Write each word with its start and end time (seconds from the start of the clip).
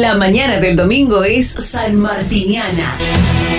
La 0.00 0.14
mañana 0.14 0.60
del 0.60 0.76
domingo 0.76 1.24
es 1.24 1.50
San 1.50 1.96
Martiniana. 1.96 2.96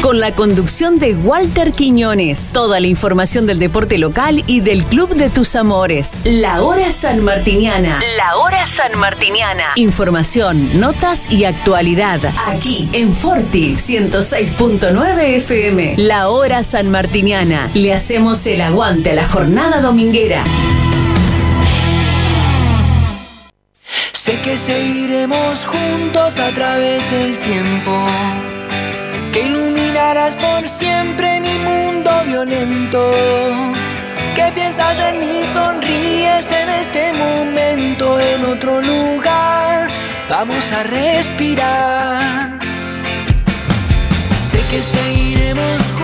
Con 0.01 0.19
la 0.19 0.33
conducción 0.33 0.97
de 0.97 1.13
Walter 1.13 1.71
Quiñones. 1.71 2.49
Toda 2.51 2.79
la 2.79 2.87
información 2.87 3.45
del 3.45 3.59
deporte 3.59 3.99
local 3.99 4.43
y 4.47 4.61
del 4.61 4.83
club 4.85 5.13
de 5.13 5.29
tus 5.29 5.55
amores. 5.55 6.23
La 6.25 6.63
hora 6.63 6.89
San 6.89 7.23
Martiniana. 7.23 7.99
La 8.17 8.37
hora 8.37 8.65
San 8.65 8.97
Martiniana. 8.97 9.65
Información, 9.75 10.79
notas 10.79 11.31
y 11.31 11.43
actualidad. 11.43 12.33
Aquí 12.47 12.89
en 12.91 13.13
Forti 13.13 13.75
106.9 13.75 15.19
FM. 15.35 15.93
La 15.99 16.29
hora 16.29 16.63
San 16.63 16.89
Martiniana. 16.89 17.69
Le 17.75 17.93
hacemos 17.93 18.47
el 18.47 18.61
aguante 18.61 19.11
a 19.11 19.13
la 19.13 19.29
jornada 19.29 19.79
dominguera. 19.79 20.43
Sé 24.23 24.39
que 24.39 24.55
seguiremos 24.55 25.65
juntos 25.65 26.37
a 26.37 26.51
través 26.53 27.09
del 27.09 27.41
tiempo, 27.41 27.91
que 29.33 29.45
iluminarás 29.45 30.35
por 30.35 30.67
siempre 30.67 31.41
mi 31.41 31.57
mundo 31.57 32.11
violento, 32.27 33.11
que 34.35 34.51
piensas 34.53 34.99
en 34.99 35.21
mí, 35.21 35.41
sonríes 35.51 36.51
en 36.51 36.69
este 36.69 37.13
momento, 37.13 38.19
en 38.19 38.45
otro 38.45 38.79
lugar, 38.79 39.89
vamos 40.29 40.71
a 40.71 40.83
respirar. 40.83 42.59
Sé 44.51 44.59
que 44.69 44.83
seguiremos 44.83 45.81
juntos 45.93 46.00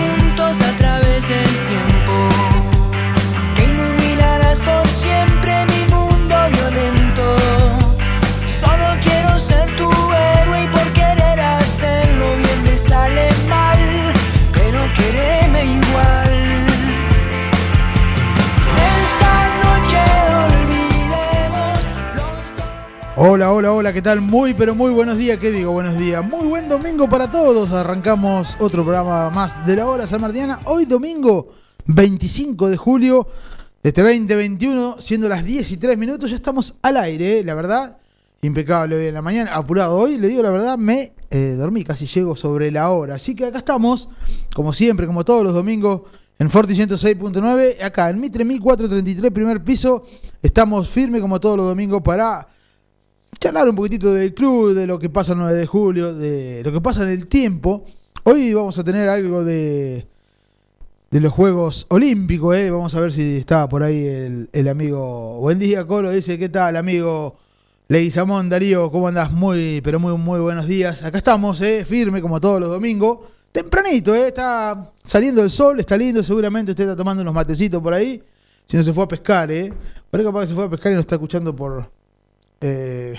Hola, 23.19 23.51
hola, 23.51 23.73
hola, 23.73 23.93
¿qué 23.93 24.03
tal? 24.03 24.21
Muy, 24.21 24.53
pero 24.53 24.75
muy 24.75 24.91
buenos 24.91 25.17
días, 25.17 25.39
¿qué 25.39 25.49
digo? 25.49 25.71
Buenos 25.71 25.97
días. 25.97 26.23
Muy 26.23 26.45
buen 26.45 26.69
domingo 26.69 27.09
para 27.09 27.31
todos. 27.31 27.71
Arrancamos 27.71 28.55
otro 28.59 28.83
programa 28.83 29.31
más 29.31 29.65
de 29.65 29.75
la 29.75 29.87
hora 29.87 30.05
San 30.05 30.21
Martiana. 30.21 30.59
Hoy 30.65 30.85
domingo 30.85 31.49
25 31.87 32.69
de 32.69 32.77
julio 32.77 33.27
de 33.81 33.89
este 33.89 34.03
2021, 34.03 34.97
siendo 34.99 35.27
las 35.27 35.43
10 35.43 35.71
y 35.71 35.77
3 35.77 35.97
minutos, 35.97 36.29
ya 36.29 36.35
estamos 36.35 36.75
al 36.83 36.95
aire, 36.97 37.39
¿eh? 37.39 37.43
la 37.43 37.55
verdad. 37.55 37.97
Impecable 38.43 38.95
hoy 38.95 39.07
en 39.07 39.15
la 39.15 39.23
mañana, 39.23 39.55
apurado 39.55 39.95
hoy, 39.95 40.19
le 40.19 40.27
digo 40.27 40.43
la 40.43 40.51
verdad, 40.51 40.77
me 40.77 41.13
eh, 41.31 41.55
dormí, 41.57 41.83
casi 41.83 42.05
llego 42.05 42.35
sobre 42.35 42.69
la 42.69 42.91
hora. 42.91 43.15
Así 43.15 43.33
que 43.33 43.45
acá 43.47 43.57
estamos, 43.57 44.09
como 44.53 44.73
siempre, 44.73 45.07
como 45.07 45.25
todos 45.25 45.43
los 45.43 45.55
domingos, 45.55 46.01
en 46.37 46.51
Forti 46.51 46.75
106.9, 46.75 47.83
acá 47.83 48.11
en 48.11 48.19
Mitre 48.19 48.45
1433, 48.45 49.31
primer 49.31 49.63
piso. 49.63 50.03
Estamos 50.43 50.87
firmes 50.87 51.19
como 51.19 51.39
todos 51.39 51.57
los 51.57 51.65
domingos 51.65 52.03
para 52.03 52.47
charlar 53.39 53.69
un 53.69 53.75
poquitito 53.75 54.13
del 54.13 54.33
club, 54.33 54.73
de 54.73 54.87
lo 54.87 54.99
que 54.99 55.09
pasa 55.09 55.33
el 55.33 55.39
9 55.39 55.53
de 55.53 55.65
julio, 55.65 56.13
de 56.13 56.61
lo 56.63 56.71
que 56.71 56.81
pasa 56.81 57.03
en 57.03 57.09
el 57.09 57.27
tiempo. 57.27 57.83
Hoy 58.23 58.53
vamos 58.53 58.77
a 58.79 58.83
tener 58.83 59.07
algo 59.09 59.43
de, 59.43 60.07
de 61.11 61.21
los 61.21 61.31
Juegos 61.31 61.85
Olímpicos, 61.89 62.55
¿eh? 62.57 62.71
vamos 62.71 62.95
a 62.95 63.01
ver 63.01 63.11
si 63.11 63.37
está 63.37 63.69
por 63.69 63.83
ahí 63.83 64.05
el, 64.05 64.49
el 64.51 64.67
amigo. 64.67 65.39
Buen 65.39 65.59
día, 65.59 65.85
Colo, 65.85 66.11
dice, 66.11 66.37
¿qué 66.37 66.49
tal, 66.49 66.77
amigo? 66.77 67.37
Leguizamón, 67.89 68.49
Darío, 68.49 68.91
¿cómo 68.91 69.07
andás? 69.07 69.31
Muy, 69.31 69.81
pero 69.81 69.99
muy, 69.99 70.17
muy 70.17 70.39
buenos 70.39 70.67
días. 70.67 71.03
Acá 71.03 71.19
estamos, 71.19 71.61
¿eh? 71.61 71.85
firme 71.85 72.21
como 72.21 72.41
todos 72.41 72.59
los 72.59 72.69
domingos. 72.69 73.19
Tempranito, 73.51 74.13
¿eh? 74.13 74.27
está 74.27 74.91
saliendo 75.03 75.43
el 75.43 75.49
sol, 75.49 75.79
está 75.79 75.95
lindo, 75.95 76.21
seguramente 76.23 76.71
usted 76.71 76.83
está 76.83 76.95
tomando 76.95 77.21
unos 77.21 77.33
matecitos 77.33 77.81
por 77.81 77.93
ahí. 77.93 78.21
Si 78.65 78.75
no 78.75 78.83
se 78.83 78.91
fue 78.91 79.05
a 79.05 79.07
pescar, 79.07 79.49
¿eh? 79.51 79.71
Ahí 80.11 80.23
capaz 80.23 80.41
que 80.41 80.47
se 80.47 80.55
fue 80.55 80.65
a 80.65 80.69
pescar 80.69 80.91
y 80.91 80.95
nos 80.95 81.03
está 81.03 81.15
escuchando 81.15 81.55
por, 81.55 81.89
eh, 82.59 83.15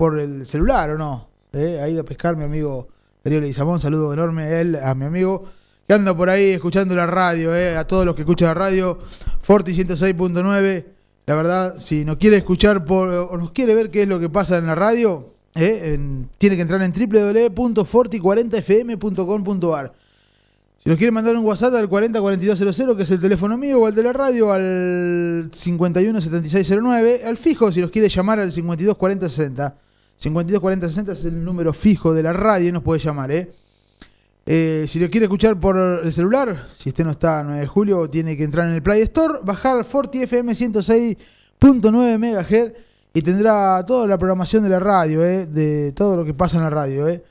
por 0.00 0.18
el 0.18 0.46
celular, 0.46 0.88
¿o 0.92 0.96
no? 0.96 1.28
¿Eh? 1.52 1.78
Ha 1.78 1.86
ido 1.86 2.00
a 2.00 2.04
pescar 2.04 2.34
mi 2.34 2.44
amigo 2.44 2.88
Darío 3.22 3.38
Leguizamón, 3.38 3.78
saludo 3.78 4.14
enorme 4.14 4.44
a 4.44 4.60
él, 4.62 4.76
a 4.82 4.94
mi 4.94 5.04
amigo 5.04 5.44
que 5.86 5.92
anda 5.92 6.16
por 6.16 6.30
ahí 6.30 6.52
escuchando 6.52 6.94
la 6.94 7.06
radio, 7.06 7.54
¿eh? 7.54 7.76
a 7.76 7.86
todos 7.86 8.06
los 8.06 8.14
que 8.14 8.22
escuchan 8.22 8.48
la 8.48 8.54
radio, 8.54 8.98
Forti 9.42 9.72
106.9. 9.74 10.84
La 11.26 11.34
verdad, 11.36 11.74
si 11.78 12.06
nos 12.06 12.16
quiere 12.16 12.38
escuchar 12.38 12.82
por, 12.86 13.10
o 13.10 13.36
nos 13.36 13.52
quiere 13.52 13.74
ver 13.74 13.90
qué 13.90 14.04
es 14.04 14.08
lo 14.08 14.18
que 14.18 14.30
pasa 14.30 14.56
en 14.56 14.68
la 14.68 14.74
radio, 14.74 15.26
¿eh? 15.54 15.92
en- 15.92 16.30
tiene 16.38 16.56
que 16.56 16.62
entrar 16.62 16.80
en 16.82 16.92
www.forti40fm.com.ar. 16.92 19.92
Si 20.78 20.88
nos 20.88 20.96
quiere 20.96 21.10
mandar 21.10 21.36
un 21.36 21.44
WhatsApp 21.44 21.74
al 21.74 21.90
404200, 21.90 22.96
que 22.96 23.02
es 23.02 23.10
el 23.10 23.20
teléfono 23.20 23.58
mío, 23.58 23.80
o 23.80 23.86
al 23.86 23.94
de 23.94 24.02
la 24.02 24.14
radio, 24.14 24.50
al 24.50 25.50
517609, 25.52 27.24
al 27.26 27.36
fijo, 27.36 27.70
si 27.70 27.82
nos 27.82 27.90
quiere 27.90 28.08
llamar 28.08 28.40
al 28.40 28.50
524060. 28.50 29.74
524060 30.20 31.12
es 31.12 31.24
el 31.24 31.44
número 31.44 31.72
fijo 31.72 32.12
de 32.12 32.22
la 32.22 32.32
radio 32.32 32.68
y 32.68 32.72
nos 32.72 32.82
puede 32.82 33.00
llamar, 33.00 33.30
¿eh? 33.32 33.50
Eh, 34.46 34.84
si 34.88 34.98
lo 34.98 35.08
quiere 35.08 35.26
escuchar 35.26 35.58
por 35.60 35.76
el 36.04 36.12
celular, 36.12 36.66
si 36.76 36.88
usted 36.88 37.04
no 37.04 37.12
está 37.12 37.40
a 37.40 37.44
9 37.44 37.60
de 37.60 37.66
julio, 37.66 38.10
tiene 38.10 38.36
que 38.36 38.44
entrar 38.44 38.68
en 38.68 38.74
el 38.74 38.82
Play 38.82 39.02
Store, 39.02 39.40
bajar 39.44 39.84
Forti 39.84 40.22
FM 40.22 40.52
106.9 40.52 42.18
MHz 42.18 42.72
y 43.14 43.22
tendrá 43.22 43.84
toda 43.86 44.06
la 44.06 44.18
programación 44.18 44.62
de 44.62 44.68
la 44.70 44.80
radio, 44.80 45.24
eh, 45.24 45.46
de 45.46 45.92
todo 45.92 46.16
lo 46.16 46.24
que 46.24 46.34
pasa 46.34 46.56
en 46.56 46.64
la 46.64 46.70
radio. 46.70 47.08
Eh. 47.08 47.22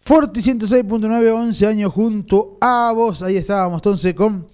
Forti 0.00 0.40
106.9, 0.40 1.32
11 1.32 1.66
años 1.66 1.92
junto 1.92 2.56
a 2.60 2.92
vos. 2.94 3.22
Ahí 3.22 3.36
estábamos 3.36 3.78
entonces 3.78 4.14
con 4.14 4.46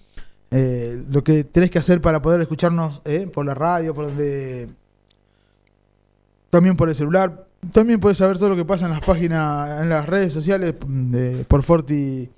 eh, 0.50 1.02
lo 1.10 1.22
que 1.22 1.44
tenés 1.44 1.70
que 1.70 1.78
hacer 1.78 2.00
para 2.00 2.20
poder 2.20 2.40
escucharnos 2.40 3.00
eh, 3.04 3.26
por 3.32 3.46
la 3.46 3.54
radio, 3.54 3.94
por 3.94 4.06
donde 4.06 4.68
también 6.50 6.76
por 6.76 6.88
el 6.88 6.94
celular. 6.94 7.43
También 7.72 8.00
puedes 8.00 8.18
saber 8.18 8.38
todo 8.38 8.50
lo 8.50 8.56
que 8.56 8.64
pasa 8.64 8.86
en 8.86 8.92
las 8.92 9.00
páginas, 9.00 9.80
en 9.82 9.88
las 9.88 10.06
redes 10.06 10.32
sociales 10.32 10.74
de, 10.86 11.44
por 11.48 11.62
Forti 11.62 12.28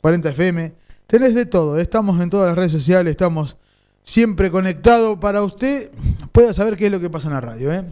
40 0.00 0.28
FM. 0.30 0.72
Tenés 1.06 1.34
de 1.34 1.46
todo, 1.46 1.78
estamos 1.78 2.20
en 2.20 2.30
todas 2.30 2.48
las 2.48 2.56
redes 2.56 2.72
sociales, 2.72 3.10
estamos 3.10 3.56
siempre 4.02 4.50
conectados 4.50 5.18
para 5.18 5.42
usted 5.42 5.90
pueda 6.32 6.52
saber 6.52 6.76
qué 6.76 6.86
es 6.86 6.92
lo 6.92 7.00
que 7.00 7.10
pasa 7.10 7.28
en 7.28 7.34
la 7.34 7.40
radio. 7.40 7.72
¿eh? 7.72 7.84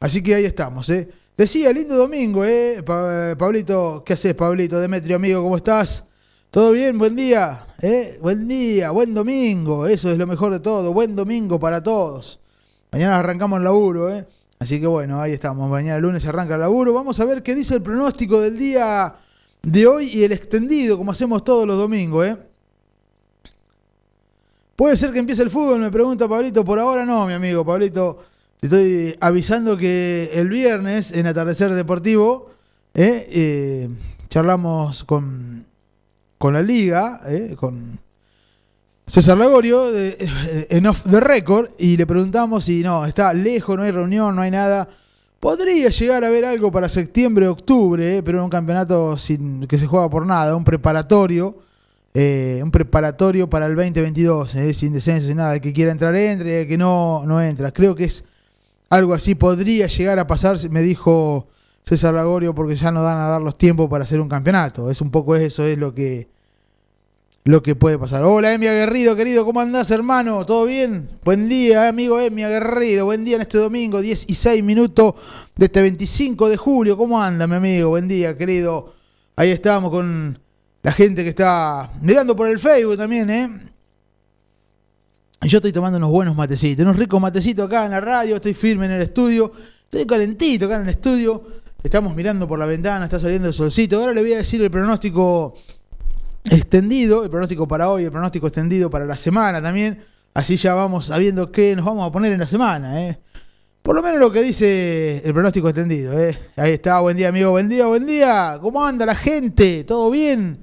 Así 0.00 0.22
que 0.22 0.34
ahí 0.34 0.44
estamos. 0.44 0.88
¿eh? 0.90 1.08
Decía, 1.36 1.72
lindo 1.72 1.96
domingo, 1.96 2.44
¿eh? 2.44 2.82
Pa- 2.84 3.34
Pablito, 3.38 4.02
¿qué 4.04 4.12
haces, 4.12 4.34
Pablito? 4.34 4.78
Demetrio, 4.78 5.16
amigo, 5.16 5.42
¿cómo 5.42 5.56
estás? 5.56 6.04
¿Todo 6.50 6.72
bien? 6.72 6.98
Buen 6.98 7.16
día. 7.16 7.66
¿eh? 7.82 8.18
Buen 8.22 8.46
día, 8.46 8.90
buen 8.90 9.12
domingo. 9.14 9.86
Eso 9.86 10.10
es 10.10 10.18
lo 10.18 10.26
mejor 10.26 10.52
de 10.52 10.60
todo. 10.60 10.92
Buen 10.92 11.16
domingo 11.16 11.58
para 11.58 11.82
todos. 11.82 12.40
Mañana 12.92 13.18
arrancamos 13.18 13.58
el 13.58 13.64
laburo, 13.64 14.14
¿eh? 14.14 14.26
Así 14.58 14.80
que 14.80 14.86
bueno, 14.86 15.20
ahí 15.20 15.32
estamos. 15.32 15.70
Mañana 15.70 15.98
lunes 15.98 16.24
arranca 16.26 16.54
el 16.54 16.60
laburo. 16.60 16.94
Vamos 16.94 17.20
a 17.20 17.24
ver 17.24 17.42
qué 17.42 17.54
dice 17.54 17.74
el 17.74 17.82
pronóstico 17.82 18.40
del 18.40 18.58
día 18.58 19.14
de 19.62 19.86
hoy 19.86 20.08
y 20.12 20.24
el 20.24 20.32
extendido, 20.32 20.96
como 20.96 21.10
hacemos 21.10 21.44
todos 21.44 21.66
los 21.66 21.76
domingos, 21.76 22.26
¿eh? 22.26 22.36
Puede 24.76 24.96
ser 24.96 25.12
que 25.12 25.18
empiece 25.18 25.42
el 25.42 25.50
fútbol, 25.50 25.80
me 25.80 25.90
pregunta 25.90 26.28
Pablito. 26.28 26.64
Por 26.64 26.78
ahora 26.78 27.06
no, 27.06 27.26
mi 27.26 27.32
amigo 27.32 27.64
Pablito. 27.64 28.18
Te 28.60 28.66
estoy 28.66 29.16
avisando 29.20 29.76
que 29.76 30.30
el 30.34 30.48
viernes 30.48 31.12
en 31.12 31.26
Atardecer 31.26 31.72
Deportivo 31.74 32.50
¿eh? 32.96 33.26
Eh, 33.30 33.88
charlamos 34.28 35.04
con, 35.04 35.66
con 36.38 36.54
la 36.54 36.62
liga, 36.62 37.20
¿eh? 37.26 37.54
con 37.58 37.98
César 39.06 39.38
Lagorio, 39.38 39.84
de- 39.92 40.16
eh, 40.18 40.66
en 40.70 40.86
off 40.86 41.04
the 41.08 41.20
record, 41.20 41.70
y 41.78 41.96
le 41.96 42.06
preguntamos 42.06 42.64
si 42.64 42.82
no, 42.82 43.06
está 43.06 43.32
lejos, 43.32 43.76
no 43.76 43.84
hay 43.84 43.92
reunión, 43.92 44.34
no 44.34 44.42
hay 44.42 44.50
nada. 44.50 44.88
Podría 45.38 45.90
llegar 45.90 46.24
a 46.24 46.26
haber 46.28 46.44
algo 46.44 46.72
para 46.72 46.88
septiembre, 46.88 47.46
octubre, 47.46 48.16
¿eh? 48.18 48.22
pero 48.22 48.42
un 48.42 48.50
campeonato 48.50 49.16
sin 49.16 49.66
que 49.68 49.78
se 49.78 49.86
juega 49.86 50.10
por 50.10 50.26
nada, 50.26 50.56
un 50.56 50.64
preparatorio, 50.64 51.54
eh, 52.14 52.60
un 52.64 52.70
preparatorio 52.72 53.48
para 53.48 53.66
el 53.66 53.76
2022, 53.76 54.54
¿eh? 54.56 54.74
sin 54.74 54.92
descenso, 54.92 55.28
sin 55.28 55.36
nada. 55.36 55.54
El 55.54 55.60
que 55.60 55.72
quiera 55.72 55.92
entrar 55.92 56.16
entre, 56.16 56.62
el 56.62 56.66
que 56.68 56.76
no, 56.78 57.22
no 57.26 57.40
entra. 57.40 57.70
Creo 57.72 57.94
que 57.94 58.04
es 58.04 58.24
algo 58.90 59.14
así, 59.14 59.36
podría 59.36 59.86
llegar 59.86 60.18
a 60.18 60.26
pasar, 60.26 60.56
me 60.70 60.82
dijo 60.82 61.46
César 61.84 62.12
Lagorio, 62.14 62.54
porque 62.56 62.74
ya 62.74 62.90
no 62.90 63.02
dan 63.04 63.18
a 63.18 63.28
dar 63.28 63.42
los 63.42 63.56
tiempos 63.56 63.88
para 63.88 64.02
hacer 64.02 64.20
un 64.20 64.28
campeonato. 64.28 64.90
Es 64.90 65.00
un 65.00 65.12
poco 65.12 65.36
eso, 65.36 65.64
es 65.64 65.78
lo 65.78 65.94
que 65.94 66.26
lo 67.46 67.62
que 67.62 67.76
puede 67.76 67.96
pasar. 67.96 68.24
Hola, 68.24 68.52
Emi 68.52 68.66
Aguerrido, 68.66 69.14
querido, 69.14 69.44
¿cómo 69.44 69.60
andás, 69.60 69.92
hermano? 69.92 70.44
¿Todo 70.44 70.66
bien? 70.66 71.08
Buen 71.24 71.48
día, 71.48 71.88
amigo 71.88 72.18
Emi 72.18 72.42
Aguerrido. 72.42 73.04
Buen 73.04 73.24
día 73.24 73.36
en 73.36 73.42
este 73.42 73.56
domingo, 73.58 74.00
10 74.00 74.24
y 74.28 74.34
6 74.34 74.64
minutos 74.64 75.14
de 75.54 75.66
este 75.66 75.80
25 75.80 76.48
de 76.48 76.56
julio. 76.56 76.96
¿Cómo 76.96 77.22
anda, 77.22 77.46
mi 77.46 77.54
amigo? 77.54 77.90
Buen 77.90 78.08
día, 78.08 78.36
querido. 78.36 78.94
Ahí 79.36 79.52
estamos 79.52 79.92
con 79.92 80.36
la 80.82 80.90
gente 80.90 81.22
que 81.22 81.28
está 81.28 81.88
mirando 82.02 82.34
por 82.34 82.48
el 82.48 82.58
Facebook 82.58 82.96
también, 82.96 83.30
¿eh? 83.30 83.48
Yo 85.42 85.58
estoy 85.58 85.70
tomando 85.70 85.98
unos 85.98 86.10
buenos 86.10 86.34
matecitos, 86.34 86.82
unos 86.82 86.96
ricos 86.96 87.20
matecitos 87.20 87.66
acá 87.66 87.84
en 87.84 87.92
la 87.92 88.00
radio, 88.00 88.34
estoy 88.34 88.54
firme 88.54 88.86
en 88.86 88.92
el 88.92 89.02
estudio, 89.02 89.52
estoy 89.84 90.04
calentito 90.04 90.66
acá 90.66 90.76
en 90.76 90.82
el 90.82 90.88
estudio. 90.88 91.44
Estamos 91.80 92.16
mirando 92.16 92.48
por 92.48 92.58
la 92.58 92.66
ventana, 92.66 93.04
está 93.04 93.20
saliendo 93.20 93.46
el 93.46 93.54
solcito. 93.54 94.00
Ahora 94.00 94.12
le 94.12 94.22
voy 94.22 94.32
a 94.32 94.38
decir 94.38 94.60
el 94.60 94.70
pronóstico 94.72 95.54
extendido, 96.50 97.24
el 97.24 97.30
pronóstico 97.30 97.66
para 97.66 97.88
hoy, 97.88 98.04
el 98.04 98.10
pronóstico 98.10 98.46
extendido 98.46 98.90
para 98.90 99.04
la 99.04 99.16
semana 99.16 99.62
también. 99.62 100.02
Así 100.34 100.56
ya 100.56 100.74
vamos 100.74 101.06
sabiendo 101.06 101.50
qué 101.50 101.74
nos 101.74 101.84
vamos 101.84 102.08
a 102.08 102.12
poner 102.12 102.32
en 102.32 102.40
la 102.40 102.46
semana. 102.46 103.02
¿eh? 103.02 103.18
Por 103.82 103.94
lo 103.96 104.02
menos 104.02 104.20
lo 104.20 104.30
que 104.30 104.42
dice 104.42 105.22
el 105.24 105.32
pronóstico 105.32 105.68
extendido. 105.68 106.18
¿eh? 106.18 106.38
Ahí 106.56 106.72
está, 106.72 107.00
buen 107.00 107.16
día 107.16 107.28
amigo, 107.28 107.50
buen 107.50 107.68
día, 107.68 107.86
buen 107.86 108.06
día. 108.06 108.58
¿Cómo 108.60 108.84
anda 108.84 109.06
la 109.06 109.14
gente? 109.14 109.84
¿Todo 109.84 110.10
bien? 110.10 110.58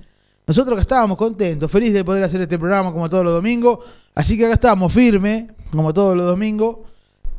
Nosotros 0.46 0.76
que 0.76 0.82
estábamos 0.82 1.18
contentos, 1.18 1.72
felices 1.72 1.96
de 1.96 2.04
poder 2.04 2.24
hacer 2.24 2.42
este 2.42 2.60
programa 2.60 2.92
como 2.92 3.10
todos 3.10 3.24
los 3.24 3.34
domingos. 3.34 3.80
Así 4.14 4.38
que 4.38 4.46
acá 4.46 4.56
estamos 4.56 4.92
firme, 4.92 5.48
como 5.72 5.94
todos 5.94 6.16
los 6.16 6.26
domingos, 6.26 6.78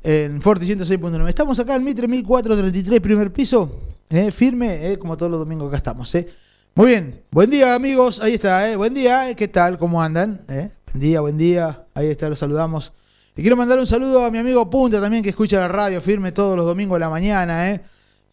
en 0.03 0.41
Forti 0.41 0.67
106.9. 0.67 1.29
Estamos 1.29 1.59
acá 1.61 1.75
en 1.75 1.85
Mitre 1.85 2.09
1433, 2.09 3.01
primer 3.01 3.33
piso. 3.33 3.81
¿eh? 4.11 4.31
firme, 4.31 4.93
¿eh? 4.93 4.99
como 4.99 5.17
todos 5.17 5.31
los 5.31 5.41
domingos 5.41 5.69
acá 5.69 5.77
estamos. 5.79 6.15
¿eh? 6.15 6.29
Muy 6.77 6.89
bien, 6.89 7.23
buen 7.31 7.51
día 7.51 7.77
amigos, 7.77 8.21
ahí 8.21 8.35
está, 8.35 8.69
¿eh? 8.69 8.75
buen 8.75 8.93
día, 8.93 9.31
¿eh? 9.31 9.37
¿qué 9.37 9.47
tal? 9.47 9.79
¿Cómo 9.79 10.03
andan? 10.03 10.45
¿Eh? 10.49 10.73
Buen 10.91 11.01
día, 11.01 11.21
buen 11.21 11.39
día, 11.39 11.87
ahí 11.95 12.09
está, 12.09 12.29
los 12.29 12.41
saludamos. 12.41 12.93
Y 13.37 13.43
quiero 13.43 13.57
mandar 13.57 13.79
un 13.79 13.87
saludo 13.87 14.25
a 14.25 14.31
mi 14.33 14.39
amigo 14.39 14.69
Punta 14.69 15.01
también 15.01 15.23
que 15.23 15.29
escucha 15.29 15.61
la 15.61 15.69
radio 15.69 16.01
firme 16.01 16.33
todos 16.33 16.57
los 16.57 16.67
domingos 16.67 16.97
de 16.97 17.01
la 17.01 17.11
mañana, 17.11 17.71
¿eh? 17.71 17.81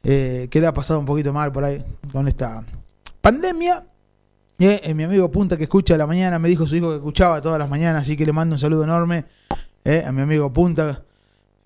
Eh, 0.03 0.47
que 0.49 0.59
le 0.59 0.65
ha 0.65 0.73
pasado 0.73 0.99
un 0.99 1.05
poquito 1.05 1.31
mal 1.31 1.51
por 1.51 1.65
ahí 1.65 1.85
con 2.11 2.27
esta 2.27 2.65
pandemia. 3.21 3.85
Eh, 4.57 4.91
mi 4.95 5.03
amigo 5.03 5.29
Punta 5.29 5.55
que 5.55 5.65
escucha 5.65 5.95
la 5.95 6.07
mañana 6.07 6.39
me 6.39 6.49
dijo 6.49 6.65
su 6.65 6.75
hijo 6.75 6.89
que 6.89 6.95
escuchaba 6.95 7.43
todas 7.43 7.59
las 7.59 7.69
mañanas, 7.69 8.01
así 8.01 8.17
que 8.17 8.25
le 8.25 8.33
mando 8.33 8.55
un 8.55 8.59
saludo 8.59 8.85
enorme 8.85 9.25
eh, 9.85 10.03
a 10.03 10.11
mi 10.11 10.23
amigo 10.23 10.51
Punta 10.51 11.03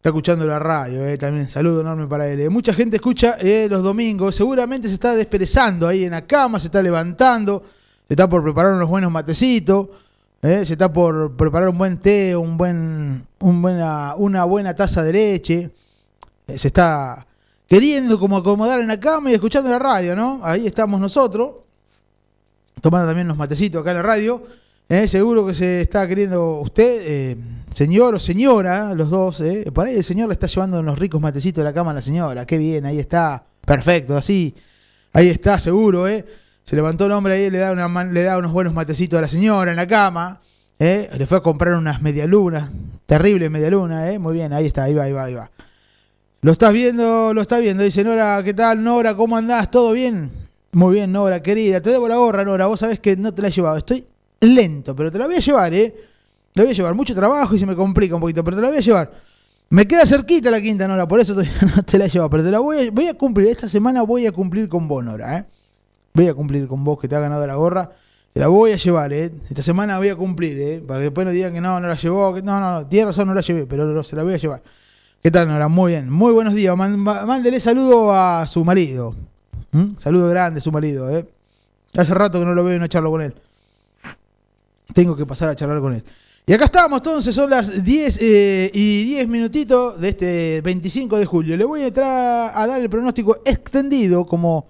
está 0.05 0.11
escuchando 0.11 0.45
la 0.45 0.59
radio, 0.59 1.03
eh, 1.07 1.17
también 1.17 1.49
saludo 1.49 1.81
enorme 1.81 2.05
para 2.05 2.29
él. 2.29 2.39
Eh. 2.39 2.49
Mucha 2.51 2.75
gente 2.75 2.97
escucha 2.97 3.37
eh, 3.39 3.65
los 3.67 3.81
domingos, 3.81 4.35
seguramente 4.35 4.87
se 4.87 4.93
está 4.93 5.15
desperezando 5.15 5.87
ahí 5.87 6.03
en 6.03 6.11
la 6.11 6.27
cama, 6.27 6.59
se 6.59 6.67
está 6.67 6.79
levantando, 6.83 7.63
se 8.07 8.13
está 8.13 8.29
por 8.29 8.43
preparar 8.43 8.73
unos 8.73 8.87
buenos 8.87 9.11
matecitos, 9.11 9.87
se 10.43 10.61
está 10.61 10.93
por 10.93 11.35
preparar 11.35 11.69
un 11.69 11.79
buen 11.79 11.97
té, 11.97 12.35
un 12.35 12.55
buen, 12.55 13.25
una 13.39 14.43
buena 14.43 14.75
taza 14.75 15.01
de 15.01 15.11
leche, 15.11 15.71
se 16.55 16.67
está 16.67 17.25
queriendo 17.67 18.19
como 18.19 18.37
acomodar 18.37 18.79
en 18.79 18.87
la 18.87 18.99
cama 18.99 19.31
y 19.31 19.33
escuchando 19.33 19.71
la 19.71 19.79
radio, 19.79 20.15
¿no? 20.15 20.39
Ahí 20.43 20.67
estamos 20.67 21.01
nosotros, 21.01 21.49
tomando 22.79 23.07
también 23.07 23.25
unos 23.25 23.37
matecitos 23.37 23.81
acá 23.81 23.89
en 23.89 23.97
la 23.97 24.03
radio. 24.03 24.43
Eh, 24.87 25.07
seguro 25.07 25.47
que 25.47 25.53
se 25.55 25.81
está 25.81 26.07
queriendo 26.07 26.59
usted, 26.59 27.01
eh, 27.01 27.37
señor 27.71 28.15
o 28.15 28.19
señora, 28.19 28.93
los 28.93 29.09
dos. 29.09 29.41
Eh. 29.41 29.71
Por 29.73 29.87
ahí 29.87 29.95
el 29.95 30.03
señor 30.03 30.27
le 30.27 30.33
está 30.33 30.47
llevando 30.47 30.79
unos 30.79 30.99
ricos 30.99 31.19
matecitos 31.19 31.63
de 31.63 31.65
la 31.65 31.73
cama 31.73 31.91
a 31.91 31.95
la 31.95 32.01
señora. 32.01 32.45
Qué 32.45 32.57
bien, 32.57 32.85
ahí 32.85 32.99
está. 32.99 33.43
Perfecto, 33.65 34.15
así. 34.15 34.53
Ahí 35.11 35.29
está, 35.29 35.59
seguro. 35.59 36.07
Eh. 36.07 36.25
Se 36.63 36.75
levantó 36.75 37.05
el 37.05 37.11
hombre 37.13 37.33
ahí, 37.33 37.49
le 37.49 37.59
da, 37.59 37.73
le 38.05 38.23
da 38.23 38.37
unos 38.37 38.51
buenos 38.51 38.73
matecitos 38.73 39.17
a 39.17 39.21
la 39.21 39.27
señora 39.27 39.71
en 39.71 39.77
la 39.77 39.87
cama. 39.87 40.39
Eh. 40.77 41.09
Le 41.17 41.25
fue 41.25 41.37
a 41.37 41.41
comprar 41.41 41.73
unas 41.75 42.01
medialunas. 42.01 42.69
Terrible 43.05 43.49
medialuna, 43.49 44.11
¿eh? 44.11 44.19
Muy 44.19 44.33
bien, 44.33 44.53
ahí 44.53 44.65
está, 44.67 44.83
ahí 44.83 44.93
va, 44.93 45.03
ahí 45.03 45.11
va, 45.11 45.23
ahí 45.25 45.33
va. 45.33 45.49
Lo 46.41 46.51
estás 46.51 46.73
viendo, 46.73 47.33
lo 47.33 47.41
está 47.41 47.59
viendo. 47.59 47.81
Dice 47.81 48.03
Nora, 48.03 48.41
¿qué 48.43 48.53
tal, 48.53 48.83
Nora? 48.83 49.15
¿Cómo 49.15 49.37
andás? 49.37 49.71
¿Todo 49.71 49.93
bien? 49.93 50.31
Muy 50.73 50.95
bien, 50.95 51.11
Nora, 51.11 51.41
querida. 51.41 51.81
Te 51.81 51.91
debo 51.91 52.07
la 52.07 52.17
gorra, 52.17 52.43
Nora. 52.43 52.67
Vos 52.67 52.81
sabés 52.81 52.99
que 52.99 53.15
no 53.15 53.33
te 53.33 53.41
la 53.41 53.47
he 53.47 53.51
llevado. 53.51 53.77
Estoy 53.77 54.05
lento, 54.39 54.95
pero 54.95 55.11
te 55.11 55.17
la 55.17 55.25
voy 55.25 55.35
a 55.35 55.39
llevar, 55.39 55.73
¿eh? 55.73 55.95
La 56.53 56.63
voy 56.63 56.71
a 56.71 56.75
llevar. 56.75 56.95
Mucho 56.95 57.13
trabajo 57.13 57.55
y 57.55 57.59
se 57.59 57.65
me 57.65 57.75
complica 57.75 58.15
un 58.15 58.21
poquito, 58.21 58.43
pero 58.43 58.57
te 58.57 58.61
la 58.61 58.69
voy 58.69 58.77
a 58.77 58.81
llevar. 58.81 59.11
Me 59.69 59.87
queda 59.87 60.05
cerquita 60.05 60.51
la 60.51 60.61
quinta, 60.61 60.87
Nora, 60.87 61.07
por 61.07 61.19
eso 61.19 61.33
todavía 61.33 61.53
no 61.75 61.83
te 61.83 61.97
la 61.97 62.05
he 62.05 62.09
llevado. 62.09 62.29
Pero 62.29 62.43
te 62.43 62.51
la 62.51 62.59
voy 62.59 62.87
a, 62.87 62.91
voy 62.91 63.07
a 63.07 63.13
cumplir. 63.13 63.47
Esta 63.49 63.67
semana 63.67 64.03
voy 64.03 64.25
a 64.25 64.31
cumplir 64.31 64.69
con 64.69 64.87
vos, 64.87 65.03
Nora, 65.03 65.37
¿eh? 65.37 65.45
Voy 66.13 66.27
a 66.27 66.33
cumplir 66.33 66.67
con 66.67 66.83
vos 66.83 66.99
que 66.99 67.07
te 67.07 67.15
ha 67.15 67.19
ganado 67.19 67.45
la 67.45 67.55
gorra. 67.55 67.91
Te 68.31 68.39
la 68.39 68.47
voy 68.47 68.71
a 68.71 68.75
llevar, 68.77 69.11
¿eh? 69.13 69.31
Esta 69.49 69.61
semana 69.61 69.97
voy 69.97 70.09
a 70.09 70.15
cumplir, 70.15 70.57
¿eh? 70.59 70.83
Para 70.85 70.99
que 70.99 71.05
después 71.05 71.25
no 71.25 71.31
digan 71.31 71.53
que 71.53 71.61
no, 71.61 71.79
no 71.79 71.87
la 71.87 71.95
llevó. 71.95 72.33
Que, 72.33 72.41
no, 72.41 72.59
no, 72.59 72.79
no, 72.79 72.87
tiene 72.87 73.07
razón, 73.07 73.27
no 73.27 73.33
la 73.33 73.41
llevé, 73.41 73.65
pero 73.65 73.85
no, 73.85 74.03
se 74.03 74.15
la 74.15 74.23
voy 74.23 74.33
a 74.33 74.37
llevar. 74.37 74.61
¿Qué 75.21 75.31
tal, 75.31 75.47
Nora? 75.47 75.67
Muy 75.67 75.93
bien. 75.93 76.09
Muy 76.09 76.31
buenos 76.31 76.53
días. 76.53 76.77
Mándele 76.77 77.59
saludo 77.59 78.13
a 78.13 78.45
su 78.47 78.63
marido. 78.63 79.15
Saludo 79.97 80.29
grande 80.29 80.61
su 80.61 80.71
marido, 80.71 81.09
¿eh? 81.09 81.27
Hace 81.95 82.13
rato 82.13 82.39
que 82.39 82.45
no 82.45 82.53
lo 82.53 82.63
veo 82.63 82.77
y 82.77 82.79
no 82.79 82.87
charlo 82.87 83.11
con 83.11 83.21
él. 83.21 83.35
Tengo 84.95 85.13
que 85.13 85.25
pasar 85.25 85.49
a 85.49 85.55
charlar 85.55 85.81
con 85.81 85.91
él. 85.91 86.05
Y 86.47 86.53
acá 86.53 86.65
estamos, 86.65 86.99
entonces, 86.99 87.35
son 87.35 87.49
las 87.49 87.83
10 87.83 88.19
eh, 88.21 88.71
y 88.73 89.03
10 89.03 89.27
minutitos 89.27 89.99
de 89.99 90.07
este 90.07 90.61
25 90.61 91.17
de 91.17 91.25
julio. 91.25 91.57
Le 91.57 91.65
voy 91.65 91.81
a 91.81 91.87
entrar 91.87 92.53
a 92.55 92.65
dar 92.65 92.79
el 92.79 92.89
pronóstico 92.89 93.41
extendido, 93.43 94.25
como 94.25 94.69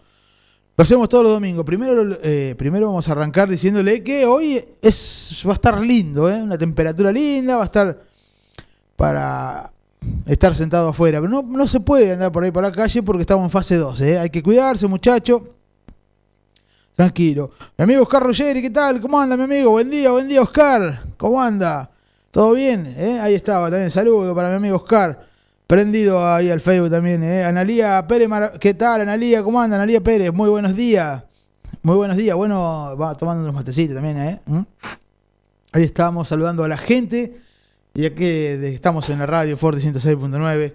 lo 0.76 0.84
hacemos 0.84 1.08
todos 1.10 1.26
los 1.26 1.34
domingos. 1.34 1.64
Primero, 1.64 2.18
eh, 2.24 2.56
primero 2.58 2.88
vamos 2.88 3.08
a 3.08 3.12
arrancar 3.12 3.48
diciéndole 3.48 4.04
que 4.04 4.26
hoy 4.26 4.66
es, 4.82 5.44
va 5.46 5.52
a 5.52 5.54
estar 5.54 5.80
lindo, 5.80 6.28
¿eh? 6.28 6.42
una 6.42 6.58
temperatura 6.58 7.12
linda, 7.12 7.58
va 7.58 7.62
a 7.62 7.66
estar 7.66 8.02
para 8.96 9.72
estar 10.26 10.56
sentado 10.56 10.90
afuera. 10.90 11.22
Pero 11.22 11.30
no, 11.30 11.44
no 11.44 11.68
se 11.68 11.82
puede 11.82 12.14
andar 12.14 12.32
por 12.32 12.44
ahí 12.44 12.50
por 12.50 12.64
la 12.64 12.72
calle 12.72 13.04
porque 13.04 13.22
estamos 13.22 13.44
en 13.44 13.52
fase 13.52 13.76
2. 13.76 14.02
¿eh? 14.02 14.18
Hay 14.18 14.32
que 14.32 14.42
cuidarse, 14.42 14.88
muchacho. 14.88 15.55
Tranquilo. 16.96 17.52
Mi 17.78 17.84
amigo 17.84 18.04
Oscar 18.04 18.24
Ruggeri, 18.24 18.62
¿qué 18.62 18.70
tal? 18.70 19.02
¿Cómo 19.02 19.20
anda, 19.20 19.36
mi 19.36 19.44
amigo? 19.44 19.72
Buen 19.72 19.90
día, 19.90 20.12
buen 20.12 20.30
día, 20.30 20.42
Oscar. 20.42 21.04
¿Cómo 21.18 21.42
anda? 21.42 21.90
¿Todo 22.32 22.54
bien? 22.54 22.96
¿Eh? 22.98 23.20
Ahí 23.20 23.34
estaba 23.34 23.70
también. 23.70 23.92
Saludo 23.92 24.34
para 24.34 24.48
mi 24.50 24.56
amigo 24.56 24.78
Oscar. 24.78 25.28
Prendido 25.68 26.26
ahí 26.26 26.50
al 26.50 26.62
Facebook 26.62 26.90
también. 26.90 27.22
¿eh? 27.22 27.44
Analía 27.44 28.08
Pérez, 28.08 28.30
¿qué 28.62 28.74
tal, 28.76 29.02
Analía? 29.02 29.44
¿Cómo 29.44 29.60
anda, 29.60 29.76
Analía 29.76 30.00
Pérez? 30.00 30.32
Muy 30.32 30.50
buenos 30.50 30.74
días. 30.74 31.22
Muy 31.82 31.98
buenos 31.98 32.16
días. 32.16 32.34
Bueno, 32.38 32.96
va 32.98 33.14
tomando 33.14 33.44
unos 33.44 33.56
matecitos 33.56 33.96
también, 33.96 34.18
¿eh? 34.18 34.40
¿Mm? 34.46 34.62
Ahí 35.74 35.84
estamos 35.84 36.30
saludando 36.30 36.64
a 36.64 36.70
la 36.70 36.78
gente. 36.78 37.42
Y 37.94 38.06
aquí 38.06 38.26
estamos 38.26 39.10
en 39.10 39.20
la 39.20 39.26
radio 39.26 39.58
Forte 39.58 39.82
106.9. 39.82 40.74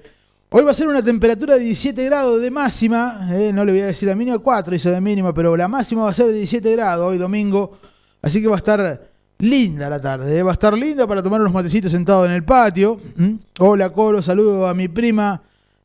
Hoy 0.52 0.64
va 0.64 0.72
a 0.72 0.74
ser 0.74 0.88
una 0.88 1.00
temperatura 1.02 1.54
de 1.54 1.60
17 1.60 2.04
grados 2.06 2.40
de 2.40 2.50
máxima. 2.50 3.28
eh, 3.32 3.52
no 3.52 3.64
le 3.64 3.70
voy 3.70 3.82
a 3.82 3.86
decir 3.86 4.08
la 4.08 4.16
mínima 4.16 4.38
4, 4.38 4.74
hizo 4.74 4.90
de 4.90 5.00
mínima, 5.00 5.32
pero 5.32 5.56
la 5.56 5.68
máxima 5.68 6.02
va 6.02 6.10
a 6.10 6.14
ser 6.14 6.26
de 6.26 6.32
17 6.32 6.72
grados 6.72 7.06
hoy 7.08 7.18
domingo. 7.18 7.78
Así 8.20 8.42
que 8.42 8.48
va 8.48 8.56
a 8.56 8.58
estar 8.58 9.10
linda 9.38 9.88
la 9.88 10.00
tarde. 10.00 10.36
eh, 10.36 10.42
va 10.42 10.50
a 10.50 10.54
estar 10.54 10.74
linda 10.76 11.06
para 11.06 11.22
tomar 11.22 11.40
unos 11.40 11.52
matecitos 11.52 11.92
sentados 11.92 12.26
en 12.26 12.32
el 12.32 12.42
patio. 12.44 12.98
Hola, 13.60 13.90
Coro, 13.90 14.22
saludo 14.22 14.66
a 14.66 14.74
mi 14.74 14.88
prima. 14.88 15.40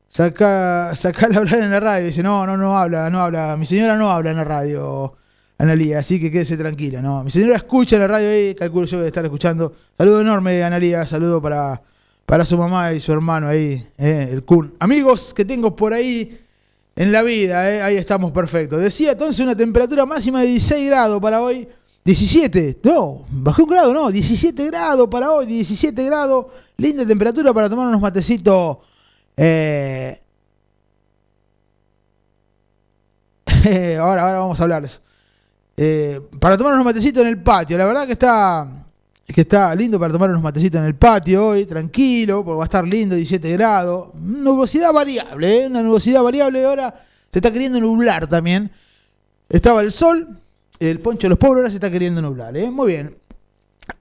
Saca, 0.08 0.96
sacala 0.96 1.38
hablar 1.38 1.60
en 1.60 1.70
la 1.70 1.78
radio. 1.78 2.06
Dice, 2.06 2.24
no, 2.24 2.44
no, 2.44 2.56
no 2.56 2.76
habla, 2.76 3.08
no 3.08 3.20
habla. 3.20 3.56
Mi 3.56 3.66
señora 3.66 3.96
no 3.96 4.10
habla 4.10 4.32
en 4.32 4.36
la 4.38 4.44
radio, 4.44 5.14
Analía, 5.58 6.00
así 6.00 6.20
que 6.20 6.28
quédese 6.30 6.56
tranquila. 6.56 7.00
No, 7.00 7.22
mi 7.22 7.30
señora 7.30 7.54
escucha 7.54 7.94
en 7.96 8.02
la 8.02 8.08
radio 8.08 8.30
ahí, 8.30 8.54
calculo 8.56 8.86
yo 8.86 8.98
que 8.98 9.06
estar 9.06 9.24
escuchando. 9.24 9.72
Saludo 9.96 10.22
enorme, 10.22 10.64
Analía, 10.64 11.06
saludo 11.06 11.40
para, 11.40 11.80
para 12.26 12.44
su 12.44 12.58
mamá 12.58 12.92
y 12.92 13.00
su 13.00 13.12
hermano 13.12 13.48
ahí, 13.48 13.86
eh, 13.96 14.28
el 14.32 14.44
Kun. 14.44 14.74
Amigos 14.80 15.32
que 15.32 15.44
tengo 15.44 15.74
por 15.74 15.92
ahí 15.92 16.38
en 16.96 17.12
la 17.12 17.22
vida, 17.22 17.70
eh, 17.70 17.80
ahí 17.80 17.96
estamos 17.96 18.32
perfectos. 18.32 18.80
Decía 18.80 19.12
entonces 19.12 19.40
una 19.44 19.56
temperatura 19.56 20.04
máxima 20.04 20.40
de 20.40 20.48
16 20.48 20.90
grados 20.90 21.22
para 21.22 21.40
hoy. 21.40 21.68
17, 22.04 22.80
no, 22.84 23.24
bajé 23.30 23.62
un 23.62 23.68
grado, 23.68 23.92
no, 23.92 24.10
17 24.10 24.66
grados 24.66 25.08
para 25.08 25.30
hoy, 25.32 25.46
17 25.46 26.04
grados, 26.04 26.46
linda 26.76 27.04
temperatura 27.04 27.52
para 27.52 27.68
tomar 27.68 27.88
unos 27.88 28.00
matecitos. 28.00 28.78
eh, 29.36 30.20
ahora, 34.00 34.22
ahora 34.22 34.38
vamos 34.38 34.60
a 34.60 34.62
hablar 34.62 34.82
de. 34.82 34.90
Eh, 35.78 36.20
para 36.40 36.56
tomar 36.56 36.74
unos 36.74 36.84
matecitos 36.84 37.22
en 37.22 37.28
el 37.28 37.42
patio, 37.42 37.76
la 37.76 37.86
verdad 37.86 38.06
que 38.06 38.12
está 38.12 38.85
que 39.34 39.40
está 39.40 39.74
lindo 39.74 39.98
para 39.98 40.12
tomar 40.12 40.30
unos 40.30 40.42
matecitos 40.42 40.78
en 40.78 40.86
el 40.86 40.94
patio 40.94 41.48
hoy, 41.48 41.66
tranquilo, 41.66 42.44
porque 42.44 42.58
va 42.58 42.64
a 42.64 42.66
estar 42.66 42.86
lindo, 42.86 43.16
17 43.16 43.52
grados. 43.52 44.08
Nubosidad 44.14 44.92
variable, 44.92 45.62
¿eh? 45.62 45.66
una 45.66 45.82
nubosidad 45.82 46.22
variable. 46.22 46.64
Ahora 46.64 46.94
se 47.32 47.38
está 47.38 47.50
queriendo 47.50 47.80
nublar 47.80 48.28
también. 48.28 48.70
Estaba 49.48 49.80
el 49.80 49.90
sol, 49.90 50.38
el 50.78 51.00
poncho 51.00 51.26
de 51.26 51.30
los 51.30 51.38
pobres 51.38 51.58
ahora 51.58 51.70
se 51.70 51.76
está 51.76 51.90
queriendo 51.90 52.22
nublar. 52.22 52.56
¿eh? 52.56 52.70
Muy 52.70 52.88
bien. 52.88 53.16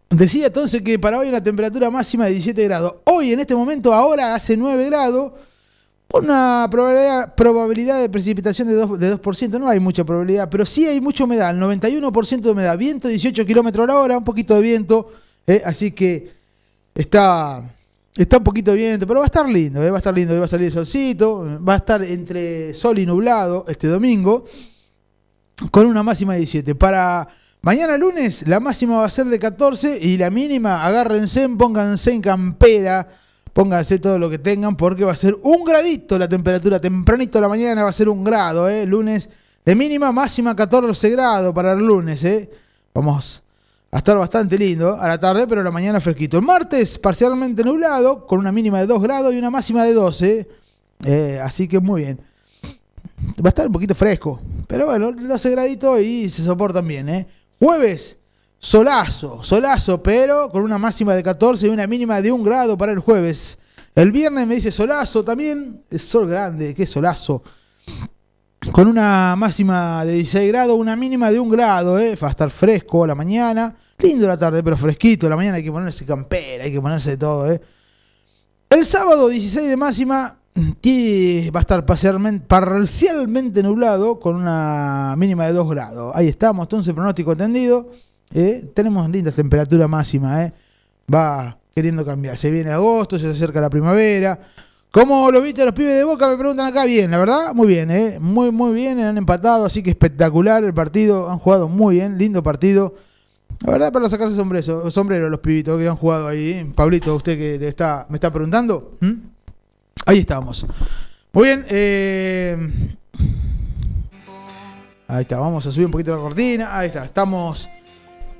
Decía 0.09 0.47
entonces 0.47 0.81
que 0.81 0.99
para 0.99 1.17
hoy 1.17 1.29
una 1.29 1.43
temperatura 1.43 1.89
máxima 1.89 2.25
de 2.25 2.31
17 2.31 2.63
grados. 2.63 2.95
Hoy, 3.05 3.33
en 3.33 3.39
este 3.39 3.55
momento, 3.55 3.93
ahora 3.93 4.35
hace 4.35 4.55
9 4.55 4.85
grados. 4.85 5.33
Una 6.13 6.69
probabilidad, 7.35 7.99
de 7.99 8.09
precipitación 8.09 8.67
de 8.67 8.75
2%, 8.75 8.97
de 8.97 9.17
2%, 9.17 9.59
no 9.59 9.67
hay 9.67 9.79
mucha 9.79 10.05
probabilidad, 10.05 10.49
pero 10.49 10.65
sí 10.65 10.85
hay 10.85 11.01
mucha 11.01 11.23
humedad, 11.23 11.51
el 11.51 11.61
91% 11.61 12.41
de 12.41 12.51
humedad, 12.51 12.77
viento 12.77 13.07
18 13.07 13.45
kilómetros 13.45 13.87
la 13.87 13.97
hora, 13.97 14.17
un 14.17 14.23
poquito 14.23 14.55
de 14.55 14.61
viento, 14.61 15.11
eh, 15.45 15.61
así 15.65 15.91
que 15.91 16.31
está, 16.93 17.63
está 18.15 18.37
un 18.37 18.43
poquito 18.43 18.71
de 18.71 18.77
viento, 18.77 19.05
pero 19.07 19.19
va 19.19 19.25
a 19.25 19.27
estar 19.27 19.49
lindo, 19.49 19.83
eh, 19.83 19.89
va 19.89 19.97
a 19.97 19.99
estar 19.99 20.13
lindo, 20.13 20.37
va 20.37 20.45
a 20.45 20.47
salir 20.47 20.67
el 20.67 20.71
solcito, 20.71 21.59
va 21.67 21.73
a 21.73 21.77
estar 21.77 22.01
entre 22.03 22.73
sol 22.75 22.97
y 22.99 23.05
nublado 23.05 23.65
este 23.67 23.87
domingo, 23.87 24.45
con 25.71 25.85
una 25.87 26.03
máxima 26.03 26.33
de 26.33 26.39
17. 26.39 26.75
Para 26.75 27.27
mañana 27.61 27.97
lunes, 27.97 28.47
la 28.47 28.59
máxima 28.59 28.99
va 28.99 29.05
a 29.05 29.09
ser 29.09 29.25
de 29.25 29.39
14 29.39 29.97
y 30.01 30.17
la 30.17 30.29
mínima, 30.29 30.85
agárrense, 30.85 31.49
pónganse 31.49 32.13
en 32.13 32.21
campera, 32.21 33.07
pónganse 33.55 33.99
todo 33.99 34.19
lo 34.19 34.29
que 34.29 34.37
tengan 34.37 34.75
porque 34.75 35.05
va 35.05 35.13
a 35.13 35.15
ser 35.15 35.33
un 35.41 35.63
gradito 35.63 36.19
la 36.19 36.27
temperatura. 36.27 36.77
Tempranito 36.77 37.37
de 37.37 37.41
la 37.41 37.47
mañana 37.47 37.83
va 37.83 37.89
a 37.89 37.93
ser 37.93 38.09
un 38.09 38.21
grado, 38.21 38.67
¿eh? 38.67 38.85
Lunes 38.85 39.29
de 39.65 39.73
mínima, 39.75 40.11
máxima 40.11 40.53
14 40.53 41.09
grados 41.11 41.53
para 41.53 41.71
el 41.71 41.79
lunes, 41.79 42.21
¿eh? 42.25 42.49
Vamos 42.93 43.41
a 43.91 43.99
estar 43.99 44.17
bastante 44.17 44.59
lindo 44.59 44.99
a 44.99 45.07
la 45.07 45.17
tarde, 45.17 45.47
pero 45.47 45.61
a 45.61 45.63
la 45.63 45.71
mañana 45.71 46.01
fresquito. 46.01 46.37
El 46.37 46.43
martes 46.43 46.99
parcialmente 46.99 47.63
nublado, 47.63 48.27
con 48.27 48.39
una 48.39 48.51
mínima 48.51 48.77
de 48.81 48.87
2 48.87 49.01
grados 49.01 49.33
y 49.33 49.37
una 49.37 49.49
máxima 49.49 49.85
de 49.85 49.93
12. 49.93 50.49
Eh, 51.05 51.39
así 51.41 51.69
que 51.69 51.79
muy 51.79 52.01
bien. 52.01 52.19
Va 53.39 53.45
a 53.45 53.49
estar 53.49 53.67
un 53.67 53.71
poquito 53.71 53.95
fresco, 53.95 54.41
pero 54.67 54.87
bueno, 54.87 55.13
12 55.13 55.49
graditos 55.51 56.01
y 56.01 56.29
se 56.29 56.43
soportan 56.43 56.85
bien, 56.85 57.07
¿eh? 57.07 57.27
Jueves, 57.57 58.17
solazo, 58.59 59.43
solazo, 59.43 60.01
pero 60.01 60.49
con 60.51 60.63
una 60.63 60.77
máxima 60.77 61.13
de 61.15 61.23
14 61.23 61.67
y 61.67 61.69
una 61.69 61.87
mínima 61.87 62.21
de 62.21 62.31
1 62.31 62.43
grado 62.43 62.77
para 62.77 62.91
el 62.91 62.99
jueves. 62.99 63.57
El 63.93 64.11
viernes 64.11 64.47
me 64.47 64.55
dice 64.55 64.71
solazo 64.71 65.23
también, 65.23 65.83
es 65.89 66.01
sol 66.01 66.27
grande, 66.27 66.73
qué 66.73 66.85
solazo. 66.85 67.43
Con 68.71 68.87
una 68.87 69.35
máxima 69.37 70.03
de 70.05 70.13
16 70.13 70.51
grados, 70.51 70.77
una 70.77 70.95
mínima 70.95 71.29
de 71.29 71.39
1 71.39 71.51
grado, 71.51 71.99
¿eh? 71.99 72.17
Va 72.21 72.27
a 72.27 72.31
estar 72.31 72.49
fresco 72.49 73.05
la 73.05 73.13
mañana. 73.13 73.75
Lindo 73.99 74.27
la 74.27 74.37
tarde, 74.37 74.63
pero 74.63 74.75
fresquito. 74.75 75.29
La 75.29 75.35
mañana 75.35 75.57
hay 75.57 75.63
que 75.63 75.71
ponerse 75.71 76.03
campera, 76.03 76.63
hay 76.63 76.71
que 76.71 76.81
ponerse 76.81 77.11
de 77.11 77.17
todo, 77.17 77.51
¿eh? 77.51 77.61
El 78.69 78.83
sábado 78.83 79.29
16 79.29 79.69
de 79.69 79.77
máxima 79.77 80.39
va 80.57 81.59
a 81.59 81.61
estar 81.61 81.85
parcialmente 81.85 83.61
nublado 83.61 84.19
con 84.19 84.35
una 84.35 85.13
mínima 85.15 85.45
de 85.45 85.53
2 85.53 85.69
grados. 85.69 86.15
Ahí 86.15 86.27
estamos, 86.27 86.65
entonces 86.65 86.93
pronóstico 86.93 87.33
entendido. 87.33 87.91
¿Eh? 88.33 88.71
tenemos 88.73 89.09
linda 89.09 89.31
temperatura 89.31 89.87
máxima, 89.87 90.45
¿eh? 90.45 90.53
va 91.13 91.57
queriendo 91.73 92.05
cambiar. 92.05 92.37
Se 92.37 92.49
viene 92.49 92.71
agosto, 92.71 93.19
se 93.19 93.27
acerca 93.27 93.61
la 93.61 93.69
primavera. 93.69 94.39
¿Cómo 94.91 95.29
lo 95.29 95.41
viste 95.41 95.65
los 95.65 95.73
pibes 95.73 95.93
de 95.93 96.05
Boca? 96.05 96.29
Me 96.29 96.37
preguntan 96.37 96.67
acá. 96.67 96.85
Bien, 96.85 97.11
la 97.11 97.17
verdad, 97.17 97.53
muy 97.53 97.67
bien, 97.67 97.91
¿eh? 97.91 98.17
muy, 98.21 98.49
muy 98.51 98.73
bien. 98.73 98.97
Han 99.01 99.17
empatado, 99.17 99.65
así 99.65 99.83
que 99.83 99.89
espectacular 99.89 100.63
el 100.63 100.73
partido. 100.73 101.29
Han 101.29 101.37
jugado 101.39 101.67
muy 101.67 101.95
bien, 101.95 102.17
lindo 102.17 102.41
partido. 102.41 102.95
La 103.65 103.73
verdad, 103.73 103.91
para 103.91 104.07
sacarse 104.07 104.35
sombrero, 104.35 104.89
sombrero 104.89 105.29
los 105.29 105.39
pibitos 105.41 105.77
que 105.77 105.87
han 105.89 105.97
jugado 105.97 106.29
ahí. 106.29 106.71
Pablito, 106.75 107.13
usted 107.13 107.37
que 107.37 107.59
le 107.59 107.67
está, 107.67 108.05
me 108.09 108.15
está 108.15 108.31
preguntando. 108.31 108.97
Ahí 110.05 110.19
estamos. 110.19 110.65
Muy 111.33 111.43
bien. 111.43 111.65
Eh, 111.69 112.57
ahí 115.09 115.21
está, 115.23 115.39
vamos 115.39 115.67
a 115.67 115.71
subir 115.71 115.87
un 115.87 115.91
poquito 115.91 116.15
la 116.15 116.21
cortina. 116.21 116.77
Ahí 116.77 116.87
está, 116.87 117.03
estamos. 117.03 117.67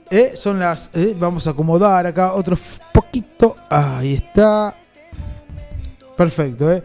Eh, 0.09 0.31
son 0.35 0.59
las. 0.59 0.89
Eh, 0.93 1.15
vamos 1.17 1.47
a 1.47 1.51
acomodar 1.51 2.05
acá 2.05 2.33
otro 2.33 2.57
poquito. 2.93 3.55
Ahí 3.69 4.13
está. 4.15 4.75
Perfecto, 6.15 6.71
¿eh? 6.71 6.83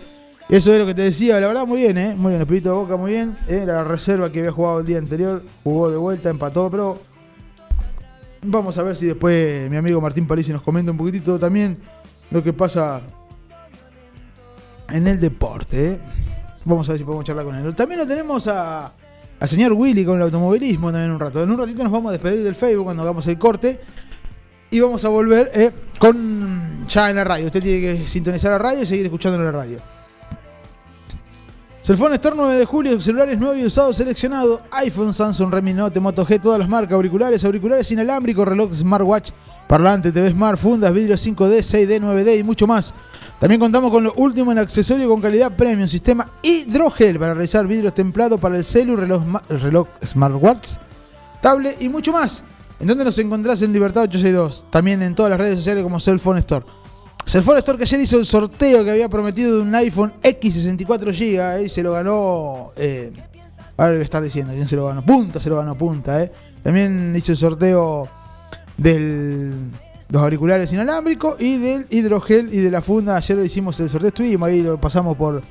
Eso 0.48 0.72
es 0.72 0.80
lo 0.80 0.86
que 0.86 0.94
te 0.94 1.02
decía, 1.02 1.38
la 1.38 1.46
verdad, 1.46 1.64
muy 1.64 1.82
bien, 1.82 1.96
¿eh? 1.96 2.14
Muy 2.16 2.30
bien, 2.30 2.40
Espíritu 2.40 2.70
de 2.70 2.74
Boca, 2.74 2.96
muy 2.96 3.12
bien. 3.12 3.38
¿eh? 3.46 3.62
La 3.64 3.84
reserva 3.84 4.32
que 4.32 4.40
había 4.40 4.50
jugado 4.50 4.80
el 4.80 4.86
día 4.86 4.98
anterior, 4.98 5.44
jugó 5.62 5.90
de 5.90 5.96
vuelta, 5.96 6.28
empató, 6.28 6.68
pero 6.68 6.98
vamos 8.42 8.76
a 8.76 8.82
ver 8.82 8.96
si 8.96 9.06
después 9.06 9.70
mi 9.70 9.76
amigo 9.76 10.00
Martín 10.00 10.26
Parisi 10.26 10.52
nos 10.52 10.62
comenta 10.62 10.90
un 10.90 10.98
poquitito 10.98 11.38
también 11.38 11.78
lo 12.32 12.42
que 12.42 12.52
pasa 12.52 13.00
en 14.88 15.06
el 15.06 15.20
deporte. 15.20 15.92
¿eh? 15.92 16.00
Vamos 16.64 16.88
a 16.88 16.92
ver 16.92 16.98
si 16.98 17.04
podemos 17.04 17.24
charlar 17.24 17.44
con 17.44 17.54
él. 17.54 17.74
También 17.76 18.00
lo 18.00 18.06
tenemos 18.06 18.48
a, 18.48 18.92
al 19.40 19.49
señor 19.49 19.73
Willy 19.73 20.04
con 20.04 20.16
el 20.16 20.23
automovilismo 20.23 20.92
también 20.92 21.11
un 21.11 21.18
rato. 21.18 21.42
En 21.42 21.50
un 21.50 21.59
ratito 21.59 21.82
nos 21.82 21.90
vamos 21.90 22.11
a 22.11 22.12
despedir 22.12 22.42
del 22.44 22.54
Facebook 22.54 22.85
cuando 22.85 23.02
hagamos 23.02 23.26
el 23.26 23.38
corte. 23.38 23.80
Y 24.70 24.78
vamos 24.78 25.04
a 25.04 25.09
volver 25.09 25.50
eh, 25.54 25.70
con 25.99 26.87
ya 26.87 27.11
en 27.11 27.16
la 27.16 27.25
radio. 27.25 27.47
Usted 27.47 27.62
tiene 27.62 27.80
que 27.80 28.09
sintonizar 28.09 28.52
la 28.52 28.59
radio 28.59 28.82
y 28.82 28.87
seguir 28.87 29.06
escuchando 29.06 29.38
en 29.38 29.44
la 29.47 29.50
radio. 29.50 29.78
Cellphone 31.82 32.12
Store 32.12 32.37
9 32.37 32.56
de 32.56 32.64
julio, 32.66 33.00
celulares 33.00 33.40
nuevos 33.40 33.59
y 33.59 33.64
usados 33.64 33.97
seleccionados, 33.97 34.61
iPhone, 34.73 35.14
Samsung, 35.14 35.50
Redmi 35.50 35.73
Note, 35.73 35.99
Moto 35.99 36.26
G, 36.26 36.38
todas 36.38 36.59
las 36.59 36.68
marcas, 36.68 36.92
auriculares, 36.92 37.42
auriculares 37.42 37.90
inalámbricos, 37.90 38.47
reloj 38.47 38.75
smartwatch, 38.75 39.30
parlante, 39.70 40.10
TV 40.10 40.32
Smart, 40.32 40.58
fundas, 40.58 40.92
vidrios 40.92 41.24
5D, 41.24 41.60
6D, 41.60 42.00
9D 42.00 42.40
y 42.40 42.42
mucho 42.42 42.66
más. 42.66 42.92
También 43.38 43.60
contamos 43.60 43.92
con 43.92 44.02
lo 44.02 44.12
último 44.14 44.50
en 44.50 44.58
accesorio 44.58 45.08
con 45.08 45.20
calidad 45.20 45.54
premium, 45.54 45.88
sistema 45.88 46.28
hidrogel 46.42 47.20
para 47.20 47.34
realizar 47.34 47.68
vidrios 47.68 47.94
templados 47.94 48.40
para 48.40 48.56
el 48.56 48.64
celu, 48.64 48.96
reloj, 48.96 49.22
reloj 49.48 49.86
smartwatch, 50.04 50.70
tablet 51.40 51.80
y 51.80 51.88
mucho 51.88 52.12
más 52.12 52.42
en 52.80 52.88
donde 52.88 53.04
nos 53.04 53.16
encontrás 53.20 53.62
en 53.62 53.72
Libertad 53.72 54.02
862, 54.02 54.66
también 54.70 55.02
en 55.02 55.14
todas 55.14 55.30
las 55.30 55.38
redes 55.38 55.58
sociales 55.58 55.84
como 55.84 56.00
Cellphone 56.00 56.38
Store. 56.38 56.66
Cellphone 57.24 57.58
Store 57.58 57.78
que 57.78 57.84
ayer 57.84 58.00
hizo 58.00 58.18
el 58.18 58.26
sorteo 58.26 58.82
que 58.82 58.90
había 58.90 59.08
prometido 59.08 59.54
de 59.54 59.62
un 59.62 59.72
iPhone 59.76 60.14
X 60.20 60.54
64 60.54 61.12
GB 61.12 61.62
y 61.64 61.68
se 61.68 61.80
lo 61.84 61.92
ganó. 61.92 62.72
Eh, 62.74 63.12
ahora 63.76 63.92
voy 63.92 64.00
a 64.00 64.04
estar 64.04 64.20
diciendo 64.20 64.52
quién 64.52 64.66
se 64.66 64.74
lo 64.74 64.86
ganó. 64.86 65.06
Punta 65.06 65.38
se 65.38 65.48
lo 65.48 65.58
ganó, 65.58 65.78
punta. 65.78 66.24
Eh. 66.24 66.32
También 66.60 67.14
hizo 67.14 67.30
el 67.30 67.38
sorteo 67.38 68.08
de 68.80 69.52
los 70.08 70.22
auriculares 70.22 70.72
inalámbricos 70.72 71.40
y 71.40 71.58
del 71.58 71.87
hidrogel 71.90 72.52
y 72.52 72.58
de 72.58 72.70
la 72.70 72.82
funda. 72.82 73.16
Ayer 73.16 73.37
lo 73.37 73.44
hicimos 73.44 73.78
el 73.80 73.88
sorteo, 73.88 74.08
estuvimos 74.08 74.49
ahí, 74.49 74.62
lo 74.62 74.80
pasamos 74.80 75.16
por, 75.16 75.42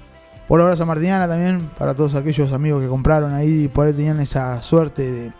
por 0.47 0.59
la 0.59 0.65
brasa 0.65 0.85
martiniana 0.85 1.27
también 1.27 1.69
para 1.77 1.93
todos 1.93 2.15
aquellos 2.15 2.51
amigos 2.51 2.81
que 2.81 2.89
compraron 2.89 3.33
ahí 3.33 3.63
y 3.63 3.67
por 3.67 3.87
ahí 3.87 3.93
tenían 3.93 4.19
esa 4.19 4.61
suerte 4.61 5.11
de 5.11 5.31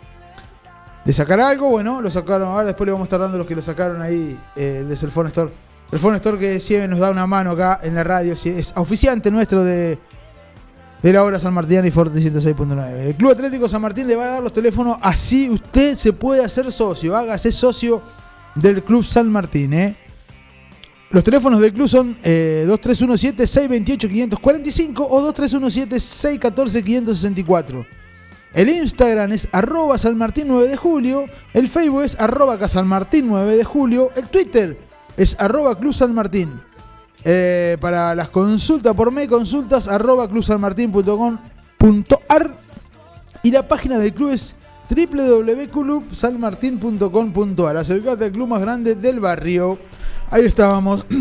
de 1.04 1.12
sacar 1.12 1.40
algo, 1.40 1.70
bueno, 1.70 2.00
lo 2.00 2.10
sacaron, 2.10 2.48
ahora 2.48 2.64
después 2.64 2.86
le 2.86 2.92
vamos 2.92 3.06
a 3.06 3.08
estar 3.08 3.20
dando 3.20 3.38
los 3.38 3.46
que 3.46 3.54
lo 3.54 3.62
sacaron 3.62 4.02
ahí 4.02 4.38
eh, 4.56 4.84
de 4.86 4.96
Cellphone 4.96 5.28
Store. 5.28 5.52
Cellphone 5.88 6.16
Store 6.16 6.38
que 6.38 6.60
siempre 6.60 6.88
nos 6.88 6.98
da 6.98 7.10
una 7.10 7.26
mano 7.26 7.52
acá 7.52 7.80
en 7.82 7.94
la 7.94 8.04
radio, 8.04 8.34
es 8.34 8.72
oficiante 8.76 9.30
nuestro 9.30 9.64
de, 9.64 9.98
de 11.02 11.12
la 11.12 11.24
hora 11.24 11.40
San 11.40 11.54
Martín 11.54 11.84
y 11.86 11.90
Forte 11.90 12.18
106.9. 12.18 13.06
El 13.06 13.16
Club 13.16 13.30
Atlético 13.30 13.68
San 13.68 13.82
Martín 13.82 14.06
le 14.06 14.16
va 14.16 14.24
a 14.24 14.28
dar 14.28 14.42
los 14.42 14.52
teléfonos 14.52 14.98
así 15.00 15.48
usted 15.48 15.94
se 15.94 16.12
puede 16.12 16.44
hacer 16.44 16.70
socio, 16.70 17.16
hágase 17.16 17.50
socio 17.52 18.02
del 18.54 18.84
Club 18.84 19.02
San 19.04 19.30
Martín, 19.30 19.72
¿eh? 19.74 19.96
Los 21.10 21.24
teléfonos 21.24 21.60
del 21.60 21.72
club 21.72 21.88
son 21.88 22.16
2317-628-545 22.22 24.90
eh, 24.90 25.06
o 25.10 25.34
2317-614-564. 25.34 27.86
El 28.52 28.68
Instagram 28.68 29.32
es 29.32 29.48
arroba 29.50 29.96
Martín 30.14 30.44
9 30.46 30.68
de 30.68 30.76
julio. 30.76 31.24
El 31.52 31.68
Facebook 31.68 32.02
es 32.02 32.20
arroba 32.20 32.56
Casalmartín 32.58 33.26
9 33.26 33.56
de 33.56 33.64
julio. 33.64 34.12
El 34.14 34.28
Twitter 34.28 34.78
es 35.16 35.34
arroba 35.40 35.76
Club 35.78 35.94
San 35.94 36.14
Martín. 36.14 36.60
Eh, 37.24 37.76
para 37.80 38.14
las 38.14 38.28
consultas 38.28 38.94
por 38.94 39.10
mail, 39.12 39.28
consultas 39.28 39.88
arroba 39.88 40.28
clubsanmartin.com.ar 40.28 42.60
y 43.42 43.50
la 43.50 43.66
página 43.68 43.98
del 43.98 44.14
club 44.14 44.30
es 44.30 44.54
www.clubsanmartin.com.ar. 44.88 47.76
Acercate 47.76 48.24
al 48.24 48.32
club 48.32 48.48
más 48.48 48.60
grande 48.60 48.94
del 48.94 49.20
barrio. 49.20 49.78
Ahí 50.30 50.44
estábamos. 50.44 51.04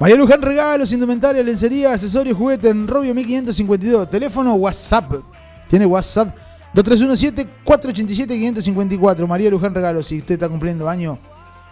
María 0.00 0.16
Luján 0.16 0.40
Regalos, 0.40 0.92
Indumentaria, 0.92 1.42
Lencería, 1.42 1.92
Accesorios, 1.92 2.36
Juguete 2.36 2.68
en 2.68 2.86
Robio 2.86 3.12
1552. 3.14 4.08
Teléfono 4.08 4.54
WhatsApp 4.54 5.12
tiene 5.68 5.84
WhatsApp 5.86 6.36
2317-487-554. 6.74 9.26
María 9.26 9.50
Luján 9.50 9.74
Regalo, 9.74 10.04
si 10.04 10.18
usted 10.18 10.34
está 10.34 10.48
cumpliendo 10.48 10.88
año, 10.88 11.18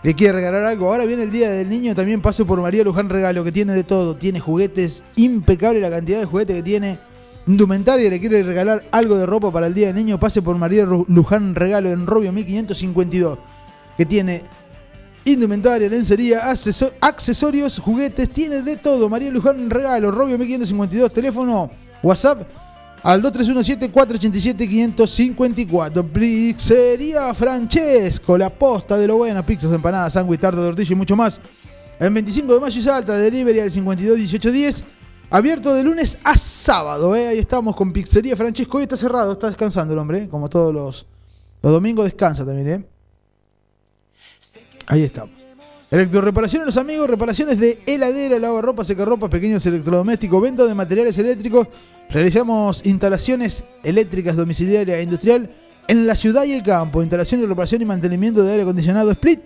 le 0.07 0.15
quiere 0.15 0.35
regalar 0.35 0.63
algo. 0.63 0.87
Ahora 0.87 1.05
viene 1.05 1.25
el 1.25 1.33
Día 1.33 1.51
del 1.51 1.69
Niño, 1.69 1.93
también 1.93 2.21
paso 2.21 2.47
por 2.47 2.61
María 2.61 2.85
Luján 2.85 3.09
Regalo, 3.09 3.43
que 3.43 3.51
tiene 3.51 3.73
de 3.73 3.83
todo. 3.83 4.15
Tiene 4.15 4.39
juguetes, 4.39 5.03
impecable 5.17 5.81
la 5.81 5.91
cantidad 5.91 6.21
de 6.21 6.27
juguetes 6.27 6.55
que 6.55 6.63
tiene. 6.63 6.97
Indumentaria, 7.49 8.09
le 8.09 8.21
quiere 8.21 8.45
regalar 8.45 8.85
algo 8.93 9.17
de 9.17 9.27
ropa 9.27 9.51
para 9.51 9.67
el 9.67 9.75
Día 9.75 9.89
del 9.89 9.97
Niño, 9.97 10.21
pase 10.21 10.43
por 10.43 10.57
María 10.59 10.85
Luján 10.85 11.57
Regalo 11.57 11.89
en 11.89 12.07
Robio 12.07 12.31
1552, 12.31 13.37
que 13.97 14.07
tiene 14.07 14.45
indumentaria, 15.25 15.89
lencería, 15.89 16.53
accesorios, 17.01 17.81
juguetes, 17.81 18.31
tiene 18.31 18.63
de 18.63 18.77
todo. 18.77 19.09
María 19.09 19.33
Luján 19.33 19.69
Regalo, 19.69 20.13
Robio 20.13 20.39
1552, 20.39 21.13
teléfono, 21.13 21.69
WhatsApp 22.05 22.47
al 23.07 23.23
2317-587-554. 23.23 26.11
Pizzería 26.11 27.33
Francesco, 27.35 28.37
la 28.37 28.51
posta 28.51 28.99
de 28.99 29.07
lo 29.07 29.19
bueno, 29.19 29.47
pizzas, 29.47 29.73
empanadas, 29.73 30.15
sándwich, 30.15 30.41
tarta, 30.41 30.61
tortilla 30.61 30.93
y 30.93 30.97
mucho 30.97 31.15
más. 31.15 31.41
El 32.01 32.13
25 32.13 32.55
de 32.55 32.61
mayo 32.61 32.81
y 32.81 32.83
Salta, 32.83 33.17
delivery 33.17 33.61
al 33.61 33.71
52 33.71 34.17
1810. 34.17 34.85
Abierto 35.31 35.73
de 35.73 35.85
lunes 35.85 36.19
a 36.25 36.37
sábado, 36.37 37.15
¿eh? 37.15 37.29
ahí 37.29 37.39
estamos 37.39 37.77
con 37.77 37.93
Pizzería 37.93 38.35
Francesco. 38.35 38.79
Hoy 38.79 38.83
está 38.83 38.97
cerrado, 38.97 39.31
está 39.33 39.47
descansando 39.47 39.95
el 39.95 40.01
hombre, 40.01 40.25
¿eh? 40.25 40.29
como 40.29 40.49
todos 40.49 40.75
los, 40.75 41.07
los 41.63 41.73
domingos 41.73 42.07
descansa 42.07 42.45
también. 42.45 42.69
¿eh? 42.69 42.85
Ahí 44.89 45.05
estamos. 45.05 45.36
Electroreparaciones, 45.89 46.67
los 46.67 46.77
amigos, 46.79 47.09
reparaciones 47.09 47.61
de 47.61 47.79
heladera, 47.87 48.41
lavarropa, 48.41 48.85
secarropa, 48.85 49.31
pequeños 49.31 49.65
electrodomésticos, 49.67 50.43
venta 50.43 50.67
de 50.67 50.75
materiales 50.75 51.17
eléctricos. 51.19 51.69
Realizamos 52.11 52.85
instalaciones 52.85 53.63
eléctricas 53.85 54.35
domiciliarias 54.35 54.99
e 54.99 55.05
industrial 55.05 55.49
en 55.87 56.09
la 56.09 56.17
ciudad 56.17 56.43
y 56.43 56.55
el 56.55 56.65
campo. 56.65 57.03
Instalación 57.03 57.49
reparación 57.49 57.83
y 57.83 57.85
mantenimiento 57.85 58.43
de 58.43 58.51
aire 58.51 58.65
acondicionado 58.65 59.13
split. 59.13 59.43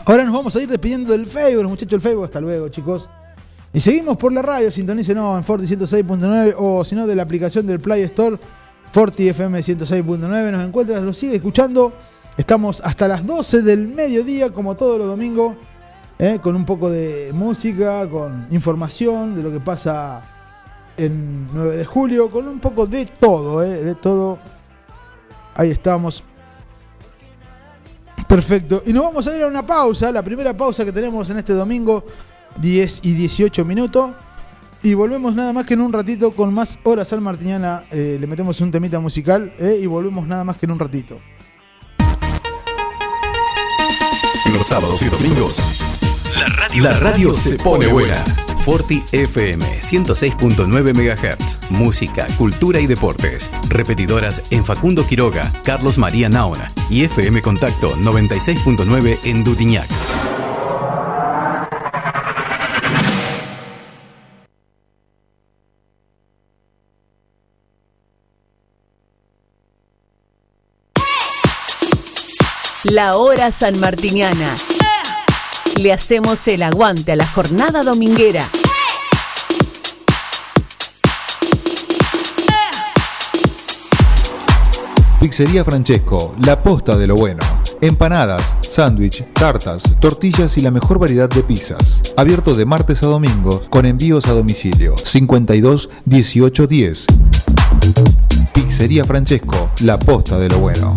Ahora 0.05 0.25
nos 0.25 0.35
vamos 0.35 0.55
a 0.57 0.61
ir 0.61 0.69
despidiendo 0.69 1.13
del 1.13 1.27
Facebook, 1.27 1.65
muchachos 1.65 1.91
del 1.91 2.01
Facebook. 2.01 2.25
Hasta 2.25 2.41
luego, 2.41 2.69
chicos. 2.69 3.09
Y 3.73 3.81
seguimos 3.81 4.17
por 4.17 4.33
la 4.33 4.43
radio, 4.43 4.71
sintonícenos 4.71 5.39
en 5.39 5.45
Forti 5.45 5.67
106.9 5.67 6.55
o 6.59 6.85
si 6.85 6.95
no 6.95 7.07
de 7.07 7.17
la 7.17 7.23
aplicación 7.23 7.67
del 7.67 7.81
Play 7.81 8.03
Store 8.03 8.39
Forti 8.95 9.29
FM 9.29 9.59
106.9. 9.59 10.53
Nos 10.53 10.65
encuentras, 10.65 11.03
lo 11.03 11.13
sigue 11.13 11.35
escuchando. 11.35 11.93
Estamos 12.37 12.81
hasta 12.81 13.09
las 13.09 13.27
12 13.27 13.63
del 13.63 13.89
mediodía, 13.89 14.53
como 14.53 14.77
todos 14.77 14.99
los 14.99 15.09
domingos, 15.09 15.57
¿eh? 16.17 16.39
con 16.41 16.55
un 16.55 16.65
poco 16.65 16.89
de 16.91 17.33
música, 17.35 18.09
con 18.09 18.47
información 18.53 19.35
de 19.35 19.43
lo 19.43 19.51
que 19.51 19.59
pasa 19.59 20.23
en 20.97 21.49
9 21.53 21.79
de 21.79 21.85
julio, 21.85 22.31
con 22.31 22.47
un 22.47 22.61
poco 22.61 22.87
de 22.87 23.07
todo, 23.07 23.65
¿eh? 23.65 23.83
de 23.83 23.97
todo. 23.97 24.39
Ahí 25.57 25.71
estamos. 25.71 26.23
Perfecto. 28.29 28.85
Y 28.87 28.93
nos 28.93 29.03
vamos 29.03 29.27
a 29.27 29.37
ir 29.37 29.43
a 29.43 29.49
una 29.49 29.67
pausa, 29.67 30.13
la 30.13 30.23
primera 30.23 30.57
pausa 30.57 30.85
que 30.85 30.93
tenemos 30.93 31.29
en 31.31 31.39
este 31.39 31.53
domingo 31.53 32.05
10 32.61 33.01
y 33.03 33.13
18 33.15 33.65
minutos. 33.65 34.13
Y 34.85 34.93
volvemos 34.93 35.35
nada 35.35 35.55
más 35.55 35.65
que 35.65 35.73
en 35.73 35.81
un 35.81 35.95
ratito 35.95 36.33
con 36.33 36.53
más 36.53 36.79
horas 36.83 37.11
al 37.15 37.23
Martiñana. 37.23 37.87
Eh, 37.91 38.19
le 38.21 38.27
metemos 38.27 38.61
un 38.61 38.71
temita 38.71 39.01
musical 39.01 39.55
eh, 39.59 39.81
y 39.83 39.87
volvemos 39.87 40.27
nada 40.27 40.45
más 40.45 40.59
que 40.59 40.67
en 40.67 40.73
un 40.73 40.79
ratito. 40.79 41.19
Los 44.53 44.67
sábados 44.67 45.01
y 45.01 45.07
domingos. 45.07 45.57
La 46.39 46.49
radio, 46.49 46.83
la 46.85 46.99
radio 46.99 47.33
se 47.33 47.57
pone 47.57 47.87
buena. 47.87 48.23
Forti 48.59 49.03
FM 49.11 49.65
106.9 49.81 50.93
MHz. 50.93 51.71
Música, 51.71 52.27
cultura 52.37 52.79
y 52.79 52.87
deportes. 52.87 53.51
Repetidoras 53.71 54.43
en 54.51 54.67
Facundo 54.67 55.07
Quiroga, 55.07 55.51
Carlos 55.65 55.97
María 55.97 56.29
Naona 56.29 56.69
y 56.91 57.05
FM 57.05 57.41
Contacto 57.41 57.97
96.9 57.97 59.19
en 59.25 59.45
Dutiñac. 59.45 59.89
La 72.95 73.17
hora 73.17 73.51
sanmartiniana. 73.51 74.55
Le 75.81 75.93
hacemos 75.93 76.47
el 76.47 76.63
aguante 76.63 77.11
a 77.11 77.17
la 77.17 77.27
jornada 77.27 77.83
dominguera. 77.83 78.49
Pizzería 85.21 85.65
Francesco, 85.65 86.37
la 86.39 86.63
posta 86.63 86.97
de 86.97 87.09
lo 87.09 87.17
bueno. 87.17 87.43
Empanadas, 87.81 88.55
sándwich, 88.61 89.25
tartas, 89.33 89.83
tortillas 89.99 90.57
y 90.57 90.61
la 90.61 90.71
mejor 90.71 91.01
variedad 91.01 91.29
de 91.29 91.43
pizzas. 91.43 92.01
Abierto 92.17 92.55
de 92.55 92.65
martes 92.65 93.03
a 93.03 93.07
domingo 93.07 93.61
con 93.71 93.87
envíos 93.87 94.27
a 94.27 94.35
domicilio. 94.35 94.95
52 94.97 95.91
18 96.05 96.67
10. 96.69 97.07
Pizzería 98.53 99.05
Francesco, 99.05 99.71
la 99.81 99.99
posta 99.99 100.39
de 100.39 100.49
lo 100.49 100.59
bueno. 100.59 100.97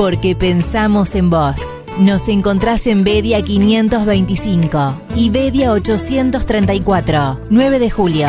porque 0.00 0.34
pensamos 0.34 1.14
en 1.14 1.28
vos. 1.28 1.60
Nos 1.98 2.28
encontrás 2.28 2.86
en 2.86 3.04
Bedia 3.04 3.42
525 3.42 4.94
y 5.14 5.28
Bedia 5.28 5.72
834, 5.72 7.40
9 7.50 7.78
de 7.78 7.90
julio. 7.90 8.28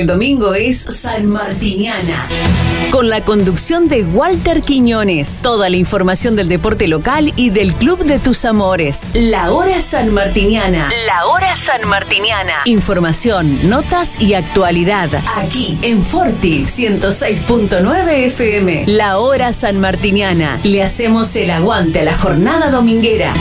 Del 0.00 0.06
domingo 0.06 0.54
es 0.54 0.78
San 0.78 1.26
Martiniana. 1.26 2.26
Con 2.90 3.10
la 3.10 3.22
conducción 3.22 3.86
de 3.86 4.02
Walter 4.02 4.62
Quiñones. 4.62 5.40
Toda 5.42 5.68
la 5.68 5.76
información 5.76 6.36
del 6.36 6.48
deporte 6.48 6.88
local 6.88 7.34
y 7.36 7.50
del 7.50 7.74
club 7.74 8.04
de 8.04 8.18
tus 8.18 8.46
amores. 8.46 9.10
La 9.12 9.52
hora 9.52 9.78
San 9.78 10.14
Martiniana. 10.14 10.88
La 11.06 11.26
hora 11.26 11.54
San 11.54 11.86
Martiniana. 11.86 12.62
Información, 12.64 13.68
notas 13.68 14.18
y 14.18 14.32
actualidad. 14.32 15.10
Aquí 15.36 15.78
en 15.82 16.02
Forti 16.02 16.64
106.9 16.64 18.08
FM. 18.08 18.84
La 18.86 19.18
hora 19.18 19.52
San 19.52 19.80
Martiniana. 19.80 20.60
Le 20.62 20.82
hacemos 20.82 21.36
el 21.36 21.50
aguante 21.50 22.00
a 22.00 22.04
la 22.04 22.16
jornada 22.16 22.70
dominguera. 22.70 23.34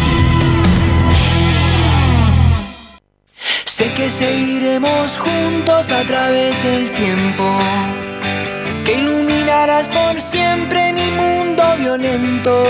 Sé 3.79 3.93
que 3.93 4.09
seguiremos 4.09 5.17
juntos 5.17 5.89
a 5.89 6.03
través 6.03 6.61
del 6.63 6.91
tiempo. 6.91 7.45
Que 8.83 8.95
iluminarás 8.95 9.87
por 9.87 10.19
siempre 10.19 10.91
mi 10.91 11.09
mundo 11.09 11.63
violento. 11.77 12.65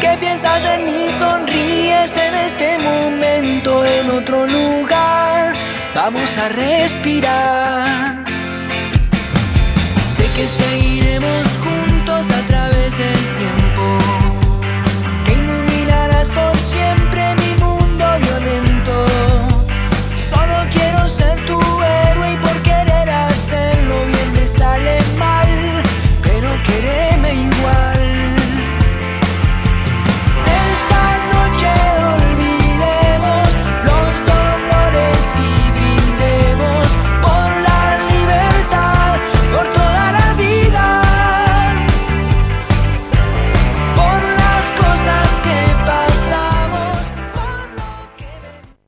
Que 0.00 0.16
piensas 0.18 0.64
en 0.64 0.86
mí, 0.86 1.10
sonríes 1.18 2.16
en 2.16 2.34
este 2.36 2.78
momento, 2.78 3.84
en 3.84 4.08
otro 4.08 4.46
lugar. 4.46 5.52
Vamos 5.94 6.38
a 6.38 6.48
respirar. 6.48 8.24
Sé 10.16 10.24
que 10.34 10.48
seguiremos 10.48 11.51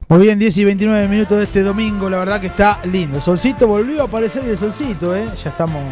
Muy 0.07 0.21
bien, 0.21 0.39
10 0.39 0.59
y 0.59 0.65
29 0.65 1.09
minutos 1.09 1.39
de 1.39 1.45
este 1.45 1.63
domingo, 1.63 2.11
la 2.11 2.19
verdad 2.19 2.39
que 2.39 2.49
está 2.49 2.79
lindo. 2.85 3.17
El 3.17 3.23
solcito 3.23 3.67
volvió 3.67 4.03
a 4.03 4.05
aparecer 4.05 4.45
el 4.45 4.59
solcito, 4.59 5.17
¿eh? 5.17 5.27
Ya 5.43 5.51
estamos 5.51 5.83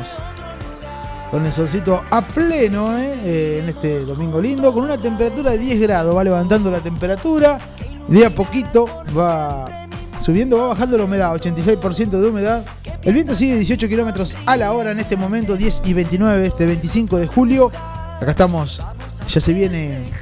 con 1.30 1.46
el 1.46 1.52
solcito 1.52 2.02
a 2.10 2.20
pleno, 2.20 2.96
¿eh? 2.98 3.14
Eh, 3.24 3.60
en 3.62 3.70
este 3.70 4.04
domingo 4.04 4.38
lindo, 4.38 4.70
con 4.70 4.84
una 4.84 4.98
temperatura 4.98 5.52
de 5.52 5.58
10 5.58 5.80
grados, 5.80 6.14
va 6.14 6.22
levantando 6.24 6.70
la 6.70 6.80
temperatura, 6.80 7.58
de 8.06 8.26
a 8.26 8.34
poquito 8.34 9.02
va 9.16 9.88
subiendo, 10.20 10.58
va 10.58 10.68
bajando 10.68 10.98
la 10.98 11.04
humedad, 11.04 11.34
86% 11.34 12.10
de 12.10 12.28
humedad. 12.28 12.66
El 13.02 13.14
viento 13.14 13.34
sigue 13.34 13.54
18 13.54 13.88
kilómetros 13.88 14.36
a 14.44 14.58
la 14.58 14.72
hora 14.72 14.92
en 14.92 15.00
este 15.00 15.16
momento, 15.16 15.56
10 15.56 15.82
y 15.86 15.94
29, 15.94 16.46
este 16.46 16.66
25 16.66 17.16
de 17.16 17.26
julio. 17.28 17.72
Acá 18.20 18.32
estamos, 18.32 18.82
ya 19.26 19.40
se 19.40 19.52
viene 19.54 20.12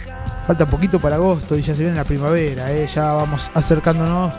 Falta 0.50 0.66
poquito 0.66 0.98
para 0.98 1.14
agosto 1.14 1.56
y 1.56 1.62
ya 1.62 1.76
se 1.76 1.82
viene 1.82 1.96
la 1.96 2.02
primavera, 2.02 2.72
¿eh? 2.72 2.84
ya 2.92 3.12
vamos 3.12 3.52
acercándonos 3.54 4.32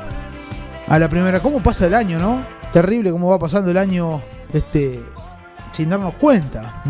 a 0.90 1.00
la 1.00 1.08
primavera. 1.08 1.40
¿Cómo 1.40 1.64
pasa 1.64 1.86
el 1.86 1.94
año, 1.94 2.20
no? 2.20 2.44
Terrible 2.74 3.12
cómo 3.12 3.30
va 3.30 3.40
pasando 3.40 3.72
el 3.72 3.78
año 3.78 4.22
este, 4.52 5.02
sin 5.72 5.90
darnos 5.90 6.16
cuenta. 6.16 6.84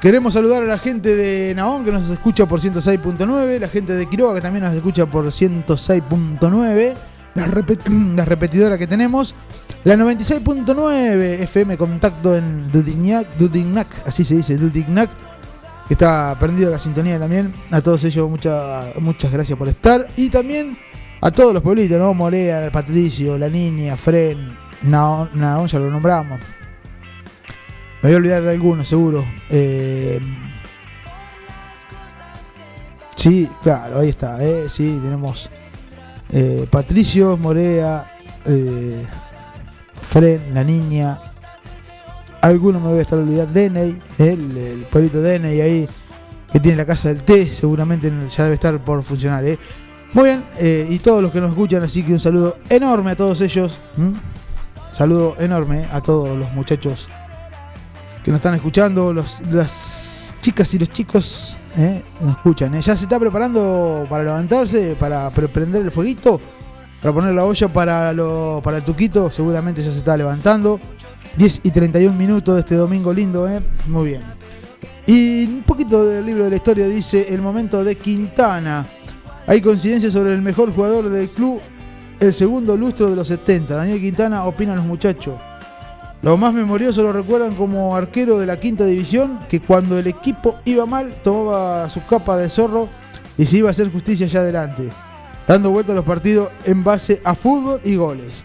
Queremos 0.00 0.34
saludar 0.34 0.62
a 0.62 0.66
la 0.66 0.78
gente 0.78 1.16
de 1.16 1.52
Naón 1.56 1.84
que 1.84 1.90
nos 1.90 2.08
escucha 2.10 2.46
por 2.46 2.60
106.9, 2.60 3.58
la 3.58 3.66
gente 3.66 3.94
de 3.94 4.06
Quiroga 4.08 4.34
que 4.36 4.40
también 4.40 4.66
nos 4.66 4.72
escucha 4.74 5.04
por 5.04 5.24
106.9, 5.26 6.94
la, 7.34 7.46
repet- 7.48 8.24
repetidora 8.24 8.78
que 8.78 8.86
tenemos, 8.86 9.34
la 9.82 9.96
96.9 9.96 11.40
FM 11.40 11.76
Contacto 11.76 12.36
en 12.36 12.70
Dudignac, 12.70 13.36
Dudignac, 13.36 13.88
así 14.06 14.22
se 14.24 14.36
dice, 14.36 14.56
Dudignac 14.58 15.10
está 15.92 16.36
prendido 16.38 16.70
la 16.70 16.78
sintonía 16.78 17.18
también. 17.18 17.52
A 17.70 17.80
todos 17.80 18.04
ellos 18.04 18.28
muchas 18.28 18.96
muchas 19.00 19.32
gracias 19.32 19.58
por 19.58 19.68
estar. 19.68 20.06
Y 20.16 20.30
también 20.30 20.76
a 21.20 21.30
todos 21.30 21.54
los 21.54 21.62
pueblitos, 21.62 21.98
¿no? 21.98 22.14
Morea, 22.14 22.70
Patricio, 22.70 23.38
la 23.38 23.48
niña, 23.48 23.96
Fren, 23.96 24.56
Naón, 24.82 25.30
Naón, 25.34 25.66
ya 25.68 25.78
lo 25.78 25.90
nombramos. 25.90 26.40
Me 28.02 28.08
voy 28.08 28.14
a 28.14 28.16
olvidar 28.16 28.42
de 28.42 28.50
algunos, 28.50 28.88
seguro. 28.88 29.24
Eh, 29.48 30.18
sí, 33.14 33.48
claro, 33.62 34.00
ahí 34.00 34.08
está. 34.08 34.42
eh, 34.42 34.68
sí, 34.68 34.98
tenemos 35.02 35.48
eh, 36.32 36.66
Patricio, 36.68 37.36
Morea, 37.36 38.16
eh, 38.44 39.06
Fren, 40.02 40.52
la 40.52 40.64
niña, 40.64 41.20
algunos 42.42 42.82
me 42.82 42.88
voy 42.88 42.98
a 42.98 43.02
estar 43.02 43.18
olvidando. 43.18 43.54
Deney, 43.54 43.98
el, 44.18 44.56
el 44.56 44.86
pueblito 44.90 45.22
Deney 45.22 45.60
ahí, 45.60 45.88
que 46.52 46.60
tiene 46.60 46.76
la 46.76 46.84
casa 46.84 47.08
del 47.08 47.22
té, 47.22 47.46
seguramente 47.46 48.12
ya 48.28 48.44
debe 48.44 48.54
estar 48.54 48.78
por 48.84 49.02
funcionar. 49.02 49.44
¿eh? 49.46 49.58
Muy 50.12 50.24
bien, 50.24 50.44
eh, 50.58 50.86
y 50.90 50.98
todos 50.98 51.22
los 51.22 51.30
que 51.32 51.40
nos 51.40 51.52
escuchan, 51.52 51.82
así 51.82 52.02
que 52.02 52.12
un 52.12 52.20
saludo 52.20 52.58
enorme 52.68 53.12
a 53.12 53.16
todos 53.16 53.40
ellos. 53.40 53.78
Saludo 54.90 55.36
enorme 55.38 55.88
a 55.90 56.02
todos 56.02 56.36
los 56.36 56.52
muchachos 56.52 57.08
que 58.22 58.30
nos 58.30 58.38
están 58.38 58.54
escuchando, 58.54 59.12
los, 59.12 59.40
las 59.50 60.34
chicas 60.42 60.74
y 60.74 60.78
los 60.78 60.90
chicos 60.90 61.56
¿eh? 61.76 62.02
nos 62.20 62.32
escuchan. 62.32 62.74
¿eh? 62.74 62.82
Ya 62.82 62.94
se 62.94 63.04
está 63.04 63.18
preparando 63.18 64.06
para 64.10 64.22
levantarse, 64.22 64.94
para 65.00 65.30
pre- 65.30 65.48
prender 65.48 65.80
el 65.80 65.90
fueguito, 65.90 66.40
para 67.00 67.14
poner 67.14 67.32
la 67.34 67.44
olla 67.44 67.72
para, 67.72 68.12
lo, 68.12 68.60
para 68.62 68.76
el 68.76 68.84
tuquito, 68.84 69.30
seguramente 69.30 69.82
ya 69.82 69.90
se 69.90 69.98
está 69.98 70.16
levantando. 70.16 70.78
10 71.36 71.60
y 71.64 71.70
31 71.70 72.16
minutos 72.16 72.54
de 72.54 72.60
este 72.60 72.74
domingo 72.74 73.12
lindo, 73.12 73.48
¿eh? 73.48 73.60
Muy 73.86 74.10
bien. 74.10 74.22
Y 75.06 75.46
un 75.46 75.62
poquito 75.62 76.04
del 76.04 76.26
libro 76.26 76.44
de 76.44 76.50
la 76.50 76.56
historia 76.56 76.86
dice 76.86 77.26
el 77.30 77.40
momento 77.42 77.82
de 77.82 77.96
Quintana. 77.96 78.86
Hay 79.46 79.60
coincidencias 79.60 80.12
sobre 80.12 80.34
el 80.34 80.42
mejor 80.42 80.72
jugador 80.72 81.08
del 81.08 81.28
club, 81.28 81.60
el 82.20 82.32
segundo 82.32 82.76
lustro 82.76 83.10
de 83.10 83.16
los 83.16 83.28
70. 83.28 83.74
Daniel 83.74 84.00
Quintana 84.00 84.44
opina 84.44 84.76
los 84.76 84.84
muchachos. 84.84 85.40
Los 86.22 86.38
más 86.38 86.54
memoriosos 86.54 87.02
lo 87.02 87.12
recuerdan 87.12 87.56
como 87.56 87.96
arquero 87.96 88.38
de 88.38 88.46
la 88.46 88.60
quinta 88.60 88.84
división, 88.84 89.40
que 89.48 89.58
cuando 89.60 89.98
el 89.98 90.06
equipo 90.06 90.60
iba 90.64 90.86
mal 90.86 91.12
tomaba 91.24 91.88
su 91.88 92.04
capa 92.06 92.36
de 92.36 92.48
zorro 92.48 92.88
y 93.36 93.44
se 93.44 93.58
iba 93.58 93.68
a 93.68 93.72
hacer 93.72 93.90
justicia 93.90 94.26
allá 94.26 94.40
adelante, 94.40 94.88
dando 95.48 95.72
vuelta 95.72 95.90
a 95.90 95.96
los 95.96 96.04
partidos 96.04 96.50
en 96.64 96.84
base 96.84 97.20
a 97.24 97.34
fútbol 97.34 97.80
y 97.82 97.96
goles. 97.96 98.44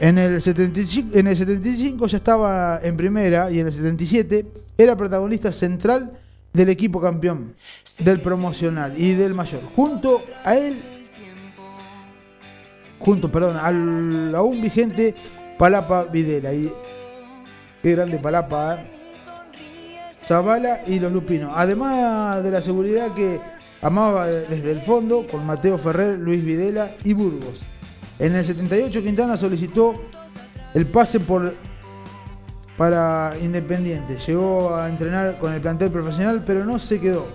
En 0.00 0.18
el, 0.18 0.40
75, 0.40 1.16
en 1.16 1.26
el 1.28 1.36
75 1.36 2.06
ya 2.08 2.16
estaba 2.16 2.80
en 2.82 2.96
primera 2.96 3.50
y 3.50 3.60
en 3.60 3.66
el 3.66 3.72
77 3.72 4.46
era 4.76 4.96
protagonista 4.96 5.52
central 5.52 6.18
del 6.52 6.68
equipo 6.68 7.00
campeón, 7.00 7.54
del 8.00 8.20
promocional 8.20 8.94
y 8.96 9.14
del 9.14 9.34
mayor. 9.34 9.62
Junto 9.76 10.22
a 10.44 10.56
él, 10.56 11.08
junto, 12.98 13.30
perdón, 13.30 13.56
al 13.56 14.34
aún 14.34 14.60
vigente 14.62 15.14
Palapa 15.58 16.04
Videla. 16.04 16.52
Y 16.52 16.72
qué 17.82 17.92
grande 17.92 18.18
Palapa, 18.18 18.74
¿eh? 18.74 18.90
Zavala 20.24 20.82
y 20.86 21.00
los 21.00 21.12
Lupinos. 21.12 21.52
Además 21.54 22.42
de 22.42 22.50
la 22.50 22.62
seguridad 22.62 23.12
que 23.14 23.40
amaba 23.82 24.26
desde 24.26 24.70
el 24.72 24.80
fondo 24.80 25.26
con 25.28 25.44
Mateo 25.44 25.76
Ferrer, 25.78 26.18
Luis 26.18 26.42
Videla 26.42 26.96
y 27.04 27.12
Burgos. 27.12 27.62
En 28.18 28.34
el 28.34 28.44
78 28.44 29.02
Quintana 29.02 29.36
solicitó 29.36 29.94
el 30.74 30.86
pase 30.86 31.20
por 31.20 31.54
para 32.76 33.34
Independiente. 33.40 34.16
Llegó 34.16 34.74
a 34.74 34.88
entrenar 34.88 35.38
con 35.38 35.52
el 35.52 35.60
plantel 35.60 35.90
profesional, 35.90 36.42
pero 36.46 36.64
no 36.64 36.78
se 36.78 37.00
quedó. 37.00 37.26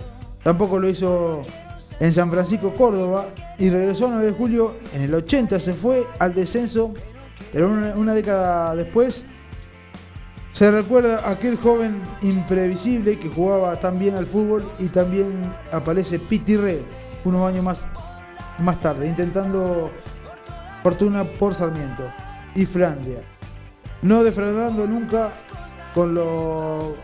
Tampoco 0.42 0.78
lo 0.78 0.88
hizo 0.88 1.42
en 1.98 2.12
San 2.12 2.30
Francisco, 2.30 2.74
Córdoba, 2.74 3.28
y 3.58 3.70
regresó 3.70 4.06
a 4.06 4.10
9 4.10 4.26
de 4.26 4.32
julio. 4.32 4.76
En 4.94 5.02
el 5.02 5.14
80 5.14 5.60
se 5.60 5.74
fue 5.74 6.06
al 6.18 6.34
descenso, 6.34 6.94
pero 7.52 7.68
una, 7.68 7.94
una 7.94 8.14
década 8.14 8.74
después 8.74 9.24
se 10.52 10.70
recuerda 10.70 11.20
a 11.20 11.30
aquel 11.30 11.56
joven 11.56 12.02
imprevisible 12.22 13.18
que 13.18 13.28
jugaba 13.28 13.78
tan 13.78 13.98
bien 13.98 14.16
al 14.16 14.26
fútbol 14.26 14.70
y 14.78 14.86
también 14.86 15.54
aparece 15.70 16.18
Piti 16.18 16.56
Red 16.56 16.80
unos 17.24 17.48
años 17.48 17.64
más, 17.64 17.88
más 18.58 18.80
tarde, 18.80 19.06
intentando 19.06 19.92
fortuna 20.82 21.24
por 21.24 21.54
Sarmiento 21.54 22.04
y 22.54 22.66
Flandia. 22.66 23.22
No 24.02 24.24
defraudando 24.24 24.86
nunca 24.86 25.32
con, 25.94 26.14
lo, 26.14 26.96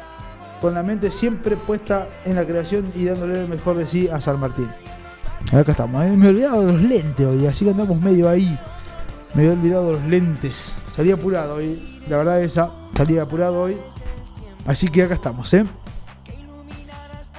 con 0.61 0.75
la 0.75 0.83
mente 0.83 1.11
siempre 1.11 1.57
puesta 1.57 2.09
en 2.25 2.37
la 2.37 2.45
creación 2.45 2.91
y 2.95 3.05
dándole 3.05 3.43
el 3.43 3.49
mejor 3.49 3.77
de 3.77 3.87
sí 3.87 4.09
a 4.09 4.21
San 4.21 4.41
Martín. 4.41 4.69
Acá 5.53 5.73
estamos, 5.73 6.05
¿eh? 6.05 6.17
me 6.17 6.27
he 6.27 6.29
olvidado 6.31 6.65
de 6.65 6.73
los 6.73 6.83
lentes 6.83 7.25
hoy, 7.25 7.47
así 7.47 7.65
que 7.65 7.71
andamos 7.71 8.01
medio 8.01 8.29
ahí. 8.29 8.59
Me 9.35 9.43
había 9.43 9.53
olvidado 9.53 9.93
los 9.93 10.03
lentes. 10.05 10.75
Salí 10.91 11.13
apurado 11.13 11.57
hoy. 11.57 12.01
La 12.09 12.17
verdad 12.17 12.41
esa, 12.41 12.73
salí 12.97 13.19
apurado 13.19 13.61
hoy. 13.61 13.77
Así 14.65 14.89
que 14.89 15.03
acá 15.03 15.15
estamos, 15.15 15.53
¿eh? 15.55 15.65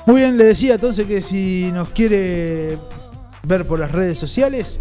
Muy 0.06 0.22
bien, 0.22 0.38
le 0.38 0.46
decía 0.46 0.76
entonces 0.76 1.06
que 1.06 1.22
si 1.22 1.70
nos 1.74 1.90
quiere 1.90 2.78
ver 3.44 3.68
por 3.68 3.80
las 3.80 3.92
redes 3.92 4.18
sociales, 4.18 4.80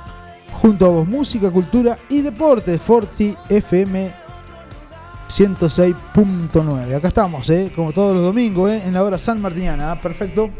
junto 0.56 0.86
a 0.86 0.88
vos, 0.88 1.06
música, 1.06 1.50
cultura 1.50 1.98
y 2.08 2.20
deporte. 2.20 2.78
Forti 2.78 3.36
FM 3.48 4.14
106.9. 5.28 6.94
Acá 6.94 7.08
estamos, 7.08 7.48
¿eh? 7.50 7.72
como 7.74 7.92
todos 7.92 8.14
los 8.14 8.24
domingos, 8.24 8.70
¿eh? 8.70 8.82
en 8.86 8.94
la 8.94 9.02
hora 9.02 9.18
San 9.18 9.40
Martiniana. 9.40 9.92
¿ah? 9.92 10.00
Perfecto. 10.00 10.50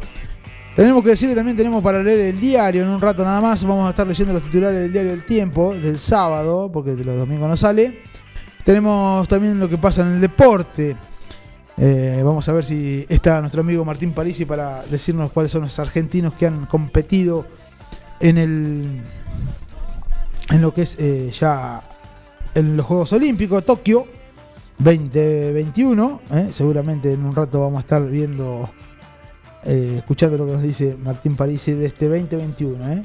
Tenemos 0.74 1.02
que 1.02 1.10
decir 1.10 1.28
que 1.30 1.34
también 1.34 1.56
tenemos 1.56 1.82
para 1.82 2.02
leer 2.02 2.34
el 2.34 2.40
diario 2.40 2.82
en 2.82 2.90
un 2.90 3.00
rato 3.00 3.24
nada 3.24 3.40
más. 3.40 3.64
Vamos 3.64 3.86
a 3.86 3.90
estar 3.90 4.06
leyendo 4.06 4.34
los 4.34 4.42
titulares 4.42 4.80
del 4.80 4.92
diario 4.92 5.12
El 5.12 5.24
Tiempo 5.24 5.74
del 5.74 5.98
sábado, 5.98 6.70
porque 6.70 6.94
de 6.94 7.04
los 7.04 7.16
domingos 7.16 7.48
no 7.48 7.56
sale. 7.56 8.02
Tenemos 8.62 9.26
también 9.28 9.58
lo 9.58 9.68
que 9.68 9.78
pasa 9.78 10.02
en 10.02 10.08
el 10.08 10.20
deporte. 10.20 10.96
Eh, 11.78 12.20
vamos 12.24 12.48
a 12.48 12.52
ver 12.52 12.64
si 12.64 13.06
está 13.08 13.40
nuestro 13.40 13.60
amigo 13.60 13.84
Martín 13.84 14.12
Parisi 14.12 14.44
para 14.44 14.82
decirnos 14.84 15.30
cuáles 15.30 15.52
son 15.52 15.62
los 15.62 15.78
argentinos 15.78 16.34
que 16.34 16.46
han 16.46 16.66
competido 16.66 17.46
en 18.20 18.38
el 18.38 19.02
en 20.50 20.62
lo 20.62 20.72
que 20.72 20.82
es 20.82 20.96
eh, 20.98 21.30
ya 21.32 21.82
en 22.54 22.76
los 22.76 22.86
Juegos 22.86 23.12
Olímpicos, 23.12 23.64
Tokio 23.64 24.06
2021. 24.78 26.20
eh, 26.32 26.48
seguramente 26.50 27.12
en 27.12 27.24
un 27.24 27.34
rato 27.34 27.60
vamos 27.60 27.78
a 27.78 27.80
estar 27.80 28.06
viendo, 28.08 28.70
eh, 29.64 29.96
escuchando 29.98 30.38
lo 30.38 30.46
que 30.46 30.52
nos 30.52 30.62
dice 30.62 30.96
Martín 30.96 31.36
Parisi 31.36 31.72
de 31.72 31.86
este 31.86 32.08
2021. 32.08 32.92
eh. 32.92 33.02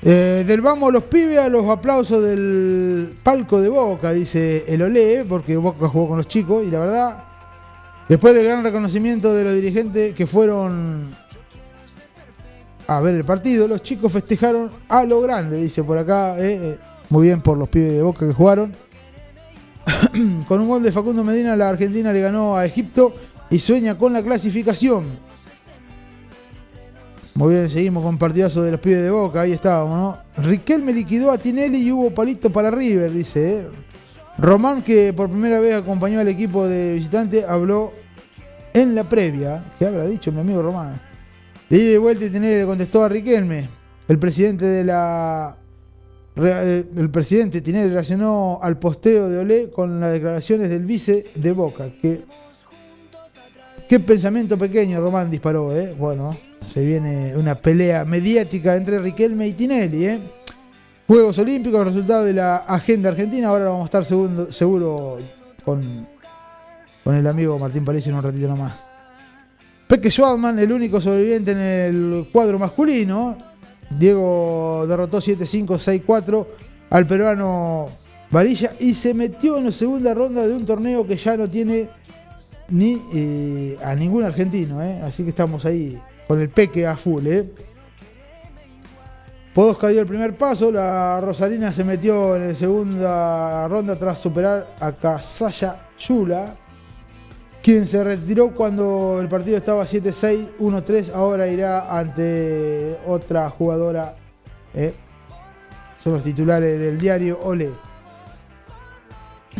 Eh, 0.00 0.44
del 0.46 0.60
vamos 0.60 0.92
los 0.92 1.02
pibes 1.04 1.38
a 1.40 1.48
los 1.48 1.64
aplausos 1.68 2.22
del 2.22 3.16
palco 3.24 3.60
de 3.60 3.68
Boca, 3.68 4.12
dice 4.12 4.64
el 4.68 4.82
Olé, 4.82 5.24
porque 5.28 5.56
Boca 5.56 5.88
jugó 5.88 6.08
con 6.08 6.18
los 6.18 6.28
chicos 6.28 6.64
y 6.64 6.70
la 6.70 6.78
verdad, 6.78 7.24
después 8.08 8.32
del 8.32 8.44
gran 8.44 8.62
reconocimiento 8.62 9.34
de 9.34 9.42
los 9.42 9.54
dirigentes 9.54 10.14
que 10.14 10.24
fueron 10.24 11.16
a 12.88 13.00
ver 13.00 13.14
el 13.14 13.24
partido, 13.24 13.68
los 13.68 13.82
chicos 13.82 14.10
festejaron 14.10 14.70
a 14.88 15.04
lo 15.04 15.20
grande, 15.20 15.58
dice 15.58 15.84
por 15.84 15.98
acá, 15.98 16.38
eh, 16.38 16.54
eh, 16.54 16.78
muy 17.10 17.26
bien 17.26 17.42
por 17.42 17.58
los 17.58 17.68
pibes 17.68 17.92
de 17.92 18.02
Boca 18.02 18.26
que 18.26 18.32
jugaron. 18.32 18.74
con 20.48 20.60
un 20.62 20.68
gol 20.68 20.82
de 20.82 20.90
Facundo 20.90 21.22
Medina, 21.22 21.54
la 21.54 21.68
Argentina 21.68 22.12
le 22.14 22.22
ganó 22.22 22.56
a 22.56 22.64
Egipto 22.64 23.14
y 23.50 23.58
sueña 23.58 23.98
con 23.98 24.14
la 24.14 24.22
clasificación. 24.22 25.18
Muy 27.34 27.54
bien, 27.54 27.68
seguimos 27.68 28.02
con 28.02 28.16
partidazo 28.16 28.62
de 28.62 28.70
los 28.70 28.80
pibes 28.80 29.02
de 29.02 29.10
Boca, 29.10 29.42
ahí 29.42 29.52
estábamos, 29.52 29.98
¿no? 29.98 30.42
Riquelme 30.42 30.94
liquidó 30.94 31.30
a 31.30 31.36
Tinelli 31.36 31.86
y 31.86 31.92
hubo 31.92 32.10
palito 32.14 32.50
para 32.50 32.70
River, 32.70 33.12
dice. 33.12 33.58
¿eh? 33.58 33.68
Román, 34.38 34.80
que 34.80 35.12
por 35.12 35.28
primera 35.28 35.60
vez 35.60 35.74
acompañó 35.74 36.20
al 36.20 36.28
equipo 36.28 36.66
de 36.66 36.94
visitante, 36.94 37.44
habló 37.44 37.92
en 38.72 38.94
la 38.94 39.04
previa. 39.04 39.62
¿Qué 39.78 39.86
habrá 39.86 40.06
dicho 40.06 40.32
mi 40.32 40.40
amigo 40.40 40.62
Román? 40.62 41.07
De 41.70 41.76
y 41.76 41.96
vuelta 41.98 42.24
y 42.24 42.30
Tinelli 42.30 42.60
le 42.60 42.66
contestó 42.66 43.04
a 43.04 43.08
Riquelme. 43.08 43.68
El 44.08 44.18
presidente 44.18 44.64
de 44.64 44.84
la. 44.84 45.54
eh, 46.36 46.84
El 46.96 47.10
presidente 47.10 47.60
Tinelli 47.60 47.92
reaccionó 47.92 48.58
al 48.62 48.78
posteo 48.78 49.28
de 49.28 49.38
Olé 49.38 49.70
con 49.70 50.00
las 50.00 50.12
declaraciones 50.12 50.70
del 50.70 50.86
vice 50.86 51.30
de 51.34 51.52
Boca. 51.52 51.90
Que, 52.00 52.24
qué 53.86 54.00
pensamiento 54.00 54.56
pequeño 54.56 54.98
Román 54.98 55.30
disparó, 55.30 55.76
¿eh? 55.76 55.94
Bueno, 55.98 56.38
se 56.66 56.82
viene 56.82 57.36
una 57.36 57.54
pelea 57.60 58.06
mediática 58.06 58.74
entre 58.74 58.98
Riquelme 58.98 59.46
y 59.46 59.52
Tinelli, 59.52 60.06
¿eh? 60.06 60.20
Juegos 61.06 61.38
Olímpicos, 61.38 61.86
resultado 61.86 62.24
de 62.24 62.32
la 62.32 62.56
agenda 62.56 63.10
argentina. 63.10 63.48
Ahora 63.48 63.66
vamos 63.66 63.82
a 63.82 63.84
estar 63.84 64.04
segundo, 64.06 64.50
seguro 64.52 65.18
con, 65.66 66.08
con 67.04 67.14
el 67.14 67.26
amigo 67.26 67.58
Martín 67.58 67.84
Parisi 67.84 68.08
en 68.08 68.16
un 68.16 68.22
ratito 68.22 68.48
nomás. 68.48 68.87
Peque 69.88 70.10
Schwartzman, 70.10 70.58
el 70.58 70.70
único 70.70 71.00
sobreviviente 71.00 71.52
en 71.52 71.58
el 71.58 72.28
cuadro 72.30 72.58
masculino. 72.58 73.38
Diego 73.98 74.84
derrotó 74.86 75.18
7-5, 75.18 76.04
6-4 76.04 76.46
al 76.90 77.06
peruano 77.06 77.88
Varilla 78.30 78.74
y 78.78 78.92
se 78.92 79.14
metió 79.14 79.56
en 79.56 79.64
la 79.64 79.72
segunda 79.72 80.12
ronda 80.12 80.46
de 80.46 80.54
un 80.54 80.66
torneo 80.66 81.06
que 81.06 81.16
ya 81.16 81.38
no 81.38 81.48
tiene 81.48 81.88
ni 82.68 83.00
eh, 83.14 83.78
a 83.82 83.94
ningún 83.94 84.24
argentino. 84.24 84.82
¿eh? 84.82 85.00
Así 85.02 85.22
que 85.22 85.30
estamos 85.30 85.64
ahí 85.64 85.98
con 86.26 86.38
el 86.38 86.50
Peque 86.50 86.86
a 86.86 86.94
full. 86.94 87.26
¿eh? 87.26 87.50
Podosca 89.54 89.88
dio 89.88 90.02
el 90.02 90.06
primer 90.06 90.36
paso, 90.36 90.70
la 90.70 91.18
Rosalina 91.22 91.72
se 91.72 91.82
metió 91.82 92.36
en 92.36 92.48
la 92.48 92.54
segunda 92.54 93.66
ronda 93.66 93.96
tras 93.96 94.18
superar 94.18 94.76
a 94.78 94.92
Casaya 94.92 95.88
Yula, 95.98 96.54
quien 97.68 97.86
se 97.86 98.02
retiró 98.02 98.54
cuando 98.54 99.18
el 99.20 99.28
partido 99.28 99.58
estaba 99.58 99.84
7-6, 99.84 100.56
1-3, 100.58 101.12
ahora 101.12 101.48
irá 101.48 101.98
ante 101.98 102.96
otra 103.06 103.50
jugadora. 103.50 104.16
¿eh? 104.72 104.94
Son 106.02 106.14
los 106.14 106.22
titulares 106.22 106.80
del 106.80 106.98
diario 106.98 107.38
Ole. 107.42 107.70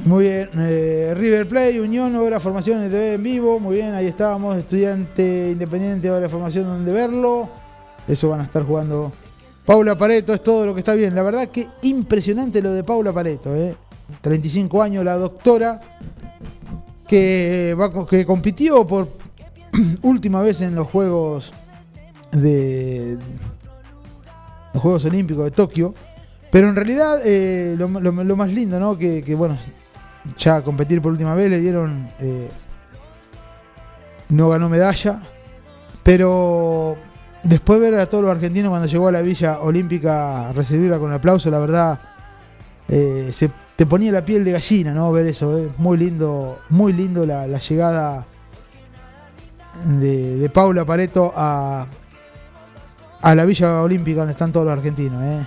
Muy 0.06 0.24
bien, 0.24 0.48
eh, 0.54 1.12
River 1.14 1.46
Play, 1.46 1.80
Unión, 1.80 2.16
ahora 2.16 2.40
formación 2.40 2.80
de 2.80 2.88
TV 2.88 3.12
en 3.12 3.22
vivo, 3.22 3.61
muy 3.61 3.76
bien, 3.76 3.92
ahí 3.92 4.06
estábamos, 4.06 4.56
estudiante 4.56 5.50
independiente, 5.50 6.09
ahora 6.09 6.30
formación 6.30 6.64
donde 6.64 6.90
verlo. 6.90 7.50
Eso 8.09 8.30
van 8.30 8.40
a 8.40 8.44
estar 8.44 8.64
jugando 8.64 9.12
Paula 9.66 9.98
Pareto 9.98 10.32
es 10.32 10.42
todo 10.42 10.64
lo 10.64 10.72
que 10.72 10.80
está 10.80 10.94
bien. 10.94 11.14
La 11.14 11.22
verdad 11.22 11.48
que 11.48 11.68
impresionante 11.82 12.62
lo 12.62 12.72
de 12.72 12.84
Paula 12.84 13.12
Pareto. 13.12 13.54
¿eh? 13.54 13.76
35 14.22 14.82
años, 14.82 15.04
la 15.04 15.16
doctora 15.16 15.78
que, 17.09 18.24
compitió 18.26 18.86
por 18.86 19.09
última 20.02 20.42
vez 20.42 20.61
en 20.61 20.74
los 20.74 20.86
Juegos 20.86 21.52
de 22.32 23.18
los 24.74 24.82
Juegos 24.82 25.04
Olímpicos 25.06 25.44
de 25.44 25.50
Tokio. 25.50 25.94
Pero 26.50 26.68
en 26.68 26.76
realidad 26.76 27.20
eh, 27.24 27.74
lo, 27.76 27.88
más 27.88 28.52
lindo, 28.52 28.78
¿no? 28.78 28.96
Que, 28.96 29.34
bueno, 29.36 29.59
ya 30.36 30.62
competir 30.62 31.02
por 31.02 31.12
última 31.12 31.34
vez 31.34 31.50
le 31.50 31.59
dieron... 31.59 32.11
eh, 32.20 32.48
no 34.28 34.48
ganó 34.48 34.68
medalla. 34.68 35.20
Pero 36.02 36.96
después 37.42 37.80
ver 37.80 37.94
a 37.94 38.06
todos 38.06 38.24
los 38.24 38.34
argentinos 38.34 38.70
cuando 38.70 38.88
llegó 38.88 39.09
a 39.09 39.12
la 39.12 39.22
Villa 39.22 39.61
Olímpica 39.61 40.52
recibirla 40.52 40.98
con 40.98 41.12
aplauso, 41.12 41.50
la 41.50 41.59
verdad, 41.59 42.00
eh, 42.88 43.28
se 43.32 43.50
te 43.79 43.87
ponía 43.87 44.11
la 44.11 44.24
piel 44.24 44.45
de 44.45 44.51
gallina, 44.51 44.93
¿no? 44.93 45.12
Ver 45.12 45.29
eso, 45.29 45.57
eh. 45.57 45.70
muy 45.79 45.97
lindo, 45.97 46.59
muy 46.68 46.93
lindo 46.93 47.24
la, 47.24 47.47
llegada 47.47 48.26
de, 49.85 50.51
Paula 50.53 50.85
Pareto 50.85 51.33
a, 51.37 51.87
a 53.22 53.35
la 53.37 53.45
Villa 53.45 53.81
Olímpica 53.81 54.18
donde 54.18 54.33
están 54.33 54.51
todos 54.51 54.66
los 54.66 54.76
argentinos. 54.76 55.22
eh. 55.22 55.47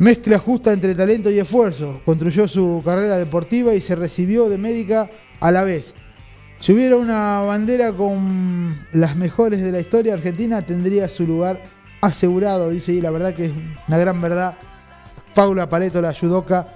Mezcla 0.00 0.40
justa 0.40 0.72
entre 0.72 0.92
talento 0.96 1.30
y 1.30 1.38
esfuerzo. 1.38 2.00
Construyó 2.04 2.48
su 2.48 2.82
carrera 2.84 3.16
deportiva 3.16 3.72
y 3.74 3.80
se 3.80 3.94
recibió 3.94 4.48
de 4.48 4.58
médica 4.58 5.08
a 5.38 5.52
la 5.52 5.62
vez. 5.62 5.94
Si 6.58 6.72
hubiera 6.72 6.96
una 6.96 7.42
bandera 7.42 7.92
con 7.92 8.76
las 8.92 9.14
mejores 9.14 9.62
de 9.62 9.70
la 9.70 9.78
historia 9.78 10.14
argentina, 10.14 10.62
tendría 10.62 11.08
su 11.08 11.24
lugar 11.24 11.62
asegurado, 12.00 12.70
dice, 12.70 12.92
y 12.92 13.00
la 13.00 13.12
verdad 13.12 13.34
que 13.34 13.44
es 13.44 13.52
una 13.86 13.98
gran 13.98 14.20
verdad. 14.20 14.58
Paula 15.32 15.68
Pareto, 15.68 16.02
la 16.02 16.12
judoka, 16.12 16.72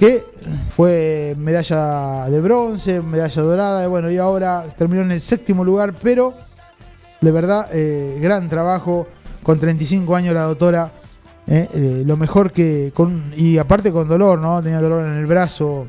que 0.00 0.24
fue 0.70 1.34
medalla 1.36 2.30
de 2.30 2.40
bronce, 2.40 3.02
medalla 3.02 3.42
dorada, 3.42 3.84
y 3.84 3.86
bueno, 3.86 4.10
y 4.10 4.16
ahora 4.16 4.64
terminó 4.74 5.02
en 5.02 5.12
el 5.12 5.20
séptimo 5.20 5.62
lugar, 5.62 5.94
pero 6.02 6.32
de 7.20 7.30
verdad, 7.30 7.68
eh, 7.70 8.18
gran 8.18 8.48
trabajo, 8.48 9.06
con 9.42 9.58
35 9.58 10.16
años 10.16 10.32
la 10.32 10.44
doctora, 10.44 10.90
eh, 11.46 11.68
eh, 11.74 12.02
lo 12.06 12.16
mejor 12.16 12.50
que, 12.50 12.94
y 13.36 13.58
aparte 13.58 13.92
con 13.92 14.08
dolor, 14.08 14.40
¿no? 14.40 14.62
Tenía 14.62 14.80
dolor 14.80 15.06
en 15.06 15.18
el 15.18 15.26
brazo, 15.26 15.86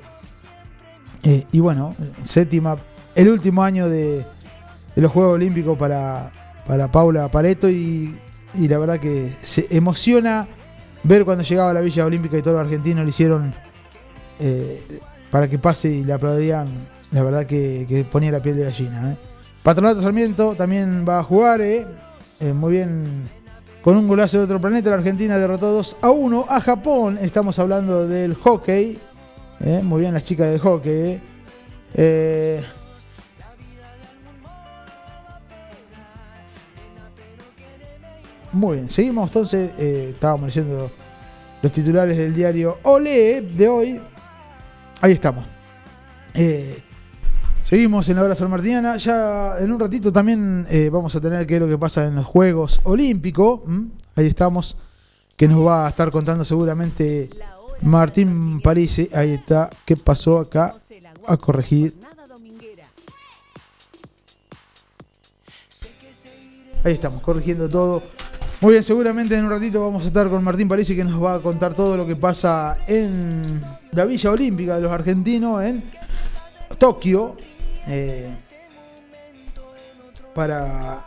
y 1.23 1.59
bueno, 1.61 1.95
séptima, 2.23 2.75
el 3.15 3.29
último 3.29 3.63
año 3.63 3.87
de, 3.87 4.25
de 4.93 5.01
los 5.01 5.09
Juegos 5.09 5.35
Olímpicos 5.35 5.77
para, 5.77 6.33
para 6.67 6.91
Paula 6.91 7.31
Pareto 7.31 7.69
y, 7.69 8.19
y 8.55 8.67
la 8.67 8.77
verdad 8.77 8.99
que 8.99 9.37
se 9.41 9.67
emociona 9.69 10.49
ver 11.03 11.23
cuando 11.23 11.45
llegaba 11.45 11.71
a 11.71 11.73
la 11.73 11.79
Villa 11.79 12.05
Olímpica 12.05 12.37
y 12.37 12.41
todos 12.41 12.57
los 12.57 12.65
argentinos 12.65 13.03
le 13.03 13.09
hicieron 13.09 13.70
eh, 14.41 14.99
para 15.29 15.47
que 15.47 15.57
pase 15.59 15.89
y 15.89 16.03
le 16.03 16.13
aplaudían, 16.13 16.67
la 17.11 17.23
verdad 17.23 17.45
que, 17.45 18.05
ponía 18.11 18.31
la 18.31 18.41
piel 18.41 18.57
de 18.57 18.63
gallina. 18.63 19.11
¿eh? 19.11 19.17
Patronato 19.63 20.01
Sarmiento 20.01 20.55
también 20.55 21.05
va 21.07 21.19
a 21.19 21.23
jugar, 21.23 21.61
¿eh? 21.61 21.85
Eh, 22.39 22.53
muy 22.53 22.71
bien, 22.71 23.29
con 23.83 23.95
un 23.95 24.07
golazo 24.07 24.39
de 24.39 24.45
otro 24.45 24.59
planeta, 24.59 24.89
la 24.89 24.95
Argentina 24.95 25.37
derrotó 25.37 25.71
2 25.71 25.97
a 26.01 26.09
1 26.09 26.45
a 26.49 26.59
Japón. 26.59 27.19
Estamos 27.21 27.59
hablando 27.59 28.07
del 28.07 28.33
hockey, 28.33 28.97
¿eh? 29.59 29.81
muy 29.83 30.01
bien 30.01 30.15
las 30.15 30.23
chicas 30.23 30.49
del 30.49 30.59
hockey. 30.59 31.21
¿eh? 31.93 32.63
Muy 38.51 38.77
bien, 38.77 38.89
seguimos 38.89 39.29
entonces. 39.29 39.71
estábamos 39.77 40.47
leyendo 40.47 40.91
los 41.61 41.71
titulares 41.71 42.17
del 42.17 42.33
diario 42.33 42.79
Olé 42.81 43.41
de 43.41 43.67
hoy. 43.67 44.01
Ahí 45.01 45.13
estamos. 45.13 45.43
Eh, 46.35 46.79
seguimos 47.63 48.07
en 48.09 48.17
la 48.17 48.23
hora 48.23 48.47
Martiniana. 48.47 48.97
Ya 48.97 49.57
en 49.59 49.71
un 49.71 49.79
ratito 49.79 50.13
también 50.13 50.67
eh, 50.69 50.91
vamos 50.91 51.15
a 51.15 51.19
tener 51.19 51.47
qué 51.47 51.55
es 51.55 51.59
lo 51.59 51.67
que 51.67 51.77
pasa 51.79 52.05
en 52.05 52.15
los 52.15 52.25
Juegos 52.25 52.81
Olímpicos. 52.83 53.61
Ahí 54.15 54.27
estamos. 54.27 54.77
Que 55.35 55.47
nos 55.47 55.65
va 55.65 55.87
a 55.87 55.89
estar 55.89 56.11
contando 56.11 56.45
seguramente 56.45 57.31
Martín 57.81 58.61
Parisi. 58.61 59.09
Ahí 59.11 59.31
está. 59.31 59.71
¿Qué 59.85 59.97
pasó 59.97 60.37
acá? 60.37 60.75
A 61.25 61.35
corregir. 61.35 61.95
Ahí 66.83 66.93
estamos, 66.93 67.21
corrigiendo 67.21 67.67
todo. 67.67 68.03
Muy 68.61 68.73
bien, 68.73 68.83
seguramente 68.83 69.35
en 69.35 69.45
un 69.45 69.49
ratito 69.49 69.81
vamos 69.81 70.03
a 70.03 70.07
estar 70.07 70.29
con 70.29 70.43
Martín 70.43 70.67
Parisi 70.67 70.95
que 70.95 71.03
nos 71.03 71.21
va 71.21 71.33
a 71.33 71.39
contar 71.41 71.73
todo 71.73 71.97
lo 71.97 72.05
que 72.05 72.15
pasa 72.15 72.77
en 72.87 73.59
la 73.91 74.05
Villa 74.05 74.29
Olímpica 74.29 74.75
de 74.75 74.81
los 74.81 74.91
argentinos 74.91 75.63
en 75.63 75.83
Tokio. 76.77 77.37
eh, 77.87 78.37
para, 80.35 81.03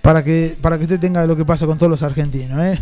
para, 0.00 0.22
que, 0.24 0.56
para 0.62 0.78
que 0.78 0.84
usted 0.84 1.00
tenga 1.00 1.26
lo 1.26 1.36
que 1.36 1.44
pasa 1.44 1.66
con 1.66 1.76
todos 1.76 1.90
los 1.90 2.02
argentinos. 2.04 2.64
eh. 2.64 2.78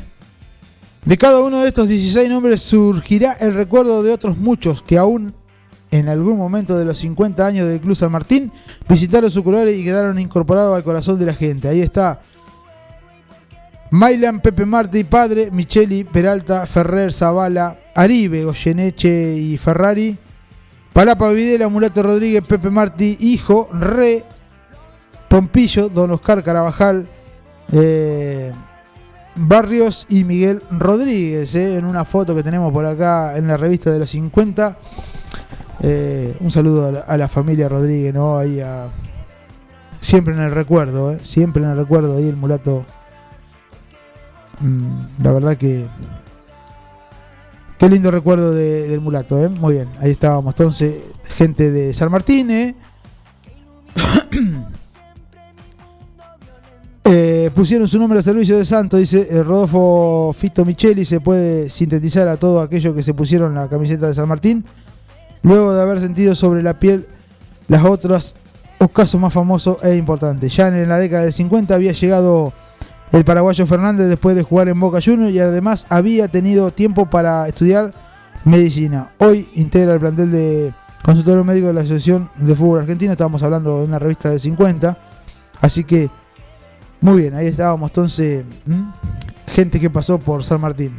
De 1.07 1.17
cada 1.17 1.41
uno 1.41 1.63
de 1.63 1.69
estos 1.69 1.89
16 1.89 2.29
nombres 2.29 2.61
surgirá 2.61 3.33
el 3.41 3.55
recuerdo 3.55 4.03
de 4.03 4.13
otros 4.13 4.37
muchos 4.37 4.83
que 4.83 4.99
aún 4.99 5.35
en 5.91 6.09
algún 6.09 6.37
momento 6.37 6.77
de 6.77 6.85
los 6.85 6.99
50 6.99 7.47
años 7.47 7.69
del 7.69 7.81
Club 7.81 7.97
San 7.97 8.13
Martín 8.13 8.53
visitaron 8.89 9.31
su 9.31 9.43
color 9.43 9.67
y 9.69 9.83
quedaron 9.83 10.19
incorporados 10.19 10.77
al 10.77 10.85
corazón 10.85 11.19
de 11.19 11.27
la 11.27 11.35
gente. 11.35 11.69
Ahí 11.69 11.81
está 11.81 12.21
Mailan, 13.91 14.41
Pepe 14.41 14.67
Martí, 14.67 15.05
Padre, 15.05 15.51
Micheli, 15.51 16.05
Peralta, 16.05 16.67
Ferrer, 16.67 17.13
Zavala, 17.13 17.79
Aribe, 17.95 18.45
Goyeneche 18.45 19.35
y 19.35 19.57
Ferrari. 19.59 20.19
Palapa 20.93 21.31
Videla, 21.31 21.69
Mulato 21.69 22.03
Rodríguez, 22.03 22.43
Pepe 22.43 22.71
Martí, 22.71 23.19
Hijo, 23.21 23.69
Re, 23.71 24.25
Pompillo, 25.29 25.91
Don 25.91 26.11
Oscar 26.11 26.43
Carabajal, 26.43 27.07
eh, 27.73 28.51
Barrios 29.35 30.07
y 30.09 30.25
Miguel 30.25 30.63
Rodríguez, 30.71 31.55
eh, 31.55 31.77
en 31.77 31.85
una 31.85 32.07
foto 32.07 32.35
que 32.35 32.43
tenemos 32.43 32.73
por 32.73 32.87
acá 32.87 33.37
en 33.37 33.47
la 33.47 33.59
revista 33.59 33.91
de 33.91 33.99
los 33.99 34.09
50. 34.09 34.79
Eh, 35.81 36.35
un 36.41 36.51
saludo 36.51 37.05
a 37.07 37.19
la, 37.19 37.29
familia 37.29 37.69
Rodríguez, 37.69 38.15
¿no? 38.15 38.39
Ahí 38.39 38.63
siempre 40.01 40.35
en 40.35 40.41
el 40.41 40.53
recuerdo, 40.53 41.19
siempre 41.21 41.63
en 41.63 41.69
el 41.69 41.77
recuerdo, 41.77 42.17
ahí 42.17 42.27
el 42.27 42.37
mulato. 42.37 42.87
Mm, 44.61 45.23
la 45.23 45.33
verdad 45.33 45.57
que. 45.57 45.87
Qué 47.79 47.89
lindo 47.91 48.11
recuerdo 48.11 48.53
de- 48.53 48.89
del 48.89 49.01
mulato, 49.01 49.39
¿eh? 49.39 49.49
Muy 49.51 49.75
bien, 49.75 49.89
ahí 50.01 50.11
estábamos. 50.11 50.55
Entonces, 50.55 50.97
gente 51.37 51.71
de 51.71 51.93
San 51.93 52.11
Martín, 52.11 52.51
¿eh? 52.51 52.75
Eh, 57.09 57.53
pusieron 57.55 57.87
su 57.87 58.01
nombre 58.01 58.19
al 58.19 58.25
servicio 58.25 58.59
de 58.59 58.65
Santo, 58.65 58.97
dice 58.97 59.29
eh, 59.31 59.43
Rodolfo 59.45 60.35
Fito 60.37 60.65
Micheli. 60.65 61.05
Se 61.05 61.21
puede 61.21 61.71
sintetizar 61.71 62.27
a 62.27 62.37
todo 62.37 62.61
aquello 62.61 62.97
que 62.97 63.03
se 63.05 63.15
pusieron 63.15 63.55
la 63.55 63.69
camiseta 63.69 64.09
de 64.09 64.15
San 64.15 64.29
Martín. 64.29 64.65
Luego 65.43 65.73
de 65.73 65.83
haber 65.83 66.01
sentido 66.01 66.35
sobre 66.35 66.65
la 66.65 66.81
piel 66.81 67.07
las 67.69 67.85
otras 67.85 68.35
casos 68.93 69.21
más 69.21 69.33
famosos 69.33 69.77
e 69.85 69.95
importantes. 69.95 70.55
Ya 70.57 70.67
en 70.67 70.89
la 70.89 70.99
década 70.99 71.23
del 71.23 71.33
50 71.33 71.77
había 71.77 71.93
llegado 71.93 72.53
el 73.13 73.25
paraguayo 73.25 73.67
Fernández 73.67 74.09
después 74.09 74.37
de 74.37 74.43
jugar 74.43 74.69
en 74.69 74.79
Boca 74.79 75.01
Juniors 75.05 75.33
y 75.33 75.39
además 75.39 75.87
había 75.89 76.29
tenido 76.29 76.71
tiempo 76.71 77.07
para 77.07 77.47
estudiar 77.49 77.93
medicina. 78.45 79.13
Hoy 79.19 79.49
integra 79.55 79.95
el 79.95 80.01
plantel 80.01 80.31
de 80.31 80.75
consultorio 81.03 81.45
médico 81.45 81.69
de 81.69 81.75
la 81.75 81.81
Asociación 81.83 82.31
de 82.37 82.55
Fútbol 82.55 82.81
Argentino. 82.81 83.13
Estábamos 83.13 83.43
hablando 83.43 83.79
de 83.79 83.85
una 83.85 83.99
revista 83.99 84.31
del 84.31 84.41
50. 84.41 84.99
Así 85.61 85.85
que, 85.85 86.11
muy 87.01 87.23
bien, 87.23 87.35
ahí 87.35 87.47
estábamos 87.47 87.91
entonces. 87.91 88.45
Gente 89.47 89.81
que 89.81 89.89
pasó 89.89 90.19
por 90.19 90.45
San 90.45 90.61
Martín. 90.61 90.93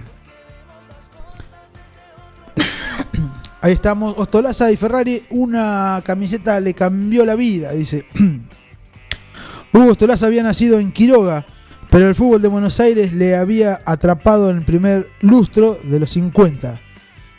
Ahí 3.61 3.73
estamos, 3.73 4.15
Ostolaza 4.17 4.71
y 4.71 4.77
Ferrari, 4.77 5.25
una 5.31 6.01
camiseta 6.05 6.59
le 6.59 6.73
cambió 6.73 7.25
la 7.25 7.35
vida, 7.35 7.71
dice. 7.71 8.05
Hugo 9.73 9.91
Ostolaza 9.91 10.27
había 10.27 10.43
nacido 10.43 10.79
en 10.79 10.91
Quiroga, 10.91 11.45
pero 11.89 12.07
el 12.07 12.15
fútbol 12.15 12.41
de 12.41 12.47
Buenos 12.47 12.79
Aires 12.79 13.13
le 13.13 13.35
había 13.35 13.79
atrapado 13.85 14.49
en 14.49 14.57
el 14.57 14.65
primer 14.65 15.09
lustro 15.21 15.79
de 15.83 15.99
los 15.99 16.09
50. 16.11 16.81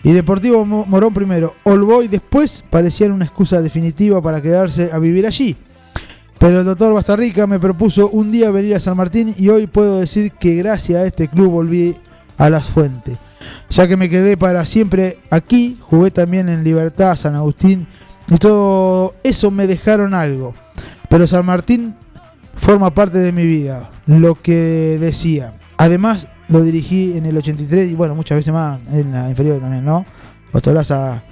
Y 0.05 0.13
Deportivo 0.13 0.65
Mo- 0.65 0.87
Morón 0.87 1.13
primero, 1.13 1.55
Olboy 1.65 2.09
después 2.09 2.65
parecían 2.71 3.13
una 3.13 3.25
excusa 3.25 3.61
definitiva 3.61 4.23
para 4.23 4.41
quedarse 4.41 4.91
a 4.93 4.99
vivir 4.99 5.27
allí. 5.27 5.57
Pero 6.39 6.61
el 6.61 6.65
doctor 6.65 6.95
Bastarrica 6.95 7.47
me 7.49 7.59
propuso 7.59 8.09
un 8.11 8.31
día 8.31 8.51
venir 8.53 8.77
a 8.77 8.81
San 8.81 8.97
Martín 8.97 9.35
y 9.37 9.49
hoy 9.49 9.67
puedo 9.67 9.99
decir 9.99 10.31
que 10.33 10.55
gracias 10.55 11.01
a 11.03 11.07
este 11.07 11.27
club 11.29 11.51
volví 11.51 11.97
a 12.37 12.49
las 12.49 12.69
fuentes. 12.69 13.19
Ya 13.71 13.89
que 13.89 13.97
me 13.97 14.09
quedé 14.09 14.37
para 14.37 14.65
siempre 14.65 15.19
aquí, 15.31 15.79
jugué 15.81 16.11
también 16.13 16.49
en 16.49 16.63
Libertad, 16.63 17.17
San 17.17 17.35
Agustín 17.35 17.89
y 18.31 18.37
todo 18.37 19.15
eso 19.25 19.51
me 19.51 19.67
dejaron 19.67 20.15
algo. 20.15 20.55
Pero 21.09 21.27
San 21.27 21.45
Martín 21.45 21.97
forma 22.55 22.95
parte 22.95 23.19
de 23.19 23.33
mi 23.33 23.45
vida, 23.45 23.91
lo 24.09 24.35
que 24.35 24.97
decía. 25.01 25.55
Además, 25.77 26.27
lo 26.49 26.63
dirigí 26.63 27.17
en 27.17 27.27
el 27.27 27.37
83 27.37 27.91
y 27.93 27.95
bueno, 27.95 28.15
muchas 28.17 28.37
veces 28.39 28.53
más 28.53 28.81
en 28.93 29.13
la 29.13 29.29
inferior 29.31 29.61
también, 29.61 29.85
¿no? 29.85 30.05
Ostolaza, 30.53 31.23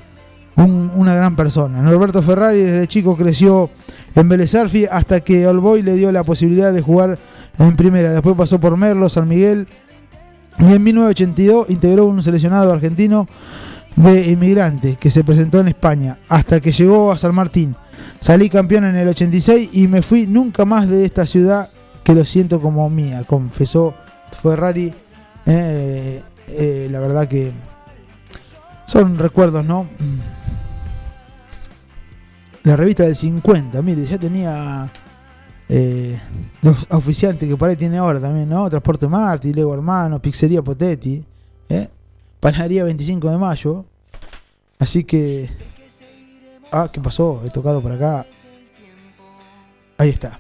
un- 0.57 0.93
una 0.95 1.14
gran 1.14 1.35
persona. 1.35 1.81
Norberto 1.83 2.22
Ferrari 2.22 2.61
desde 2.62 2.87
chico 2.87 3.16
creció 3.16 3.70
en 4.14 4.29
Vélez 4.29 4.51
Sarsfield 4.51 4.89
hasta 4.93 5.20
que 5.20 5.47
Olboy 5.47 5.83
le 5.83 5.95
dio 5.95 6.12
la 6.12 6.22
posibilidad 6.22 6.72
de 6.72 6.83
jugar 6.83 7.18
en 7.59 7.77
primera. 7.77 8.12
Después 8.12 8.37
pasó 8.37 8.61
por 8.61 8.77
Merlo, 8.77 9.09
San 9.09 9.27
Miguel 9.27 9.66
y 10.59 10.72
en 10.72 10.83
1982 10.83 11.66
integró 11.70 12.05
un 12.07 12.22
seleccionado 12.22 12.72
argentino 12.72 13.27
de 13.97 14.27
inmigrantes 14.29 14.99
que 14.99 15.11
se 15.11 15.24
presentó 15.24 15.61
en 15.61 15.68
España 15.68 16.18
hasta 16.29 16.61
que 16.61 16.72
llegó 16.72 17.11
a 17.11 17.16
San 17.18 17.35
Martín. 17.35 17.74
Salí 18.20 18.51
campeón 18.51 18.85
en 18.85 18.97
el 18.97 19.09
86 19.09 19.70
y 19.72 19.89
me 19.89 20.03
fui 20.03 20.27
nunca 20.27 20.66
más 20.66 20.89
de 20.91 21.05
esta 21.07 21.24
ciudad 21.24 21.70
que 22.07 22.14
lo 22.14 22.24
siento 22.24 22.61
como 22.61 22.88
mía, 22.88 23.24
confesó 23.24 23.92
Ferrari. 24.40 24.94
Eh, 25.44 26.22
eh, 26.46 26.88
la 26.88 27.00
verdad 27.00 27.26
que 27.26 27.50
son 28.86 29.18
recuerdos, 29.18 29.66
¿no? 29.66 29.88
La 32.62 32.76
revista 32.76 33.02
del 33.02 33.16
50, 33.16 33.82
mire, 33.82 34.04
ya 34.04 34.18
tenía 34.18 34.88
eh, 35.68 36.16
los 36.62 36.86
oficiantes 36.90 37.48
que 37.48 37.57
por 37.57 37.70
ahí 37.70 37.76
tiene 37.76 37.98
ahora 37.98 38.20
también, 38.20 38.48
¿no? 38.48 38.70
Transporte 38.70 39.09
Marti, 39.09 39.52
Lego 39.52 39.74
Hermano, 39.74 40.22
Pizzería 40.22 40.62
Potetti, 40.62 41.24
¿eh? 41.68 41.88
Panadería 42.38 42.84
25 42.84 43.30
de 43.30 43.36
mayo. 43.36 43.84
Así 44.78 45.02
que. 45.02 45.50
Ah, 46.70 46.88
¿qué 46.92 47.00
pasó? 47.00 47.42
He 47.44 47.50
tocado 47.50 47.82
por 47.82 47.90
acá. 47.90 48.24
Ahí 49.98 50.11
está. 50.11 50.38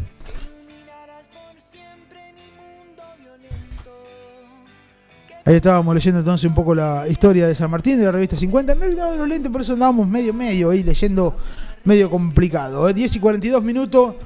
Ahí 5.46 5.54
estábamos 5.54 5.94
leyendo 5.94 6.18
entonces 6.18 6.44
un 6.44 6.56
poco 6.56 6.74
la 6.74 7.06
historia 7.08 7.46
de 7.46 7.54
San 7.54 7.70
Martín 7.70 7.98
de 7.98 8.04
la 8.04 8.10
revista 8.10 8.34
50. 8.34 8.74
Me 8.74 8.84
he 8.84 8.88
olvidado 8.88 9.12
de 9.12 9.18
los 9.18 9.28
lentes, 9.28 9.52
por 9.52 9.60
eso 9.60 9.74
andábamos 9.74 10.08
medio 10.08 10.34
medio 10.34 10.70
ahí 10.70 10.82
leyendo 10.82 11.36
medio 11.84 12.10
complicado. 12.10 12.88
¿eh? 12.88 12.92
10 12.92 13.14
y 13.14 13.20
42 13.20 13.62
minutos. 13.62 14.16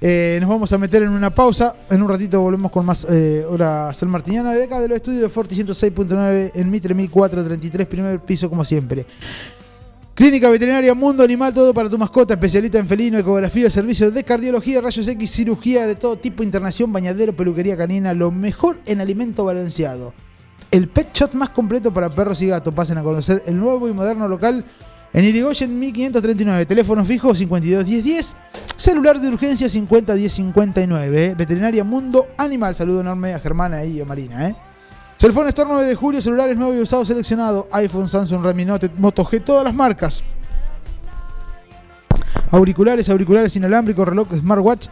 Eh, 0.00 0.38
nos 0.40 0.48
vamos 0.48 0.72
a 0.72 0.78
meter 0.78 1.02
en 1.02 1.10
una 1.10 1.28
pausa. 1.28 1.76
En 1.90 2.00
un 2.00 2.08
ratito 2.08 2.40
volvemos 2.40 2.72
con 2.72 2.86
más 2.86 3.06
eh, 3.10 3.44
hora 3.46 3.92
San 3.92 4.08
Martiniana 4.08 4.54
de 4.54 4.64
acá 4.64 4.80
de 4.80 4.88
los 4.88 4.96
estudios 4.96 5.20
de 5.20 5.28
Forti 5.28 5.62
106.9 5.62 6.52
en 6.54 6.70
Mitre 6.70 6.94
1433, 6.94 7.86
primer 7.86 8.20
piso 8.20 8.48
como 8.48 8.64
siempre. 8.64 9.04
Clínica 10.14 10.48
Veterinaria 10.48 10.94
Mundo 10.94 11.22
Animal, 11.22 11.52
todo 11.52 11.74
para 11.74 11.90
tu 11.90 11.98
mascota, 11.98 12.32
especialista 12.32 12.78
en 12.78 12.88
felino, 12.88 13.18
ecografía, 13.18 13.70
servicios 13.70 14.14
de 14.14 14.24
cardiología, 14.24 14.80
rayos 14.80 15.06
X, 15.06 15.30
cirugía 15.30 15.86
de 15.86 15.96
todo 15.96 16.16
tipo, 16.16 16.42
internación, 16.42 16.90
bañadero, 16.90 17.36
peluquería 17.36 17.76
canina, 17.76 18.14
lo 18.14 18.30
mejor 18.30 18.80
en 18.86 19.02
alimento 19.02 19.44
balanceado. 19.44 20.14
El 20.72 20.88
pet 20.88 21.10
shot 21.12 21.34
más 21.34 21.50
completo 21.50 21.92
para 21.92 22.10
perros 22.10 22.42
y 22.42 22.48
gatos. 22.48 22.74
Pasen 22.74 22.98
a 22.98 23.02
conocer 23.02 23.42
el 23.46 23.58
nuevo 23.58 23.88
y 23.88 23.92
moderno 23.92 24.26
local 24.26 24.64
en 25.12 25.24
Irigoyen 25.24 25.78
1539. 25.78 26.66
Teléfono 26.66 27.04
fijo 27.04 27.34
521010. 27.34 28.36
Celular 28.74 29.20
de 29.20 29.28
urgencia 29.28 29.68
501059. 29.68 31.24
¿eh? 31.24 31.34
Veterinaria 31.36 31.84
Mundo 31.84 32.26
Animal. 32.38 32.74
Saludo 32.74 33.02
enorme 33.02 33.34
a 33.34 33.38
Germana 33.38 33.84
y 33.84 34.00
a 34.00 34.06
Marina. 34.06 34.48
¿eh? 34.48 34.56
Cellphone 35.18 35.48
Store 35.48 35.68
9 35.70 35.86
de 35.86 35.94
julio. 35.94 36.22
Celulares 36.22 36.56
nuevos 36.56 36.74
y 36.76 36.80
usados 36.80 37.06
seleccionado. 37.06 37.68
iPhone, 37.70 38.08
Samsung, 38.08 38.42
Redmi 38.42 38.64
Note, 38.64 38.90
Moto 38.96 39.24
G. 39.24 39.44
Todas 39.44 39.64
las 39.64 39.74
marcas. 39.74 40.24
Auriculares, 42.50 43.08
auriculares 43.08 43.56
inalámbricos, 43.56 44.06
reloj 44.06 44.28
smartwatch, 44.34 44.88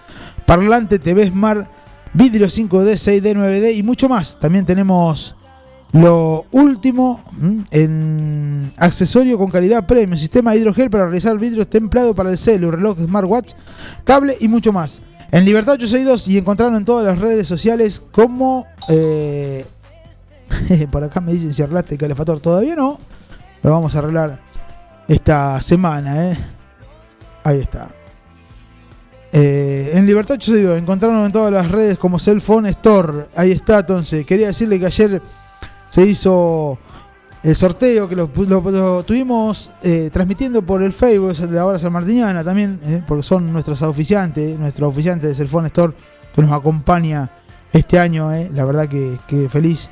parlante, 0.47 0.99
TV 0.99 1.27
Smart, 1.27 1.69
vidrio 2.15 2.47
5D, 2.47 2.95
6D, 2.95 3.35
9D 3.35 3.77
y 3.77 3.83
mucho 3.83 4.09
más. 4.09 4.39
También 4.39 4.65
tenemos 4.65 5.37
lo 5.93 6.47
último 6.53 7.21
en 7.71 8.73
accesorio 8.77 9.39
con 9.39 9.51
calidad 9.51 9.87
premium, 9.87 10.17
sistema 10.19 10.55
hidrogel 10.55 10.89
para 10.91 11.05
realizar 11.05 11.37
vidrios 11.39 11.69
templado 11.69 12.15
para 12.15 12.31
el 12.31 12.39
celu, 12.39 12.71
reloj 12.71 12.99
smartwatch, 12.99 13.55
cable 14.05 14.37
y 14.41 14.49
mucho 14.49 14.73
más. 14.73 15.03
En 15.33 15.45
Libertad 15.45 15.75
862 15.75 16.29
y 16.29 16.39
encontrarlo 16.39 16.77
en 16.77 16.85
todas 16.85 17.07
las 17.07 17.19
redes 17.19 17.47
sociales 17.47 18.03
como... 18.11 18.67
Eh, 18.89 19.65
por 20.91 21.05
acá 21.05 21.21
me 21.21 21.33
dicen 21.33 21.55
si 21.55 21.63
arreglaste 21.63 21.95
el 21.95 22.01
calefactor. 22.01 22.41
Todavía 22.41 22.75
no. 22.75 22.99
Lo 23.63 23.71
vamos 23.71 23.95
a 23.95 23.99
arreglar 23.99 24.41
esta 25.07 25.61
semana. 25.63 26.33
Eh. 26.33 26.39
Ahí 27.45 27.61
está. 27.61 27.89
Eh, 29.33 29.93
en 29.95 30.07
Libertad 30.07 30.35
862 30.35 30.79
encontrarlo 30.81 31.25
en 31.25 31.31
todas 31.31 31.53
las 31.53 31.71
redes 31.71 31.97
como 31.97 32.19
Cellphone 32.19 32.67
Store. 32.67 33.29
Ahí 33.37 33.53
está, 33.53 33.81
entonces. 33.81 34.27
Quería 34.27 34.49
decirle 34.49 34.81
que 34.81 34.87
ayer 34.87 35.23
se 35.91 36.07
hizo 36.07 36.79
el 37.43 37.57
sorteo 37.57 38.09
que 38.09 38.17
lo, 38.17 38.29
tuvimos 39.03 39.73
eh, 39.83 40.11
transmitiendo 40.13 40.63
por 40.63 40.83
el 40.83 40.93
Facebook 40.93 41.35
de 41.35 41.55
la 41.55 41.67
hora 41.67 41.79
San 41.79 41.93
Martiniana 41.93 42.45
también, 42.45 42.81
eh, 42.85 43.03
porque 43.07 43.23
son 43.23 43.53
nuestros 43.53 43.83
oficiantes, 43.83 44.59
nuestros 44.59 44.89
oficiantes 44.89 45.31
de 45.31 45.35
Cellphone 45.35 45.67
Store 45.67 45.93
que 46.35 46.43
nos 46.43 46.53
acompaña 46.53 47.31
este 47.73 47.99
año. 47.99 48.33
Eh, 48.33 48.51
la 48.55 48.65
verdad 48.65 48.89
que, 48.89 49.49
feliz 49.49 49.91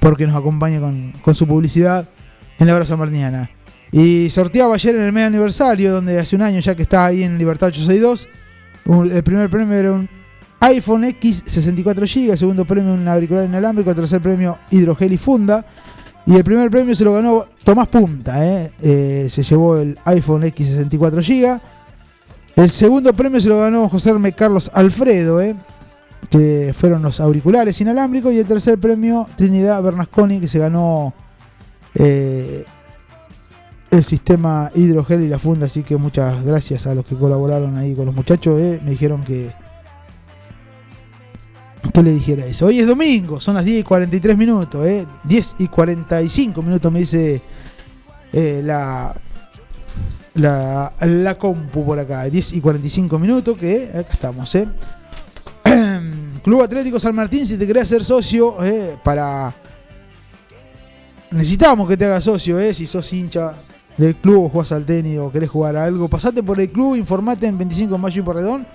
porque 0.00 0.26
nos 0.26 0.34
acompaña 0.34 0.80
con, 0.80 1.34
su 1.34 1.46
publicidad 1.46 2.08
en 2.58 2.66
la 2.66 2.74
hora 2.74 2.84
San 2.84 2.98
Martiniana. 2.98 3.50
Y 3.92 4.28
sorteaba 4.30 4.74
ayer 4.74 4.96
en 4.96 5.02
el 5.02 5.12
medio 5.12 5.28
aniversario, 5.28 5.92
donde 5.92 6.18
hace 6.18 6.34
un 6.34 6.42
año 6.42 6.60
ya 6.60 6.74
que 6.74 6.82
está 6.82 7.06
ahí 7.06 7.22
en 7.22 7.38
Libertad 7.38 7.68
862. 7.68 8.28
el 9.12 9.22
primer 9.22 9.48
premio 9.48 9.76
era 9.76 9.92
un 9.92 10.08
iPhone 10.62 11.02
X 11.04 11.42
64 11.44 12.06
GB, 12.06 12.36
segundo 12.36 12.64
premio 12.64 12.94
un 12.94 13.08
auricular 13.08 13.44
inalámbrico, 13.44 13.92
tercer 13.96 14.22
premio 14.22 14.58
hidrogel 14.70 15.12
y 15.12 15.18
funda. 15.18 15.64
Y 16.24 16.36
el 16.36 16.44
primer 16.44 16.70
premio 16.70 16.94
se 16.94 17.02
lo 17.02 17.14
ganó 17.14 17.46
Tomás 17.64 17.88
Punta, 17.88 18.46
¿eh? 18.46 18.72
Eh, 18.80 19.26
se 19.28 19.42
llevó 19.42 19.78
el 19.78 19.98
iPhone 20.04 20.44
X 20.44 20.68
64 20.68 21.20
GB. 21.20 21.60
El 22.54 22.70
segundo 22.70 23.12
premio 23.12 23.40
se 23.40 23.48
lo 23.48 23.58
ganó 23.58 23.88
José 23.88 24.10
Herme 24.10 24.34
Carlos 24.34 24.70
Alfredo, 24.72 25.40
¿eh? 25.40 25.56
que 26.30 26.72
fueron 26.78 27.02
los 27.02 27.18
auriculares 27.18 27.80
inalámbricos. 27.80 28.32
Y 28.32 28.38
el 28.38 28.46
tercer 28.46 28.78
premio 28.78 29.26
Trinidad 29.34 29.82
Bernasconi, 29.82 30.38
que 30.38 30.46
se 30.46 30.60
ganó 30.60 31.12
el 31.94 32.64
sistema 34.04 34.70
hidrogel 34.76 35.22
y 35.22 35.28
la 35.28 35.40
funda. 35.40 35.66
Así 35.66 35.82
que 35.82 35.96
muchas 35.96 36.44
gracias 36.44 36.86
a 36.86 36.94
los 36.94 37.04
que 37.04 37.16
colaboraron 37.16 37.76
ahí 37.78 37.96
con 37.96 38.06
los 38.06 38.14
muchachos. 38.14 38.60
Me 38.84 38.92
dijeron 38.92 39.24
que 39.24 39.50
que 41.90 42.02
le 42.02 42.12
dijera 42.12 42.46
eso. 42.46 42.66
Hoy 42.66 42.78
es 42.78 42.86
domingo, 42.86 43.40
son 43.40 43.56
las 43.56 43.64
10 43.64 43.80
y 43.80 43.82
43 43.82 44.36
minutos, 44.36 44.86
¿eh? 44.86 45.06
10 45.24 45.56
y 45.58 45.68
45 45.68 46.62
minutos 46.62 46.92
me 46.92 47.00
dice 47.00 47.42
eh, 48.32 48.62
la, 48.64 49.14
la, 50.34 50.92
la 51.00 51.38
compu 51.38 51.84
por 51.84 51.98
acá. 51.98 52.24
10 52.24 52.52
y 52.54 52.60
45 52.60 53.18
minutos, 53.18 53.56
que 53.56 53.88
acá 53.88 54.12
estamos, 54.12 54.54
¿eh? 54.54 54.68
Club 56.42 56.62
Atlético 56.62 57.00
San 57.00 57.14
Martín, 57.14 57.46
si 57.46 57.58
te 57.58 57.66
querés 57.66 57.84
hacer 57.84 58.04
socio, 58.04 58.62
¿eh? 58.64 58.98
para... 59.02 59.54
Necesitamos 61.30 61.88
que 61.88 61.96
te 61.96 62.04
hagas 62.04 62.24
socio, 62.24 62.60
¿eh? 62.60 62.74
Si 62.74 62.86
sos 62.86 63.10
hincha 63.12 63.54
del 63.96 64.16
club 64.16 64.44
o 64.44 64.48
jugás 64.48 64.72
al 64.72 64.84
tenis 64.84 65.18
o 65.18 65.30
querés 65.30 65.48
jugar 65.48 65.76
a 65.76 65.84
algo, 65.84 66.08
pasate 66.08 66.42
por 66.42 66.60
el 66.60 66.70
club, 66.70 66.94
informate 66.94 67.46
en 67.46 67.56
25 67.56 67.92
de 67.92 67.98
mayo 67.98 68.20
y 68.20 68.24
Porredón 68.24 68.66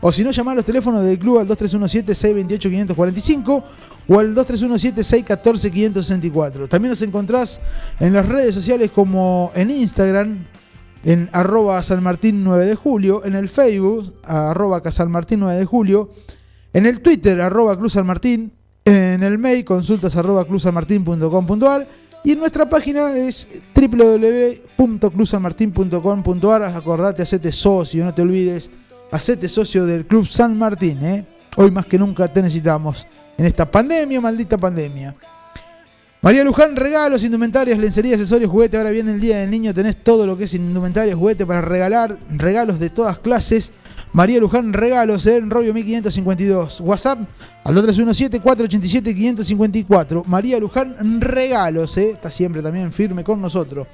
o 0.00 0.12
si 0.12 0.22
no, 0.22 0.30
llamar 0.30 0.52
a 0.52 0.56
los 0.56 0.64
teléfonos 0.64 1.02
del 1.02 1.18
club 1.18 1.40
al 1.40 1.48
2317-628-545 1.48 3.64
o 4.08 4.18
al 4.18 4.34
2317-614-564. 4.34 6.68
También 6.68 6.90
nos 6.90 7.02
encontrás 7.02 7.60
en 7.98 8.12
las 8.12 8.28
redes 8.28 8.54
sociales 8.54 8.90
como 8.92 9.50
en 9.54 9.70
Instagram, 9.70 10.46
en 11.04 11.30
arroba 11.32 11.82
San 11.82 12.02
Martín 12.02 12.44
9 12.44 12.66
de 12.66 12.74
julio, 12.74 13.24
en 13.24 13.34
el 13.34 13.48
Facebook, 13.48 14.12
arroba 14.22 14.82
Martín 15.08 15.40
9 15.40 15.58
de 15.58 15.64
julio, 15.64 16.10
en 16.72 16.84
el 16.86 17.00
Twitter, 17.00 17.40
arroba 17.40 17.76
Cruz 17.76 17.94
San 17.94 18.06
Martín, 18.06 18.52
en 18.84 19.22
el 19.22 19.38
mail, 19.38 19.64
consultas 19.64 20.16
arroba 20.16 20.44
cruzalmartin.com.ar 20.44 21.88
y 22.24 22.32
en 22.32 22.38
nuestra 22.38 22.68
página 22.68 23.16
es 23.16 23.46
www.cruzalmartin.com.ar. 23.74 26.62
Acordate, 26.62 27.22
hacete 27.22 27.52
socio, 27.52 28.04
no 28.04 28.12
te 28.14 28.22
olvides 28.22 28.70
Hacete 29.10 29.48
socio 29.48 29.86
del 29.86 30.06
Club 30.06 30.26
San 30.26 30.58
Martín, 30.58 31.02
¿eh? 31.04 31.24
Hoy 31.56 31.70
más 31.70 31.86
que 31.86 31.98
nunca 31.98 32.28
te 32.28 32.42
necesitamos 32.42 33.06
en 33.36 33.46
esta 33.46 33.70
pandemia, 33.70 34.20
maldita 34.20 34.58
pandemia. 34.58 35.16
María 36.20 36.42
Luján, 36.42 36.74
regalos, 36.74 37.22
indumentarias, 37.22 37.78
lencería, 37.78 38.14
accesorios, 38.14 38.50
juguete. 38.50 38.76
Ahora 38.76 38.90
viene 38.90 39.12
el 39.12 39.20
Día 39.20 39.38
del 39.38 39.48
Niño, 39.50 39.72
tenés 39.72 40.02
todo 40.02 40.26
lo 40.26 40.36
que 40.36 40.42
es 40.44 40.54
indumentaria, 40.54 41.14
juguete 41.14 41.46
para 41.46 41.60
regalar, 41.60 42.18
regalos 42.28 42.80
de 42.80 42.90
todas 42.90 43.18
clases. 43.18 43.72
María 44.12 44.40
Luján, 44.40 44.72
regalos 44.72 45.26
en 45.26 45.48
Robio 45.48 45.72
1552. 45.72 46.80
WhatsApp 46.80 47.20
al 47.62 47.76
2317-487-554. 47.76 50.24
María 50.24 50.58
Luján, 50.58 51.20
regalos, 51.20 51.96
¿eh? 51.96 52.10
está 52.10 52.32
siempre 52.32 52.62
también 52.62 52.90
firme 52.92 53.22
con 53.22 53.40
nosotros. 53.40 53.86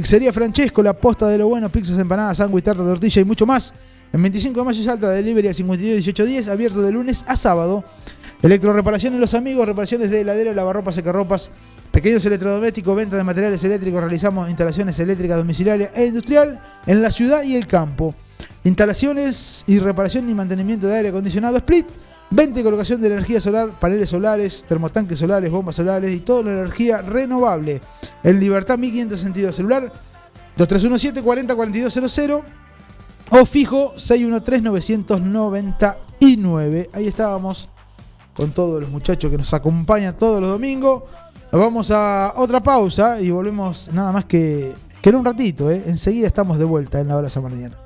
Pizzería 0.00 0.32
Francesco, 0.32 0.82
la 0.82 0.92
posta 0.92 1.26
de 1.26 1.38
lo 1.38 1.48
bueno, 1.48 1.70
pizzas, 1.70 1.98
empanadas, 1.98 2.36
sándwich, 2.36 2.64
tarta, 2.64 2.84
tortilla 2.84 3.22
y 3.22 3.24
mucho 3.24 3.46
más. 3.46 3.72
En 4.12 4.20
25 4.20 4.60
de 4.60 4.66
mayo 4.66 4.84
salta 4.84 5.10
delivery 5.10 5.48
a 5.48 5.54
52 5.54 6.48
abierto 6.48 6.82
de 6.82 6.92
lunes 6.92 7.24
a 7.26 7.34
sábado. 7.34 7.82
Electroreparaciones 8.42 9.18
Los 9.18 9.32
Amigos, 9.32 9.64
reparaciones 9.66 10.10
de 10.10 10.20
heladera, 10.20 10.52
lavarropas, 10.52 10.94
secarropas, 10.94 11.50
pequeños 11.90 12.24
electrodomésticos, 12.26 12.94
venta 12.94 13.16
de 13.16 13.24
materiales 13.24 13.64
eléctricos, 13.64 14.00
realizamos 14.00 14.48
instalaciones 14.48 14.98
eléctricas 14.98 15.38
domiciliarias 15.38 15.90
e 15.94 16.06
industrial 16.06 16.60
en 16.86 17.00
la 17.00 17.10
ciudad 17.10 17.42
y 17.42 17.56
el 17.56 17.66
campo. 17.66 18.14
Instalaciones 18.64 19.64
y 19.66 19.78
reparación 19.78 20.28
y 20.28 20.34
mantenimiento 20.34 20.86
de 20.88 20.96
aire 20.96 21.08
acondicionado 21.08 21.56
split, 21.56 21.86
venta 22.30 22.60
y 22.60 22.62
colocación 22.62 23.00
de 23.00 23.08
energía 23.08 23.40
solar, 23.40 23.78
paneles 23.78 24.10
solares, 24.10 24.64
termotanques 24.68 25.18
solares, 25.18 25.50
bombas 25.50 25.76
solares 25.76 26.14
y 26.14 26.20
toda 26.20 26.44
la 26.44 26.52
energía 26.52 27.02
renovable. 27.02 27.80
En 28.22 28.40
Libertad 28.40 28.78
1500 28.78 29.20
sentido 29.20 29.52
celular 29.52 29.92
2317 30.56 31.22
40 31.22 31.54
4200 31.54 32.42
o 33.30 33.44
fijo 33.44 33.94
613-999. 33.96 36.88
Ahí 36.92 37.08
estábamos 37.08 37.68
con 38.34 38.52
todos 38.52 38.80
los 38.80 38.90
muchachos 38.90 39.28
que 39.30 39.38
nos 39.38 39.54
acompañan 39.54 40.16
todos 40.16 40.40
los 40.40 40.50
domingos. 40.50 41.02
Nos 41.50 41.60
vamos 41.60 41.90
a 41.90 42.34
otra 42.36 42.62
pausa 42.62 43.20
y 43.20 43.30
volvemos 43.30 43.90
nada 43.92 44.12
más 44.12 44.26
que, 44.26 44.72
que 45.00 45.10
en 45.10 45.16
un 45.16 45.24
ratito. 45.24 45.68
¿eh? 45.70 45.82
Enseguida 45.86 46.26
estamos 46.26 46.58
de 46.58 46.64
vuelta 46.64 47.00
en 47.00 47.08
la 47.08 47.16
hora 47.16 47.28
Mañana. 47.40 47.85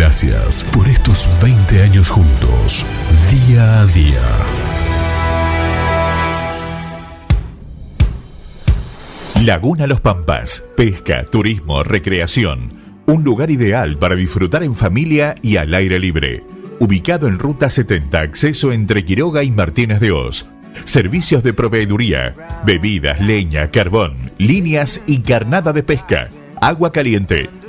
Gracias 0.00 0.64
por 0.72 0.88
estos 0.88 1.28
20 1.42 1.82
años 1.82 2.08
juntos, 2.08 2.86
día 3.30 3.82
a 3.82 3.86
día. 3.86 4.22
Laguna 9.44 9.86
Los 9.86 10.00
Pampas, 10.00 10.64
pesca, 10.74 11.26
turismo, 11.26 11.82
recreación. 11.82 13.02
Un 13.04 13.24
lugar 13.24 13.50
ideal 13.50 13.98
para 13.98 14.14
disfrutar 14.14 14.62
en 14.62 14.74
familia 14.74 15.34
y 15.42 15.58
al 15.58 15.74
aire 15.74 16.00
libre. 16.00 16.44
Ubicado 16.78 17.28
en 17.28 17.38
Ruta 17.38 17.68
70, 17.68 18.20
acceso 18.20 18.72
entre 18.72 19.04
Quiroga 19.04 19.44
y 19.44 19.50
Martínez 19.50 20.00
de 20.00 20.12
Oz. 20.12 20.46
Servicios 20.84 21.42
de 21.42 21.52
proveeduría, 21.52 22.34
bebidas, 22.64 23.20
leña, 23.20 23.70
carbón, 23.70 24.32
líneas 24.38 25.02
y 25.06 25.18
carnada 25.18 25.74
de 25.74 25.82
pesca, 25.82 26.30
agua 26.62 26.90
caliente, 26.90 27.50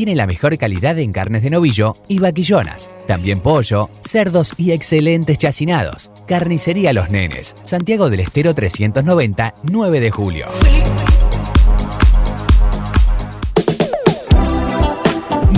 Tiene 0.00 0.16
la 0.16 0.26
mejor 0.26 0.56
calidad 0.56 0.98
en 0.98 1.12
carnes 1.12 1.42
de 1.42 1.50
novillo 1.50 1.94
y 2.08 2.20
vaquillonas. 2.20 2.90
También 3.06 3.40
pollo, 3.40 3.90
cerdos 4.00 4.54
y 4.56 4.72
excelentes 4.72 5.36
chacinados. 5.36 6.10
Carnicería 6.26 6.94
Los 6.94 7.10
Nenes, 7.10 7.54
Santiago 7.60 8.08
del 8.08 8.20
Estero 8.20 8.54
390, 8.54 9.56
9 9.64 10.00
de 10.00 10.10
julio. 10.10 10.46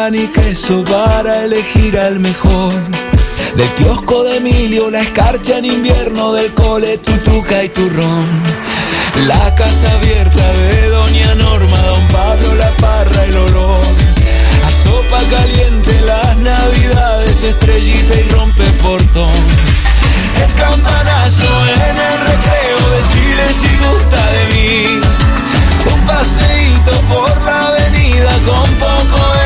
pan 0.03 0.15
y 0.17 0.27
queso 0.29 0.83
para 0.85 1.45
elegir 1.45 1.97
al 1.97 2.19
mejor. 2.19 2.75
Del 3.57 3.69
kiosco 3.75 4.25
de 4.25 4.39
Emilio, 4.39 4.91
la 4.91 5.01
escarcha 5.01 5.59
en 5.59 5.65
invierno, 5.65 6.33
del 6.33 6.53
cole, 6.55 6.99
tu 6.99 7.13
truca 7.19 7.63
y 7.63 7.69
turrón. 7.69 8.27
La 9.27 9.55
casa 9.55 9.87
abierta 9.93 10.45
de 10.55 10.89
Doña 10.89 11.35
Norma, 11.37 11.79
Don 11.91 12.09
Pablo, 12.09 12.55
la 12.57 12.71
parra, 12.85 13.25
el 13.27 13.37
olor. 13.37 13.85
A 14.67 14.71
sopa 14.83 15.21
caliente 15.37 15.93
las 16.05 16.37
navidades, 16.39 17.45
estrellita 17.45 18.15
y 18.15 18.29
rompe 18.31 18.65
portón. 18.83 19.41
El 20.45 20.53
campanazo 20.55 21.53
en 21.77 21.97
el 22.11 22.17
recreo, 22.31 22.81
decirle 22.99 23.47
si 23.61 23.73
gusta 23.87 24.21
de 24.35 24.43
mí. 24.53 25.01
Un 25.95 26.01
paseíto 26.07 26.93
por 27.13 27.45
la 27.45 27.69
avenida, 27.69 28.33
con 28.47 28.67
poco 28.83 29.35
era 29.35 29.42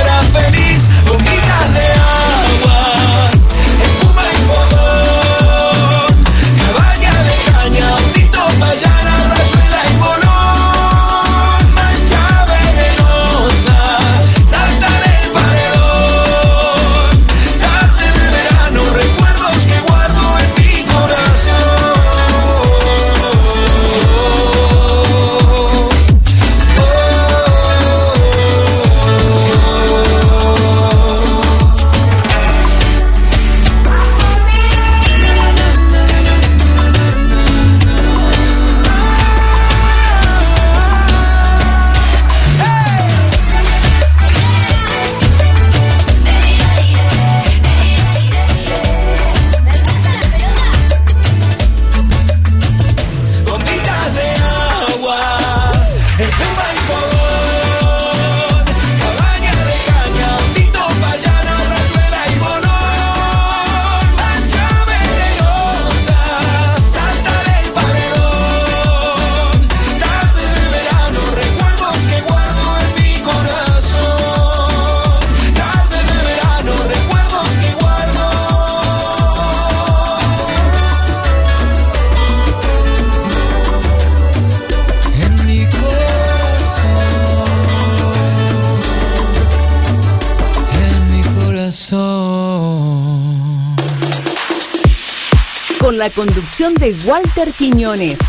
la 96.06 96.10
conducción 96.10 96.72
de 96.74 96.94
Walter 97.04 97.52
Quiñones. 97.52 98.20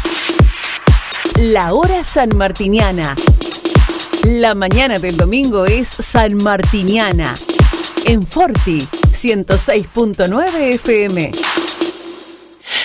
La 1.39 1.75
hora 1.75 2.03
sanmartiniana. 2.03 3.15
La 4.23 4.55
mañana 4.55 4.97
del 4.97 5.15
domingo 5.15 5.65
es 5.65 5.87
sanmartiniana. 5.87 7.35
En 8.05 8.25
Forti 8.25 8.79
106.9 9.11 10.73
FM. 10.73 11.31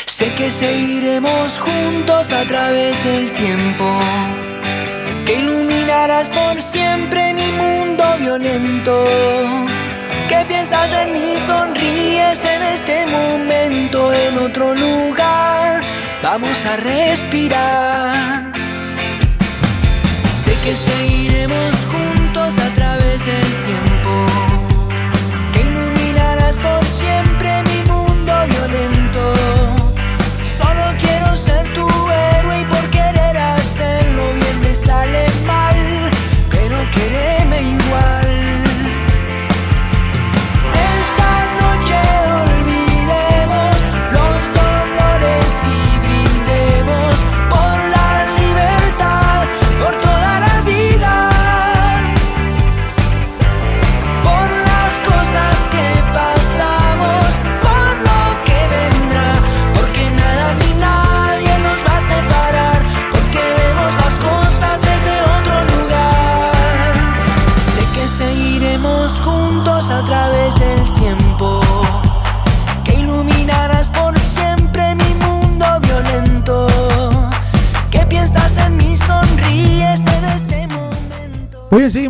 Sé 0.04 0.34
que 0.34 0.50
seguiremos 0.50 1.58
juntos 1.58 2.30
a 2.30 2.46
través 2.46 3.02
del 3.02 3.32
tiempo. 3.32 3.86
Que 5.24 5.36
iluminarás 5.36 6.28
por 6.28 6.60
siempre 6.60 7.32
mi 7.32 7.50
mundo 7.50 8.04
violento. 8.18 9.06
Que 10.28 10.44
piensas 10.46 10.92
en 10.92 11.16
este 11.16 11.52
momento, 11.52 11.81
en 14.32 14.38
otro 14.38 14.74
lugar. 14.74 15.82
Vamos 16.22 16.64
a 16.64 16.76
respirar. 16.76 18.52
Sé 20.44 20.52
que 20.64 20.74
seguiremos 20.76 21.74
juntos 21.86 22.54
a 22.58 22.74
través 22.74 23.24
del 23.24 23.42
tiempo. 23.66 23.91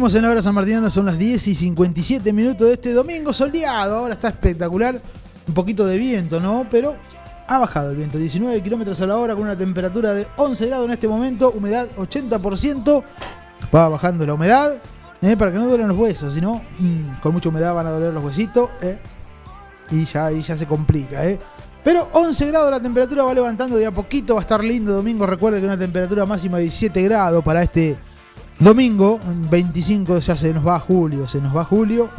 Seguimos 0.02 0.14
en 0.16 0.22
la 0.22 0.30
hora 0.30 0.42
San 0.42 0.54
Martiniana, 0.56 0.90
son 0.90 1.06
las 1.06 1.16
10 1.16 1.46
y 1.46 1.54
57 1.54 2.32
minutos 2.32 2.66
de 2.66 2.72
este 2.72 2.92
domingo 2.92 3.32
soleado. 3.32 3.98
Ahora 3.98 4.14
está 4.14 4.30
espectacular, 4.30 5.00
un 5.46 5.54
poquito 5.54 5.86
de 5.86 5.96
viento, 5.96 6.40
¿no? 6.40 6.66
Pero 6.68 6.96
ha 7.46 7.58
bajado 7.58 7.90
el 7.90 7.96
viento, 7.98 8.18
19 8.18 8.60
kilómetros 8.64 9.00
a 9.00 9.06
la 9.06 9.16
hora 9.16 9.34
con 9.34 9.44
una 9.44 9.56
temperatura 9.56 10.12
de 10.12 10.26
11 10.36 10.66
grados 10.66 10.86
en 10.86 10.92
este 10.92 11.06
momento, 11.06 11.52
humedad 11.52 11.88
80%. 11.96 13.04
Va 13.72 13.88
bajando 13.90 14.26
la 14.26 14.34
humedad 14.34 14.76
eh, 15.20 15.36
para 15.36 15.52
que 15.52 15.58
no 15.58 15.68
duelen 15.68 15.86
los 15.86 15.96
huesos, 15.96 16.34
si 16.34 16.40
no, 16.40 16.60
mm, 16.80 17.20
con 17.22 17.32
mucha 17.32 17.50
humedad 17.50 17.72
van 17.72 17.86
a 17.86 17.90
doler 17.90 18.12
los 18.12 18.24
huesitos 18.24 18.70
eh, 18.80 18.98
y 19.92 20.04
ya, 20.04 20.26
ahí 20.26 20.42
ya 20.42 20.56
se 20.56 20.66
complica. 20.66 21.24
Eh. 21.24 21.38
Pero 21.84 22.08
11 22.12 22.44
grados 22.48 22.72
la 22.72 22.80
temperatura 22.80 23.22
va 23.22 23.34
levantando 23.34 23.76
de 23.76 23.86
a 23.86 23.92
poquito, 23.92 24.34
va 24.34 24.40
a 24.40 24.42
estar 24.42 24.64
lindo 24.64 24.92
domingo. 24.92 25.26
Recuerde 25.28 25.60
que 25.60 25.66
una 25.66 25.78
temperatura 25.78 26.26
máxima 26.26 26.56
de 26.56 26.64
17 26.64 27.02
grados 27.02 27.44
para 27.44 27.62
este 27.62 27.96
domingo, 28.62 29.20
25 29.50 30.18
ya 30.18 30.36
se 30.36 30.52
nos 30.52 30.66
va 30.66 30.78
julio, 30.78 31.26
se 31.26 31.40
nos 31.40 31.56
va 31.56 31.64
julio 31.64 32.10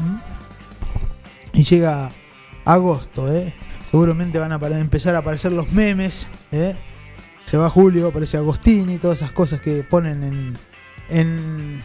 y 1.53 1.63
llega 1.63 2.11
agosto. 2.65 3.31
¿eh? 3.31 3.53
Seguramente 3.89 4.39
van 4.39 4.51
a 4.51 4.79
empezar 4.79 5.15
a 5.15 5.19
aparecer 5.19 5.51
los 5.51 5.71
memes. 5.71 6.27
¿eh? 6.51 6.75
Se 7.45 7.57
va 7.57 7.69
julio, 7.69 8.07
aparece 8.07 8.37
Agostini, 8.37 8.97
todas 8.97 9.19
esas 9.21 9.31
cosas 9.31 9.59
que 9.59 9.83
ponen 9.83 10.23
en, 10.23 10.57
en, 11.09 11.83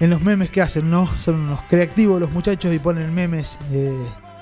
en 0.00 0.10
los 0.10 0.22
memes 0.22 0.50
que 0.50 0.62
hacen, 0.62 0.90
¿no? 0.90 1.06
Son 1.18 1.36
unos 1.36 1.62
creativos 1.68 2.20
los 2.20 2.32
muchachos 2.32 2.72
y 2.72 2.78
ponen 2.78 3.14
memes. 3.14 3.58
Eh, 3.70 3.96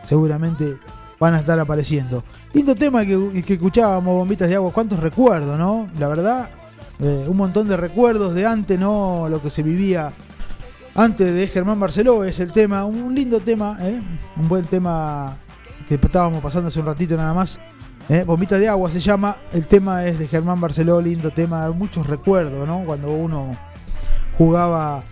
seguramente 0.05 0.79
van 1.19 1.35
a 1.35 1.39
estar 1.41 1.59
apareciendo. 1.59 2.25
Lindo 2.53 2.75
tema 2.75 3.05
que, 3.05 3.43
que, 3.43 3.55
escuchábamos, 3.55 4.15
bombitas 4.15 4.49
de 4.49 4.55
agua, 4.55 4.73
cuántos 4.73 5.01
recuerdos, 5.01 5.59
¿no? 5.59 5.89
La 5.99 6.09
verdad, 6.09 6.51
eh, 7.01 7.27
un 7.29 7.37
montón 7.37 7.69
de 7.69 7.77
recuerdos 7.77 8.35
de 8.35 8.47
antes, 8.47 8.79
¿no? 8.79 9.29
Lo 9.29 9.43
que 9.43 9.51
se 9.51 9.63
vivía 9.63 10.13
antes 10.95 11.35
de 11.35 11.49
Germán 11.49 11.81
Barceló 11.81 12.23
es 12.23 12.39
el 12.39 12.53
tema, 12.53 12.85
un 12.85 13.15
lindo 13.15 13.41
tema, 13.41 13.77
¿eh? 13.81 14.01
un 14.37 14.49
buen 14.49 14.65
tema 14.65 15.37
que 15.89 15.97
estábamos 15.97 16.41
pasando 16.41 16.69
hace 16.69 16.79
un 16.79 16.87
ratito 16.87 17.17
nada 17.17 17.35
más. 17.35 17.59
¿eh? 18.09 18.23
Bombita 18.25 18.59
de 18.59 18.69
agua 18.69 18.91
se 18.91 19.01
llama. 19.01 19.37
El 19.53 19.67
tema 19.67 20.05
es 20.05 20.21
de 20.21 20.29
Germán 20.29 20.61
Barceló, 20.61 21.01
lindo 21.01 21.33
tema, 21.33 21.69
muchos 21.73 22.07
recuerdos, 22.07 22.67
¿no? 22.67 22.85
Cuando 22.85 23.11
uno 23.11 23.57
jugaba 24.39 25.03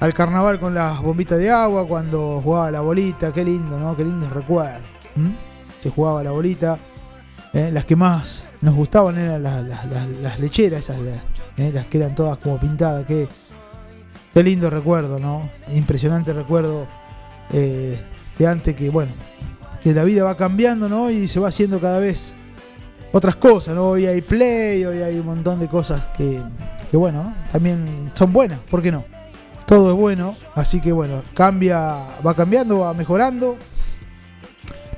al 0.00 0.14
carnaval 0.14 0.58
con 0.58 0.74
las 0.74 1.00
bombitas 1.00 1.38
de 1.38 1.50
agua, 1.50 1.86
cuando 1.86 2.40
jugaba 2.42 2.72
la 2.72 2.80
bolita, 2.80 3.32
qué 3.32 3.44
lindo, 3.44 3.78
¿no? 3.78 3.96
Qué 3.96 4.04
lindo 4.04 4.28
recuerdo. 4.28 4.80
Se 5.78 5.90
jugaba 5.90 6.24
la 6.24 6.32
bolita. 6.32 6.76
¿eh? 7.52 7.70
Las 7.72 7.84
que 7.84 7.94
más 7.94 8.49
nos 8.62 8.74
gustaban 8.74 9.18
eran 9.18 9.42
las, 9.42 10.38
lecheras, 10.38 10.80
esas, 10.80 10.98
¿eh? 11.56 11.70
las 11.72 11.86
que 11.86 11.98
eran 11.98 12.14
todas 12.14 12.38
como 12.38 12.60
pintadas. 12.60 13.06
Qué, 13.06 13.28
qué 14.34 14.42
lindo 14.42 14.68
recuerdo, 14.70 15.18
¿no? 15.18 15.50
Impresionante 15.68 16.32
recuerdo 16.32 16.86
eh, 17.52 18.00
de 18.38 18.46
antes 18.46 18.76
que, 18.76 18.90
bueno, 18.90 19.12
que 19.82 19.94
la 19.94 20.04
vida 20.04 20.24
va 20.24 20.36
cambiando, 20.36 20.88
¿no? 20.88 21.10
Y 21.10 21.28
se 21.28 21.40
va 21.40 21.48
haciendo 21.48 21.80
cada 21.80 21.98
vez 22.00 22.34
otras 23.12 23.36
cosas, 23.36 23.74
¿no? 23.74 23.88
Hoy 23.88 24.06
hay 24.06 24.20
play, 24.20 24.84
hoy 24.84 24.98
hay 24.98 25.18
un 25.18 25.26
montón 25.26 25.58
de 25.58 25.68
cosas 25.68 26.08
que, 26.16 26.42
que 26.90 26.96
bueno, 26.96 27.34
también 27.50 28.10
son 28.14 28.32
buenas, 28.32 28.58
¿por 28.70 28.82
qué 28.82 28.92
no? 28.92 29.04
Todo 29.66 29.92
es 29.92 29.96
bueno, 29.96 30.36
así 30.54 30.80
que 30.80 30.92
bueno, 30.92 31.22
cambia, 31.34 32.18
va 32.26 32.34
cambiando, 32.34 32.80
va 32.80 32.92
mejorando. 32.92 33.56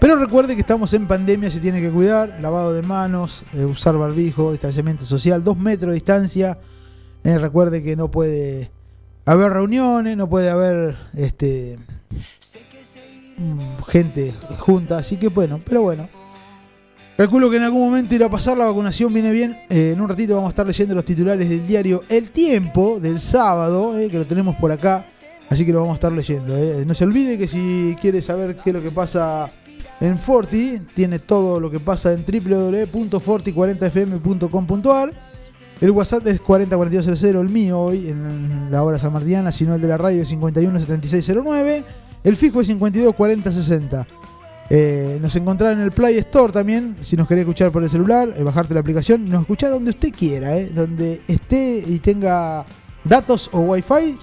Pero 0.02 0.16
recuerde 0.16 0.54
que 0.54 0.60
estamos 0.60 0.92
en 0.94 1.06
pandemia, 1.06 1.50
se 1.50 1.60
tiene 1.60 1.80
que 1.80 1.90
cuidar, 1.90 2.38
lavado 2.42 2.72
de 2.72 2.82
manos, 2.82 3.44
eh, 3.54 3.64
usar 3.64 3.96
barbijo, 3.96 4.50
distanciamiento 4.50 5.04
social, 5.04 5.44
dos 5.44 5.56
metros 5.56 5.90
de 5.90 5.94
distancia. 5.94 6.58
Eh, 7.22 7.38
recuerde 7.38 7.82
que 7.82 7.94
no 7.94 8.10
puede 8.10 8.72
haber 9.24 9.52
reuniones, 9.52 10.16
no 10.16 10.28
puede 10.28 10.50
haber 10.50 10.96
este 11.14 11.78
Mm, 13.36 13.82
gente 13.88 14.34
junta, 14.58 14.98
así 14.98 15.16
que 15.16 15.28
bueno, 15.28 15.60
pero 15.64 15.82
bueno. 15.82 16.08
Calculo 17.16 17.50
que 17.50 17.56
en 17.56 17.64
algún 17.64 17.82
momento 17.84 18.14
irá 18.14 18.26
a 18.26 18.30
pasar, 18.30 18.56
la 18.56 18.64
vacunación 18.64 19.12
viene 19.12 19.32
bien. 19.32 19.56
Eh, 19.68 19.92
en 19.94 20.00
un 20.00 20.08
ratito 20.08 20.34
vamos 20.34 20.48
a 20.48 20.50
estar 20.50 20.66
leyendo 20.66 20.94
los 20.94 21.04
titulares 21.04 21.48
del 21.48 21.66
diario 21.66 22.02
El 22.08 22.30
Tiempo 22.30 22.98
del 23.00 23.20
sábado, 23.20 23.94
que 23.96 24.18
lo 24.18 24.26
tenemos 24.26 24.56
por 24.56 24.72
acá, 24.72 25.06
así 25.48 25.64
que 25.64 25.72
lo 25.72 25.80
vamos 25.80 25.94
a 25.94 25.96
estar 25.96 26.12
leyendo. 26.12 26.56
No 26.84 26.94
se 26.94 27.04
olvide 27.04 27.38
que 27.38 27.46
si 27.46 27.96
quiere 28.00 28.22
saber 28.22 28.56
qué 28.56 28.70
es 28.70 28.74
lo 28.74 28.82
que 28.82 28.90
pasa 28.90 29.48
en 30.02 30.18
Forti, 30.18 30.80
tiene 30.94 31.18
todo 31.20 31.60
lo 31.60 31.70
que 31.70 31.78
pasa 31.78 32.12
en 32.12 32.24
www.forti40fm.com.ar. 32.24 35.12
El 35.80 35.92
WhatsApp 35.92 36.26
es 36.26 36.40
404200, 36.40 37.40
el 37.40 37.48
mío 37.48 37.78
hoy 37.78 38.08
en 38.08 38.66
la 38.70 38.82
hora 38.82 38.98
San 38.98 39.12
Martiana, 39.12 39.52
sino 39.52 39.76
el 39.76 39.80
de 39.80 39.86
la 39.86 39.98
radio 39.98 40.22
es 40.22 40.28
517609. 40.28 41.84
El 42.24 42.36
fijo 42.36 42.60
es 42.60 42.66
52 42.66 43.14
40 43.14 43.52
60. 43.52 44.08
nos 45.20 45.36
encontrarán 45.36 45.78
en 45.78 45.84
el 45.84 45.92
Play 45.92 46.18
Store 46.18 46.52
también, 46.52 46.96
si 47.00 47.16
nos 47.16 47.28
querés 47.28 47.42
escuchar 47.42 47.70
por 47.70 47.84
el 47.84 47.88
celular, 47.88 48.34
eh, 48.36 48.42
bajarte 48.42 48.74
la 48.74 48.80
aplicación, 48.80 49.28
nos 49.28 49.42
escuchá 49.42 49.70
donde 49.70 49.90
usted 49.90 50.12
quiera, 50.12 50.56
eh, 50.56 50.72
donde 50.74 51.22
esté 51.28 51.84
y 51.86 52.00
tenga 52.00 52.66
datos 53.04 53.48
o 53.52 53.60
wifi. 53.60 54.16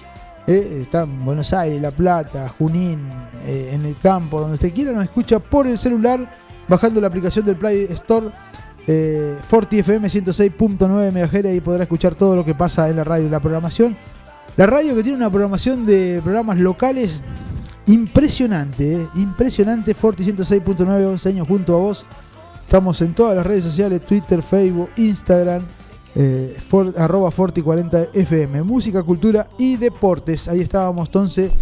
Eh, 0.50 0.80
está 0.82 1.02
en 1.02 1.24
Buenos 1.24 1.52
Aires, 1.52 1.80
La 1.80 1.90
Plata, 1.90 2.48
Junín, 2.48 3.08
en 3.46 3.86
el 3.86 3.96
campo, 3.98 4.40
donde 4.40 4.54
usted 4.54 4.72
quiera, 4.74 4.92
nos 4.92 5.04
escucha 5.04 5.38
por 5.38 5.66
el 5.66 5.78
celular, 5.78 6.30
bajando 6.68 7.00
la 7.00 7.06
aplicación 7.06 7.44
del 7.44 7.56
Play 7.56 7.86
Store. 7.90 8.28
Forti 9.46 9.78
FM 9.78 10.08
106.9 10.08 11.12
MHz 11.12 11.54
y 11.54 11.60
podrá 11.60 11.84
escuchar 11.84 12.16
todo 12.16 12.34
lo 12.34 12.44
que 12.44 12.54
pasa 12.56 12.88
en 12.88 12.96
la 12.96 13.04
radio 13.04 13.28
la 13.28 13.38
programación. 13.38 13.96
La 14.56 14.66
radio 14.66 14.96
que 14.96 15.02
tiene 15.02 15.16
una 15.16 15.30
programación 15.30 15.86
de 15.86 16.20
programas 16.24 16.58
locales 16.58 17.22
Impresionante, 17.90 19.02
eh, 19.02 19.08
impresionante. 19.16 19.94
Forti 19.94 20.24
106.9, 20.24 21.06
11 21.06 21.28
años 21.28 21.48
junto 21.48 21.74
a 21.74 21.78
vos. 21.78 22.06
Estamos 22.60 23.00
en 23.02 23.14
todas 23.14 23.34
las 23.34 23.44
redes 23.44 23.64
sociales, 23.64 24.06
Twitter, 24.06 24.42
Facebook, 24.44 24.90
Instagram, 24.96 25.62
eh, 26.14 26.56
arroba 26.96 27.30
Forti40FM. 27.30 28.64
Música, 28.64 29.02
cultura 29.02 29.48
y 29.58 29.76
deportes. 29.76 30.48
Ahí 30.48 30.60
estábamos 30.60 31.08
entonces, 31.08 31.52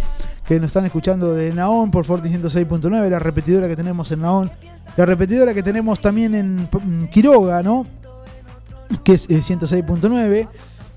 que 0.47 0.59
nos 0.59 0.67
están 0.67 0.85
escuchando 0.85 1.33
de 1.33 1.53
Naón 1.53 1.91
por 1.91 2.05
Forti 2.05 2.29
106.9, 2.29 3.09
la 3.09 3.19
repetidora 3.19 3.67
que 3.67 3.75
tenemos 3.75 4.11
en 4.11 4.21
Naón. 4.21 4.51
La 4.97 5.05
repetidora 5.05 5.53
que 5.53 5.63
tenemos 5.63 6.01
también 6.01 6.35
en 6.35 7.07
Quiroga, 7.11 7.63
¿no? 7.63 7.85
Que 9.03 9.13
es 9.13 9.29
106.9. 9.29 10.33
Eh, 10.33 10.47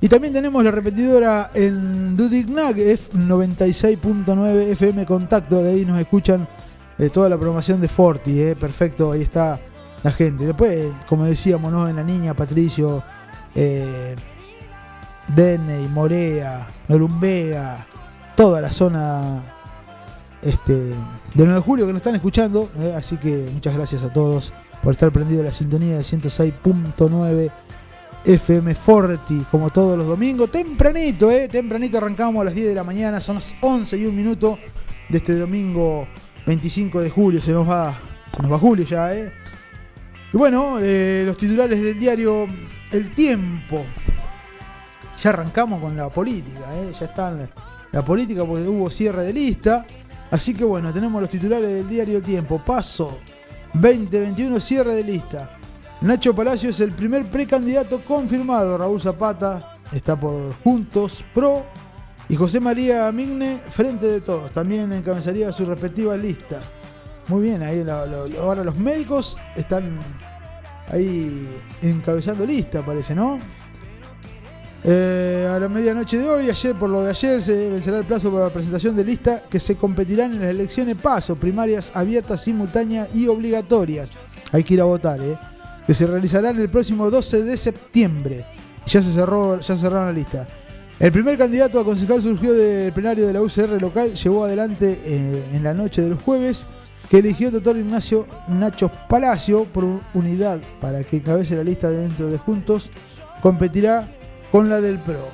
y 0.03 0.09
también 0.09 0.35
tenemos 0.35 0.65
la 0.65 0.73
repetidora 0.73 1.53
en 1.55 2.17
Dudignac, 2.17 2.77
F96.9 2.77 4.73
FM 4.73 5.07
Contacto, 5.07 5.63
de 5.63 5.71
ahí 5.71 5.85
nos 5.85 6.01
escuchan 6.01 6.49
eh, 6.99 7.09
toda 7.09 7.29
la 7.29 7.37
programación 7.37 7.81
de 7.81 7.87
Forti, 7.87 8.43
eh, 8.43 8.57
perfecto, 8.57 9.13
ahí 9.13 9.23
está 9.23 9.61
la 10.03 10.11
gente. 10.11 10.45
Después, 10.45 10.89
como 11.07 11.25
decíamos, 11.25 11.71
¿no? 11.71 11.89
en 11.89 11.95
La 11.95 12.03
Niña, 12.03 12.35
Patricio, 12.35 13.05
eh, 13.55 14.17
Dene, 15.29 15.89
Morea, 15.89 16.67
Norumbega, 16.89 17.87
toda 18.37 18.61
la 18.61 18.71
zona 18.71 19.43
este, 20.43 20.73
de 20.75 20.95
9 21.35 21.55
de 21.55 21.61
julio 21.61 21.87
que 21.87 21.93
nos 21.93 22.01
están 22.01 22.15
escuchando, 22.15 22.69
eh, 22.79 22.95
así 22.97 23.17
que 23.17 23.49
muchas 23.53 23.75
gracias 23.75 24.03
a 24.03 24.13
todos 24.13 24.53
por 24.83 24.93
estar 24.93 25.13
prendido 25.13 25.43
la 25.43 25.53
sintonía 25.53 25.97
de 25.97 26.03
106.9 26.03 27.51
FM 28.25 28.75
Forti, 28.75 29.45
como 29.51 29.71
todos 29.71 29.97
los 29.97 30.07
domingos, 30.07 30.51
tempranito, 30.51 31.31
¿eh? 31.31 31.49
Tempranito 31.49 31.99
arrancamos 31.99 32.43
a 32.43 32.45
las 32.47 32.55
10 32.55 32.69
de 32.69 32.75
la 32.75 32.85
mañana, 32.85 33.21
son 33.21 33.37
las 33.37 33.55
11 33.61 33.99
y 33.99 34.07
un 34.07 34.17
minuto 34.17 34.59
de 35.09 35.19
este 35.19 35.37
domingo 35.37 36.07
25 36.47 37.01
de 37.01 37.11
julio, 37.11 37.41
se 37.43 37.53
nos 37.53 37.69
va, 37.69 37.97
se 38.35 38.43
nos 38.43 38.53
va 38.53 38.59
julio 38.59 38.85
ya, 38.85 39.15
¿eh? 39.15 39.33
Y 40.33 40.37
bueno, 40.37 40.79
eh, 40.81 41.23
los 41.27 41.37
titulares 41.37 41.81
del 41.83 41.99
diario 41.99 42.47
El 42.93 43.15
Tiempo. 43.15 43.85
Ya 45.23 45.31
arrancamos 45.31 45.81
con 45.81 45.97
la 45.97 46.09
política, 46.11 46.75
¿eh? 46.75 46.93
Ya 46.99 47.07
están 47.07 47.49
la 47.91 48.05
política 48.05 48.45
porque 48.45 48.69
hubo 48.69 48.91
cierre 48.91 49.25
de 49.25 49.33
lista. 49.33 49.87
Así 50.31 50.53
que 50.55 50.65
bueno, 50.65 50.93
tenemos 50.93 51.21
los 51.21 51.31
titulares 51.31 51.69
del 51.73 51.89
diario 51.89 52.23
Tiempo. 52.23 52.63
Paso 52.65 53.19
2021, 53.75 54.61
cierre 54.61 54.95
de 54.95 55.05
lista. 55.05 55.59
Nacho 56.03 56.35
Palacio 56.35 56.71
es 56.71 56.81
el 56.81 56.93
primer 56.93 57.31
precandidato 57.31 58.03
confirmado. 58.03 58.77
Raúl 58.77 59.01
Zapata 59.01 59.77
está 59.93 60.19
por 60.19 60.55
Juntos 60.63 61.25
Pro. 61.35 61.65
Y 62.29 62.37
José 62.37 62.61
María 62.61 63.11
Migne, 63.13 63.61
frente 63.71 64.07
de 64.07 64.21
todos. 64.21 64.53
También 64.53 64.93
encabezaría 64.93 65.53
su 65.53 65.65
respectiva 65.65 66.17
lista. 66.17 66.61
Muy 67.29 67.43
bien, 67.43 67.63
ahí 67.63 67.85
ahora 68.39 68.65
los 68.65 68.77
médicos 68.77 69.41
están 69.55 69.99
ahí 70.93 71.49
encabezando 71.81 72.47
lista, 72.47 72.85
parece, 72.85 73.15
¿no? 73.15 73.41
Eh, 74.85 75.49
a 75.49 75.61
la 75.61 75.69
medianoche 75.69 76.19
de 76.19 76.29
hoy, 76.29 76.51
ayer 76.51 76.75
por 76.75 76.91
lo 76.91 77.03
de 77.03 77.11
ayer, 77.11 77.41
se 77.41 77.71
vencerá 77.71 77.99
el 77.99 78.05
plazo 78.05 78.33
para 78.33 78.47
la 78.47 78.53
presentación 78.53 78.97
de 78.97 79.05
lista 79.05 79.43
que 79.49 79.61
se 79.61 79.77
competirán 79.77 80.33
en 80.35 80.41
las 80.41 80.51
elecciones 80.51 80.97
paso, 80.97 81.37
primarias 81.37 81.93
abiertas, 81.95 82.43
simultáneas 82.43 83.09
y 83.15 83.29
obligatorias. 83.29 84.11
Hay 84.51 84.65
que 84.65 84.75
ir 84.75 84.81
a 84.81 84.85
votar, 84.85 85.21
¿eh? 85.21 85.39
que 85.87 85.95
se 85.95 86.07
realizarán 86.07 86.59
el 86.61 86.69
próximo 86.69 87.11
12 87.11 87.45
de 87.45 87.57
septiembre. 87.57 88.47
Ya 88.87 89.01
se 89.01 89.13
cerró, 89.13 89.61
ya 89.61 89.77
cerraron 89.77 90.07
la 90.07 90.13
lista. 90.13 90.49
El 90.99 91.13
primer 91.13 91.39
candidato 91.39 91.81
a 91.81 91.85
concejal 91.85 92.21
surgió 92.21 92.53
del 92.53 92.93
plenario 92.93 93.27
de 93.27 93.33
la 93.33 93.41
UCR 93.41 93.81
local, 93.81 94.15
llevó 94.15 94.45
adelante 94.45 95.01
eh, 95.05 95.45
en 95.53 95.63
la 95.63 95.75
noche 95.75 96.03
del 96.03 96.15
jueves 96.15 96.67
que 97.13 97.19
eligió 97.19 97.49
el 97.49 97.53
doctor 97.53 97.77
Ignacio 97.77 98.27
Nacho 98.49 98.91
Palacio 99.07 99.65
por 99.65 99.85
unidad 100.15 100.63
para 100.81 101.05
que 101.05 101.19
encabece 101.19 101.55
la 101.55 101.63
lista 101.63 101.91
dentro 101.91 102.31
de 102.31 102.39
Juntos, 102.39 102.89
competirá 103.43 104.09
con 104.51 104.71
la 104.71 104.81
del 104.81 104.99
PRO. 104.99 105.29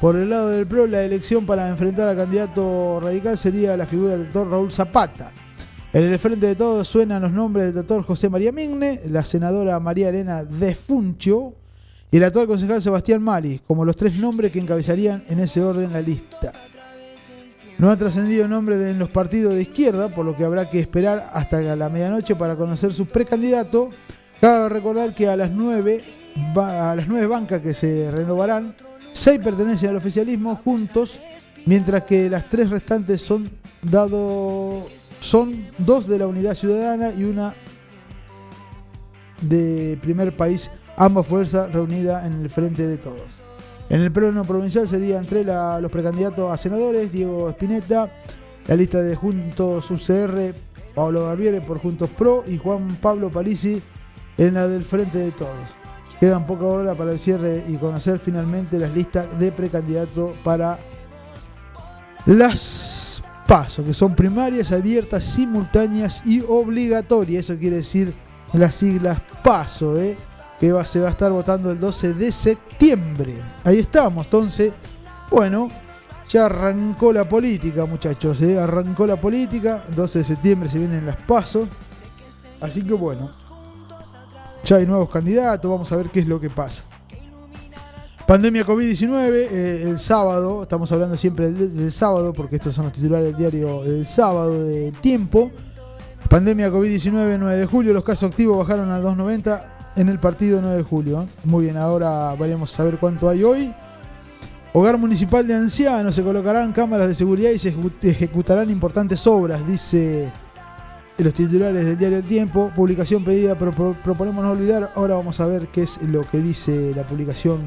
Por 0.00 0.16
el 0.16 0.30
lado 0.30 0.48
del 0.48 0.66
PRO, 0.66 0.86
la 0.86 1.02
elección 1.02 1.44
para 1.44 1.68
enfrentar 1.68 2.08
al 2.08 2.16
candidato 2.16 2.98
radical 3.00 3.36
sería 3.36 3.76
la 3.76 3.84
figura 3.84 4.12
del 4.12 4.24
doctor 4.24 4.50
Raúl 4.50 4.72
Zapata. 4.72 5.30
En 5.92 6.04
el 6.04 6.18
frente 6.18 6.46
de 6.46 6.56
todos 6.56 6.88
suenan 6.88 7.20
los 7.20 7.32
nombres 7.32 7.66
del 7.66 7.74
doctor 7.74 8.04
José 8.04 8.30
María 8.30 8.50
Migne, 8.50 9.02
la 9.06 9.22
senadora 9.22 9.78
María 9.80 10.08
Elena 10.08 10.44
De 10.44 10.74
Funcho 10.74 11.52
y 12.10 12.16
el 12.16 12.24
actual 12.24 12.46
concejal 12.46 12.80
Sebastián 12.80 13.22
Mali, 13.22 13.60
como 13.66 13.84
los 13.84 13.96
tres 13.96 14.16
nombres 14.16 14.50
que 14.50 14.60
encabezarían 14.60 15.24
en 15.28 15.40
ese 15.40 15.60
orden 15.60 15.92
la 15.92 16.00
lista. 16.00 16.67
No 17.78 17.90
ha 17.90 17.96
trascendido 17.96 18.44
el 18.44 18.50
nombre 18.50 18.76
de 18.76 18.90
en 18.90 18.98
los 18.98 19.08
partidos 19.08 19.54
de 19.54 19.62
izquierda, 19.62 20.12
por 20.12 20.26
lo 20.26 20.36
que 20.36 20.44
habrá 20.44 20.68
que 20.68 20.80
esperar 20.80 21.30
hasta 21.32 21.60
la 21.76 21.88
medianoche 21.88 22.34
para 22.34 22.56
conocer 22.56 22.92
su 22.92 23.06
precandidato. 23.06 23.90
Cabe 24.40 24.68
recordar 24.68 25.14
que 25.14 25.28
a 25.28 25.36
las 25.36 25.52
nueve, 25.52 26.04
a 26.56 26.94
las 26.96 27.06
nueve 27.06 27.28
bancas 27.28 27.60
que 27.60 27.74
se 27.74 28.10
renovarán, 28.10 28.74
seis 29.12 29.38
pertenecen 29.38 29.90
al 29.90 29.96
oficialismo 29.96 30.56
juntos, 30.64 31.22
mientras 31.66 32.02
que 32.02 32.28
las 32.28 32.48
tres 32.48 32.70
restantes 32.70 33.20
son 33.20 33.48
dado 33.82 34.86
son 35.20 35.68
dos 35.78 36.06
de 36.06 36.18
la 36.18 36.26
Unidad 36.26 36.54
Ciudadana 36.54 37.10
y 37.10 37.24
una 37.24 37.54
de 39.40 39.98
Primer 40.02 40.36
País, 40.36 40.70
ambas 40.96 41.26
fuerzas 41.26 41.72
reunidas 41.72 42.26
en 42.26 42.40
el 42.42 42.50
frente 42.50 42.86
de 42.86 42.96
todos. 42.98 43.37
En 43.90 44.02
el 44.02 44.12
plano 44.12 44.44
provincial 44.44 44.86
serían 44.86 45.20
entre 45.20 45.44
los 45.44 45.90
precandidatos 45.90 46.52
a 46.52 46.56
senadores, 46.56 47.10
Diego 47.10 47.48
Espineta, 47.48 48.10
la 48.66 48.74
lista 48.74 49.00
de 49.00 49.16
Juntos 49.16 49.90
UCR, 49.90 50.54
Pablo 50.94 51.24
Barbiere 51.24 51.62
por 51.62 51.80
Juntos 51.80 52.10
Pro 52.10 52.44
y 52.46 52.58
Juan 52.58 52.96
Pablo 53.00 53.30
Parisi 53.30 53.80
en 54.36 54.54
la 54.54 54.68
del 54.68 54.84
frente 54.84 55.18
de 55.18 55.30
todos. 55.30 55.54
Quedan 56.20 56.46
poca 56.46 56.64
hora 56.64 56.94
para 56.94 57.12
el 57.12 57.18
cierre 57.18 57.64
y 57.66 57.76
conocer 57.76 58.18
finalmente 58.18 58.78
las 58.78 58.92
listas 58.92 59.38
de 59.38 59.52
precandidatos 59.52 60.32
para 60.44 60.78
las 62.26 63.22
PASO, 63.46 63.84
que 63.84 63.94
son 63.94 64.14
primarias, 64.14 64.72
abiertas, 64.72 65.24
simultáneas 65.24 66.22
y 66.26 66.42
obligatorias. 66.46 67.44
Eso 67.44 67.58
quiere 67.58 67.76
decir 67.76 68.12
las 68.52 68.74
siglas 68.74 69.18
PASO, 69.42 69.96
¿eh? 69.96 70.16
Que 70.58 70.74
se 70.84 71.00
va 71.00 71.08
a 71.08 71.10
estar 71.10 71.30
votando 71.30 71.70
el 71.70 71.78
12 71.78 72.14
de 72.14 72.32
septiembre. 72.32 73.42
Ahí 73.64 73.78
estamos, 73.78 74.26
entonces, 74.26 74.72
bueno, 75.30 75.68
ya 76.28 76.46
arrancó 76.46 77.12
la 77.12 77.28
política, 77.28 77.86
muchachos, 77.86 78.42
¿eh? 78.42 78.58
arrancó 78.58 79.06
la 79.06 79.20
política, 79.20 79.84
12 79.94 80.18
de 80.18 80.24
septiembre 80.24 80.68
se 80.68 80.78
vienen 80.78 81.06
las 81.06 81.16
PASO. 81.16 81.66
Así 82.60 82.82
que 82.82 82.92
bueno, 82.92 83.30
ya 84.64 84.76
hay 84.76 84.86
nuevos 84.86 85.08
candidatos, 85.08 85.70
vamos 85.70 85.90
a 85.92 85.96
ver 85.96 86.10
qué 86.10 86.20
es 86.20 86.26
lo 86.26 86.40
que 86.40 86.50
pasa. 86.50 86.84
Pandemia 88.26 88.66
COVID-19, 88.66 89.48
eh, 89.50 89.82
el 89.84 89.96
sábado, 89.96 90.62
estamos 90.62 90.92
hablando 90.92 91.16
siempre 91.16 91.50
del, 91.50 91.90
sábado, 91.90 92.34
porque 92.34 92.56
estos 92.56 92.74
son 92.74 92.84
los 92.84 92.92
titulares 92.92 93.28
del 93.28 93.36
diario 93.36 93.82
del 93.84 94.04
sábado 94.04 94.64
de 94.64 94.92
tiempo. 94.92 95.50
Pandemia 96.28 96.68
COVID-19, 96.70 97.38
9 97.38 97.56
de 97.56 97.64
julio, 97.64 97.94
los 97.94 98.04
casos 98.04 98.30
activos 98.30 98.58
bajaron 98.58 98.90
al 98.90 99.00
290 99.00 99.77
en 99.98 100.08
el 100.08 100.18
partido 100.18 100.60
9 100.62 100.76
de 100.76 100.82
julio. 100.82 101.26
Muy 101.44 101.64
bien, 101.64 101.76
ahora 101.76 102.34
veremos 102.36 102.72
a 102.72 102.76
saber 102.76 102.98
cuánto 102.98 103.28
hay 103.28 103.42
hoy. 103.42 103.74
Hogar 104.72 104.96
Municipal 104.96 105.46
de 105.46 105.54
Ancianos, 105.54 106.14
se 106.14 106.22
colocarán 106.22 106.72
cámaras 106.72 107.08
de 107.08 107.14
seguridad 107.14 107.50
y 107.50 107.58
se 107.58 107.74
ejecutarán 108.02 108.70
importantes 108.70 109.26
obras, 109.26 109.66
dice 109.66 110.32
los 111.18 111.34
titulares 111.34 111.84
del 111.84 111.98
diario 111.98 112.18
El 112.18 112.24
Tiempo. 112.24 112.72
Publicación 112.76 113.24
pedida, 113.24 113.58
pero 113.58 113.72
proponemos 114.04 114.44
no 114.44 114.52
olvidar. 114.52 114.92
Ahora 114.94 115.16
vamos 115.16 115.40
a 115.40 115.46
ver 115.46 115.68
qué 115.68 115.82
es 115.82 116.00
lo 116.02 116.22
que 116.22 116.38
dice 116.38 116.92
la 116.94 117.04
publicación 117.06 117.60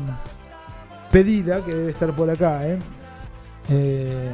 pedida, 1.11 1.63
que 1.65 1.73
debe 1.73 1.91
estar 1.91 2.15
por 2.15 2.29
acá. 2.29 2.65
¿eh? 2.65 2.79
Eh, 3.69 4.31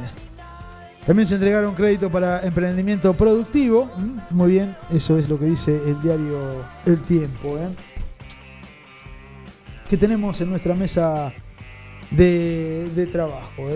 también 1.04 1.26
se 1.26 1.36
entregaron 1.36 1.74
créditos 1.74 2.10
para 2.10 2.40
emprendimiento 2.40 3.12
productivo. 3.14 3.90
Muy 4.30 4.52
bien, 4.52 4.76
eso 4.90 5.18
es 5.18 5.28
lo 5.28 5.38
que 5.38 5.46
dice 5.46 5.80
el 5.86 6.00
diario 6.00 6.64
El 6.86 7.00
Tiempo. 7.02 7.58
¿eh? 7.58 7.70
Que 9.88 9.96
tenemos 9.96 10.40
en 10.40 10.50
nuestra 10.50 10.74
mesa 10.74 11.32
de, 12.10 13.08
trabajo. 13.10 13.66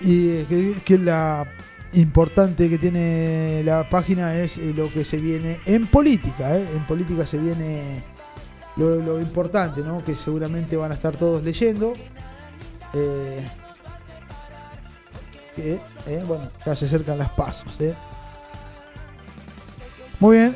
Y 0.00 0.44
que, 0.84 0.98
la 0.98 1.46
importante 1.92 2.68
que 2.68 2.78
tiene 2.78 3.62
la 3.64 3.88
página 3.88 4.36
es 4.36 4.58
lo 4.58 4.92
que 4.92 5.04
se 5.04 5.16
viene 5.18 5.60
en 5.66 5.86
política. 5.86 6.56
En 6.56 6.86
política 6.86 7.26
se 7.26 7.38
viene 7.38 8.02
lo, 8.76 9.20
importante, 9.20 9.82
¿no? 9.82 10.04
Que 10.04 10.16
seguramente 10.16 10.76
van 10.76 10.92
a 10.92 10.94
estar 10.94 11.16
todos 11.16 11.42
leyendo. 11.42 11.94
Eh, 12.92 13.40
eh, 15.56 16.24
bueno, 16.26 16.48
ya 16.64 16.74
se 16.74 16.86
acercan 16.86 17.18
las 17.18 17.30
pasos. 17.30 17.80
¿eh? 17.80 17.94
Muy 20.20 20.38
bien. 20.38 20.54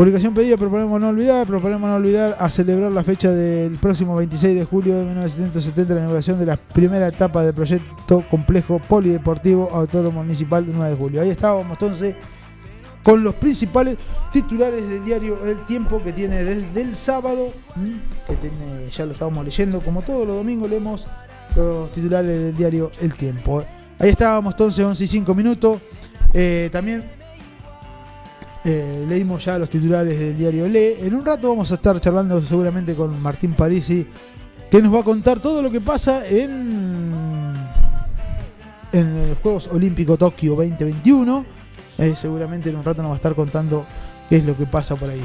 Publicación 0.00 0.32
pedida, 0.32 0.56
proponemos 0.56 0.98
no 0.98 1.08
olvidar. 1.10 1.46
Proponemos 1.46 1.86
no 1.86 1.96
olvidar 1.96 2.34
a 2.38 2.48
celebrar 2.48 2.90
la 2.90 3.04
fecha 3.04 3.32
del 3.32 3.78
próximo 3.78 4.16
26 4.16 4.54
de 4.54 4.64
julio 4.64 4.96
de 4.96 5.04
1970, 5.04 5.92
la 5.92 6.00
inauguración 6.00 6.38
de 6.38 6.46
la 6.46 6.56
primera 6.56 7.06
etapa 7.06 7.42
del 7.42 7.52
proyecto 7.52 8.24
complejo 8.30 8.78
polideportivo 8.78 9.68
autónomo 9.70 10.22
municipal 10.22 10.64
de 10.64 10.72
9 10.72 10.90
de 10.92 10.96
julio. 10.96 11.20
Ahí 11.20 11.28
estábamos 11.28 11.72
entonces 11.72 12.16
con 13.02 13.22
los 13.22 13.34
principales 13.34 13.98
titulares 14.32 14.88
del 14.88 15.04
diario 15.04 15.44
El 15.44 15.66
Tiempo 15.66 16.02
que 16.02 16.14
tiene 16.14 16.44
desde 16.44 16.80
el 16.80 16.96
sábado, 16.96 17.52
que 18.26 18.36
tiene, 18.36 18.88
ya 18.90 19.04
lo 19.04 19.12
estábamos 19.12 19.44
leyendo, 19.44 19.82
como 19.82 20.00
todos 20.00 20.26
los 20.26 20.34
domingos 20.34 20.70
leemos 20.70 21.06
los 21.54 21.92
titulares 21.92 22.40
del 22.40 22.56
diario 22.56 22.90
El 23.02 23.12
Tiempo. 23.12 23.62
Ahí 23.98 24.08
estábamos 24.08 24.54
entonces, 24.54 24.82
11 24.82 25.04
y 25.04 25.08
5 25.08 25.34
minutos. 25.34 25.78
Eh, 26.32 26.70
también 26.72 27.19
eh, 28.64 29.04
leímos 29.08 29.44
ya 29.44 29.58
los 29.58 29.70
titulares 29.70 30.18
del 30.18 30.36
diario 30.36 30.68
Le. 30.68 31.06
En 31.06 31.14
un 31.14 31.24
rato 31.24 31.48
vamos 31.48 31.70
a 31.72 31.74
estar 31.74 31.98
charlando 32.00 32.40
seguramente 32.42 32.94
con 32.94 33.20
Martín 33.22 33.54
Parisi, 33.54 34.06
que 34.70 34.82
nos 34.82 34.94
va 34.94 35.00
a 35.00 35.04
contar 35.04 35.40
todo 35.40 35.62
lo 35.62 35.70
que 35.70 35.80
pasa 35.80 36.26
en, 36.26 37.12
en 38.92 39.28
los 39.30 39.38
Juegos 39.38 39.68
Olímpicos 39.68 40.18
Tokio 40.18 40.56
2021 40.56 41.60
eh, 42.00 42.16
seguramente 42.16 42.70
en 42.70 42.76
un 42.76 42.84
rato 42.84 43.02
nos 43.02 43.10
va 43.10 43.14
a 43.14 43.16
estar 43.16 43.34
contando 43.34 43.84
qué 44.30 44.36
es 44.36 44.44
lo 44.44 44.56
que 44.56 44.64
pasa 44.64 44.96
por 44.96 45.10
ahí. 45.10 45.22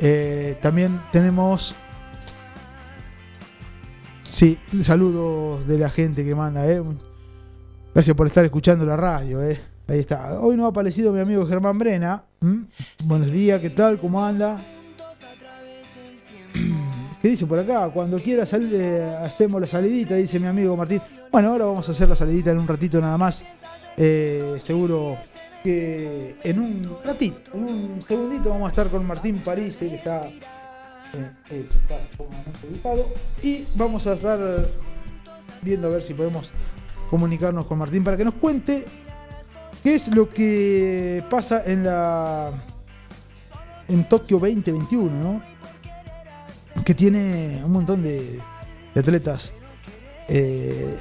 Eh, 0.00 0.58
también 0.60 1.00
tenemos. 1.12 1.76
Sí, 4.22 4.58
saludos 4.82 5.64
de 5.68 5.78
la 5.78 5.90
gente 5.90 6.24
que 6.24 6.34
manda. 6.34 6.68
Eh. 6.68 6.82
Gracias 7.94 8.16
por 8.16 8.26
estar 8.26 8.44
escuchando 8.44 8.84
la 8.84 8.96
radio. 8.96 9.40
Ahí 9.88 9.98
está. 9.98 10.40
Hoy 10.40 10.56
nos 10.56 10.66
ha 10.66 10.68
aparecido 10.68 11.12
mi 11.12 11.20
amigo 11.20 11.44
Germán 11.46 11.78
Brena. 11.78 12.24
Buenos 13.04 13.32
días, 13.32 13.58
¿qué 13.60 13.70
tal? 13.70 14.00
¿Cómo 14.00 14.24
anda? 14.24 14.64
¿Qué 17.20 17.28
dice 17.28 17.46
por 17.46 17.58
acá? 17.58 17.88
Cuando 17.90 18.20
quiera 18.20 18.46
salir, 18.46 18.80
hacemos 19.20 19.60
la 19.60 19.66
salidita, 19.66 20.14
dice 20.14 20.38
mi 20.38 20.46
amigo 20.46 20.76
Martín. 20.76 21.02
Bueno, 21.32 21.50
ahora 21.50 21.64
vamos 21.66 21.88
a 21.88 21.92
hacer 21.92 22.08
la 22.08 22.14
salidita 22.14 22.52
en 22.52 22.58
un 22.58 22.68
ratito 22.68 23.00
nada 23.00 23.18
más. 23.18 23.44
seguro 23.96 25.18
que 25.64 26.36
en 26.42 26.58
un 26.58 26.96
ratito, 27.04 27.50
en 27.54 27.64
un 27.64 28.02
segundito 28.02 28.50
vamos 28.50 28.66
a 28.66 28.68
estar 28.68 28.88
con 28.88 29.04
Martín 29.04 29.42
París, 29.44 29.76
que 29.78 29.94
está 29.96 30.28
en 31.12 31.66
ubicado, 32.68 33.08
y 33.42 33.64
vamos 33.74 34.06
a 34.06 34.14
estar 34.14 34.38
viendo 35.60 35.88
a 35.88 35.90
ver 35.90 36.02
si 36.02 36.14
podemos 36.14 36.52
comunicarnos 37.10 37.66
con 37.66 37.78
Martín 37.78 38.02
para 38.02 38.16
que 38.16 38.24
nos 38.24 38.34
cuente 38.34 38.86
qué 39.82 39.94
es 39.94 40.08
lo 40.08 40.30
que 40.30 41.24
pasa 41.28 41.62
en 41.64 41.84
la 41.84 42.52
en 43.88 44.08
Tokio 44.08 44.38
2021, 44.38 45.10
¿no? 45.10 45.42
Que 46.84 46.94
tiene 46.94 47.60
un 47.64 47.72
montón 47.72 48.02
de, 48.02 48.40
atletas 48.94 49.54
eh, 50.28 50.98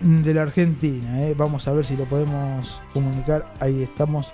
de 0.00 0.34
la 0.34 0.42
Argentina. 0.42 1.22
¿eh? 1.22 1.34
Vamos 1.36 1.68
a 1.68 1.72
ver 1.72 1.84
si 1.84 1.96
lo 1.96 2.04
podemos 2.04 2.82
comunicar. 2.92 3.52
Ahí 3.60 3.82
estamos. 3.82 4.32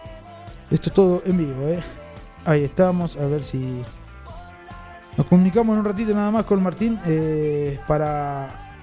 Esto 0.71 0.89
es 0.89 0.95
todo 0.95 1.23
en 1.27 1.37
vivo. 1.37 1.69
¿eh? 1.69 1.83
Ahí 2.45 2.65
estamos. 2.65 3.17
A 3.17 3.27
ver 3.27 3.43
si 3.43 3.83
nos 5.17 5.27
comunicamos 5.27 5.75
en 5.75 5.81
un 5.81 5.85
ratito 5.85 6.15
nada 6.15 6.31
más 6.31 6.45
con 6.45 6.63
Martín 6.63 6.99
eh, 7.07 7.79
para 7.87 8.75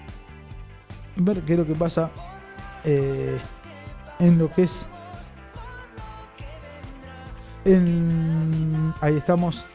ver 1.15 1.41
qué 1.41 1.53
es 1.53 1.59
lo 1.59 1.65
que 1.65 1.75
pasa 1.75 2.11
en 4.20 4.38
lo 4.38 4.51
que 4.53 4.64
es. 4.64 4.88
En, 7.66 8.93
ahí 9.01 9.16
estamos 9.16 9.66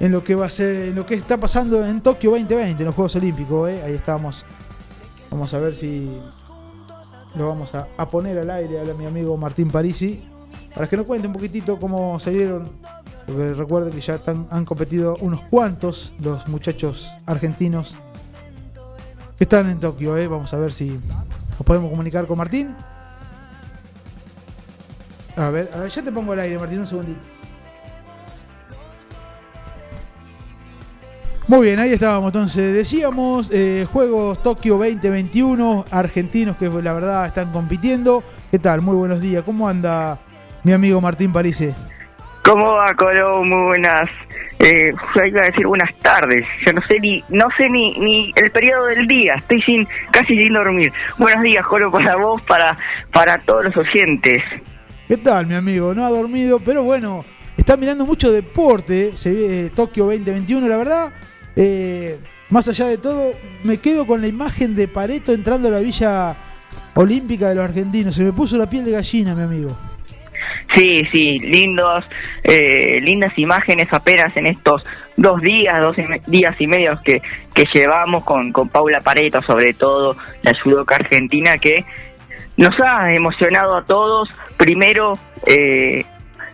en 0.00 0.12
lo 0.12 0.22
que 0.22 0.34
va 0.34 0.46
a 0.46 0.50
ser, 0.50 0.88
en 0.88 0.94
lo 0.94 1.04
que 1.06 1.14
está 1.14 1.38
pasando 1.38 1.84
en 1.84 2.00
Tokio 2.00 2.30
2020, 2.30 2.82
en 2.82 2.86
los 2.86 2.94
Juegos 2.94 3.16
Olímpicos. 3.16 3.68
Ahí 3.68 3.94
estamos 3.94 4.44
Vamos 5.30 5.52
a 5.52 5.58
ver 5.58 5.74
si 5.74 6.20
lo 7.34 7.48
vamos 7.48 7.74
a, 7.74 8.08
poner 8.08 8.38
al 8.38 8.48
aire 8.50 8.78
a 8.80 8.94
mi 8.94 9.04
amigo 9.04 9.36
Martín 9.36 9.68
Parisi, 9.68 10.24
para 10.72 10.86
que 10.88 10.96
nos 10.96 11.06
cuente 11.06 11.26
un 11.26 11.32
poquitito 11.34 11.76
cómo 11.80 12.20
se 12.20 12.30
dieron. 12.30 12.70
Porque 13.26 13.52
recuerden 13.54 13.92
que 13.92 14.00
ya 14.00 14.14
están- 14.16 14.46
han 14.52 14.64
competido 14.64 15.16
unos 15.20 15.40
cuantos 15.50 16.12
los 16.20 16.46
muchachos 16.46 17.10
argentinos 17.26 17.96
que 19.36 19.42
están 19.42 19.68
en 19.68 19.80
Tokio. 19.80 20.16
¿eh? 20.16 20.28
Vamos 20.28 20.54
a 20.54 20.58
ver 20.58 20.72
si 20.72 20.90
nos 20.90 21.62
podemos 21.64 21.90
comunicar 21.90 22.28
con 22.28 22.38
Martín. 22.38 22.76
A 25.36 25.50
ver, 25.50 25.68
a 25.74 25.78
ver, 25.78 25.90
ya 25.90 26.02
te 26.02 26.12
pongo 26.12 26.32
al 26.32 26.40
aire, 26.40 26.58
Martín, 26.58 26.80
un 26.80 26.86
segundito. 26.86 27.26
Muy 31.46 31.66
bien, 31.66 31.78
ahí 31.78 31.92
estábamos 31.92 32.26
entonces. 32.26 32.72
Decíamos, 32.72 33.50
eh, 33.52 33.84
Juegos 33.92 34.42
Tokio 34.42 34.78
2021, 34.78 35.84
argentinos 35.90 36.56
que 36.56 36.68
la 36.68 36.94
verdad 36.94 37.26
están 37.26 37.52
compitiendo. 37.52 38.24
¿Qué 38.50 38.58
tal? 38.58 38.80
Muy 38.80 38.96
buenos 38.96 39.20
días. 39.20 39.42
¿Cómo 39.42 39.68
anda 39.68 40.18
mi 40.62 40.72
amigo 40.72 41.02
Martín 41.02 41.34
Parise? 41.34 41.74
¿Cómo 42.44 42.72
va, 42.72 42.94
Colo? 42.94 43.42
Muy 43.44 43.66
buenas. 43.66 44.08
Eh, 44.58 44.94
iba 45.26 45.42
a 45.42 45.44
decir 45.44 45.66
buenas 45.66 45.94
tardes. 46.00 46.46
Yo 46.64 46.72
no 46.72 46.80
sé 46.86 46.98
ni 47.00 47.22
no 47.28 47.46
sé 47.58 47.68
ni, 47.68 47.98
ni 47.98 48.32
el 48.36 48.50
periodo 48.50 48.86
del 48.86 49.06
día. 49.06 49.34
Estoy 49.36 49.60
sin 49.62 49.86
casi 50.12 50.36
sin 50.36 50.54
dormir. 50.54 50.90
Buenos 51.18 51.42
días, 51.42 51.66
Colo, 51.66 51.90
para 51.90 52.16
vos, 52.16 52.40
para 52.42 52.74
para 53.12 53.36
todos 53.44 53.66
los 53.66 53.76
oyentes. 53.76 54.42
¿Qué 55.08 55.16
tal, 55.18 55.46
mi 55.46 55.54
amigo? 55.54 55.94
No 55.94 56.04
ha 56.06 56.10
dormido, 56.10 56.60
pero 56.60 56.82
bueno, 56.82 57.24
está 57.56 57.76
mirando 57.76 58.06
mucho 58.06 58.30
deporte. 58.32 59.16
Se 59.16 59.32
ve 59.32 59.66
eh, 59.66 59.70
Tokio 59.74 60.04
2021, 60.04 60.66
la 60.66 60.76
verdad. 60.76 61.12
eh, 61.56 62.18
más 62.50 62.68
allá 62.68 62.86
de 62.86 62.98
todo, 62.98 63.32
me 63.64 63.78
quedo 63.78 64.06
con 64.06 64.20
la 64.20 64.28
imagen 64.28 64.74
de 64.74 64.86
Pareto 64.86 65.32
entrando 65.32 65.68
a 65.68 65.72
la 65.72 65.80
Villa 65.80 66.36
Olímpica 66.94 67.48
de 67.48 67.56
los 67.56 67.64
Argentinos. 67.64 68.14
Se 68.14 68.22
me 68.22 68.32
puso 68.32 68.56
la 68.56 68.68
piel 68.68 68.84
de 68.84 68.92
gallina, 68.92 69.34
mi 69.34 69.42
amigo. 69.42 69.76
Sí, 70.74 71.02
sí, 71.12 71.38
lindos, 71.38 72.04
eh, 72.42 73.00
lindas 73.00 73.32
imágenes 73.38 73.86
apenas 73.92 74.36
en 74.36 74.46
estos 74.46 74.84
dos 75.16 75.40
días, 75.42 75.78
dos 75.80 75.96
días 76.26 76.54
y 76.58 76.66
medios 76.66 77.00
que, 77.02 77.20
que 77.52 77.64
llevamos 77.74 78.24
con, 78.24 78.52
con 78.52 78.68
Paula 78.68 79.00
Pareto, 79.00 79.42
sobre 79.42 79.72
todo 79.74 80.16
la 80.42 80.52
judoka 80.62 80.96
argentina 80.96 81.58
que 81.58 81.84
nos 82.56 82.74
ha 82.80 83.12
emocionado 83.12 83.76
a 83.76 83.84
todos, 83.84 84.28
primero 84.56 85.18
eh, 85.46 86.04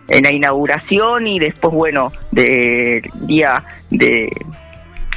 en 0.07 0.23
la 0.23 0.31
inauguración 0.31 1.27
y 1.27 1.39
después, 1.39 1.73
bueno, 1.73 2.11
del 2.31 3.01
día 3.25 3.63
de, 3.89 4.29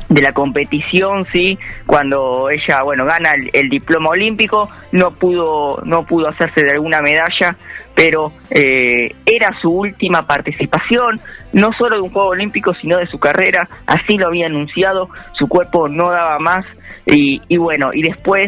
de 0.08 0.22
la 0.22 0.32
competición, 0.32 1.26
sí, 1.32 1.58
cuando 1.86 2.48
ella, 2.50 2.82
bueno, 2.82 3.04
gana 3.04 3.32
el, 3.32 3.50
el 3.52 3.68
diploma 3.68 4.10
olímpico, 4.10 4.70
no 4.92 5.12
pudo, 5.12 5.80
no 5.84 6.04
pudo 6.06 6.28
hacerse 6.28 6.64
de 6.64 6.72
alguna 6.72 7.00
medalla, 7.00 7.56
pero 7.94 8.32
eh, 8.50 9.14
era 9.24 9.50
su 9.60 9.70
última 9.70 10.26
participación, 10.26 11.20
no 11.52 11.72
solo 11.78 11.96
de 11.96 12.02
un 12.02 12.10
Juego 12.10 12.30
Olímpico, 12.30 12.74
sino 12.74 12.98
de 12.98 13.06
su 13.06 13.18
carrera, 13.18 13.68
así 13.86 14.16
lo 14.16 14.28
había 14.28 14.46
anunciado, 14.46 15.08
su 15.32 15.48
cuerpo 15.48 15.88
no 15.88 16.10
daba 16.10 16.38
más, 16.38 16.64
y, 17.06 17.40
y 17.48 17.56
bueno, 17.56 17.90
y 17.92 18.02
después, 18.02 18.46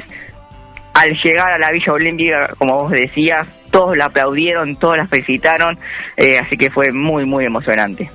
al 0.95 1.17
llegar 1.23 1.53
a 1.53 1.59
la 1.59 1.71
Villa 1.71 1.93
Olímpica, 1.93 2.51
como 2.59 2.83
vos 2.83 2.91
decías, 2.91 3.47
todos 3.77 3.95
la 3.95 4.07
aplaudieron, 4.07 4.75
todos 4.77 4.97
la 4.97 5.07
felicitaron, 5.07 5.79
eh, 6.17 6.39
así 6.39 6.57
que 6.57 6.71
fue 6.71 6.93
muy, 6.93 7.27
muy 7.27 7.45
emocionante. 7.45 8.11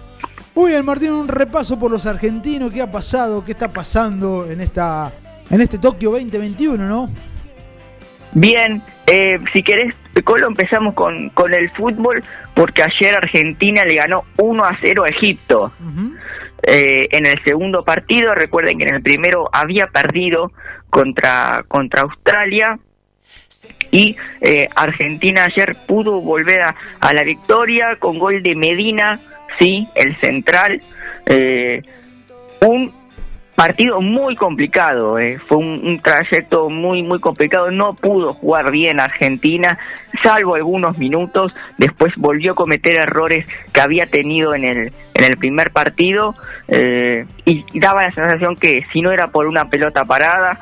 Muy 0.55 0.71
bien, 0.71 0.83
Martín, 0.83 1.11
un 1.11 1.27
repaso 1.27 1.77
por 1.79 1.91
los 1.91 2.07
argentinos. 2.07 2.71
¿Qué 2.71 2.81
ha 2.81 2.91
pasado? 2.91 3.45
¿Qué 3.45 3.51
está 3.51 3.71
pasando 3.71 4.49
en 4.49 4.59
esta 4.59 5.11
en 5.51 5.61
este 5.61 5.77
Tokio 5.77 6.09
2021, 6.11 6.83
no? 6.87 7.09
Bien, 8.33 8.81
eh, 9.05 9.39
si 9.53 9.61
querés, 9.61 9.93
Colo, 10.23 10.47
empezamos 10.47 10.95
con, 10.95 11.29
con 11.29 11.53
el 11.53 11.69
fútbol, 11.71 12.23
porque 12.55 12.81
ayer 12.81 13.15
Argentina 13.15 13.85
le 13.85 13.95
ganó 13.95 14.23
1 14.37 14.63
a 14.65 14.75
0 14.81 15.03
a 15.03 15.09
Egipto. 15.09 15.71
Eh, 16.63 17.07
en 17.11 17.27
el 17.27 17.35
segundo 17.43 17.83
partido, 17.83 18.31
recuerden 18.31 18.79
que 18.79 18.87
en 18.87 18.95
el 18.95 19.03
primero 19.03 19.47
había 19.53 19.87
perdido 19.87 20.51
contra, 20.89 21.63
contra 21.67 22.01
Australia. 22.01 22.79
Y 23.91 24.15
eh, 24.41 24.67
Argentina 24.75 25.45
ayer 25.45 25.75
pudo 25.85 26.21
volver 26.21 26.61
a, 26.61 27.13
la 27.13 27.23
victoria 27.23 27.97
con 27.99 28.19
gol 28.19 28.41
de 28.41 28.55
Medina, 28.55 29.19
sí, 29.59 29.87
el 29.95 30.15
central. 30.17 30.81
Eh, 31.25 31.81
un 32.65 32.93
partido 33.55 34.01
muy 34.01 34.35
complicado, 34.35 35.19
eh. 35.19 35.37
fue 35.37 35.57
un, 35.57 35.85
un 35.85 36.01
trayecto 36.01 36.67
muy 36.69 37.03
muy 37.03 37.19
complicado, 37.19 37.69
no 37.69 37.93
pudo 37.93 38.33
jugar 38.33 38.71
bien 38.71 38.99
Argentina, 38.99 39.77
salvo 40.23 40.55
algunos 40.55 40.97
minutos, 40.97 41.53
después 41.77 42.11
volvió 42.17 42.53
a 42.53 42.55
cometer 42.55 42.99
errores 42.99 43.45
que 43.71 43.81
había 43.81 44.07
tenido 44.07 44.55
en 44.55 44.63
el, 44.63 44.93
en 45.13 45.23
el 45.23 45.37
primer 45.37 45.69
partido 45.69 46.33
eh, 46.69 47.25
y 47.45 47.63
daba 47.79 48.03
la 48.03 48.11
sensación 48.11 48.55
que 48.55 48.83
si 48.91 49.01
no 49.01 49.11
era 49.11 49.27
por 49.27 49.45
una 49.45 49.69
pelota 49.69 50.05
parada, 50.05 50.59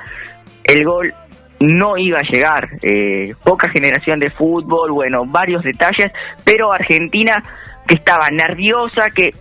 el 0.66 0.84
gol 0.84 1.14
no 1.60 1.98
iba 1.98 2.20
a 2.20 2.24
llegar, 2.24 2.70
eh, 2.82 3.34
poca 3.44 3.70
generación 3.70 4.20
de 4.20 4.30
fútbol, 4.30 4.92
bueno, 4.92 5.26
varios 5.26 5.64
detalles, 5.64 6.12
pero 6.44 6.72
Argentina 6.72 7.44
que 7.88 7.96
estaba 7.96 8.30
nerviosa, 8.30 9.10
que 9.10 9.34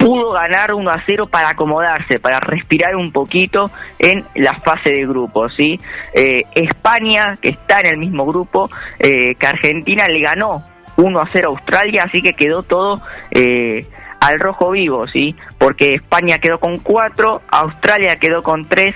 pudo 0.00 0.32
ganar 0.32 0.72
1 0.74 0.90
a 0.90 1.02
0 1.04 1.26
para 1.26 1.50
acomodarse, 1.50 2.18
para 2.18 2.40
respirar 2.40 2.96
un 2.96 3.12
poquito 3.12 3.70
en 3.98 4.24
la 4.34 4.54
fase 4.54 4.90
de 4.90 5.06
grupos, 5.06 5.52
¿sí? 5.56 5.78
Eh, 6.14 6.42
España, 6.54 7.36
que 7.40 7.50
está 7.50 7.80
en 7.80 7.86
el 7.86 7.98
mismo 7.98 8.24
grupo, 8.24 8.70
eh, 8.98 9.34
que 9.34 9.46
Argentina 9.46 10.08
le 10.08 10.20
ganó 10.20 10.64
1 10.96 11.20
a 11.20 11.28
0 11.30 11.48
a 11.48 11.50
Australia, 11.50 12.04
así 12.06 12.22
que 12.22 12.32
quedó 12.32 12.62
todo 12.62 13.02
eh, 13.30 13.86
al 14.20 14.40
rojo 14.40 14.70
vivo, 14.70 15.06
¿sí? 15.06 15.36
Porque 15.58 15.92
España 15.92 16.38
quedó 16.38 16.58
con 16.58 16.78
4, 16.78 17.42
Australia 17.50 18.16
quedó 18.16 18.42
con 18.42 18.64
3, 18.64 18.94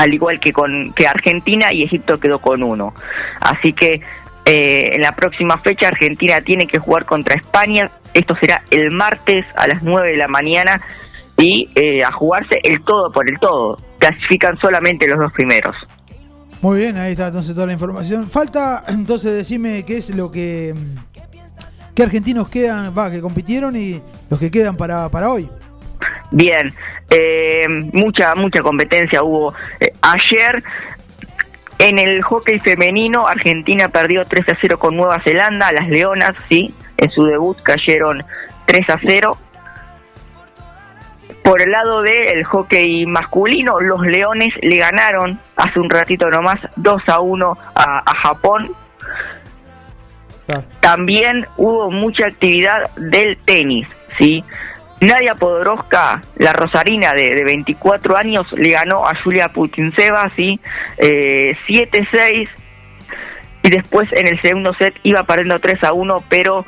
al 0.00 0.14
igual 0.14 0.40
que 0.40 0.50
con 0.50 0.94
que 0.94 1.06
Argentina 1.06 1.72
y 1.74 1.82
Egipto 1.82 2.18
quedó 2.18 2.38
con 2.38 2.62
1. 2.62 2.94
Así 3.40 3.74
que 3.74 4.00
eh, 4.46 4.90
en 4.94 5.02
la 5.02 5.14
próxima 5.14 5.58
fecha 5.58 5.88
Argentina 5.88 6.40
tiene 6.40 6.66
que 6.66 6.78
jugar 6.78 7.04
contra 7.04 7.34
España. 7.34 7.90
Esto 8.14 8.34
será 8.40 8.62
el 8.70 8.92
martes 8.92 9.44
a 9.56 9.68
las 9.68 9.82
9 9.82 10.12
de 10.12 10.16
la 10.16 10.26
mañana 10.26 10.80
y 11.36 11.68
eh, 11.74 12.02
a 12.02 12.10
jugarse 12.12 12.60
el 12.62 12.82
todo 12.82 13.12
por 13.12 13.30
el 13.30 13.38
todo. 13.40 13.78
Clasifican 13.98 14.56
solamente 14.58 15.06
los 15.06 15.18
dos 15.18 15.32
primeros. 15.34 15.76
Muy 16.62 16.78
bien, 16.78 16.96
ahí 16.96 17.12
está 17.12 17.26
entonces 17.26 17.54
toda 17.54 17.66
la 17.66 17.74
información. 17.74 18.30
Falta 18.30 18.84
entonces 18.88 19.34
decirme 19.34 19.84
qué 19.84 19.98
es 19.98 20.08
lo 20.14 20.30
que 20.30 20.74
qué 21.94 22.02
argentinos 22.04 22.48
quedan, 22.48 22.96
va, 22.96 23.10
que 23.10 23.20
compitieron 23.20 23.76
y 23.76 24.00
los 24.30 24.40
que 24.40 24.50
quedan 24.50 24.78
para, 24.78 25.10
para 25.10 25.28
hoy. 25.28 25.50
Bien, 26.30 26.72
eh, 27.10 27.66
mucha 27.92 28.34
mucha 28.34 28.62
competencia 28.62 29.22
hubo 29.22 29.52
eh, 29.80 29.92
ayer. 30.02 30.62
En 31.78 31.98
el 31.98 32.22
hockey 32.22 32.58
femenino, 32.58 33.26
Argentina 33.26 33.88
perdió 33.88 34.24
3 34.26 34.50
a 34.50 34.58
0 34.60 34.78
con 34.78 34.96
Nueva 34.96 35.18
Zelanda. 35.24 35.72
Las 35.72 35.88
Leonas, 35.88 36.32
sí, 36.50 36.74
en 36.98 37.10
su 37.10 37.24
debut 37.24 37.56
cayeron 37.62 38.22
3 38.66 38.90
a 38.90 38.98
0. 39.00 39.38
Por 41.42 41.62
el 41.62 41.70
lado 41.70 42.02
del 42.02 42.44
hockey 42.44 43.06
masculino, 43.06 43.80
los 43.80 44.02
Leones 44.02 44.50
le 44.60 44.76
ganaron 44.76 45.40
hace 45.56 45.80
un 45.80 45.88
ratito 45.88 46.28
nomás 46.28 46.58
2 46.76 47.02
a 47.08 47.20
1 47.20 47.58
a, 47.74 48.02
a 48.04 48.14
Japón. 48.14 48.70
También 50.80 51.46
hubo 51.56 51.90
mucha 51.90 52.26
actividad 52.26 52.90
del 52.96 53.38
tenis, 53.38 53.86
¿sí? 54.18 54.44
Nadia 55.00 55.34
Podoroska, 55.34 56.20
la 56.36 56.52
rosarina 56.52 57.14
de, 57.14 57.30
de 57.30 57.44
24 57.44 58.16
años, 58.16 58.52
le 58.52 58.70
ganó 58.70 59.06
a 59.06 59.14
Julia 59.22 59.48
Putinseva, 59.48 60.30
¿sí? 60.36 60.60
Eh, 60.98 61.56
7-6. 61.66 62.48
Y 63.62 63.70
después 63.70 64.08
en 64.12 64.28
el 64.28 64.40
segundo 64.42 64.74
set 64.74 64.94
iba 65.02 65.22
perdiendo 65.22 65.58
3 65.58 65.84
a 65.84 65.92
1, 65.92 66.24
pero 66.28 66.66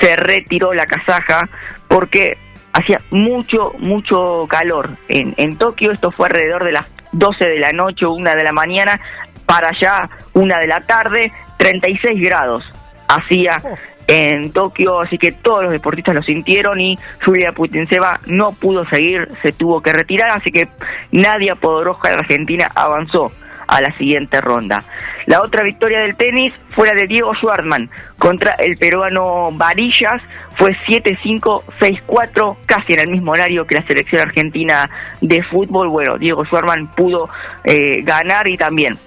se 0.00 0.16
retiró 0.16 0.72
la 0.72 0.86
casaja 0.86 1.48
porque 1.88 2.38
hacía 2.72 3.00
mucho, 3.10 3.72
mucho 3.78 4.46
calor. 4.48 4.90
En, 5.08 5.34
en 5.36 5.56
Tokio 5.56 5.92
esto 5.92 6.10
fue 6.10 6.28
alrededor 6.28 6.64
de 6.64 6.72
las 6.72 6.86
12 7.12 7.44
de 7.44 7.58
la 7.58 7.72
noche 7.72 8.06
o 8.06 8.12
1 8.12 8.30
de 8.34 8.44
la 8.44 8.52
mañana, 8.52 9.00
para 9.44 9.68
allá 9.68 10.08
1 10.34 10.58
de 10.60 10.66
la 10.66 10.80
tarde, 10.80 11.32
36 11.58 12.22
grados 12.22 12.64
hacía 13.08 13.60
en 14.06 14.52
Tokio, 14.52 15.00
así 15.00 15.18
que 15.18 15.32
todos 15.32 15.64
los 15.64 15.72
deportistas 15.72 16.14
lo 16.14 16.22
sintieron 16.22 16.80
y 16.80 16.98
Julia 17.24 17.52
Putinseva 17.52 18.20
no 18.26 18.52
pudo 18.52 18.86
seguir, 18.86 19.28
se 19.42 19.52
tuvo 19.52 19.80
que 19.80 19.92
retirar, 19.92 20.30
así 20.30 20.50
que 20.50 20.68
Nadia 21.12 21.54
Podoroska 21.54 22.08
de 22.08 22.14
Argentina 22.16 22.68
avanzó 22.74 23.32
a 23.66 23.80
la 23.80 23.94
siguiente 23.96 24.40
ronda. 24.40 24.84
La 25.26 25.40
otra 25.40 25.62
victoria 25.62 26.00
del 26.00 26.16
tenis 26.16 26.52
fue 26.74 26.88
la 26.88 26.94
de 26.94 27.06
Diego 27.06 27.32
Schwartzman 27.34 27.90
contra 28.18 28.52
el 28.54 28.76
peruano 28.76 29.50
Varillas, 29.52 30.20
fue 30.56 30.76
7-5, 30.86 31.62
6-4, 31.80 32.56
casi 32.66 32.92
en 32.94 33.00
el 33.00 33.08
mismo 33.08 33.32
horario 33.32 33.66
que 33.66 33.76
la 33.76 33.86
selección 33.86 34.20
argentina 34.20 34.90
de 35.20 35.42
fútbol. 35.42 35.88
Bueno, 35.88 36.18
Diego 36.18 36.44
Schwartzman 36.44 36.88
pudo 36.88 37.28
eh, 37.64 38.02
ganar 38.02 38.48
y 38.48 38.56
también 38.56 38.98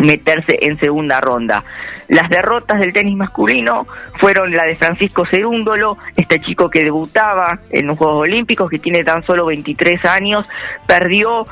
meterse 0.00 0.58
en 0.60 0.78
segunda 0.78 1.20
ronda. 1.20 1.64
Las 2.08 2.28
derrotas 2.28 2.80
del 2.80 2.92
tenis 2.92 3.16
masculino 3.16 3.86
fueron 4.20 4.54
la 4.54 4.64
de 4.64 4.76
Francisco 4.76 5.24
Cerúndolo, 5.30 5.96
este 6.16 6.40
chico 6.40 6.68
que 6.70 6.82
debutaba 6.82 7.60
en 7.70 7.86
los 7.86 7.98
Juegos 7.98 8.22
Olímpicos, 8.22 8.70
que 8.70 8.78
tiene 8.78 9.02
tan 9.04 9.24
solo 9.24 9.46
23 9.46 10.04
años, 10.04 10.48
perdió 10.86 11.46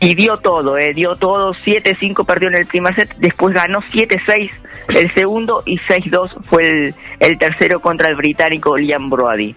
y 0.00 0.14
dio 0.14 0.38
todo, 0.38 0.78
eh, 0.78 0.94
dio 0.94 1.16
todo, 1.16 1.52
7-5 1.52 2.24
perdió 2.24 2.48
en 2.48 2.56
el 2.56 2.66
primer 2.66 2.94
set, 2.94 3.14
después 3.18 3.54
ganó 3.54 3.80
7-6 3.82 4.50
el 4.96 5.10
segundo 5.12 5.62
y 5.66 5.78
6-2 5.78 6.44
fue 6.48 6.94
el, 7.20 7.38
tercero 7.38 7.80
contra 7.80 8.08
el 8.08 8.16
británico 8.16 8.76
Liam 8.76 9.08
Brody. 9.08 9.54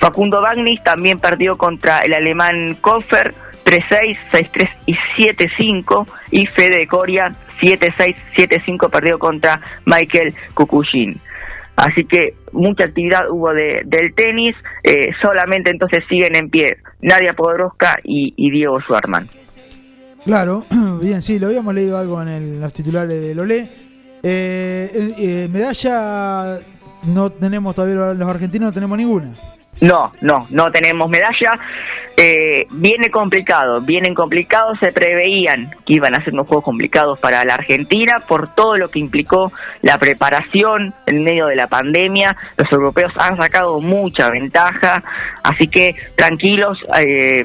Facundo 0.00 0.40
Bagnis 0.40 0.82
también 0.82 1.18
perdió 1.18 1.58
contra 1.58 2.00
el 2.00 2.14
alemán 2.14 2.76
Koffer 2.80 3.34
3-6, 3.64 4.18
6-3 4.32 4.70
y 4.86 4.94
7-5 5.18 6.06
y 6.30 6.46
Fede 6.46 6.86
Coria 6.86 7.30
7-6, 7.60 8.16
7-5 8.36 8.90
perdió 8.90 9.18
contra 9.18 9.60
Michael 9.84 10.34
Kukushin. 10.54 11.20
Así 11.76 12.04
que 12.04 12.34
mucha 12.52 12.84
actividad 12.84 13.30
hubo 13.30 13.54
de, 13.54 13.82
del 13.86 14.14
tenis, 14.14 14.54
eh, 14.84 15.12
solamente 15.22 15.70
entonces 15.70 16.04
siguen 16.08 16.36
en 16.36 16.50
pie 16.50 16.76
Nadia 17.00 17.32
Podoroska 17.32 17.98
y, 18.04 18.50
Diego 18.50 18.80
Schwarman. 18.80 19.28
Claro, 20.24 20.66
bien, 21.00 21.22
sí, 21.22 21.38
lo 21.38 21.46
habíamos 21.46 21.74
leído 21.74 21.96
algo 21.96 22.20
en 22.20 22.28
el, 22.28 22.60
los 22.60 22.72
titulares 22.72 23.20
de 23.20 23.34
Lolé. 23.34 23.70
Eh, 24.22 25.14
eh, 25.18 25.48
medalla 25.50 26.58
no 27.04 27.30
tenemos 27.30 27.74
todavía 27.74 28.12
los 28.12 28.28
argentinos, 28.28 28.66
no 28.66 28.72
tenemos 28.72 28.98
ninguna. 28.98 29.34
No, 29.80 30.12
no, 30.20 30.46
no 30.50 30.70
tenemos 30.70 31.08
medalla. 31.08 31.52
Eh, 32.16 32.66
viene 32.70 33.10
complicado, 33.10 33.80
vienen 33.80 34.14
complicados. 34.14 34.78
Se 34.78 34.92
preveían 34.92 35.70
que 35.86 35.94
iban 35.94 36.14
a 36.14 36.22
ser 36.22 36.34
unos 36.34 36.46
juegos 36.46 36.64
complicados 36.64 37.18
para 37.18 37.44
la 37.44 37.54
Argentina 37.54 38.22
por 38.28 38.54
todo 38.54 38.76
lo 38.76 38.90
que 38.90 38.98
implicó 38.98 39.52
la 39.80 39.96
preparación 39.98 40.94
en 41.06 41.24
medio 41.24 41.46
de 41.46 41.56
la 41.56 41.66
pandemia. 41.66 42.36
Los 42.58 42.70
europeos 42.70 43.12
han 43.16 43.36
sacado 43.38 43.80
mucha 43.80 44.30
ventaja, 44.30 45.02
así 45.42 45.68
que 45.68 45.94
tranquilos. 46.16 46.78
Eh, 46.98 47.44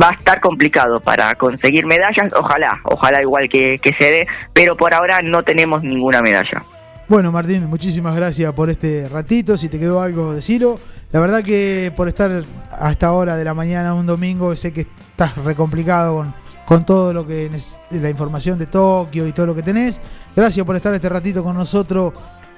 va 0.00 0.08
a 0.08 0.14
estar 0.14 0.40
complicado 0.40 1.00
para 1.00 1.34
conseguir 1.34 1.84
medallas, 1.84 2.32
ojalá, 2.34 2.80
ojalá 2.84 3.20
igual 3.20 3.46
que, 3.50 3.78
que 3.82 3.90
se 3.98 4.10
dé, 4.10 4.26
pero 4.54 4.74
por 4.74 4.94
ahora 4.94 5.20
no 5.22 5.42
tenemos 5.42 5.82
ninguna 5.82 6.22
medalla. 6.22 6.64
Bueno, 7.08 7.30
Martín, 7.30 7.66
muchísimas 7.66 8.16
gracias 8.16 8.50
por 8.54 8.70
este 8.70 9.06
ratito. 9.06 9.58
Si 9.58 9.68
te 9.68 9.78
quedó 9.78 10.00
algo, 10.00 10.32
decirlo. 10.32 10.78
La 11.12 11.20
verdad 11.20 11.44
que 11.44 11.92
por 11.94 12.08
estar 12.08 12.30
a 12.70 12.90
esta 12.90 13.12
hora 13.12 13.36
de 13.36 13.44
la 13.44 13.54
mañana 13.54 13.94
un 13.94 14.06
domingo, 14.06 14.56
sé 14.56 14.72
que 14.72 14.80
estás 14.80 15.36
recomplicado 15.44 16.16
con, 16.16 16.34
con 16.64 16.86
todo 16.86 17.12
lo 17.12 17.26
que 17.26 17.50
la 17.90 18.08
información 18.08 18.58
de 18.58 18.66
Tokio 18.66 19.26
y 19.26 19.32
todo 19.32 19.46
lo 19.46 19.54
que 19.54 19.62
tenés. 19.62 20.00
Gracias 20.34 20.64
por 20.64 20.74
estar 20.74 20.94
este 20.94 21.10
ratito 21.10 21.44
con 21.44 21.54
nosotros 21.54 22.14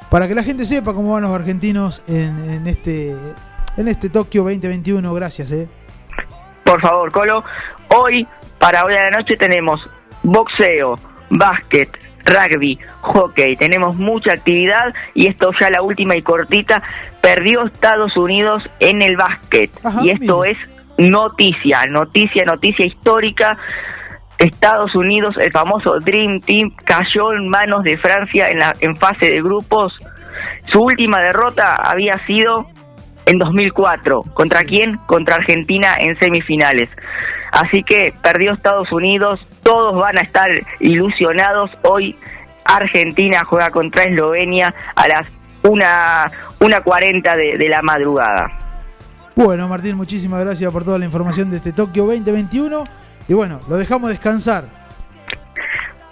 para 0.08 0.28
que 0.28 0.34
la 0.36 0.44
gente 0.44 0.64
sepa 0.64 0.94
cómo 0.94 1.14
van 1.14 1.22
los 1.22 1.34
argentinos 1.34 2.04
en, 2.06 2.50
en 2.50 2.66
este 2.68 3.16
en 3.76 3.88
este 3.88 4.08
Tokio 4.08 4.42
2021. 4.42 5.12
Gracias, 5.14 5.50
eh. 5.52 5.68
Por 6.64 6.80
favor, 6.80 7.10
Colo. 7.12 7.44
Hoy, 7.88 8.26
para 8.58 8.84
hoy 8.84 8.94
a 8.94 9.04
la 9.04 9.10
noche, 9.18 9.36
tenemos 9.36 9.80
boxeo, 10.22 10.96
básquet, 11.30 11.90
rugby, 12.24 12.78
hockey, 13.00 13.56
tenemos 13.56 13.96
mucha 13.96 14.32
actividad 14.32 14.94
y 15.14 15.26
esto 15.26 15.50
ya 15.60 15.70
la 15.70 15.82
última 15.82 16.16
y 16.16 16.22
cortita, 16.22 16.82
perdió 17.20 17.64
Estados 17.64 18.16
Unidos 18.16 18.68
en 18.80 19.02
el 19.02 19.16
básquet 19.16 19.70
Ajá, 19.84 20.00
y 20.02 20.10
esto 20.10 20.40
mira. 20.40 20.52
es 20.52 20.58
noticia, 21.10 21.86
noticia, 21.86 22.44
noticia 22.44 22.86
histórica. 22.86 23.58
Estados 24.38 24.94
Unidos, 24.94 25.36
el 25.38 25.52
famoso 25.52 25.98
Dream 26.00 26.40
Team, 26.40 26.74
cayó 26.84 27.32
en 27.32 27.48
manos 27.48 27.84
de 27.84 27.96
Francia 27.98 28.48
en, 28.48 28.58
la, 28.58 28.74
en 28.80 28.96
fase 28.96 29.26
de 29.26 29.40
grupos. 29.40 29.94
Su 30.72 30.82
última 30.82 31.20
derrota 31.20 31.76
había 31.76 32.18
sido 32.26 32.66
en 33.26 33.38
2004. 33.38 34.22
¿Contra 34.34 34.64
quién? 34.64 34.98
Contra 35.06 35.36
Argentina 35.36 35.94
en 35.98 36.16
semifinales. 36.16 36.90
Así 37.54 37.84
que 37.84 38.12
perdió 38.20 38.52
Estados 38.52 38.90
Unidos, 38.90 39.38
todos 39.62 39.96
van 39.96 40.18
a 40.18 40.22
estar 40.22 40.50
ilusionados. 40.80 41.70
Hoy 41.82 42.16
Argentina 42.64 43.44
juega 43.46 43.70
contra 43.70 44.02
Eslovenia 44.02 44.74
a 44.96 45.06
las 45.06 45.28
1.40 45.62 47.36
de, 47.36 47.56
de 47.56 47.68
la 47.68 47.80
madrugada. 47.80 48.50
Bueno, 49.36 49.68
Martín, 49.68 49.96
muchísimas 49.96 50.40
gracias 50.44 50.72
por 50.72 50.84
toda 50.84 50.98
la 50.98 51.04
información 51.04 51.48
de 51.48 51.58
este 51.58 51.72
Tokio 51.72 52.06
2021. 52.06 52.84
Y 53.28 53.34
bueno, 53.34 53.60
lo 53.68 53.76
dejamos 53.76 54.10
descansar. 54.10 54.64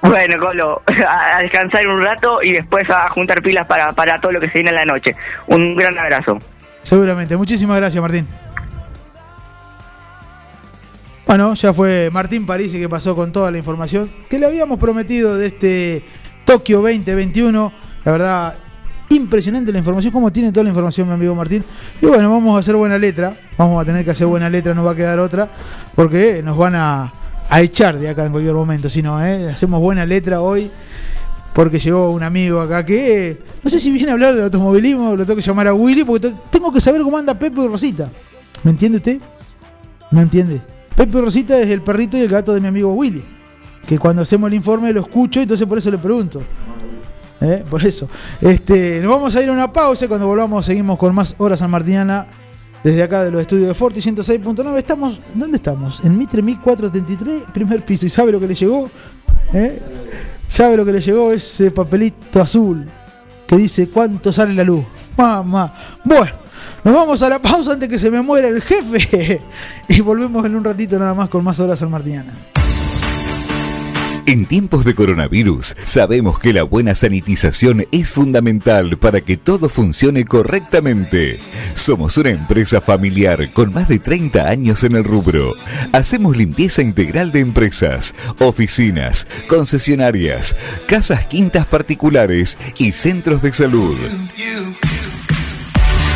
Bueno, 0.00 0.34
Colo, 0.38 0.80
a 1.08 1.38
a 1.38 1.40
descansar 1.40 1.88
un 1.88 2.02
rato 2.02 2.38
y 2.40 2.52
después 2.52 2.88
a 2.88 3.08
juntar 3.08 3.42
pilas 3.42 3.66
para, 3.66 3.92
para 3.92 4.20
todo 4.20 4.30
lo 4.30 4.40
que 4.40 4.46
se 4.46 4.58
viene 4.58 4.70
en 4.70 4.76
la 4.76 4.84
noche. 4.84 5.16
Un 5.48 5.74
gran 5.74 5.98
abrazo. 5.98 6.38
Seguramente. 6.82 7.36
Muchísimas 7.36 7.78
gracias, 7.78 8.00
Martín. 8.00 8.28
Bueno, 11.26 11.54
ya 11.54 11.72
fue 11.72 12.10
Martín 12.12 12.44
París 12.44 12.72
que 12.72 12.88
pasó 12.88 13.14
con 13.14 13.32
toda 13.32 13.50
la 13.50 13.58
información 13.58 14.10
que 14.28 14.38
le 14.38 14.46
habíamos 14.46 14.78
prometido 14.78 15.36
de 15.36 15.46
este 15.46 16.04
Tokio 16.44 16.78
2021. 16.82 17.72
La 18.04 18.12
verdad, 18.12 18.54
impresionante 19.08 19.72
la 19.72 19.78
información, 19.78 20.12
como 20.12 20.32
tiene 20.32 20.50
toda 20.52 20.64
la 20.64 20.70
información 20.70 21.06
mi 21.08 21.14
amigo 21.14 21.34
Martín. 21.34 21.64
Y 22.00 22.06
bueno, 22.06 22.30
vamos 22.30 22.56
a 22.56 22.58
hacer 22.58 22.74
buena 22.76 22.98
letra. 22.98 23.34
Vamos 23.56 23.80
a 23.80 23.84
tener 23.86 24.04
que 24.04 24.10
hacer 24.10 24.26
buena 24.26 24.50
letra, 24.50 24.74
no 24.74 24.82
va 24.84 24.92
a 24.92 24.96
quedar 24.96 25.18
otra, 25.20 25.48
porque 25.94 26.42
nos 26.42 26.56
van 26.58 26.74
a, 26.74 27.12
echar 27.60 27.98
de 27.98 28.08
acá 28.08 28.24
en 28.26 28.32
cualquier 28.32 28.54
momento. 28.54 28.90
Si 28.90 29.00
no, 29.02 29.24
¿eh? 29.24 29.48
hacemos 29.50 29.80
buena 29.80 30.04
letra 30.04 30.40
hoy. 30.40 30.70
Porque 31.54 31.78
llegó 31.78 32.10
un 32.10 32.22
amigo 32.22 32.60
acá 32.62 32.84
que 32.84 33.38
no 33.62 33.68
sé 33.68 33.78
si 33.78 33.90
viene 33.90 34.08
a 34.08 34.14
hablar 34.14 34.34
del 34.34 34.44
automovilismo, 34.44 35.14
lo 35.14 35.26
tengo 35.26 35.36
que 35.36 35.42
llamar 35.42 35.68
a 35.68 35.74
Willy, 35.74 36.02
porque 36.02 36.30
te- 36.30 36.36
tengo 36.50 36.72
que 36.72 36.80
saber 36.80 37.02
cómo 37.02 37.18
anda 37.18 37.38
Pepe 37.38 37.60
y 37.60 37.66
Rosita. 37.68 38.08
¿Me 38.64 38.70
entiende 38.70 38.96
usted? 38.96 39.20
¿No 40.10 40.22
entiende? 40.22 40.62
Pepe 40.96 41.20
Rosita 41.20 41.58
es 41.58 41.68
el 41.68 41.82
perrito 41.82 42.16
y 42.16 42.20
el 42.20 42.28
gato 42.28 42.52
de 42.52 42.60
mi 42.60 42.68
amigo 42.68 42.92
Willy. 42.92 43.24
Que 43.86 43.98
cuando 43.98 44.22
hacemos 44.22 44.48
el 44.48 44.54
informe 44.54 44.92
lo 44.92 45.00
escucho, 45.00 45.40
entonces 45.40 45.66
por 45.66 45.78
eso 45.78 45.90
le 45.90 45.98
pregunto. 45.98 46.42
¿Eh? 47.40 47.64
Por 47.68 47.84
eso. 47.84 48.08
Este, 48.40 49.00
nos 49.00 49.10
vamos 49.10 49.34
a 49.34 49.42
ir 49.42 49.48
a 49.48 49.52
una 49.52 49.72
pausa. 49.72 50.06
Cuando 50.06 50.26
volvamos, 50.26 50.64
seguimos 50.64 50.98
con 50.98 51.14
más 51.14 51.34
Horas 51.38 51.58
San 51.58 51.70
Martiniana. 51.70 52.26
Desde 52.84 53.02
acá 53.02 53.22
de 53.22 53.30
los 53.30 53.40
estudios 53.40 53.68
de 53.68 53.74
Forti 53.74 54.00
106.9. 54.00 54.76
Estamos. 54.76 55.18
¿Dónde 55.34 55.56
estamos? 55.56 56.00
En 56.04 56.16
Mitre 56.16 56.42
1433, 56.42 57.44
primer 57.52 57.84
piso. 57.84 58.06
¿Y 58.06 58.10
sabe 58.10 58.32
lo 58.32 58.38
que 58.38 58.46
le 58.46 58.54
llegó? 58.54 58.88
¿Eh? 59.52 59.80
¿Sabe 60.48 60.76
lo 60.76 60.84
que 60.84 60.92
le 60.92 61.00
llegó? 61.00 61.32
Ese 61.32 61.70
papelito 61.70 62.40
azul 62.40 62.88
que 63.46 63.56
dice 63.56 63.88
cuánto 63.88 64.32
sale 64.32 64.54
la 64.54 64.64
luz. 64.64 64.84
Mamá. 65.16 65.74
Bueno, 66.04 66.32
nos 66.84 66.94
vamos 66.94 67.22
a 67.22 67.28
la 67.28 67.40
pausa 67.40 67.72
antes 67.72 67.88
que 67.88 67.98
se 67.98 68.10
me 68.10 68.22
muera 68.22 68.48
el 68.48 68.62
jefe. 68.62 69.42
Y 69.88 70.00
volvemos 70.00 70.44
en 70.46 70.56
un 70.56 70.64
ratito 70.64 70.98
nada 70.98 71.12
más 71.12 71.28
con 71.28 71.44
más 71.44 71.60
Horas 71.60 71.78
San 71.78 71.90
Martiniana. 71.90 72.32
En 74.24 74.46
tiempos 74.46 74.84
de 74.84 74.94
coronavirus, 74.94 75.74
sabemos 75.84 76.38
que 76.38 76.52
la 76.52 76.62
buena 76.62 76.94
sanitización 76.94 77.86
es 77.90 78.12
fundamental 78.12 78.96
para 78.96 79.20
que 79.20 79.36
todo 79.36 79.68
funcione 79.68 80.24
correctamente. 80.24 81.40
Somos 81.74 82.16
una 82.16 82.30
empresa 82.30 82.80
familiar 82.80 83.52
con 83.52 83.74
más 83.74 83.88
de 83.88 83.98
30 83.98 84.48
años 84.48 84.84
en 84.84 84.94
el 84.94 85.02
rubro. 85.02 85.54
Hacemos 85.92 86.36
limpieza 86.36 86.82
integral 86.82 87.32
de 87.32 87.40
empresas, 87.40 88.14
oficinas, 88.38 89.26
concesionarias, 89.48 90.56
casas 90.86 91.26
quintas 91.26 91.66
particulares 91.66 92.56
y 92.78 92.92
centros 92.92 93.42
de 93.42 93.52
salud. 93.52 93.96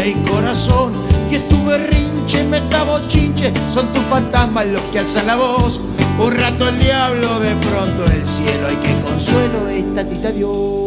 Hay 0.00 0.14
corazón. 0.28 0.92
Y 1.30 1.36
es 1.36 1.48
tu 1.48 1.64
berrinche, 1.64 2.44
meta 2.44 2.84
bochinche, 2.84 3.52
son 3.68 3.92
tus 3.92 4.02
fantasmas 4.04 4.66
los 4.66 4.82
que 4.82 5.00
alzan 5.00 5.26
la 5.26 5.36
voz. 5.36 5.80
Un 6.18 6.32
rato 6.32 6.68
el 6.68 6.78
diablo, 6.80 7.40
de 7.40 7.54
pronto 7.56 8.04
el 8.04 8.26
cielo, 8.26 8.68
hay 8.68 8.76
que 8.76 9.00
consuelo 9.02 9.68
esta 9.68 10.04
tita 10.04 10.32
Dios. 10.32 10.77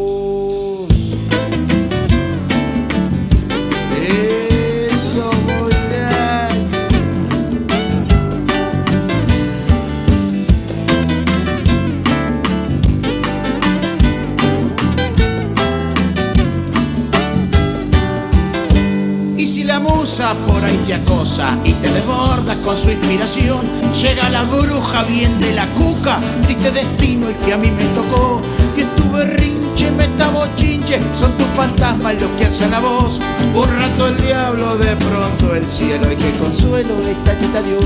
Te 21.01 21.11
acosa 21.11 21.57
y 21.63 21.73
te 21.73 21.91
desborda 21.91 22.59
con 22.61 22.77
su 22.77 22.89
inspiración, 22.91 23.61
llega 24.01 24.29
la 24.29 24.43
bruja 24.43 25.03
bien 25.03 25.39
de 25.39 25.53
la 25.53 25.65
cuca, 25.67 26.19
triste 26.43 26.71
destino 26.71 27.29
el 27.29 27.35
que 27.35 27.53
a 27.53 27.57
mí 27.57 27.71
me 27.71 27.83
tocó. 27.95 28.41
Y 28.75 28.81
es 28.81 28.95
tu 28.95 29.09
berrinche, 29.11 29.91
meta 29.91 30.29
bochinche, 30.29 30.99
son 31.13 31.35
tus 31.37 31.47
fantasmas 31.47 32.19
los 32.19 32.29
que 32.31 32.45
alzan 32.45 32.71
la 32.71 32.79
voz. 32.79 33.19
Un 33.53 33.67
rato 33.67 34.07
el 34.07 34.17
diablo, 34.21 34.77
de 34.77 34.95
pronto 34.95 35.55
el 35.55 35.67
cielo, 35.67 36.11
y 36.11 36.15
que 36.15 36.31
consuelo 36.33 36.93
esta 37.07 37.37
quita 37.37 37.61
Dios. 37.61 37.83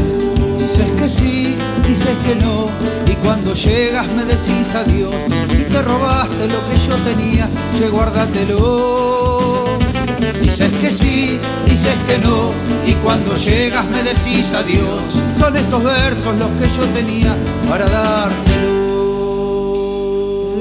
Dices 0.59 0.91
que 0.97 1.09
sí, 1.09 1.55
dices 1.87 2.15
que 2.25 2.35
no, 2.35 2.67
y 3.05 3.15
cuando 3.23 3.53
llegas 3.53 4.07
me 4.07 4.25
decís 4.25 4.73
adiós. 4.73 5.15
Si 5.49 5.63
te 5.63 5.81
robaste 5.81 6.47
lo 6.47 6.67
que 6.67 6.77
yo 6.87 6.95
tenía, 7.03 7.49
che, 7.77 7.89
guárdatelo. 7.89 9.05
Dices 10.57 10.72
que 10.77 10.90
sí, 10.90 11.38
dices 11.65 11.98
que 12.07 12.18
no, 12.18 12.53
y 12.86 12.94
cuando 13.03 13.36
llegas 13.36 13.84
me 13.88 14.02
decís 14.02 14.53
adiós. 14.53 15.03
Son 15.38 15.53
estos 15.53 15.84
versos 15.84 16.34
los 16.38 16.48
que 16.52 16.69
yo 16.77 16.86
tenía 16.94 17.36
para 17.68 17.84
dártelo. 17.90 18.72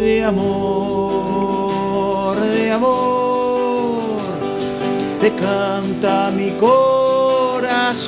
De 0.01 0.25
amor, 0.25 1.21
de 2.41 2.73
amor, 2.73 4.19
te 5.21 5.33
canta 5.37 6.33
mi 6.33 6.51
corazón. 6.57 8.03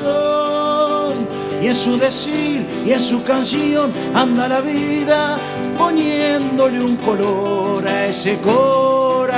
Y 1.62 1.68
en 1.68 1.74
su 1.76 1.96
decir 1.98 2.66
y 2.84 2.90
en 2.90 3.00
su 3.00 3.22
canción 3.22 3.92
anda 4.12 4.48
la 4.48 4.60
vida 4.60 5.38
poniéndole 5.78 6.80
un 6.82 6.96
color 6.96 7.86
a 7.86 8.06
ese 8.06 8.40
corazón. 8.40 9.36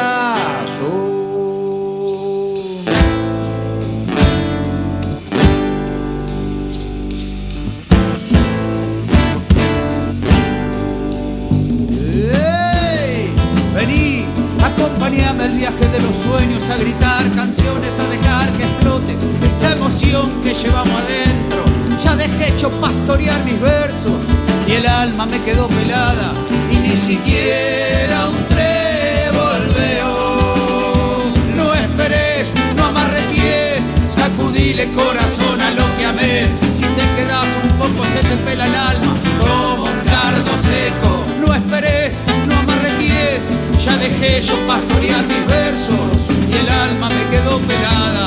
Hecho 22.59 22.70
pastorear 22.80 23.44
mis 23.44 23.60
versos 23.60 24.20
y 24.66 24.72
el 24.72 24.86
alma 24.89 25.26
me 25.26 25.40
quedó 25.44 25.68
pelada 25.68 26.32
y 26.72 26.76
ni 26.76 26.97
siquiera 26.97 28.28
un 28.30 28.44
trébol 28.48 29.62
veo. 29.76 31.32
No 31.55 31.72
esperes, 31.72 32.52
no 32.76 32.86
amarreties, 32.86 33.85
sacudile 34.09 34.89
corazón 34.93 35.60
a 35.62 35.70
lo 35.70 35.85
que 35.97 36.05
ames. 36.05 36.51
Si 36.74 36.82
te 36.82 37.06
quedas 37.14 37.47
un 37.62 37.78
poco 37.78 38.02
se 38.12 38.26
te 38.26 38.36
pela 38.39 38.66
el 38.66 38.74
alma 38.74 39.14
como 39.39 39.85
un 39.85 40.01
cardo 40.05 40.51
seco. 40.60 41.24
No 41.47 41.55
esperes, 41.55 42.14
no 42.48 42.59
amarreties, 42.59 43.43
ya 43.85 43.97
dejé 43.98 44.43
yo 44.43 44.56
pastorear 44.66 45.24
mis 45.26 45.47
versos 45.47 46.26
y 46.52 46.56
el 46.56 46.68
alma 46.68 47.09
me 47.09 47.30
quedó 47.30 47.60
pelada. 47.60 48.26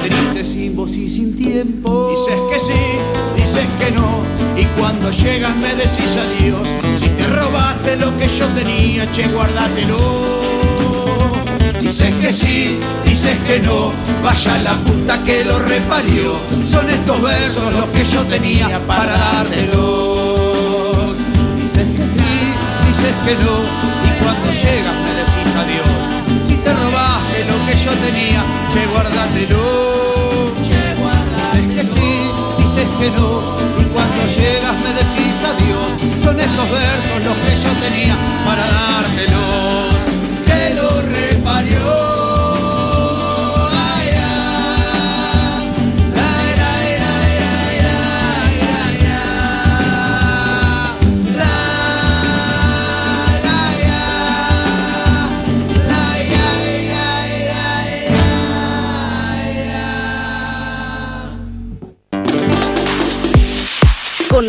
Triste 0.00 0.44
sin 0.44 0.76
voz 0.76 0.92
y 0.92 1.10
sin 1.10 1.36
tiempo. 1.36 2.10
Dices 2.10 2.38
que 2.52 2.60
sí, 2.60 2.97
cuando 4.98 5.16
llegas 5.16 5.54
me 5.56 5.74
decís 5.76 6.16
adiós. 6.16 6.68
Si 6.98 7.08
te 7.10 7.26
robaste 7.28 7.96
lo 7.96 8.16
que 8.18 8.28
yo 8.28 8.46
tenía, 8.48 9.08
che, 9.12 9.28
guárdatelo. 9.28 9.96
Dices 11.80 12.12
que 12.16 12.32
sí, 12.32 12.80
dices 13.04 13.36
que 13.46 13.60
no, 13.60 13.92
vaya 14.22 14.58
la 14.58 14.74
puta 14.82 15.22
que 15.24 15.44
lo 15.44 15.60
reparió. 15.60 16.36
Son 16.68 16.90
estos 16.90 17.22
versos 17.22 17.72
los 17.76 17.88
que 17.90 18.04
yo 18.04 18.24
tenía 18.24 18.84
para 18.86 19.16
dártelos. 19.16 21.14
Dices 21.56 21.86
que 21.96 22.06
sí, 22.16 22.52
dices 22.88 23.14
que 23.24 23.36
no, 23.44 23.56
y 24.04 24.06
cuando 24.22 24.50
llegas 24.50 24.96
me 25.04 25.12
decís 25.20 25.50
adiós. 25.62 25.92
Si 26.46 26.54
te 26.56 26.72
robaste 26.72 27.38
lo 27.44 27.56
que 27.66 27.74
yo 27.84 27.92
tenía, 28.04 28.40
che, 28.72 28.80
guárdatelo. 28.86 29.87
Que 32.98 33.10
no, 33.10 33.56
y 33.80 33.84
cuando 33.84 34.26
llegas 34.26 34.80
me 34.80 34.92
decís 34.92 35.36
adiós. 35.44 35.92
Son 36.22 36.38
estos 36.38 36.70
versos 36.70 37.24
los 37.24 37.36
que 37.38 37.54
yo 37.62 37.72
tenía 37.80 38.16
para 38.44 38.66
dártelos. 38.66 39.77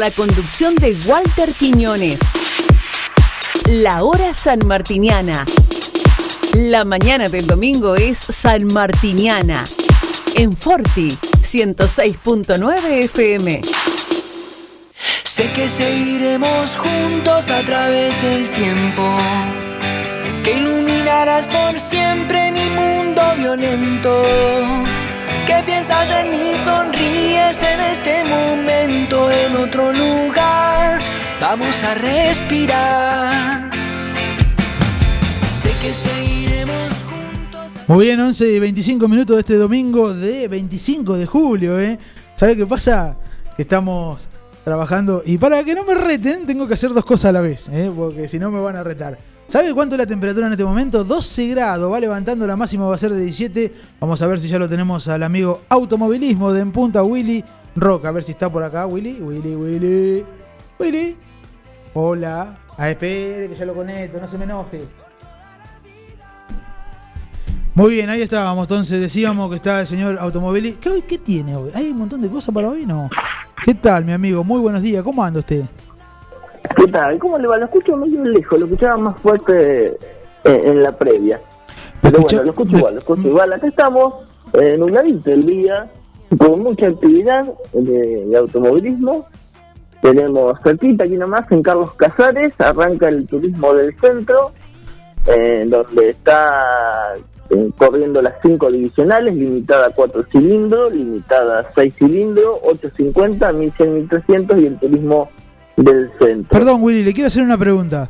La 0.09 0.15
conducción 0.15 0.75
de 0.75 0.95
Walter 1.05 1.53
Quiñones. 1.53 2.19
La 3.67 4.03
hora 4.03 4.33
sanmartiniana. 4.33 5.45
La 6.55 6.83
mañana 6.83 7.29
del 7.29 7.45
domingo 7.45 7.95
es 7.95 8.17
sanmartiniana. 8.17 9.65
En 10.35 10.55
Forti 10.55 11.17
106.9 11.41 13.03
FM. 13.03 13.61
Sé 15.23 15.51
que 15.53 15.69
seguiremos 15.69 16.75
juntos 16.77 17.49
a 17.49 17.63
través 17.63 18.19
del 18.21 18.51
tiempo. 18.51 19.03
Que 20.43 20.53
iluminarás 20.53 21.47
por 21.47 21.79
siempre 21.79 22.51
mi 22.51 22.69
mundo 22.69 23.21
violento. 23.37 24.88
En 26.07 26.31
mí, 26.31 26.53
sonríes 26.63 27.61
en 27.61 27.79
este 27.81 28.23
momento, 28.23 29.29
en 29.29 29.53
otro 29.53 29.91
lugar. 29.91 31.01
Vamos 31.41 31.83
a 31.83 31.93
respirar. 31.93 33.69
Sé 35.61 35.69
que 35.81 35.93
seguiremos 35.93 36.89
Muy 37.85 38.05
bien, 38.05 38.17
11 38.21 38.49
y 38.49 38.59
25 38.59 39.09
minutos 39.09 39.35
de 39.35 39.41
este 39.41 39.55
domingo 39.55 40.13
de 40.13 40.47
25 40.47 41.17
de 41.17 41.25
julio, 41.25 41.77
¿eh? 41.77 41.99
¿Sabe 42.35 42.55
qué 42.55 42.65
pasa? 42.65 43.17
Que 43.57 43.63
estamos 43.63 44.29
trabajando 44.63 45.21
y 45.25 45.37
para 45.37 45.61
que 45.65 45.75
no 45.75 45.83
me 45.83 45.95
reten 45.95 46.45
tengo 46.45 46.65
que 46.65 46.75
hacer 46.75 46.93
dos 46.93 47.03
cosas 47.03 47.25
a 47.25 47.31
la 47.33 47.41
vez, 47.41 47.67
¿eh? 47.73 47.91
Porque 47.93 48.29
si 48.29 48.39
no 48.39 48.51
me 48.51 48.61
van 48.61 48.77
a 48.77 48.83
retar. 48.83 49.17
¿Sabe 49.49 49.73
cuánto 49.73 49.95
es 49.95 49.99
la 49.99 50.05
temperatura 50.05 50.45
en 50.45 50.53
este 50.53 50.63
momento? 50.63 51.03
12 51.03 51.47
grados, 51.47 51.91
va 51.91 51.99
levantando, 51.99 52.45
la 52.45 52.55
máxima 52.55 52.85
va 52.85 52.93
a 52.93 52.99
ser 52.99 53.11
de 53.11 53.21
17. 53.21 53.73
Vamos 53.99 54.21
a 54.21 54.27
ver 54.27 54.39
si 54.39 54.47
ya 54.47 54.59
lo 54.59 54.69
tenemos 54.69 55.07
al 55.07 55.23
amigo 55.23 55.61
automovilismo 55.69 56.53
de 56.53 56.61
En 56.61 56.71
Punta, 56.71 57.01
Willy 57.01 57.43
Roca. 57.75 58.09
A 58.09 58.11
ver 58.11 58.21
si 58.21 58.33
está 58.33 58.51
por 58.51 58.61
acá, 58.61 58.85
Willy. 58.85 59.19
Willy, 59.19 59.55
Willy. 59.55 60.25
Willy. 60.77 61.17
Hola. 61.95 62.53
Ah, 62.77 62.91
espere 62.91 63.49
que 63.49 63.55
ya 63.55 63.65
lo 63.65 63.73
conecto, 63.73 64.21
no 64.21 64.27
se 64.27 64.37
me 64.37 64.43
enoje. 64.43 64.83
Muy 67.73 67.95
bien, 67.95 68.09
ahí 68.11 68.21
estábamos. 68.21 68.65
Entonces 68.65 69.01
decíamos 69.01 69.49
que 69.49 69.55
está 69.55 69.81
el 69.81 69.87
señor 69.87 70.19
Automobili. 70.19 70.73
¿Qué, 70.73 71.01
¿Qué 71.07 71.17
tiene 71.17 71.55
hoy? 71.55 71.71
¿Hay 71.73 71.89
un 71.89 71.97
montón 71.97 72.21
de 72.21 72.29
cosas 72.29 72.53
para 72.53 72.69
hoy? 72.69 72.85
No. 72.85 73.09
¿Qué 73.63 73.73
tal, 73.73 74.05
mi 74.05 74.11
amigo? 74.11 74.43
Muy 74.43 74.61
buenos 74.61 74.83
días. 74.83 75.01
¿Cómo 75.01 75.23
anda 75.23 75.39
usted? 75.39 75.65
¿Qué 76.75 76.87
tal? 76.91 77.19
¿Cómo 77.19 77.37
le 77.37 77.47
va? 77.47 77.57
Lo 77.57 77.65
escucho 77.65 77.95
medio 77.95 78.23
lejos, 78.23 78.59
lo 78.59 78.65
escuchaba 78.65 78.97
más 78.97 79.19
fuerte 79.19 79.87
eh, 79.87 79.95
en 80.43 80.83
la 80.83 80.91
previa. 80.91 81.41
Pero 82.01 82.19
bueno, 82.19 82.43
lo 82.43 82.49
escucho 82.51 82.77
igual, 82.77 82.93
lo 82.93 82.99
escucho 82.99 83.27
igual. 83.27 83.53
Acá 83.53 83.67
estamos 83.67 84.13
en 84.53 84.81
un 84.81 84.93
ladito 84.93 85.31
el 85.31 85.45
día, 85.45 85.89
con 86.37 86.63
mucha 86.63 86.87
actividad 86.87 87.45
de, 87.73 88.25
de 88.25 88.37
automovilismo. 88.37 89.27
Tenemos 90.01 90.57
cerquita 90.63 91.03
aquí 91.03 91.17
nomás 91.17 91.51
en 91.51 91.61
Carlos 91.61 91.93
Casares, 91.95 92.53
arranca 92.59 93.09
el 93.09 93.27
turismo 93.27 93.73
del 93.73 93.93
centro, 93.99 94.51
eh, 95.27 95.65
donde 95.67 96.11
está 96.11 97.15
eh, 97.49 97.69
corriendo 97.77 98.21
las 98.21 98.35
cinco 98.41 98.71
divisionales, 98.71 99.35
limitada 99.35 99.87
a 99.87 99.89
cuatro 99.89 100.23
cilindros, 100.31 100.93
limitada 100.93 101.59
a 101.59 101.71
seis 101.71 101.95
cilindros, 101.95 102.59
850, 102.63 103.51
1100, 103.51 103.93
1300 103.95 104.57
y 104.59 104.65
el 104.67 104.79
turismo 104.79 105.29
del 105.83 106.11
centro. 106.19 106.49
Perdón, 106.49 106.81
Willy, 106.81 107.03
le 107.03 107.13
quiero 107.13 107.27
hacer 107.27 107.43
una 107.43 107.57
pregunta. 107.57 108.09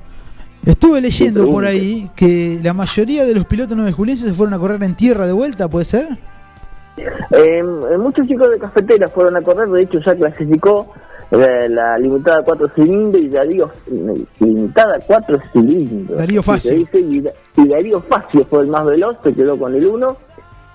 Estuve 0.65 0.99
leyendo 0.99 1.49
por 1.49 1.63
ahí 1.65 2.09
que 2.15 2.59
la 2.61 2.73
mayoría 2.73 3.23
de 3.25 3.33
los 3.33 3.45
pilotos 3.45 3.77
nueve 3.77 3.93
julienses 3.93 4.27
se 4.29 4.33
fueron 4.35 4.53
a 4.53 4.59
correr 4.59 4.83
en 4.83 4.95
tierra 4.95 5.25
de 5.25 5.33
vuelta, 5.33 5.69
¿puede 5.69 5.85
ser? 5.85 6.07
Eh, 7.31 7.63
muchos 7.97 8.27
chicos 8.27 8.49
de 8.49 8.59
cafetera 8.59 9.07
fueron 9.07 9.37
a 9.37 9.41
correr, 9.41 9.67
de 9.69 9.83
hecho 9.83 9.99
ya 10.05 10.13
clasificó 10.15 10.91
eh, 11.31 11.69
la 11.69 11.97
limitada 11.97 12.39
a 12.39 12.43
cuatro 12.43 12.67
cilindros 12.75 13.23
y 13.23 13.29
Darío 13.29 13.71
limitada 14.39 14.97
a 14.97 14.99
cuatro 14.99 15.39
cilindros. 15.53 16.17
Darío 16.17 16.43
Facio. 16.43 16.75
dice, 16.75 16.99
y, 16.99 17.23
y 17.55 17.67
Darío 17.67 18.01
Facio 18.01 18.43
fue 18.45 18.63
el 18.63 18.67
más 18.67 18.85
veloz, 18.85 19.17
se 19.23 19.33
quedó 19.33 19.57
con 19.57 19.73
el 19.73 19.85
uno. 19.85 20.17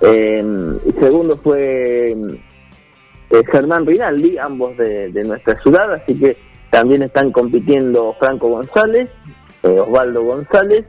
Eh, 0.00 0.42
y 0.86 0.92
segundo 0.92 1.36
fue 1.36 2.16
eh, 3.30 3.42
Germán 3.52 3.84
Rinaldi, 3.84 4.38
ambos 4.38 4.76
de, 4.78 5.10
de 5.12 5.24
nuestra 5.24 5.56
ciudad, 5.60 5.92
así 5.92 6.14
que 6.18 6.36
también 6.74 7.02
están 7.02 7.30
compitiendo 7.30 8.16
Franco 8.18 8.48
González, 8.48 9.08
eh, 9.62 9.78
Osvaldo 9.80 10.24
González 10.24 10.84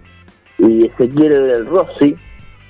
y 0.58 0.88
Ezequiel 0.88 1.30
del 1.48 1.66
Rossi, 1.68 2.16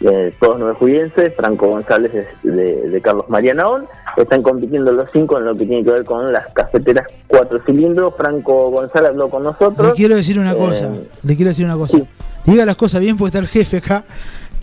eh, 0.01 0.33
todos 0.41 0.59
nueve 0.59 0.75
julienses, 0.77 1.33
Franco 1.37 1.67
González 1.67 2.13
es 2.13 2.27
de, 2.43 2.89
de 2.89 3.01
Carlos 3.01 3.29
Marianaón, 3.29 3.85
están 4.17 4.41
compitiendo 4.41 4.91
los 4.91 5.07
cinco 5.13 5.37
en 5.37 5.45
lo 5.45 5.55
que 5.55 5.65
tiene 5.65 5.83
que 5.85 5.91
ver 5.91 6.03
con 6.03 6.31
las 6.33 6.51
cafeteras 6.53 7.07
cuatro 7.27 7.61
cilindros, 7.65 8.13
Franco 8.17 8.69
González 8.69 9.11
habló 9.11 9.29
con 9.29 9.43
nosotros. 9.43 9.87
Le 9.87 9.93
quiero 9.93 10.15
decir 10.15 10.37
una 10.37 10.51
Eh, 10.51 10.57
cosa. 10.57 10.91
Le 11.23 11.35
quiero 11.37 11.49
decir 11.49 11.65
una 11.65 11.77
cosa. 11.77 11.99
Diga 12.43 12.65
las 12.65 12.75
cosas 12.75 12.99
bien 12.99 13.15
porque 13.15 13.29
está 13.29 13.39
el 13.39 13.47
jefe 13.47 13.77
acá. 13.77 14.03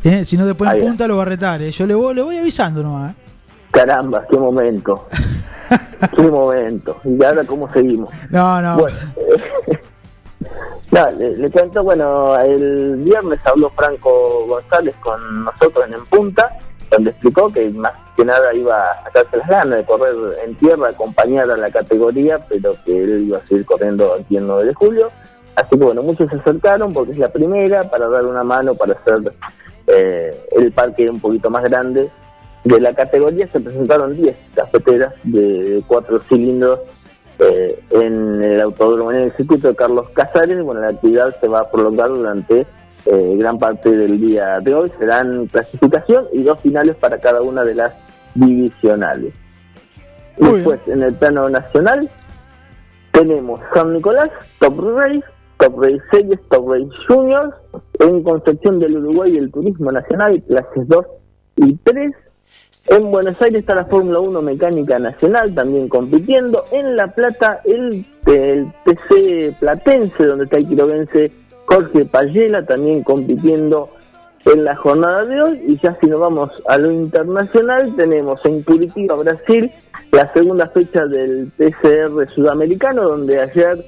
Eh, 0.05 0.25
si 0.27 0.37
no, 0.37 0.45
después 0.45 0.71
en 0.75 0.81
punta 0.81 1.07
lo 1.09 1.17
va 1.17 1.23
a 1.23 1.27
retar. 1.27 1.63
Eh. 1.63 1.71
Yo 1.71 1.87
le 1.87 1.95
voy, 1.95 2.15
le 2.15 2.23
voy 2.23 2.37
avisando 2.37 2.83
nomás. 2.83 3.15
Eh. 3.73 3.79
Caramba, 3.79 4.25
qué 4.29 4.37
momento. 4.37 5.05
qué 6.17 6.29
momento. 6.29 6.97
¿Y 7.05 7.25
ahora 7.25 7.45
cómo 7.45 7.69
seguimos? 7.71 8.13
No, 8.31 8.61
no. 8.61 8.79
Bueno, 8.79 8.97
no, 10.91 11.11
le, 11.13 11.51
cuento, 11.51 11.83
bueno, 11.83 12.39
el 12.39 12.97
viernes 12.97 13.41
habló 13.45 13.71
Franco 13.71 14.47
González 14.47 14.95
con 15.01 15.45
nosotros 15.45 15.87
en 15.87 15.95
En 15.95 16.05
Punta, 16.07 16.51
donde 16.91 17.11
explicó 17.11 17.51
que 17.53 17.71
más 17.71 17.93
que 18.17 18.25
nada 18.25 18.53
iba 18.53 18.77
a 18.77 19.05
sacarse 19.05 19.39
las 19.39 19.49
ganas 19.49 19.79
de 19.79 19.85
correr 19.87 20.15
en 20.45 20.55
tierra, 20.57 20.89
acompañar 20.89 21.51
a 21.51 21.57
la 21.57 21.71
categoría, 21.71 22.39
pero 22.47 22.77
que 22.85 23.03
él 23.03 23.25
iba 23.29 23.39
a 23.39 23.47
seguir 23.47 23.65
corriendo 23.65 24.15
aquí 24.15 24.37
el 24.37 24.47
9 24.47 24.67
de 24.67 24.75
julio. 24.75 25.11
Así 25.57 25.71
que 25.71 25.85
bueno, 25.85 26.03
muchos 26.03 26.31
se 26.31 26.37
acercaron 26.37 26.93
porque 26.93 27.13
es 27.13 27.19
la 27.19 27.31
primera 27.31 27.85
para 27.85 28.09
dar 28.09 28.27
una 28.27 28.43
mano, 28.43 28.75
para 28.75 28.95
hacer 28.95 29.33
eh, 29.87 30.47
el 30.53 30.73
parque 30.73 31.09
un 31.09 31.21
poquito 31.21 31.51
más 31.51 31.63
grande. 31.65 32.11
De 32.65 32.81
la 32.81 32.95
categoría 32.95 33.49
se 33.49 33.61
presentaron 33.61 34.15
10 34.15 34.37
cafeteras 34.55 35.15
de 35.25 35.83
cuatro 35.87 36.21
cilindros 36.21 36.81
eh, 37.41 37.83
en 37.91 38.41
el 38.41 38.61
autódromo, 38.61 39.11
en 39.11 39.19
el 39.19 39.37
circuito 39.37 39.69
de 39.69 39.75
Carlos 39.75 40.09
Casares. 40.11 40.63
Bueno, 40.63 40.81
la 40.81 40.91
actividad 40.91 41.35
se 41.41 41.49
va 41.49 41.61
a 41.61 41.71
prolongar 41.71 42.09
durante 42.11 42.67
eh, 43.07 43.37
gran 43.37 43.59
parte 43.59 43.91
del 43.91 44.21
día 44.21 44.61
de 44.61 44.75
hoy. 44.75 44.93
Serán 44.99 45.47
clasificación 45.47 46.27
y 46.33 46.45
dos 46.45 46.61
finales 46.61 46.95
para 46.97 47.19
cada 47.19 47.43
una 47.43 47.65
de 47.65 47.75
las 47.75 47.95
divisionales. 48.35 49.35
Después, 50.37 50.81
en 50.87 51.03
el 51.03 51.15
plano 51.15 51.49
nacional, 51.49 52.09
tenemos 53.11 53.61
San 53.75 53.93
Nicolás, 53.93 54.31
Top 54.59 54.79
Race, 54.97 55.25
Top 55.59 55.83
Race 55.83 56.03
Series, 56.11 56.41
Top 56.49 56.71
Race 56.71 56.89
Juniors, 57.09 57.55
en 58.01 58.23
Concepción 58.23 58.79
del 58.79 58.97
Uruguay 58.99 59.37
el 59.37 59.51
Turismo 59.51 59.93
Nacional, 59.93 60.43
clases 60.49 60.89
2 60.89 61.07
y 61.57 61.77
3. 61.77 62.13
En 62.87 63.11
Buenos 63.11 63.41
Aires 63.41 63.61
está 63.61 63.75
la 63.75 63.85
Fórmula 63.85 64.19
1 64.21 64.43
Mecánica 64.43 64.99
Nacional 64.99 65.55
también 65.55 65.89
compitiendo. 65.89 66.65
En 66.73 66.97
La 66.97 67.09
Plata 67.09 67.61
el, 67.65 68.05
el 68.27 68.73
TC 68.85 69.59
Platense, 69.59 70.25
donde 70.25 70.45
está 70.45 70.59
el 70.59 70.69
quirovense 70.69 71.33
Jorge 71.67 72.05
Payela 72.05 72.67
también 72.67 73.03
compitiendo 73.03 73.89
en 74.45 74.65
la 74.65 74.75
jornada 74.75 75.25
de 75.25 75.41
hoy. 75.41 75.61
Y 75.69 75.79
ya 75.81 75.97
si 76.01 76.07
nos 76.07 76.21
vamos 76.21 76.51
a 76.69 76.77
lo 76.77 76.91
internacional, 76.91 77.95
tenemos 77.97 78.41
en 78.45 78.63
Curitiba, 78.63 79.15
Brasil, 79.15 79.71
la 80.11 80.33
segunda 80.33 80.67
fecha 80.69 81.07
del 81.07 81.53
TCR 81.57 82.29
sudamericano, 82.31 83.05
donde 83.05 83.41
ayer 83.41 83.85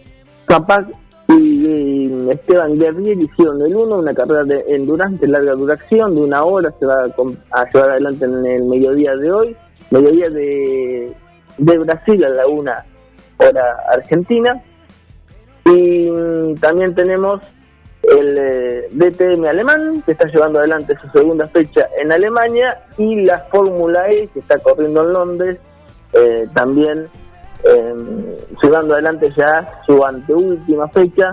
Capac 0.46 0.86
y 1.28 2.30
Esteban 2.30 2.78
Guerrier 2.78 3.18
hicieron 3.18 3.62
el 3.62 3.74
uno, 3.74 3.98
una 3.98 4.14
carrera 4.14 4.44
de 4.44 4.64
endurance 4.68 5.26
larga 5.26 5.52
duración 5.52 6.14
de 6.14 6.20
una 6.20 6.44
hora, 6.44 6.70
se 6.78 6.86
va 6.86 7.04
a, 7.50 7.64
llevar 7.70 7.90
adelante 7.90 8.24
en 8.24 8.44
el 8.44 8.64
mediodía 8.64 9.16
de 9.16 9.32
hoy, 9.32 9.56
mediodía 9.90 10.28
de, 10.28 11.14
de 11.58 11.78
Brasil 11.78 12.24
a 12.24 12.28
la 12.28 12.46
una 12.46 12.84
hora 13.38 13.76
argentina. 13.92 14.62
Y 15.66 16.54
también 16.60 16.94
tenemos 16.94 17.40
el 18.02 18.36
eh, 18.38 18.88
DTM 18.92 19.46
alemán, 19.46 20.02
que 20.04 20.12
está 20.12 20.28
llevando 20.28 20.58
adelante 20.58 20.94
su 21.00 21.08
segunda 21.08 21.48
fecha 21.48 21.88
en 21.98 22.12
Alemania, 22.12 22.82
y 22.98 23.22
la 23.22 23.38
Fórmula 23.50 24.10
E, 24.10 24.28
que 24.28 24.40
está 24.40 24.58
corriendo 24.58 25.02
en 25.02 25.12
Londres, 25.12 25.58
eh, 26.12 26.46
también 26.54 27.08
eh, 27.64 28.38
llevando 28.62 28.94
adelante 28.94 29.32
ya 29.36 29.80
su 29.86 30.04
anteúltima 30.04 30.88
fecha 30.88 31.32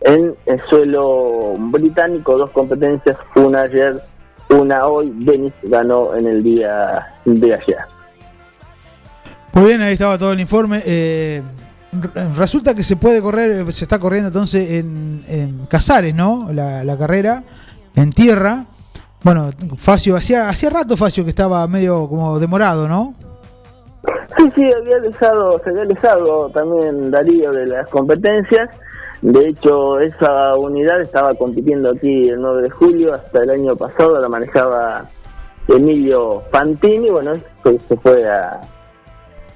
en 0.00 0.34
el 0.46 0.60
suelo 0.68 1.54
británico, 1.58 2.36
dos 2.36 2.50
competencias, 2.50 3.16
una 3.36 3.62
ayer, 3.62 4.02
una 4.50 4.86
hoy, 4.86 5.12
Denis 5.14 5.52
ganó 5.62 6.14
en 6.14 6.26
el 6.26 6.42
día 6.42 7.14
de 7.24 7.54
ayer. 7.54 7.78
Muy 9.52 9.66
bien, 9.66 9.82
ahí 9.82 9.92
estaba 9.92 10.18
todo 10.18 10.32
el 10.32 10.40
informe. 10.40 10.82
Eh, 10.84 11.42
resulta 12.36 12.74
que 12.74 12.82
se 12.82 12.96
puede 12.96 13.20
correr, 13.20 13.70
se 13.72 13.84
está 13.84 13.98
corriendo 13.98 14.28
entonces 14.28 14.72
en, 14.72 15.24
en 15.28 15.66
Casares, 15.66 16.14
¿no? 16.14 16.48
La, 16.52 16.82
la, 16.84 16.96
carrera, 16.98 17.44
en 17.94 18.10
tierra. 18.10 18.66
Bueno, 19.22 19.50
Facio, 19.76 20.16
hacía, 20.16 20.48
hacía 20.48 20.70
rato 20.70 20.96
Facio 20.96 21.22
que 21.22 21.30
estaba 21.30 21.66
medio 21.68 22.08
como 22.08 22.40
demorado, 22.40 22.88
¿no? 22.88 23.14
Sí, 24.36 24.50
sí, 24.54 24.70
había 24.76 24.98
dejado, 24.98 25.58
se 25.60 25.70
había 25.70 25.84
dejado 25.84 26.48
también 26.50 27.10
Darío 27.10 27.52
de 27.52 27.66
las 27.66 27.88
competencias. 27.88 28.68
De 29.20 29.48
hecho, 29.48 30.00
esa 30.00 30.56
unidad 30.56 31.00
estaba 31.00 31.34
compitiendo 31.34 31.90
aquí 31.90 32.28
el 32.28 32.40
9 32.40 32.62
de 32.62 32.70
julio, 32.70 33.14
hasta 33.14 33.44
el 33.44 33.50
año 33.50 33.76
pasado 33.76 34.20
la 34.20 34.28
manejaba 34.28 35.04
Emilio 35.68 36.42
Fantini, 36.50 37.08
bueno, 37.08 37.34
se 37.62 37.96
fue 37.98 38.28
a, 38.28 38.60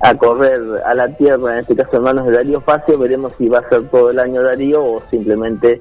a 0.01 0.15
correr 0.15 0.61
a 0.85 0.95
la 0.95 1.09
tierra, 1.17 1.55
en 1.55 1.59
este 1.59 1.75
caso 1.75 1.97
en 1.97 2.03
manos 2.05 2.27
de 2.27 2.33
Darío 2.33 2.61
Facio, 2.61 2.97
veremos 2.97 3.33
si 3.37 3.49
va 3.49 3.59
a 3.59 3.69
ser 3.69 3.89
todo 3.89 4.11
el 4.11 4.21
año 4.21 4.43
Darío 4.43 4.85
o 4.85 5.03
simplemente 5.11 5.81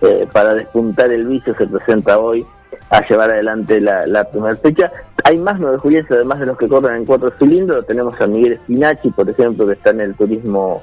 eh, 0.00 0.26
para 0.32 0.54
despuntar 0.54 1.12
el 1.12 1.26
vicio 1.26 1.54
se 1.54 1.66
presenta 1.66 2.18
hoy 2.18 2.44
a 2.90 3.06
llevar 3.06 3.30
adelante 3.30 3.80
la, 3.80 4.06
la 4.06 4.24
primera 4.24 4.56
fecha. 4.56 4.90
Hay 5.24 5.38
más 5.38 5.58
nueve 5.58 5.78
julienses, 5.78 6.12
además 6.12 6.40
de 6.40 6.46
los 6.46 6.58
que 6.58 6.68
corren 6.68 6.96
en 6.96 7.04
cuatro 7.04 7.32
cilindros. 7.38 7.86
Tenemos 7.86 8.20
a 8.20 8.26
Miguel 8.26 8.58
Spinacci, 8.64 9.10
por 9.10 9.28
ejemplo, 9.28 9.66
que 9.66 9.74
está 9.74 9.90
en 9.90 10.00
el 10.00 10.14
Turismo 10.14 10.82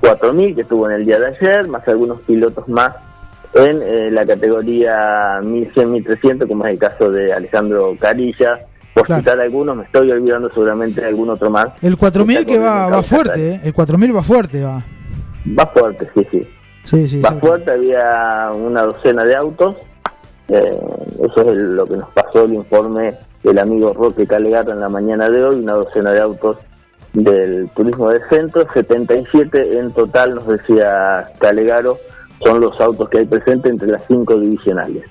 4000, 0.00 0.54
que 0.54 0.60
estuvo 0.62 0.88
en 0.88 0.96
el 0.96 1.06
día 1.06 1.18
de 1.18 1.26
ayer, 1.26 1.68
más 1.68 1.86
algunos 1.88 2.20
pilotos 2.22 2.68
más 2.68 2.94
en 3.54 3.82
eh, 3.82 4.10
la 4.10 4.26
categoría 4.26 5.40
1100-1300, 5.42 6.48
como 6.48 6.66
es 6.66 6.72
el 6.72 6.78
caso 6.78 7.10
de 7.10 7.32
Alejandro 7.32 7.96
Carilla. 7.98 8.60
Por 8.94 9.06
citar 9.06 9.40
algunos, 9.40 9.76
me 9.76 9.84
estoy 9.84 10.10
olvidando 10.12 10.48
seguramente 10.50 11.00
de 11.00 11.08
algún 11.08 11.30
otro 11.30 11.50
más. 11.50 11.66
El 11.82 11.96
4000 11.96 12.46
que 12.46 12.58
va, 12.58 12.88
va 12.88 13.02
fuerte, 13.02 13.54
¿eh? 13.54 13.60
el 13.64 13.74
4000 13.74 14.16
va 14.16 14.22
fuerte, 14.22 14.62
va. 14.62 14.84
Va 15.58 15.66
fuerte, 15.66 16.08
sí, 16.14 16.26
sí. 16.30 16.48
Sí, 16.84 17.08
sí, 17.08 17.20
va 17.20 17.32
fuerte, 17.32 17.72
había 17.72 18.50
una 18.52 18.82
docena 18.82 19.24
de 19.24 19.34
autos 19.34 19.76
eh, 20.48 20.78
eso 21.22 21.50
es 21.50 21.56
lo 21.56 21.86
que 21.86 21.96
nos 21.96 22.10
pasó 22.10 22.44
el 22.44 22.54
informe 22.54 23.16
del 23.44 23.58
amigo 23.58 23.92
Roque 23.92 24.26
Calegata 24.26 24.72
en 24.72 24.80
la 24.80 24.88
mañana 24.88 25.28
de 25.28 25.44
hoy, 25.44 25.60
una 25.60 25.74
docena 25.74 26.10
de 26.12 26.20
autos 26.20 26.56
del 27.12 27.70
turismo 27.76 28.10
de 28.10 28.20
centro, 28.28 28.66
77 28.72 29.78
en 29.78 29.92
total, 29.92 30.34
nos 30.34 30.48
decía 30.48 31.30
Calegaro, 31.38 31.98
son 32.42 32.60
los 32.60 32.80
autos 32.80 33.08
que 33.08 33.18
hay 33.18 33.26
presentes 33.26 33.70
entre 33.70 33.88
las 33.88 34.02
cinco 34.08 34.36
divisionales. 34.38 35.04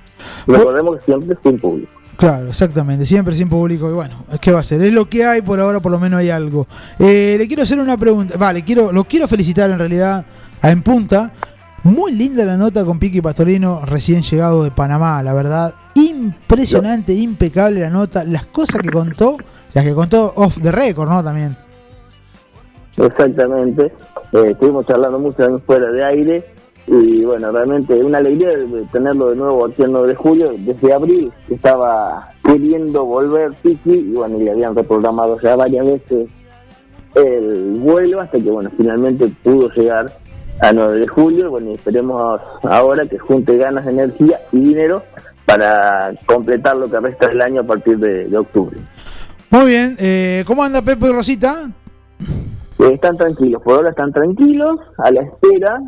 Recordemos 0.47 0.99
que 0.99 1.05
siempre 1.05 1.38
sin 1.41 1.60
público. 1.60 1.91
Claro, 2.18 2.47
exactamente, 2.47 3.05
siempre 3.05 3.34
sin 3.34 3.49
público. 3.49 3.89
Y 3.89 3.93
bueno, 3.93 4.26
¿qué 4.41 4.51
va 4.51 4.60
a 4.60 4.64
ser? 4.64 4.81
Es 4.81 4.93
lo 4.93 5.05
que 5.05 5.26
hay, 5.26 5.41
por 5.41 5.60
ahora 5.60 5.80
por 5.80 5.91
lo 5.91 5.99
menos 5.99 6.19
hay 6.19 6.30
algo. 6.30 6.68
Eh, 6.99 7.35
le 7.38 7.47
quiero 7.47 7.64
hacer 7.64 7.80
una 7.80 7.97
pregunta, 7.97 8.38
vale, 8.38 8.64
quiero, 8.64 8.91
lo 8.91 9.03
quiero 9.05 9.27
felicitar 9.27 9.69
en 9.69 9.80
realidad 9.80 10.26
a 10.61 10.72
En 10.72 10.81
Punta, 10.81 11.31
muy 11.84 12.14
linda 12.14 12.45
la 12.45 12.55
nota 12.55 12.85
con 12.85 12.97
Piqui 12.97 13.22
Pastorino, 13.22 13.81
recién 13.85 14.22
llegado 14.22 14.64
de 14.64 14.72
Panamá, 14.72 15.22
la 15.22 15.34
verdad. 15.34 15.76
Impresionante, 15.95 17.14
impecable 17.14 17.81
la 17.81 17.89
nota. 17.89 18.23
Las 18.23 18.45
cosas 18.45 18.80
que 18.81 18.89
contó, 18.89 19.38
las 19.73 19.84
que 19.84 19.93
contó 19.93 20.31
off 20.35 20.61
the 20.61 20.72
record, 20.72 21.10
¿no? 21.10 21.23
También. 21.23 21.57
Exactamente. 22.95 23.91
Eh, 24.31 24.51
estuvimos 24.51 24.85
charlando 24.85 25.19
mucho 25.19 25.60
fuera 25.65 25.91
de 25.91 26.03
aire. 26.05 26.45
Y 26.88 27.23
bueno, 27.23 27.51
realmente 27.51 27.93
una 28.03 28.18
alegría 28.18 28.49
de 28.49 28.85
tenerlo 28.91 29.30
de 29.30 29.38
nuevo 29.38 29.65
aquí 29.65 29.84
el 29.84 29.91
9 29.91 30.07
de 30.07 30.15
julio. 30.15 30.53
Desde 30.57 30.93
abril 30.93 31.31
estaba 31.49 32.30
queriendo 32.43 33.05
volver 33.05 33.53
Piqui 33.61 33.93
y 33.93 34.14
bueno, 34.14 34.38
le 34.38 34.51
habían 34.51 34.76
reprogramado 34.76 35.39
ya 35.41 35.55
varias 35.55 35.85
veces 35.85 36.30
el 37.15 37.80
vuelo 37.80 38.22
hasta 38.22 38.39
que 38.39 38.49
bueno, 38.49 38.72
finalmente 38.76 39.31
pudo 39.43 39.69
llegar 39.69 40.11
a 40.59 40.73
9 40.73 40.99
de 40.99 41.07
julio. 41.07 41.49
Bueno, 41.49 41.71
esperemos 41.71 42.41
ahora 42.63 43.05
que 43.05 43.17
junte 43.17 43.57
ganas, 43.57 43.85
de 43.85 43.91
energía 43.91 44.39
y 44.51 44.59
dinero 44.59 45.03
para 45.45 46.13
completar 46.25 46.77
lo 46.77 46.89
que 46.89 46.99
resta 46.99 47.27
del 47.27 47.41
año 47.41 47.61
a 47.61 47.63
partir 47.63 47.97
de, 47.97 48.38
octubre. 48.38 48.77
Muy 49.49 49.65
bien, 49.67 49.95
eh, 49.99 50.43
¿cómo 50.47 50.63
anda 50.63 50.81
Pepe 50.81 51.07
y 51.07 51.11
Rosita? 51.11 51.69
Eh, 52.19 52.91
están 52.93 53.17
tranquilos, 53.17 53.61
por 53.61 53.75
ahora 53.75 53.89
están 53.91 54.11
tranquilos, 54.11 54.80
a 54.97 55.11
la 55.11 55.21
espera 55.21 55.80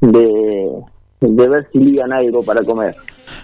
de, 0.00 0.82
de 1.20 1.48
ver 1.48 1.68
si 1.72 1.78
ligan 1.78 2.12
algo 2.12 2.42
para 2.42 2.62
comer. 2.62 2.96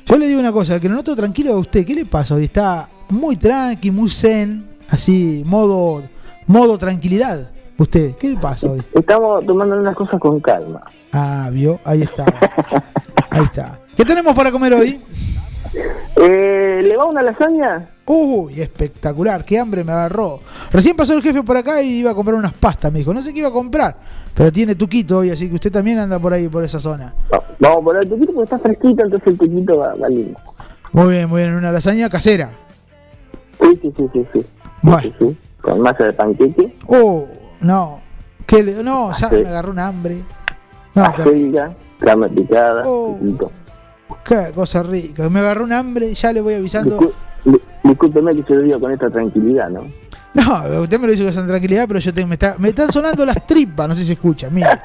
Yo 0.06 0.16
le 0.16 0.26
digo 0.26 0.40
una 0.40 0.52
cosa, 0.52 0.80
que 0.80 0.88
lo 0.88 0.94
noto 0.94 1.14
tranquilo 1.14 1.52
a 1.52 1.58
usted, 1.58 1.84
¿qué 1.84 1.94
le 1.94 2.06
pasa 2.06 2.36
hoy? 2.36 2.44
Está 2.44 2.88
muy 3.10 3.36
tranqui, 3.36 3.90
muy 3.90 4.08
zen, 4.08 4.66
así, 4.88 5.42
modo, 5.44 6.02
modo 6.46 6.78
tranquilidad. 6.78 7.50
¿Usted 7.78 8.16
qué 8.16 8.30
le 8.30 8.36
pasa 8.38 8.70
hoy? 8.70 8.82
Estamos 8.94 9.44
tomando 9.44 9.76
unas 9.76 9.94
cosas 9.94 10.18
con 10.18 10.40
calma. 10.40 10.82
Ah, 11.12 11.50
vio, 11.52 11.78
ahí 11.84 12.02
está. 12.02 12.24
ahí 13.30 13.44
está. 13.44 13.78
¿Qué 13.94 14.04
tenemos 14.04 14.34
para 14.34 14.50
comer 14.50 14.74
hoy? 14.74 15.00
Eh, 16.16 16.80
¿Le 16.82 16.96
va 16.96 17.04
una 17.04 17.22
lasaña? 17.22 17.90
Uy, 18.06 18.60
espectacular, 18.60 19.44
qué 19.44 19.58
hambre 19.58 19.84
me 19.84 19.92
agarró. 19.92 20.40
Recién 20.70 20.96
pasó 20.96 21.14
el 21.14 21.22
jefe 21.22 21.42
por 21.42 21.56
acá 21.56 21.82
y 21.82 21.98
iba 21.98 22.12
a 22.12 22.14
comprar 22.14 22.36
unas 22.36 22.52
pastas, 22.54 22.90
me 22.92 23.00
dijo. 23.00 23.12
No 23.12 23.20
sé 23.20 23.34
qué 23.34 23.40
iba 23.40 23.48
a 23.48 23.52
comprar, 23.52 23.96
pero 24.34 24.50
tiene 24.50 24.74
tuquito 24.74 25.18
hoy, 25.18 25.30
así 25.30 25.48
que 25.48 25.56
usted 25.56 25.72
también 25.72 25.98
anda 25.98 26.18
por 26.18 26.32
ahí, 26.32 26.48
por 26.48 26.64
esa 26.64 26.80
zona. 26.80 27.14
vamos 27.58 27.84
por 27.84 27.96
el 27.96 28.08
tuquito 28.08 28.32
porque 28.32 28.44
está 28.44 28.58
fresquito, 28.58 29.04
entonces 29.04 29.28
el 29.28 29.38
tuquito 29.38 29.78
va, 29.78 29.94
va 29.96 30.08
lindo. 30.08 30.38
Muy 30.92 31.08
bien, 31.08 31.28
muy 31.28 31.42
bien. 31.42 31.54
Una 31.54 31.72
lasaña 31.72 32.08
casera. 32.08 32.50
Sí, 33.60 33.78
sí, 33.82 33.92
sí, 33.96 34.06
sí. 34.12 34.26
sí. 34.32 34.46
Bueno. 34.82 35.00
Sí, 35.02 35.12
sí. 35.18 35.36
Con 35.60 35.80
masa 35.80 36.04
de 36.04 36.12
panqueque. 36.12 36.72
Oh, 36.86 37.26
no. 37.66 38.00
¿Qué 38.46 38.62
le- 38.62 38.82
no, 38.82 39.12
ya 39.12 39.28
Sí. 39.28 39.36
me 39.36 39.48
agarró 39.48 39.72
un 39.72 39.78
hambre. 39.80 40.22
No, 40.94 41.12
te- 41.12 41.22
Acelga, 41.22 41.74
carne 41.98 42.28
picada. 42.28 42.82
Oh. 42.86 43.18
qué 44.24 44.52
cosa 44.54 44.82
rica. 44.82 45.28
Me 45.28 45.40
agarró 45.40 45.64
un 45.64 45.72
hambre, 45.72 46.14
ya 46.14 46.32
le 46.32 46.40
voy 46.40 46.54
avisando. 46.54 46.98
Discúlpeme 47.82 48.34
que 48.34 48.42
se 48.44 48.54
lo 48.54 48.62
diga 48.62 48.78
con 48.80 48.92
esta 48.92 49.10
tranquilidad, 49.10 49.68
¿no? 49.70 49.84
No, 50.34 50.80
usted 50.82 50.98
me 50.98 51.06
lo 51.06 51.12
dice 51.12 51.22
con 51.22 51.30
esa 51.30 51.46
tranquilidad, 51.46 51.86
pero 51.88 51.98
yo 52.00 52.12
te- 52.12 52.26
me, 52.26 52.34
está- 52.34 52.56
me 52.58 52.68
están 52.68 52.90
sonando 52.92 53.24
las 53.24 53.46
tripas, 53.46 53.88
no 53.88 53.94
sé 53.94 54.00
si 54.02 54.08
se 54.08 54.12
escucha. 54.14 54.50
Mira, 54.50 54.82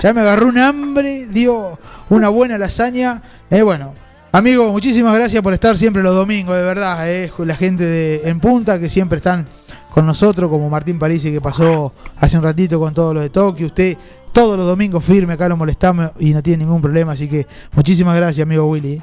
ya 0.00 0.12
me 0.12 0.20
agarró 0.20 0.46
un 0.48 0.58
hambre, 0.58 1.26
dio 1.26 1.78
una 2.10 2.28
buena 2.28 2.56
lasaña. 2.58 3.20
Eh, 3.50 3.62
bueno, 3.62 3.94
amigo, 4.30 4.70
muchísimas 4.70 5.14
gracias 5.14 5.42
por 5.42 5.54
estar 5.54 5.76
siempre 5.76 6.02
los 6.02 6.14
domingos, 6.14 6.56
de 6.56 6.62
verdad. 6.62 7.10
Eh, 7.10 7.32
la 7.38 7.56
gente 7.56 7.84
de 7.84 8.22
En 8.28 8.38
Punta 8.38 8.78
que 8.78 8.88
siempre 8.88 9.16
están 9.18 9.46
con 9.92 10.06
nosotros, 10.06 10.50
como 10.50 10.68
Martín 10.70 10.98
Parisi 10.98 11.30
que 11.32 11.40
pasó 11.40 11.92
hace 12.16 12.36
un 12.36 12.42
ratito 12.42 12.80
con 12.80 12.94
todo 12.94 13.14
lo 13.14 13.20
de 13.20 13.30
Tokio. 13.30 13.66
Usted 13.66 13.96
todos 14.32 14.56
los 14.56 14.66
domingos 14.66 15.04
firme, 15.04 15.34
acá 15.34 15.48
lo 15.48 15.56
molestamos 15.56 16.10
y 16.18 16.32
no 16.32 16.42
tiene 16.42 16.64
ningún 16.64 16.80
problema. 16.80 17.12
Así 17.12 17.28
que 17.28 17.46
muchísimas 17.74 18.16
gracias, 18.16 18.46
amigo 18.46 18.66
Willy. 18.66 19.02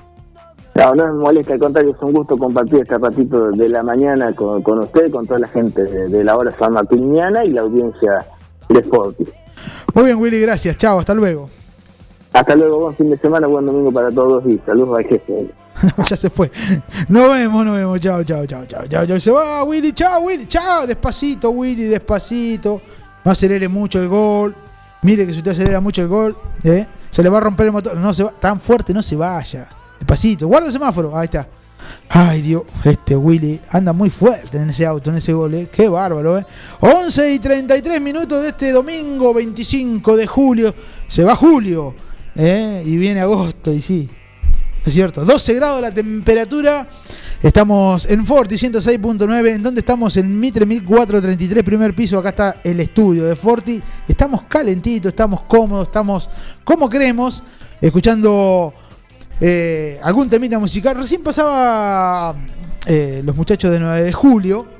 No, 0.75 0.95
no 0.95 1.05
me 1.13 1.13
molesta, 1.19 1.53
al 1.53 1.59
contrario, 1.59 1.91
es 1.91 2.01
un 2.01 2.13
gusto 2.13 2.37
compartir 2.37 2.81
este 2.81 2.97
ratito 2.97 3.51
de 3.51 3.69
la 3.69 3.83
mañana 3.83 4.33
con, 4.33 4.61
con 4.61 4.79
usted, 4.79 5.11
con 5.11 5.27
toda 5.27 5.39
la 5.39 5.47
gente 5.47 5.83
de, 5.83 6.07
de 6.07 6.23
la 6.23 6.37
hora 6.37 6.51
San 6.57 6.73
Martiniana 6.73 7.43
y 7.43 7.49
la 7.51 7.61
audiencia 7.61 8.25
de 8.69 8.79
Sporting. 8.79 9.25
Muy 9.93 10.05
bien, 10.05 10.17
Willy, 10.17 10.39
gracias. 10.39 10.77
Chao, 10.77 10.99
hasta 10.99 11.13
luego. 11.13 11.49
Hasta 12.31 12.55
luego, 12.55 12.79
buen 12.81 12.95
fin 12.95 13.09
de 13.09 13.17
semana, 13.17 13.47
buen 13.47 13.65
domingo 13.65 13.91
para 13.91 14.09
todos 14.09 14.45
y 14.45 14.59
saludos 14.65 14.99
al 14.99 15.05
jefe. 15.05 15.49
ya 16.09 16.17
se 16.17 16.29
fue. 16.29 16.51
Nos 17.07 17.33
vemos, 17.33 17.65
nos 17.65 17.75
vemos. 17.75 17.99
Chao, 17.99 18.23
chao, 18.23 18.45
chao, 18.45 18.65
chao, 18.65 18.87
chao, 18.87 19.05
chao. 19.05 19.19
Se 19.19 19.31
va 19.31 19.63
Willy, 19.63 19.91
chao, 19.93 20.21
Willy, 20.21 20.45
chao. 20.45 20.85
Despacito, 20.85 21.51
Willy, 21.51 21.85
despacito. 21.85 22.81
No 23.23 23.31
acelere 23.31 23.67
mucho 23.67 23.99
el 23.99 24.07
gol. 24.07 24.55
Mire 25.01 25.25
que 25.25 25.31
si 25.31 25.37
usted 25.37 25.51
acelera 25.51 25.79
mucho 25.79 26.01
el 26.01 26.07
gol, 26.09 26.37
¿eh? 26.63 26.85
se 27.09 27.23
le 27.23 27.29
va 27.29 27.37
a 27.37 27.41
romper 27.41 27.67
el 27.67 27.71
motor. 27.71 27.95
No 27.95 28.13
se 28.13 28.23
va, 28.23 28.31
tan 28.31 28.59
fuerte, 28.59 28.93
no 28.93 29.01
se 29.01 29.15
vaya. 29.15 29.67
Despacito. 29.97 30.47
Guarda 30.47 30.67
el 30.67 30.73
semáforo. 30.73 31.15
Ahí 31.15 31.25
está. 31.25 31.47
Ay, 32.09 32.41
Dios, 32.41 32.63
este 32.83 33.15
Willy 33.15 33.61
anda 33.69 33.93
muy 33.93 34.09
fuerte 34.09 34.57
en 34.57 34.69
ese 34.69 34.85
auto, 34.85 35.09
en 35.09 35.17
ese 35.17 35.31
gol, 35.31 35.53
¿eh? 35.53 35.69
Qué 35.71 35.87
bárbaro, 35.87 36.37
¿eh? 36.37 36.45
11 36.79 37.33
y 37.33 37.39
33 37.39 38.01
minutos 38.01 38.41
de 38.41 38.49
este 38.49 38.71
domingo 38.71 39.33
25 39.33 40.17
de 40.17 40.27
julio. 40.27 40.73
Se 41.07 41.23
va 41.23 41.35
julio, 41.35 41.95
¿eh? 42.35 42.83
Y 42.85 42.97
viene 42.97 43.21
agosto, 43.21 43.71
y 43.71 43.81
sí, 43.81 44.09
es 44.85 44.93
cierto. 44.93 45.25
12 45.25 45.53
grados 45.55 45.81
la 45.81 45.91
temperatura. 45.91 46.87
Estamos 47.41 48.05
en 48.05 48.25
Forti 48.25 48.55
106.9. 48.55 49.55
¿En 49.55 49.63
dónde 49.63 49.79
estamos? 49.79 50.17
En 50.17 50.39
Mitre 50.39 50.65
1433, 50.65 51.63
primer 51.63 51.95
piso. 51.95 52.19
Acá 52.19 52.29
está 52.29 52.61
el 52.63 52.79
estudio 52.79 53.25
de 53.25 53.35
Forti. 53.35 53.81
Estamos 54.07 54.43
calentitos, 54.43 55.09
estamos 55.09 55.41
cómodos, 55.43 55.87
estamos 55.87 56.29
como 56.63 56.89
queremos. 56.89 57.43
Escuchando 57.81 58.73
eh, 59.39 59.99
algún 60.03 60.29
temita 60.29 60.59
musical. 60.59 60.97
Recién 60.97 61.23
pasaba 61.23 62.35
eh, 62.85 63.21
los 63.23 63.35
muchachos 63.35 63.71
de 63.71 63.79
9 63.79 64.01
de 64.03 64.13
julio. 64.13 64.78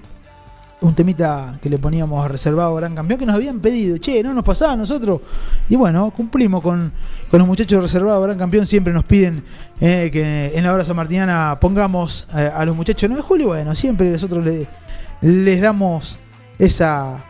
Un 0.82 0.96
temita 0.96 1.60
que 1.62 1.70
le 1.70 1.78
poníamos 1.78 2.26
reservado 2.32 2.78
a 2.78 2.80
Gran 2.80 2.96
Campeón 2.96 3.20
que 3.20 3.26
nos 3.26 3.36
habían 3.36 3.60
pedido. 3.60 3.98
Che, 3.98 4.24
no 4.24 4.34
nos 4.34 4.46
pasaba 4.46 4.72
a 4.74 4.76
nosotros. 4.78 5.20
Y 5.68 5.76
bueno, 5.76 6.10
cumplimos 6.16 6.62
con, 6.62 6.94
con 7.30 7.38
los 7.40 7.48
muchachos 7.48 7.82
reservados 7.82 8.24
a 8.24 8.28
Gran 8.28 8.38
Campeón. 8.40 8.66
Siempre 8.66 8.94
nos 8.94 9.04
piden 9.04 9.44
eh, 9.82 10.10
que 10.12 10.54
en 10.58 10.64
la 10.64 10.74
hora 10.74 10.86
samartiniana 10.86 11.58
pongamos 11.60 12.28
eh, 12.34 12.50
a 12.56 12.64
los 12.66 12.78
muchachos 12.78 13.02
de 13.02 13.08
9 13.10 13.22
de 13.22 13.28
julio. 13.28 13.48
Bueno, 13.48 13.76
siempre 13.76 14.10
nosotros 14.10 14.46
le- 14.46 14.68
les 15.22 15.60
damos 15.62 16.18
esa 16.58 17.26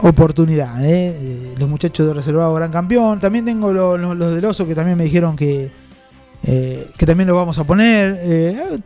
oportunidad. 0.00 0.84
eh. 0.84 1.54
Los 1.58 1.70
muchachos 1.70 2.06
de 2.06 2.12
reservado 2.12 2.52
Gran 2.52 2.70
Campeón. 2.70 3.18
También 3.18 3.46
tengo 3.46 3.72
lo- 3.72 3.96
lo- 3.96 4.14
los 4.14 4.34
del 4.34 4.44
oso 4.44 4.66
que 4.66 4.74
también 4.74 4.98
me 4.98 5.04
dijeron 5.04 5.36
que, 5.36 5.72
que 6.42 7.06
también 7.06 7.28
lo 7.28 7.34
vamos 7.34 7.58
a 7.58 7.64
poner. 7.64 8.14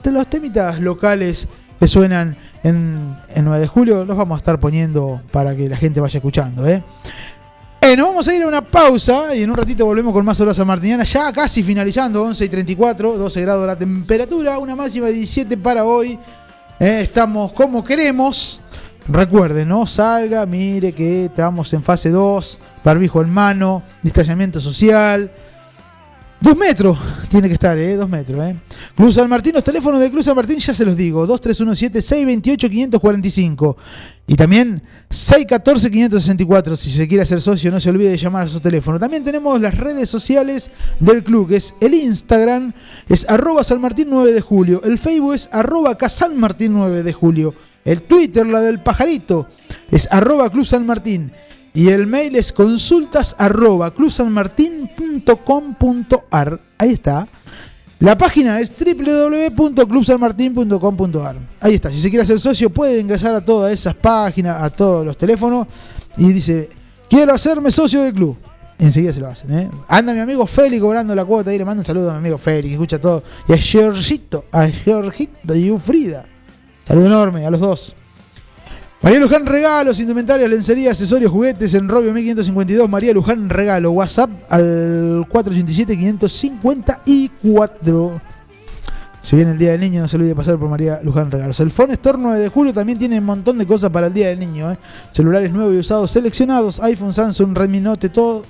De 0.02 0.12
los 0.12 0.28
temitas 0.28 0.78
locales 0.80 1.48
que 1.78 1.88
suenan 1.88 2.36
en, 2.62 3.16
en 3.34 3.44
9 3.44 3.60
de 3.60 3.66
julio 3.66 4.04
los 4.04 4.16
vamos 4.16 4.36
a 4.36 4.38
estar 4.38 4.58
poniendo 4.58 5.20
para 5.30 5.54
que 5.56 5.68
la 5.68 5.76
gente 5.76 6.00
vaya 6.00 6.18
escuchando. 6.18 6.66
Eh, 6.66 6.82
nos 7.96 8.08
vamos 8.08 8.26
a 8.26 8.34
ir 8.34 8.42
a 8.42 8.48
una 8.48 8.62
pausa 8.62 9.34
y 9.34 9.42
en 9.42 9.50
un 9.50 9.56
ratito 9.56 9.84
volvemos 9.84 10.14
con 10.14 10.24
más 10.24 10.40
horas 10.40 10.58
a 10.58 10.64
Martiniana. 10.64 11.04
Ya 11.04 11.30
casi 11.32 11.62
finalizando, 11.62 12.22
11 12.22 12.46
y 12.46 12.48
34, 12.48 13.18
12 13.18 13.40
grados 13.42 13.66
la 13.66 13.76
temperatura, 13.76 14.58
una 14.58 14.74
máxima 14.74 15.06
de 15.06 15.12
17 15.12 15.58
para 15.58 15.84
hoy. 15.84 16.18
Eh, 16.80 17.00
estamos 17.02 17.52
como 17.52 17.84
queremos. 17.84 18.62
Recuerden, 19.06 19.68
no 19.68 19.86
salga, 19.86 20.46
mire 20.46 20.92
que 20.92 21.26
estamos 21.26 21.74
en 21.74 21.82
fase 21.82 22.08
2, 22.08 22.58
barbijo 22.82 23.20
en 23.20 23.28
mano, 23.28 23.82
distanciamiento 24.02 24.60
social. 24.60 25.30
Dos 26.44 26.56
metros 26.58 26.98
tiene 27.30 27.48
que 27.48 27.54
estar, 27.54 27.78
¿eh? 27.78 27.96
Dos 27.96 28.10
metros, 28.10 28.46
¿eh? 28.46 28.54
Club 28.94 29.10
San 29.14 29.30
Martín, 29.30 29.54
los 29.54 29.64
teléfonos 29.64 29.98
de 29.98 30.10
Club 30.10 30.22
San 30.22 30.36
Martín 30.36 30.58
ya 30.58 30.74
se 30.74 30.84
los 30.84 30.94
digo: 30.94 31.26
2317-628-545. 31.26 33.76
Y 34.26 34.36
también 34.36 34.82
614-564. 35.08 36.76
Si 36.76 36.92
se 36.92 37.08
quiere 37.08 37.22
hacer 37.22 37.40
socio, 37.40 37.70
no 37.70 37.80
se 37.80 37.88
olvide 37.88 38.10
de 38.10 38.18
llamar 38.18 38.42
a 38.42 38.48
su 38.48 38.60
teléfono. 38.60 38.98
También 38.98 39.24
tenemos 39.24 39.58
las 39.58 39.78
redes 39.78 40.10
sociales 40.10 40.70
del 41.00 41.24
club, 41.24 41.48
que 41.48 41.56
es 41.56 41.74
el 41.80 41.94
Instagram, 41.94 42.74
es 43.08 43.26
arroba 43.26 43.64
San 43.64 43.80
Martín 43.80 44.08
9 44.10 44.32
de 44.32 44.42
julio. 44.42 44.82
El 44.84 44.98
Facebook 44.98 45.32
es 45.32 45.48
arroba 45.50 45.96
Casan 45.96 46.38
Martín 46.38 46.74
9 46.74 47.02
de 47.02 47.12
julio. 47.14 47.54
El 47.86 48.02
Twitter, 48.02 48.46
la 48.46 48.60
del 48.60 48.82
pajarito, 48.82 49.48
es 49.90 50.08
arroba 50.10 50.50
Club 50.50 50.66
San 50.66 50.84
Martín. 50.84 51.32
Y 51.76 51.88
el 51.88 52.06
mail 52.06 52.36
es 52.36 52.52
consultas. 52.52 53.34
Ahí 56.78 56.92
está. 56.92 57.26
La 57.98 58.16
página 58.16 58.60
es 58.60 58.70
www.clubsanmartin.com.ar. 58.70 61.36
Ahí 61.60 61.74
está. 61.74 61.90
Si 61.90 62.00
se 62.00 62.10
quiere 62.10 62.22
hacer 62.22 62.38
socio, 62.38 62.70
puede 62.70 63.00
ingresar 63.00 63.34
a 63.34 63.44
todas 63.44 63.72
esas 63.72 63.94
páginas, 63.94 64.62
a 64.62 64.70
todos 64.70 65.04
los 65.04 65.18
teléfonos 65.18 65.66
y 66.16 66.32
dice: 66.32 66.68
Quiero 67.10 67.34
hacerme 67.34 67.72
socio 67.72 68.02
del 68.02 68.14
club. 68.14 68.38
Enseguida 68.78 69.12
se 69.12 69.18
lo 69.20 69.26
hacen. 69.26 69.52
¿eh? 69.52 69.68
Anda 69.88 70.14
mi 70.14 70.20
amigo 70.20 70.46
Félix 70.46 70.80
cobrando 70.80 71.12
la 71.14 71.24
cuota 71.24 71.52
y 71.52 71.58
le 71.58 71.64
mando 71.64 71.80
un 71.80 71.86
saludo 71.86 72.10
a 72.10 72.12
mi 72.12 72.18
amigo 72.18 72.38
Félix, 72.38 72.68
que 72.68 72.74
escucha 72.74 73.00
todo. 73.00 73.24
Y 73.48 73.52
a 73.52 73.56
Georgito, 73.56 74.44
a 74.52 74.68
Georgito 74.68 75.56
y 75.56 75.72
Ufrida. 75.72 76.24
Saludo 76.78 77.06
enorme 77.06 77.44
a 77.46 77.50
los 77.50 77.58
dos. 77.60 77.96
María 79.02 79.18
Luján 79.20 79.44
Regalos, 79.44 80.00
indumentarios, 80.00 80.48
lencería, 80.48 80.90
accesorios, 80.90 81.30
juguetes 81.30 81.74
en 81.74 81.88
Robio 81.88 82.14
1552. 82.14 82.88
María 82.88 83.12
Luján 83.12 83.50
Regalo, 83.50 83.90
WhatsApp 83.90 84.30
al 84.48 85.26
487-554. 85.28 88.20
Si 89.20 89.36
viene 89.36 89.52
el 89.52 89.58
Día 89.58 89.72
del 89.72 89.80
Niño, 89.80 90.00
no 90.02 90.08
se 90.08 90.16
olvide 90.16 90.34
pasar 90.34 90.58
por 90.58 90.68
María 90.68 91.00
Luján 91.02 91.30
Regalos. 91.30 91.60
El 91.60 91.70
Phone 91.70 91.92
Store 91.92 92.18
9 92.18 92.38
de 92.38 92.48
julio 92.48 92.74
también 92.74 92.98
tiene 92.98 93.18
un 93.18 93.24
montón 93.24 93.56
de 93.58 93.66
cosas 93.66 93.90
para 93.90 94.08
el 94.08 94.12
Día 94.12 94.28
del 94.28 94.38
Niño. 94.38 94.70
¿eh? 94.70 94.78
Celulares 95.12 95.50
nuevos 95.50 95.74
y 95.74 95.78
usados 95.78 96.10
seleccionados, 96.10 96.80
iPhone, 96.80 97.12
Samsung, 97.12 97.56
Redmi 97.56 97.80
Note, 97.80 98.10
todo. 98.10 98.44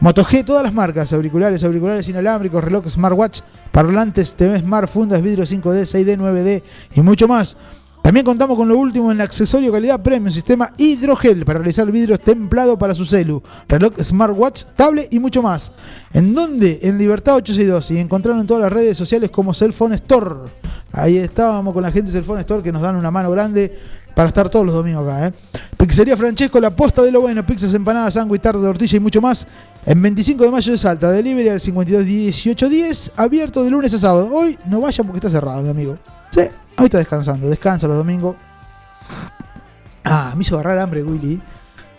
Moto 0.00 0.24
G, 0.24 0.44
todas 0.44 0.64
las 0.64 0.74
marcas, 0.74 1.12
auriculares, 1.12 1.62
auriculares 1.64 2.08
inalámbricos, 2.08 2.64
reloj 2.64 2.88
smartwatch, 2.88 3.40
parlantes, 3.70 4.34
TV 4.34 4.58
Smart, 4.58 4.90
fundas, 4.90 5.22
vidrio 5.22 5.44
5D, 5.44 5.82
6D, 5.82 6.16
9D 6.18 6.62
y 6.96 7.00
mucho 7.02 7.28
más. 7.28 7.56
También 8.02 8.26
contamos 8.26 8.56
con 8.56 8.68
lo 8.68 8.76
último 8.76 9.12
en 9.12 9.20
accesorio 9.20 9.70
calidad 9.70 10.02
premium, 10.02 10.32
sistema 10.32 10.74
hidrogel 10.76 11.44
para 11.44 11.60
realizar 11.60 11.90
vidrios 11.90 12.20
templado 12.20 12.76
para 12.76 12.94
su 12.94 13.06
celu, 13.06 13.40
reloj 13.68 13.92
smartwatch, 14.02 14.64
tablet 14.74 15.14
y 15.14 15.20
mucho 15.20 15.40
más. 15.40 15.70
¿En 16.12 16.34
dónde? 16.34 16.80
En 16.82 16.98
Libertad 16.98 17.36
862 17.36 17.92
y 17.92 17.98
encontraron 17.98 18.40
en 18.40 18.46
todas 18.48 18.64
las 18.64 18.72
redes 18.72 18.98
sociales 18.98 19.30
como 19.30 19.54
Cellphone 19.54 19.92
Store. 19.94 20.50
Ahí 20.90 21.16
estábamos 21.16 21.72
con 21.72 21.82
la 21.82 21.92
gente 21.92 22.10
de 22.10 22.18
Cellphone 22.18 22.40
Store 22.40 22.62
que 22.62 22.72
nos 22.72 22.82
dan 22.82 22.96
una 22.96 23.12
mano 23.12 23.30
grande 23.30 23.72
para 24.14 24.28
estar 24.28 24.50
todos 24.50 24.66
los 24.66 24.74
domingos 24.74 25.08
acá. 25.08 25.28
¿eh? 25.28 25.32
Pizzería 25.76 26.16
Francesco, 26.16 26.58
la 26.60 26.74
posta 26.74 27.02
de 27.02 27.12
lo 27.12 27.20
bueno, 27.20 27.46
pizzas, 27.46 27.72
empanadas, 27.72 28.14
sándwich, 28.14 28.42
de 28.42 28.52
tortilla 28.52 28.96
y 28.96 29.00
mucho 29.00 29.20
más. 29.20 29.46
En 29.86 30.02
25 30.02 30.44
de 30.44 30.50
mayo 30.50 30.72
de 30.72 30.78
Salta, 30.78 31.10
delivery 31.10 31.48
al 31.48 31.60
52 31.60 32.04
18 32.04 32.68
10, 32.68 33.12
abierto 33.16 33.62
de 33.64 33.70
lunes 33.70 33.94
a 33.94 33.98
sábado. 33.98 34.28
Hoy 34.32 34.58
no 34.66 34.80
vaya 34.80 35.02
porque 35.04 35.18
está 35.18 35.30
cerrado, 35.30 35.62
mi 35.62 35.70
amigo. 35.70 35.98
Sí, 36.30 36.42
hoy 36.78 36.84
está 36.84 36.98
descansando, 36.98 37.48
descansa 37.48 37.86
los 37.86 37.96
domingos. 37.96 38.36
Ah, 40.04 40.32
me 40.36 40.42
hizo 40.42 40.54
agarrar 40.58 40.78
hambre, 40.78 41.02
Willy. 41.02 41.40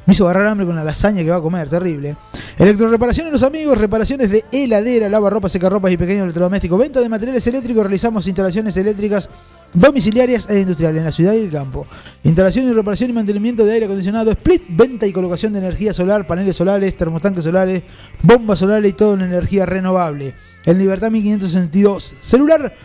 Me 0.06 0.14
hizo 0.14 0.26
agarrar 0.26 0.48
hambre 0.48 0.66
con 0.66 0.76
la 0.76 0.84
lasaña 0.84 1.24
que 1.24 1.30
va 1.30 1.38
a 1.38 1.42
comer, 1.42 1.70
terrible. 1.70 2.18
Electroreparaciones 2.58 3.32
los 3.32 3.44
amigos, 3.44 3.78
reparaciones 3.78 4.30
de 4.30 4.44
heladera, 4.52 5.08
lava 5.08 5.30
ropa, 5.30 5.48
seca 5.48 5.70
ropas 5.70 5.94
y 5.94 5.98
pequeños 5.98 6.24
electrodomésticos. 6.24 6.78
Venta 6.78 7.00
de 7.00 7.08
materiales 7.08 7.48
eléctricos, 7.48 7.84
realizamos 7.84 8.28
instalaciones 8.28 8.76
eléctricas 8.76 9.30
domiciliarias 9.74 10.50
e 10.50 10.60
industriales 10.60 11.00
en 11.00 11.06
la 11.06 11.12
ciudad 11.12 11.34
y 11.34 11.46
el 11.46 11.52
campo. 11.52 11.88
Instalación 12.24 12.68
y 12.68 12.74
reparación 12.74 13.12
y 13.12 13.14
mantenimiento 13.14 13.66
de 13.66 13.74
aire 13.74 13.86
acondicionado, 13.86 14.32
split, 14.32 14.64
venta 14.70 15.08
y 15.08 15.14
colocación 15.14 15.54
de 15.54 15.60
energía 15.60 15.94
solar, 15.94 16.28
paneles 16.28 16.58
solares, 16.58 16.98
termotanques 16.98 17.46
solares, 17.46 17.84
bombas 18.22 18.60
solares 18.60 18.92
y 18.92 18.94
todo 18.94 19.14
en 19.14 19.22
energía 19.22 19.66
renovable. 19.66 20.36
En 20.66 20.78
Libertad 20.78 21.12
1562. 21.12 22.16
Celular 22.20 22.76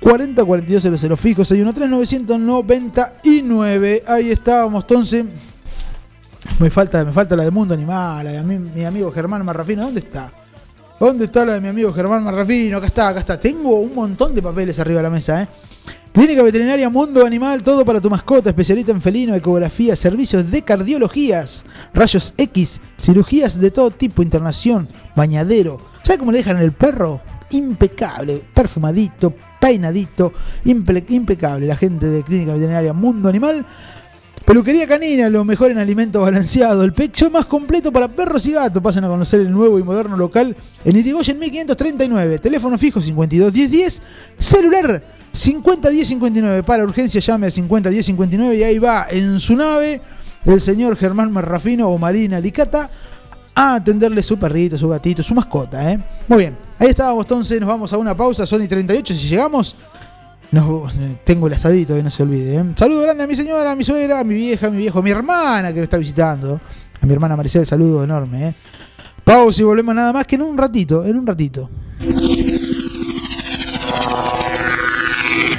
40 0.00 0.44
4200 0.44 1.20
fijo 1.20 1.44
613 1.44 1.90
999. 1.90 4.04
Ahí 4.06 4.30
estábamos, 4.30 4.84
entonces. 4.84 5.26
Me 6.60 6.70
falta, 6.70 7.04
me 7.04 7.12
falta 7.12 7.36
la 7.36 7.44
de 7.44 7.50
Mundo 7.50 7.74
Animal, 7.74 8.24
la 8.24 8.32
de 8.32 8.42
mi, 8.42 8.58
mi 8.58 8.84
amigo 8.84 9.12
Germán 9.12 9.44
Marrafino. 9.44 9.82
¿Dónde 9.82 10.00
está? 10.00 10.32
¿Dónde 10.98 11.26
está 11.26 11.44
la 11.44 11.54
de 11.54 11.60
mi 11.60 11.68
amigo 11.68 11.92
Germán 11.92 12.24
Marrafino? 12.24 12.78
Acá 12.78 12.86
está, 12.86 13.08
acá 13.08 13.20
está. 13.20 13.38
Tengo 13.38 13.80
un 13.80 13.94
montón 13.94 14.34
de 14.34 14.42
papeles 14.42 14.78
arriba 14.78 14.98
de 14.98 15.02
la 15.02 15.10
mesa, 15.10 15.42
¿eh? 15.42 15.48
Clínica 16.12 16.42
Veterinaria 16.42 16.90
Mundo 16.90 17.24
Animal, 17.24 17.62
todo 17.62 17.84
para 17.84 18.00
tu 18.00 18.10
mascota, 18.10 18.50
especialista 18.50 18.90
en 18.90 19.00
felino, 19.00 19.36
ecografía, 19.36 19.94
servicios 19.94 20.50
de 20.50 20.62
cardiologías, 20.62 21.64
rayos 21.94 22.34
X, 22.36 22.80
cirugías 22.98 23.60
de 23.60 23.70
todo 23.70 23.92
tipo, 23.92 24.22
internación, 24.22 24.88
bañadero. 25.14 25.80
¿Sabe 26.02 26.18
cómo 26.18 26.32
le 26.32 26.38
dejan 26.38 26.58
el 26.58 26.72
perro? 26.72 27.20
Impecable, 27.50 28.42
perfumadito, 28.52 29.32
peinadito, 29.60 30.32
impe- 30.64 31.04
impecable. 31.10 31.66
La 31.66 31.76
gente 31.76 32.06
de 32.06 32.22
Clínica 32.22 32.52
Veterinaria 32.52 32.92
Mundo 32.92 33.28
Animal. 33.28 33.64
Peluquería 34.44 34.86
canina, 34.86 35.28
lo 35.28 35.44
mejor 35.44 35.70
en 35.70 35.76
alimento 35.76 36.22
balanceado, 36.22 36.82
el 36.82 36.94
pecho 36.94 37.28
más 37.30 37.44
completo 37.44 37.92
para 37.92 38.08
perros 38.08 38.46
y 38.46 38.52
gatos. 38.52 38.82
Pasen 38.82 39.04
a 39.04 39.08
conocer 39.08 39.40
el 39.40 39.50
nuevo 39.50 39.78
y 39.78 39.82
moderno 39.82 40.16
local 40.16 40.56
en 40.86 40.96
Irigoyen 40.96 41.38
1539. 41.38 42.38
Teléfono 42.38 42.78
fijo 42.78 43.02
521010, 43.02 44.02
celular 44.38 45.04
501059. 45.32 46.62
Para 46.62 46.84
urgencia 46.84 47.20
llame 47.20 47.48
a 47.48 47.50
501059 47.50 48.56
y 48.56 48.62
ahí 48.62 48.78
va 48.78 49.06
en 49.10 49.38
su 49.38 49.54
nave 49.54 50.00
el 50.46 50.60
señor 50.62 50.96
Germán 50.96 51.30
Marrafino 51.30 51.88
o 51.90 51.98
Marina 51.98 52.40
Licata 52.40 52.90
a 53.54 53.74
atenderle 53.74 54.22
su 54.22 54.38
perrito, 54.38 54.78
su 54.78 54.88
gatito, 54.88 55.22
su 55.22 55.34
mascota. 55.34 55.92
¿eh? 55.92 55.98
Muy 56.26 56.38
bien, 56.38 56.56
ahí 56.78 56.88
estábamos 56.88 57.24
entonces, 57.24 57.60
nos 57.60 57.68
vamos 57.68 57.92
a 57.92 57.98
una 57.98 58.16
pausa, 58.16 58.46
Sony 58.46 58.66
38, 58.68 59.14
si 59.14 59.28
llegamos... 59.28 59.74
nos- 60.50 60.94
tengo 61.24 61.46
el 61.46 61.52
asadito, 61.54 61.94
que 61.94 62.02
no 62.02 62.10
se 62.10 62.22
olvide. 62.22 62.56
¿eh? 62.56 62.64
Saludo 62.76 63.02
grande 63.02 63.24
a 63.24 63.26
mi 63.26 63.34
señora, 63.34 63.72
a 63.72 63.76
mi 63.76 63.84
suegra, 63.84 64.20
a 64.20 64.24
mi 64.24 64.34
vieja, 64.34 64.68
a 64.68 64.70
mi 64.70 64.78
viejo, 64.78 64.98
a 64.98 65.02
mi 65.02 65.10
hermana 65.10 65.68
que 65.72 65.78
me 65.78 65.84
está 65.84 65.96
visitando. 65.98 66.60
A 67.00 67.06
mi 67.06 67.12
hermana 67.12 67.36
Maricel, 67.36 67.66
saludo 67.66 68.02
enorme. 68.04 68.48
¿eh? 68.48 68.54
Pausa 69.24 69.60
y 69.60 69.64
volvemos 69.64 69.94
nada 69.94 70.12
más 70.12 70.24
que 70.26 70.36
en 70.36 70.42
un 70.42 70.56
ratito, 70.56 71.04
en 71.04 71.16
un 71.18 71.26
ratito. 71.26 71.68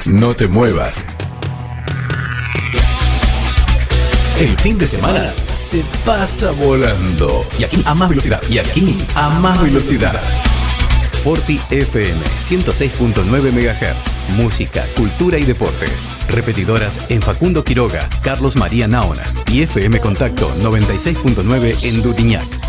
No 0.07 0.33
te 0.33 0.47
muevas. 0.47 1.05
El 4.39 4.57
fin 4.57 4.77
de 4.77 4.87
semana 4.87 5.33
se 5.51 5.83
pasa 6.05 6.51
volando. 6.51 7.45
Y 7.59 7.63
aquí 7.65 7.83
a 7.85 7.93
más 7.93 8.09
velocidad. 8.09 8.41
Y 8.49 8.57
aquí 8.57 9.05
a 9.15 9.29
más 9.29 9.61
velocidad. 9.61 10.19
Forti 11.19 11.59
FM 11.69 12.23
106.9 12.23 13.51
MHz. 13.51 14.37
Música, 14.37 14.85
cultura 14.95 15.37
y 15.37 15.43
deportes. 15.43 16.07
Repetidoras 16.29 17.11
en 17.11 17.21
Facundo 17.21 17.63
Quiroga, 17.65 18.09
Carlos 18.23 18.55
María 18.55 18.87
Naona 18.87 19.23
y 19.51 19.63
FM 19.63 19.99
Contacto 19.99 20.49
96.9 20.61 21.83
en 21.83 22.01
Dutiñac. 22.01 22.68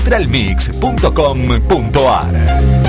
www.nutralmix.com.ar 0.00 2.80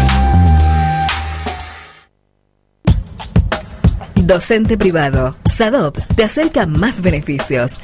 Docente 4.16 4.78
privado. 4.78 5.36
SADOP 5.46 5.98
te 6.16 6.24
acerca 6.24 6.66
más 6.66 7.02
beneficios. 7.02 7.82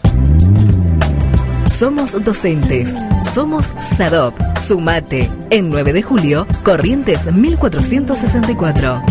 Somos 1.68 2.24
docentes. 2.24 2.96
Somos 3.24 3.74
SADOP. 3.80 4.34
Sumate. 4.56 5.30
En 5.50 5.70
9 5.70 5.94
de 5.94 6.02
julio, 6.02 6.48
Corrientes 6.64 7.32
1464. 7.34 9.04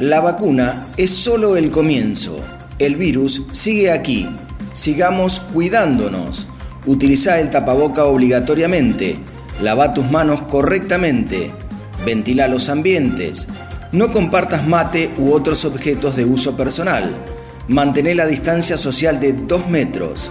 La 0.00 0.20
vacuna 0.20 0.86
es 0.96 1.10
solo 1.10 1.56
el 1.56 1.70
comienzo. 1.70 2.38
El 2.78 2.96
virus 2.96 3.46
sigue 3.52 3.90
aquí. 3.90 4.28
Sigamos 4.78 5.40
cuidándonos. 5.40 6.46
Utiliza 6.86 7.40
el 7.40 7.50
tapaboca 7.50 8.04
obligatoriamente. 8.04 9.16
Lava 9.60 9.92
tus 9.92 10.08
manos 10.08 10.42
correctamente. 10.42 11.50
Ventila 12.06 12.46
los 12.46 12.68
ambientes. 12.68 13.48
No 13.90 14.12
compartas 14.12 14.68
mate 14.68 15.10
u 15.18 15.32
otros 15.32 15.64
objetos 15.64 16.14
de 16.14 16.26
uso 16.26 16.56
personal. 16.56 17.10
Mantén 17.66 18.16
la 18.16 18.26
distancia 18.26 18.78
social 18.78 19.18
de 19.18 19.32
2 19.32 19.68
metros. 19.68 20.30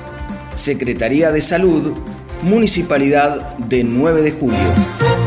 Secretaría 0.55 1.33
de 1.33 1.41
Salud, 1.41 1.91
Municipalidad 2.41 3.57
de 3.57 3.83
9 3.83 4.21
de 4.21 4.31
Julio. 4.31 5.26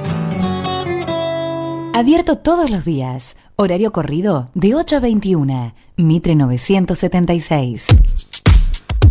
Abierto 1.93 2.37
todos 2.37 2.69
los 2.69 2.85
días. 2.85 3.35
Horario 3.57 3.91
corrido 3.91 4.49
de 4.53 4.75
8 4.75 4.95
a 4.95 4.99
21. 5.01 5.75
Mitre 5.97 6.35
976. 6.35 7.87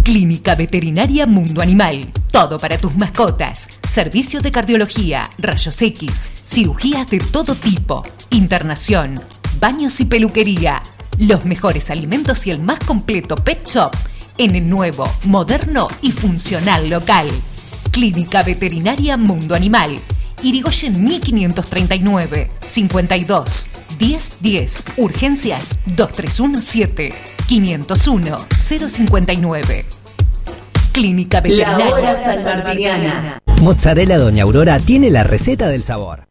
Clínica 0.02 0.54
Veterinaria 0.54 1.26
Mundo 1.26 1.60
Animal. 1.60 2.10
Todo 2.32 2.56
para 2.56 2.78
tus 2.78 2.96
mascotas. 2.96 3.68
Servicio 3.86 4.40
de 4.40 4.50
cardiología, 4.50 5.28
rayos 5.36 5.80
X, 5.82 6.30
cirugías 6.46 7.10
de 7.10 7.18
todo 7.18 7.54
tipo, 7.54 8.02
internación, 8.30 9.20
baños 9.60 10.00
y 10.00 10.06
peluquería. 10.06 10.82
Los 11.18 11.44
mejores 11.44 11.90
alimentos 11.90 12.46
y 12.46 12.50
el 12.50 12.62
más 12.62 12.78
completo 12.78 13.36
pet 13.36 13.62
shop 13.66 13.92
en 14.38 14.54
el 14.56 14.70
nuevo, 14.70 15.04
moderno 15.26 15.86
y 16.00 16.12
funcional 16.12 16.88
local. 16.88 17.28
Clínica 17.90 18.42
Veterinaria 18.42 19.18
Mundo 19.18 19.54
Animal. 19.54 20.00
Irigoyen 20.42 21.04
1539 21.04 22.50
52 22.60 23.70
1010 23.98 24.92
Urgencias 24.96 25.78
2317 25.86 27.10
501 27.46 28.38
059 28.56 29.84
Clínica 30.92 31.40
Veterinaria 31.40 31.94
hora 31.94 32.16
sanmartiniana. 32.16 33.40
Mozzarella 33.60 34.18
Doña 34.18 34.42
Aurora 34.44 34.80
tiene 34.80 35.10
la 35.10 35.22
receta 35.22 35.68
del 35.68 35.82
sabor. 35.82 36.29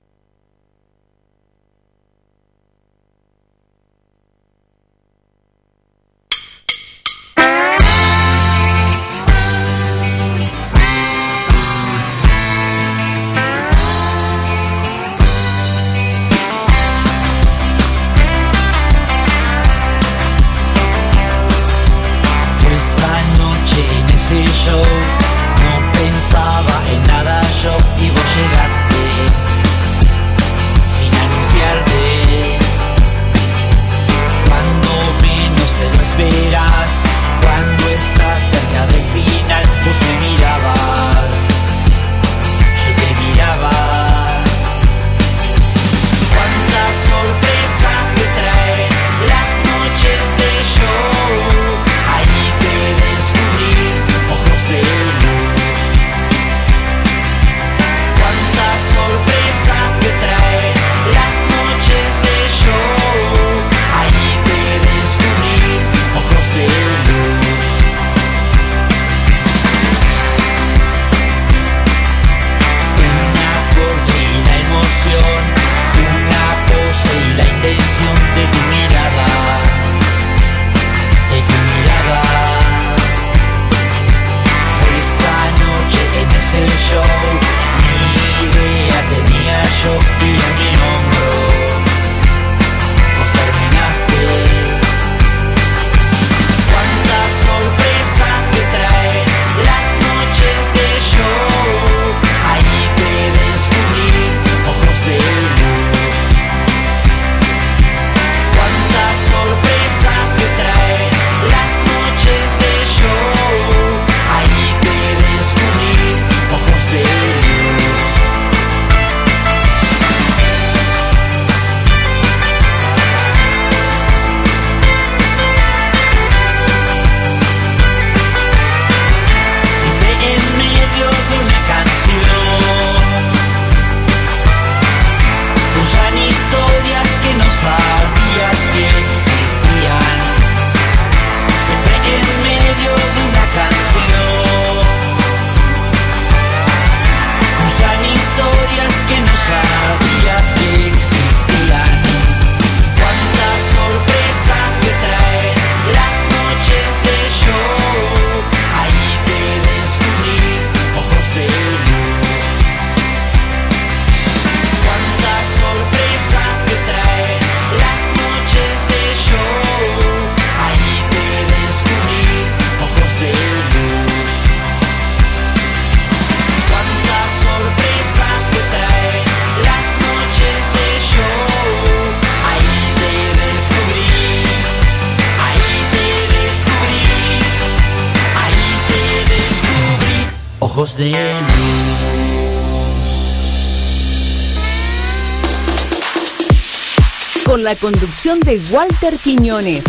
Con 197.46 197.64
la 197.64 197.74
conducción 197.78 198.42
de 198.42 198.62
Walter 198.70 199.18
Quiñones. 199.18 199.86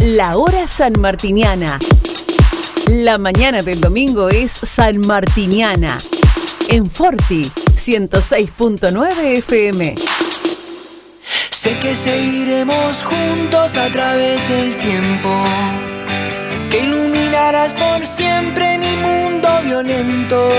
La 0.00 0.38
hora 0.38 0.66
sanmartiniana. 0.66 1.78
La 2.86 3.18
mañana 3.18 3.60
del 3.60 3.82
domingo 3.82 4.30
es 4.30 4.52
sanmartiniana. 4.52 5.98
En 6.68 6.90
Forti 6.90 7.42
106.9 7.74 9.36
FM. 9.36 9.96
Sé 11.50 11.78
que 11.78 11.94
seguiremos 11.94 13.02
juntos 13.02 13.76
a 13.76 13.90
través 13.90 14.48
del 14.48 14.78
tiempo. 14.78 15.28
Que 16.70 16.80
iluminarás 16.80 17.74
por 17.74 18.06
siempre 18.06 18.77
violento. 19.82 20.50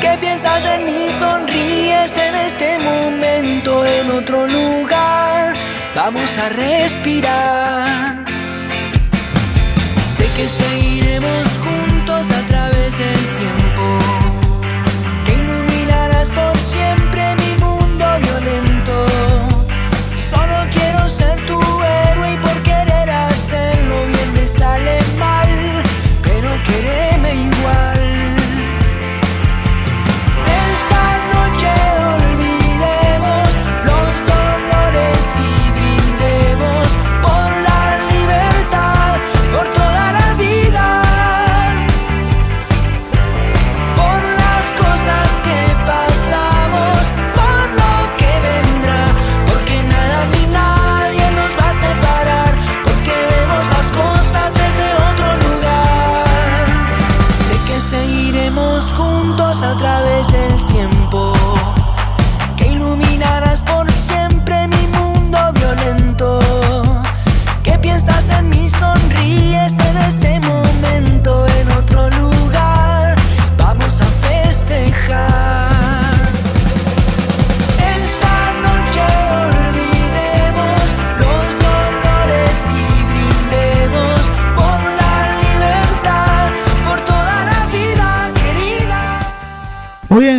Que 0.00 0.16
piensas 0.18 0.64
en 0.64 0.84
mí, 0.84 1.08
sonríes 1.18 2.16
en 2.16 2.34
este 2.34 2.78
momento, 2.78 3.84
en 3.84 4.10
otro 4.10 4.46
lugar. 4.46 5.54
Vamos 5.94 6.30
a 6.38 6.48
respirar. 6.48 8.24
Sé 10.16 10.24
que 10.36 10.48
seguiremos 10.48 11.48
juntos 11.64 12.26
a 12.30 12.46
través 12.48 12.96
del 12.98 13.20
tiempo. 13.40 13.98
Que 15.24 15.32
iluminarás 15.32 16.28
por 16.30 16.56
siempre 16.58 17.34
mi 17.42 17.64
mundo 17.64 18.06
violento. 18.20 19.06
Solo 20.30 20.56
quiero 20.70 21.08
ser 21.08 21.45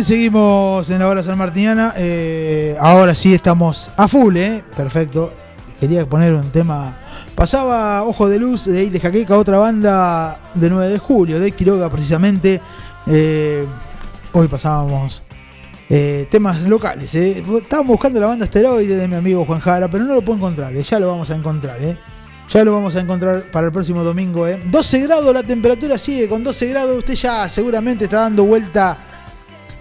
seguimos 0.08 0.88
en 0.88 1.00
la 1.00 1.08
hora 1.08 1.22
sanmartiniana. 1.22 1.92
Eh, 1.94 2.74
ahora 2.80 3.14
sí 3.14 3.34
estamos 3.34 3.90
a 3.94 4.08
full, 4.08 4.38
¿eh? 4.38 4.64
Perfecto. 4.74 5.34
Quería 5.78 6.08
poner 6.08 6.32
un 6.32 6.50
tema. 6.50 6.98
Pasaba 7.34 8.02
Ojo 8.04 8.26
de 8.26 8.38
Luz 8.38 8.64
de 8.64 8.78
ahí 8.78 8.88
de 8.88 9.00
Jaqueca, 9.00 9.36
otra 9.36 9.58
banda 9.58 10.52
de 10.54 10.70
9 10.70 10.88
de 10.88 10.98
julio, 10.98 11.38
de 11.38 11.52
Quiroga 11.52 11.90
precisamente. 11.90 12.58
Eh, 13.06 13.66
hoy 14.32 14.48
pasábamos 14.48 15.24
eh, 15.90 16.26
temas 16.30 16.62
locales. 16.62 17.14
¿eh? 17.14 17.44
Estábamos 17.60 17.88
buscando 17.88 18.18
la 18.18 18.28
banda 18.28 18.46
esteroide 18.46 18.96
de 18.96 19.08
mi 19.08 19.16
amigo 19.16 19.44
Juan 19.44 19.60
Jara, 19.60 19.90
pero 19.90 20.04
no 20.04 20.14
lo 20.14 20.22
puedo 20.22 20.38
encontrar. 20.38 20.74
¿eh? 20.74 20.82
Ya 20.84 20.98
lo 20.98 21.08
vamos 21.08 21.30
a 21.30 21.36
encontrar. 21.36 21.82
¿eh? 21.82 21.98
Ya 22.48 22.64
lo 22.64 22.72
vamos 22.72 22.96
a 22.96 23.00
encontrar 23.00 23.50
para 23.50 23.66
el 23.66 23.72
próximo 23.74 24.02
domingo. 24.02 24.46
¿eh? 24.46 24.58
12 24.70 25.00
grados, 25.00 25.34
la 25.34 25.42
temperatura 25.42 25.98
sigue 25.98 26.30
con 26.30 26.42
12 26.42 26.66
grados. 26.68 26.96
Usted 26.96 27.14
ya 27.14 27.46
seguramente 27.50 28.04
está 28.04 28.20
dando 28.22 28.44
vuelta 28.44 28.96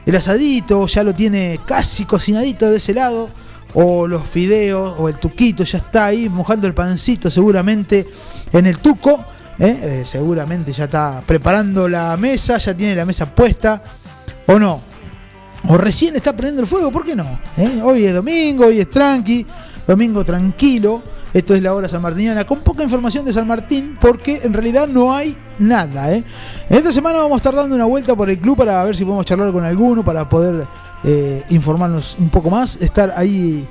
el 0.07 0.15
asadito, 0.15 0.87
ya 0.87 1.03
lo 1.03 1.13
tiene 1.13 1.59
casi 1.67 2.05
cocinadito 2.05 2.69
de 2.71 2.77
ese 2.77 2.93
lado, 2.93 3.29
o 3.73 4.07
los 4.07 4.23
fideos, 4.23 4.95
o 4.97 5.09
el 5.09 5.17
tuquito, 5.17 5.65
ya 5.65 5.79
está 5.79 6.05
ahí 6.05 6.29
mojando 6.29 6.65
el 6.65 6.73
pancito 6.73 7.29
seguramente 7.29 8.07
en 8.53 8.67
el 8.67 8.79
tuco, 8.79 9.25
¿eh? 9.59 9.99
Eh, 9.99 10.01
seguramente 10.05 10.71
ya 10.71 10.85
está 10.85 11.21
preparando 11.27 11.89
la 11.89 12.15
mesa, 12.15 12.57
ya 12.57 12.75
tiene 12.75 12.95
la 12.95 13.05
mesa 13.05 13.35
puesta, 13.35 13.83
o 14.45 14.57
no, 14.57 14.81
o 15.67 15.77
recién 15.77 16.15
está 16.15 16.31
prendiendo 16.31 16.61
el 16.61 16.67
fuego, 16.67 16.89
¿por 16.89 17.03
qué 17.03 17.13
no? 17.13 17.41
¿Eh? 17.57 17.81
Hoy 17.83 18.05
es 18.05 18.13
domingo, 18.13 18.67
hoy 18.67 18.79
es 18.79 18.89
tranqui, 18.89 19.45
domingo 19.87 20.23
tranquilo. 20.25 21.01
Esto 21.33 21.55
es 21.55 21.61
la 21.61 21.73
hora 21.73 21.87
sanmartiniana 21.87 22.45
con 22.45 22.59
poca 22.59 22.83
información 22.83 23.25
de 23.25 23.33
San 23.33 23.47
Martín 23.47 23.97
porque 23.99 24.41
en 24.43 24.53
realidad 24.53 24.87
no 24.87 25.13
hay 25.13 25.37
nada. 25.59 26.11
¿eh? 26.13 26.23
En 26.69 26.77
esta 26.77 26.91
semana 26.91 27.19
vamos 27.19 27.33
a 27.33 27.37
estar 27.37 27.55
dando 27.55 27.75
una 27.75 27.85
vuelta 27.85 28.15
por 28.15 28.29
el 28.29 28.37
club 28.39 28.57
para 28.57 28.83
ver 28.83 28.95
si 28.95 29.05
podemos 29.05 29.25
charlar 29.25 29.51
con 29.51 29.63
alguno, 29.63 30.03
para 30.03 30.27
poder 30.27 30.67
eh, 31.03 31.43
informarnos 31.49 32.17
un 32.19 32.29
poco 32.29 32.49
más, 32.49 32.77
estar 32.81 33.13
ahí. 33.15 33.67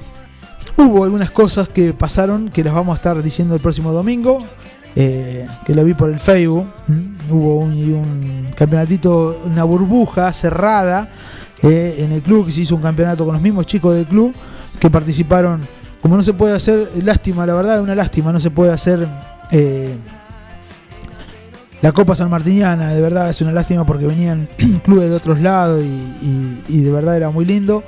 Hubo 0.78 1.04
algunas 1.04 1.30
cosas 1.30 1.68
que 1.68 1.92
pasaron 1.92 2.50
que 2.50 2.62
las 2.64 2.74
vamos 2.74 2.92
a 2.94 2.96
estar 2.96 3.22
diciendo 3.22 3.54
el 3.54 3.60
próximo 3.60 3.92
domingo. 3.92 4.38
eh, 4.98 5.46
que 5.64 5.74
lo 5.74 5.84
vi 5.84 5.94
por 5.94 6.10
el 6.10 6.18
Facebook. 6.18 6.66
Hubo 7.30 7.56
un, 7.56 7.72
un 7.72 8.46
campeonatito, 8.56 9.42
una 9.44 9.62
burbuja 9.64 10.32
cerrada 10.32 11.08
en 11.62 12.12
el 12.12 12.22
club, 12.22 12.46
que 12.46 12.52
se 12.52 12.62
hizo 12.62 12.76
un 12.76 12.82
campeonato 12.82 13.24
con 13.24 13.34
los 13.34 13.42
mismos 13.42 13.66
chicos 13.66 13.94
del 13.94 14.06
club 14.06 14.34
que 14.78 14.90
participaron. 14.90 15.60
Como 16.06 16.18
no 16.18 16.22
se 16.22 16.34
puede 16.34 16.54
hacer, 16.54 16.92
lástima, 17.02 17.44
la 17.46 17.54
verdad, 17.54 17.80
una 17.80 17.96
lástima, 17.96 18.32
no 18.32 18.38
se 18.38 18.52
puede 18.52 18.70
hacer 18.70 19.08
eh, 19.50 19.96
la 21.82 21.90
Copa 21.90 22.14
San 22.14 22.30
Martiniana, 22.30 22.94
de 22.94 23.00
verdad 23.00 23.28
es 23.28 23.40
una 23.40 23.50
lástima 23.50 23.84
porque 23.84 24.06
venían 24.06 24.48
clubes 24.84 25.10
de 25.10 25.16
otros 25.16 25.40
lados 25.40 25.84
y, 25.84 26.80
de 26.80 26.92
verdad 26.92 27.16
era 27.16 27.30
muy 27.30 27.44
lindo. 27.44 27.82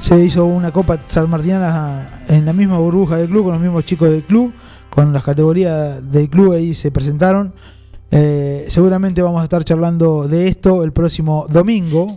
Se 0.00 0.18
hizo 0.18 0.46
una 0.46 0.72
Copa 0.72 0.98
San 1.06 1.30
Martiniana 1.30 2.24
en 2.26 2.44
la 2.44 2.52
misma 2.52 2.76
burbuja 2.78 3.18
del 3.18 3.28
club, 3.28 3.44
con 3.44 3.52
los 3.52 3.62
mismos 3.62 3.84
chicos 3.84 4.10
del 4.10 4.24
club, 4.24 4.52
con 4.90 5.12
las 5.12 5.22
categorías 5.22 6.00
del 6.10 6.28
club 6.28 6.54
ahí 6.54 6.74
se 6.74 6.90
presentaron. 6.90 7.54
Eh, 8.10 8.64
seguramente 8.66 9.22
vamos 9.22 9.42
a 9.42 9.44
estar 9.44 9.62
charlando 9.62 10.26
de 10.26 10.48
esto 10.48 10.82
el 10.82 10.90
próximo 10.90 11.46
domingo. 11.48 12.08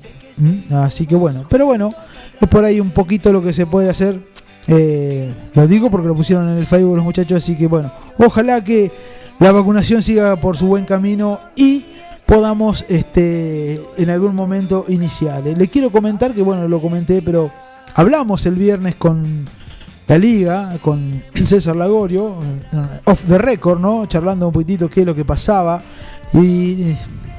Así 0.71 1.05
que 1.05 1.13
bueno, 1.13 1.45
pero 1.47 1.67
bueno, 1.67 1.93
es 2.41 2.47
por 2.47 2.65
ahí 2.65 2.79
un 2.79 2.89
poquito 2.89 3.31
lo 3.31 3.43
que 3.43 3.53
se 3.53 3.67
puede 3.67 3.91
hacer. 3.91 4.33
Eh, 4.67 5.33
lo 5.53 5.67
digo 5.67 5.91
porque 5.91 6.07
lo 6.07 6.15
pusieron 6.15 6.49
en 6.49 6.57
el 6.57 6.65
Facebook 6.65 6.95
los 6.95 7.03
muchachos, 7.03 7.43
así 7.43 7.55
que 7.55 7.67
bueno, 7.67 7.91
ojalá 8.17 8.63
que 8.63 8.91
la 9.39 9.51
vacunación 9.51 10.01
siga 10.01 10.37
por 10.37 10.55
su 10.55 10.67
buen 10.67 10.85
camino 10.85 11.39
y 11.55 11.85
podamos 12.25 12.85
este 12.87 13.81
en 13.97 14.09
algún 14.09 14.35
momento 14.35 14.85
iniciar. 14.87 15.47
Eh, 15.47 15.55
Le 15.55 15.67
quiero 15.69 15.91
comentar 15.91 16.33
que 16.33 16.41
bueno, 16.41 16.67
lo 16.67 16.81
comenté, 16.81 17.21
pero 17.21 17.51
hablamos 17.93 18.45
el 18.45 18.55
viernes 18.55 18.95
con 18.95 19.45
la 20.07 20.17
liga, 20.17 20.77
con 20.81 21.23
César 21.45 21.75
Lagorio, 21.75 22.37
eh, 22.71 22.99
off 23.05 23.25
the 23.27 23.37
record, 23.37 23.79
¿no? 23.79 24.05
Charlando 24.05 24.47
un 24.47 24.53
poquitito 24.53 24.89
qué 24.89 25.01
es 25.01 25.05
lo 25.05 25.15
que 25.15 25.25
pasaba 25.25 25.81
y 26.33 26.95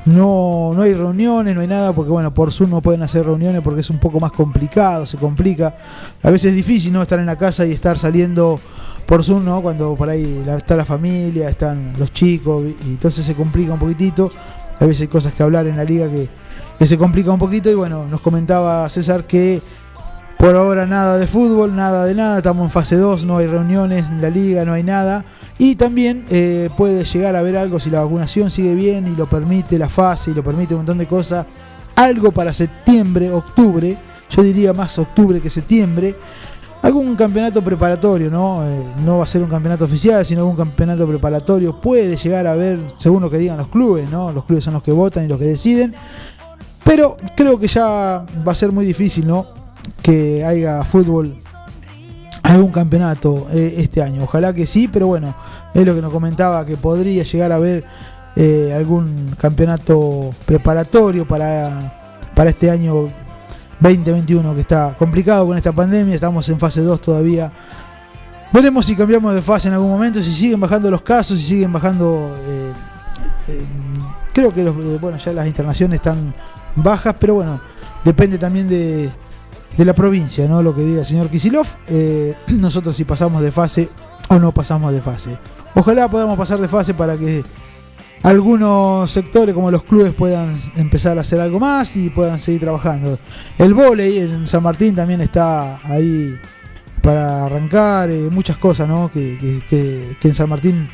no, 0.07 0.73
no 0.75 0.83
hay 0.83 0.95
reuniones, 0.95 1.55
no 1.55 1.63
hay 1.63 1.67
nada, 1.67 1.95
porque 1.95 2.11
bueno, 2.11 2.33
por 2.35 2.53
Zoom 2.53 2.71
no 2.71 2.83
pueden 2.83 3.03
hacer 3.03 3.25
reuniones 3.25 3.63
porque 3.63 3.81
es 3.81 3.91
un 3.91 3.99
poco 3.99 4.21
más 4.21 4.33
complicado, 4.33 5.07
se 5.07 5.17
complica. 5.17 5.75
A 6.23 6.31
veces 6.31 6.51
es 6.51 6.57
difícil 6.57 6.93
no 6.93 7.01
estar 7.01 7.19
en 7.19 7.27
la 7.27 7.37
casa 7.37 7.65
y 7.65 7.73
estar 7.73 7.99
saliendo 7.99 8.61
por 9.07 9.25
Zoom, 9.25 9.45
¿no? 9.45 9.63
Cuando 9.63 9.95
por 9.97 10.09
ahí 10.11 10.45
está 10.47 10.77
la 10.77 10.85
familia, 10.85 11.49
están 11.49 11.95
los 11.99 12.13
chicos, 12.13 12.65
y 12.87 12.91
entonces 12.91 13.25
se 13.25 13.35
complica 13.35 13.73
un 13.73 13.79
poquitito. 13.79 14.31
A 14.79 14.85
veces 14.87 15.03
hay 15.03 15.09
cosas 15.09 15.33
que 15.33 15.43
hablar 15.43 15.67
en 15.67 15.77
la 15.77 15.85
liga 15.85 16.11
que, 16.11 16.29
que 16.79 16.87
se 16.87 16.99
complica 16.99 17.31
un 17.31 17.39
poquito 17.39 17.71
y 17.71 17.75
bueno, 17.75 18.07
nos 18.07 18.21
comentaba 18.21 18.89
César 18.89 19.27
que 19.27 19.63
por 20.39 20.57
ahora 20.57 20.87
nada 20.87 21.19
de 21.19 21.27
fútbol, 21.27 21.75
nada 21.75 22.05
de 22.05 22.15
nada, 22.15 22.39
estamos 22.39 22.65
en 22.65 22.71
fase 22.71 22.97
2, 22.97 23.25
no 23.25 23.39
hay 23.39 23.47
reuniones 23.47 24.05
en 24.05 24.21
la 24.21 24.31
liga, 24.31 24.65
no 24.65 24.73
hay 24.73 24.83
nada. 24.83 25.25
Y 25.59 25.77
también 25.77 26.25
eh, 26.29 26.69
puede 26.77 27.05
llegar 27.05 27.37
a 27.37 27.39
haber 27.39 27.57
algo 27.57 27.79
si 27.79 27.91
la 27.91 28.03
vacunación 28.03 28.51
sigue 28.51 28.75
bien 28.75 29.07
y 29.07 29.17
lo 29.17 29.29
permite 29.29 29.79
la 29.79 29.89
fase 29.89 30.33
y 30.33 30.35
lo 30.35 30.43
permite 30.43 30.75
un 30.75 30.81
montón 30.81 30.99
de 30.99 31.07
cosas. 31.07 31.47
Algo 31.95 32.33
para 32.33 32.53
septiembre, 32.53 33.31
octubre, 33.31 33.97
yo 34.29 34.43
diría 34.43 34.73
más 34.73 34.99
octubre 34.99 35.41
que 35.41 35.49
septiembre. 35.49 36.17
algún 36.83 37.15
campeonato 37.17 37.63
preparatorio, 37.63 38.31
¿no? 38.31 38.63
Eh, 38.67 38.83
no 39.05 39.19
va 39.19 39.25
a 39.25 39.27
ser 39.27 39.43
un 39.43 39.49
campeonato 39.49 39.85
oficial, 39.87 40.27
sino 40.27 40.41
algún 40.41 40.57
campeonato 40.57 41.07
preparatorio. 41.07 41.81
Puede 41.81 42.17
llegar 42.17 42.47
a 42.47 42.53
haber, 42.53 42.81
según 42.99 43.23
lo 43.23 43.31
que 43.31 43.39
digan 43.39 43.57
los 43.57 43.69
clubes, 43.69 44.11
¿no? 44.11 44.33
Los 44.33 44.45
clubes 44.45 44.65
son 44.65 44.75
los 44.75 44.83
que 44.83 44.93
votan 44.93 45.25
y 45.25 45.29
los 45.29 45.39
que 45.39 45.47
deciden. 45.47 45.95
Pero 46.85 47.17
creo 47.35 47.59
que 47.59 47.69
ya 47.69 48.27
va 48.47 48.53
a 48.53 48.55
ser 48.55 48.73
muy 48.73 48.85
difícil, 48.85 49.27
¿no? 49.27 49.64
Que 50.03 50.45
haya 50.45 50.85
fútbol, 50.85 51.39
algún 52.43 52.73
campeonato 52.73 53.49
eh, 53.53 53.75
este 53.79 54.03
año. 54.03 54.25
Ojalá 54.25 54.53
que 54.53 54.67
sí, 54.67 54.89
pero 54.89 55.07
bueno, 55.07 55.35
es 55.73 55.85
lo 55.85 55.95
que 55.95 56.03
nos 56.03 56.13
comentaba, 56.13 56.65
que 56.65 56.77
podría 56.77 57.23
llegar 57.25 57.53
a 57.53 57.57
haber 57.57 57.85
eh, 58.37 58.73
algún 58.77 59.35
campeonato 59.39 60.31
preparatorio 60.45 61.27
para, 61.27 62.21
para 62.35 62.51
este 62.51 62.71
año 62.71 63.09
2021 63.81 64.55
que 64.55 64.61
está 64.61 64.95
complicado 64.99 65.47
con 65.47 65.57
esta 65.57 65.73
pandemia, 65.73 66.15
estamos 66.15 66.49
en 66.49 66.59
fase 66.59 66.83
2 66.83 67.01
todavía. 67.01 67.51
Veremos 68.53 68.87
si 68.87 68.95
cambiamos 68.95 69.35
de 69.35 69.43
fase 69.43 69.69
en 69.69 69.75
algún 69.75 69.91
momento, 69.91 70.23
si 70.23 70.33
siguen 70.33 70.61
bajando 70.61 70.91
los 70.91 71.03
casos, 71.03 71.39
si 71.39 71.45
siguen 71.45 71.73
bajando... 71.73 72.37
Eh, 72.47 72.73
creo 74.33 74.53
que 74.53 74.63
los, 74.63 75.01
bueno, 75.01 75.17
ya 75.17 75.33
las 75.33 75.47
internaciones 75.47 75.97
están 75.97 76.35
bajas, 76.77 77.15
pero 77.19 77.35
bueno, 77.35 77.61
depende 78.05 78.39
también 78.39 78.69
de, 78.69 79.11
de 79.77 79.85
la 79.85 79.95
provincia, 79.95 80.47
¿no? 80.49 80.63
Lo 80.63 80.75
que 80.75 80.83
diga 80.83 81.01
el 81.01 81.07
señor 81.07 81.29
Kisilov. 81.29 81.67
nosotros 82.49 82.97
si 82.97 83.05
pasamos 83.05 83.43
de 83.43 83.51
fase 83.51 83.89
o 84.29 84.39
no 84.39 84.53
pasamos 84.53 84.93
de 84.93 85.03
fase. 85.03 85.39
Ojalá 85.75 86.09
podamos 86.09 86.39
pasar 86.39 86.61
de 86.61 86.69
fase 86.69 86.95
para 86.95 87.17
que 87.17 87.45
algunos 88.25 89.11
sectores 89.11 89.55
como 89.55 89.71
los 89.71 89.85
clubes 89.85 90.15
puedan 90.15 90.59
empezar 90.77 91.19
a 91.19 91.21
hacer 91.21 91.41
algo 91.41 91.61
más 91.61 91.95
y 91.97 92.09
puedan 92.09 92.39
seguir 92.39 92.61
trabajando. 92.63 93.19
El 93.59 93.75
volei 93.75 94.19
en 94.19 94.47
San 94.47 94.63
Martín 94.63 94.95
también 94.95 95.21
está 95.21 95.79
ahí 95.85 96.35
para 97.03 97.45
arrancar, 97.45 98.11
eh, 98.11 98.31
muchas 98.31 98.57
cosas 98.57 98.89
¿no? 98.89 99.11
que, 99.13 99.37
que, 99.69 100.17
en 100.27 100.35
San 100.35 100.49
Martín 100.49 100.89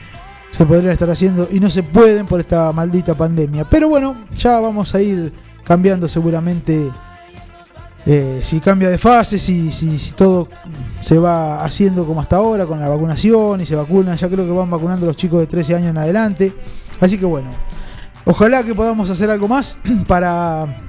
se 0.51 0.67
podrían 0.67 0.91
estar 0.91 1.09
haciendo 1.09 1.47
y 1.53 1.61
no 1.61 1.71
se 1.71 1.85
pueden 1.85 2.27
por 2.27 2.41
esta 2.41 2.73
maldita 2.73 3.15
pandemia. 3.15 3.69
Pero 3.69 3.89
bueno, 3.89 4.27
ya 4.37 4.59
vamos 4.59 4.93
a 4.97 5.01
ir 5.01 5.33
cambiando 5.63 6.09
seguramente. 6.09 6.91
Eh, 8.07 8.41
si 8.43 8.61
cambia 8.61 8.89
de 8.89 8.97
fase, 8.97 9.39
si, 9.39 9.71
si, 9.71 9.99
si, 9.99 10.13
todo 10.13 10.49
se 11.03 11.19
va 11.19 11.63
haciendo 11.63 12.07
como 12.07 12.21
hasta 12.21 12.37
ahora 12.37 12.65
con 12.65 12.81
la 12.81 12.89
vacunación 12.89 13.61
y 13.61 13.67
se 13.67 13.77
vacunan, 13.77 14.17
ya 14.17 14.29
creo 14.29 14.47
que 14.47 14.53
van 14.53 14.71
vacunando 14.71 15.07
los 15.07 15.17
chicos 15.17 15.41
de 15.41 15.47
13 15.47 15.77
años 15.77 15.91
en 15.91 15.99
adelante. 15.99 16.53
Así 16.99 17.19
que 17.19 17.27
bueno, 17.27 17.51
ojalá 18.25 18.63
que 18.63 18.75
podamos 18.75 19.11
hacer 19.11 19.31
algo 19.31 19.49
más 19.49 19.77
para 20.07 20.83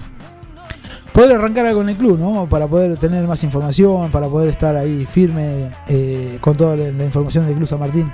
poder 1.14 1.34
arrancar 1.34 1.66
algo 1.66 1.82
en 1.82 1.90
el 1.90 1.98
club, 1.98 2.18
¿no? 2.18 2.48
Para 2.48 2.68
poder 2.68 2.98
tener 2.98 3.28
más 3.28 3.44
información, 3.44 4.10
para 4.12 4.28
poder 4.28 4.50
estar 4.50 4.76
ahí 4.76 5.06
firme 5.06 5.72
eh, 5.88 6.38
con 6.40 6.56
toda 6.56 6.76
la, 6.76 6.88
información 6.88 7.46
del 7.46 7.56
Club 7.56 7.68
San 7.68 7.80
Martín. 7.80 8.12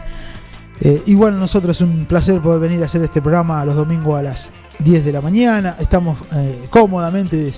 Eh, 0.80 1.02
igual 1.08 1.40
nosotros 1.40 1.76
es 1.76 1.82
un 1.82 2.06
placer 2.06 2.40
poder 2.40 2.60
venir 2.60 2.82
a 2.84 2.86
hacer 2.86 3.02
este 3.02 3.20
programa 3.20 3.66
los 3.66 3.76
domingos 3.76 4.20
a 4.20 4.24
las 4.24 4.52
10 4.80 5.06
de 5.06 5.12
la 5.12 5.22
mañana. 5.22 5.76
Estamos 5.80 6.18
eh, 6.34 6.68
cómodamente 6.70 7.52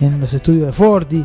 en 0.00 0.20
los 0.20 0.32
estudios 0.32 0.66
de 0.66 0.72
Forti. 0.72 1.24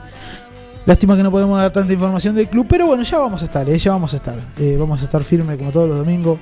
Lástima 0.86 1.16
que 1.16 1.24
no 1.24 1.32
podemos 1.32 1.60
dar 1.60 1.72
tanta 1.72 1.94
información 1.94 2.36
del 2.36 2.48
club, 2.48 2.66
pero 2.68 2.88
bueno, 2.88 3.04
ya 3.04 3.20
vamos 3.20 3.42
a 3.42 3.46
estar, 3.46 3.68
ya 3.68 3.92
vamos 3.92 4.14
a 4.14 4.18
estar. 4.18 4.40
vamos 4.78 5.02
a 5.02 5.04
estar 5.04 5.24
firmes 5.24 5.58
como 5.58 5.72
todos 5.72 5.90
los 5.90 5.98
domingos 5.98 6.40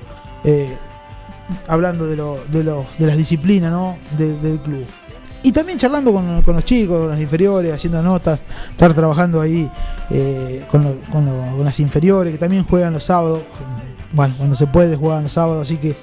hablando 1.66 2.06
de, 2.06 2.16
lo, 2.16 2.38
de, 2.50 2.62
de 2.62 3.06
las 3.06 3.16
disciplinas 3.16 3.70
¿no? 3.70 3.98
del 4.16 4.60
club. 4.60 4.84
Y 5.42 5.52
también 5.52 5.78
charlando 5.78 6.12
con, 6.12 6.42
los 6.44 6.64
chicos, 6.64 6.98
con 6.98 7.08
las 7.08 7.20
inferiores, 7.20 7.72
haciendo 7.72 8.02
notas, 8.02 8.42
estar 8.70 8.92
trabajando 8.92 9.40
ahí 9.40 9.70
eh, 10.10 10.66
con, 10.70 11.00
con, 11.12 11.64
las 11.64 11.78
inferiores, 11.78 12.32
que 12.32 12.38
también 12.38 12.64
juegan 12.64 12.92
los 12.92 13.04
sábados. 13.04 13.42
Bueno, 14.12 14.34
cuando 14.36 14.56
se 14.56 14.66
puede 14.66 14.96
juegan 14.96 15.22
los 15.22 15.32
sábados, 15.32 15.62
así 15.62 15.76
que, 15.76 15.94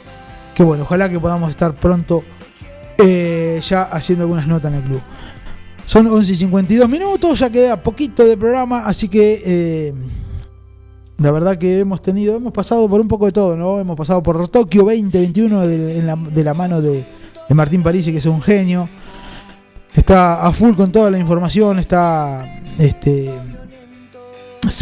que 0.54 0.64
bueno, 0.64 0.84
ojalá 0.84 1.10
que 1.10 1.20
podamos 1.20 1.50
estar 1.50 1.74
pronto 1.74 2.24
eh, 2.98 3.60
ya 3.68 3.84
haciendo 3.84 4.24
algunas 4.24 4.48
notas 4.48 4.72
en 4.72 4.78
el 4.78 4.84
club. 4.84 5.02
Son 5.86 6.08
11 6.08 6.34
y 6.34 6.36
52 6.36 6.90
minutos, 6.90 7.40
ya 7.40 7.50
queda 7.50 7.82
poquito 7.82 8.26
de 8.26 8.38
programa, 8.38 8.86
así 8.86 9.08
que... 9.10 9.42
Eh, 9.46 9.94
la 11.18 11.32
verdad 11.32 11.58
que 11.58 11.80
hemos 11.80 12.02
tenido, 12.02 12.36
hemos 12.36 12.52
pasado 12.52 12.90
por 12.90 13.00
un 13.00 13.08
poco 13.08 13.26
de 13.26 13.32
todo, 13.32 13.56
¿no? 13.56 13.80
Hemos 13.80 13.96
pasado 13.96 14.22
por 14.22 14.50
Tokio 14.50 14.84
2021 14.84 15.66
de, 15.66 16.02
la, 16.02 16.16
de 16.18 16.44
la 16.44 16.54
mano 16.54 16.82
de, 16.82 17.06
Martín 17.52 17.84
Parisi, 17.84 18.12
que 18.12 18.18
es 18.18 18.26
un 18.26 18.42
genio. 18.42 18.90
Está 19.94 20.46
a 20.46 20.52
full 20.52 20.76
con 20.76 20.92
toda 20.92 21.10
la 21.10 21.18
información, 21.18 21.80
está 21.80 22.46
este, 22.78 23.32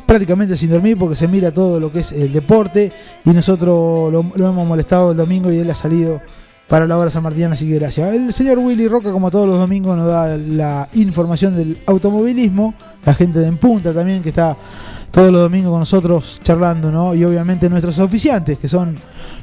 prácticamente 0.05 0.57
sin 0.57 0.71
dormir 0.71 0.97
porque 0.97 1.15
se 1.15 1.27
mira 1.27 1.51
todo 1.51 1.79
lo 1.79 1.91
que 1.91 1.99
es 1.99 2.11
el 2.11 2.33
deporte 2.33 2.91
y 3.23 3.29
nosotros 3.29 4.11
lo, 4.11 4.21
hemos 4.21 4.67
molestado 4.67 5.11
el 5.11 5.17
domingo 5.17 5.51
y 5.51 5.59
él 5.59 5.69
ha 5.69 5.75
salido 5.75 6.19
para 6.67 6.87
la 6.87 6.97
hora 6.97 7.09
San 7.09 7.23
Martín, 7.23 7.51
así 7.51 7.67
que 7.67 7.75
gracias. 7.75 8.13
El 8.13 8.33
señor 8.33 8.57
Willy 8.57 8.87
Roca, 8.87 9.11
como 9.11 9.29
todos 9.29 9.47
los 9.47 9.59
domingos, 9.59 9.97
nos 9.97 10.07
da 10.07 10.37
la 10.37 10.89
información 10.93 11.55
del 11.55 11.77
automovilismo, 11.85 12.73
la 13.05 13.13
gente 13.13 13.39
de 13.39 13.47
En 13.47 13.57
Punta 13.57 13.93
también 13.93 14.21
que 14.21 14.29
está 14.29 14.57
todos 15.11 15.31
los 15.31 15.41
domingos 15.41 15.71
con 15.71 15.79
nosotros 15.79 16.39
charlando, 16.41 16.91
¿no? 16.91 17.13
Y 17.13 17.23
obviamente 17.25 17.69
nuestros 17.69 17.99
oficiantes, 17.99 18.57
que 18.57 18.67
son 18.67 18.95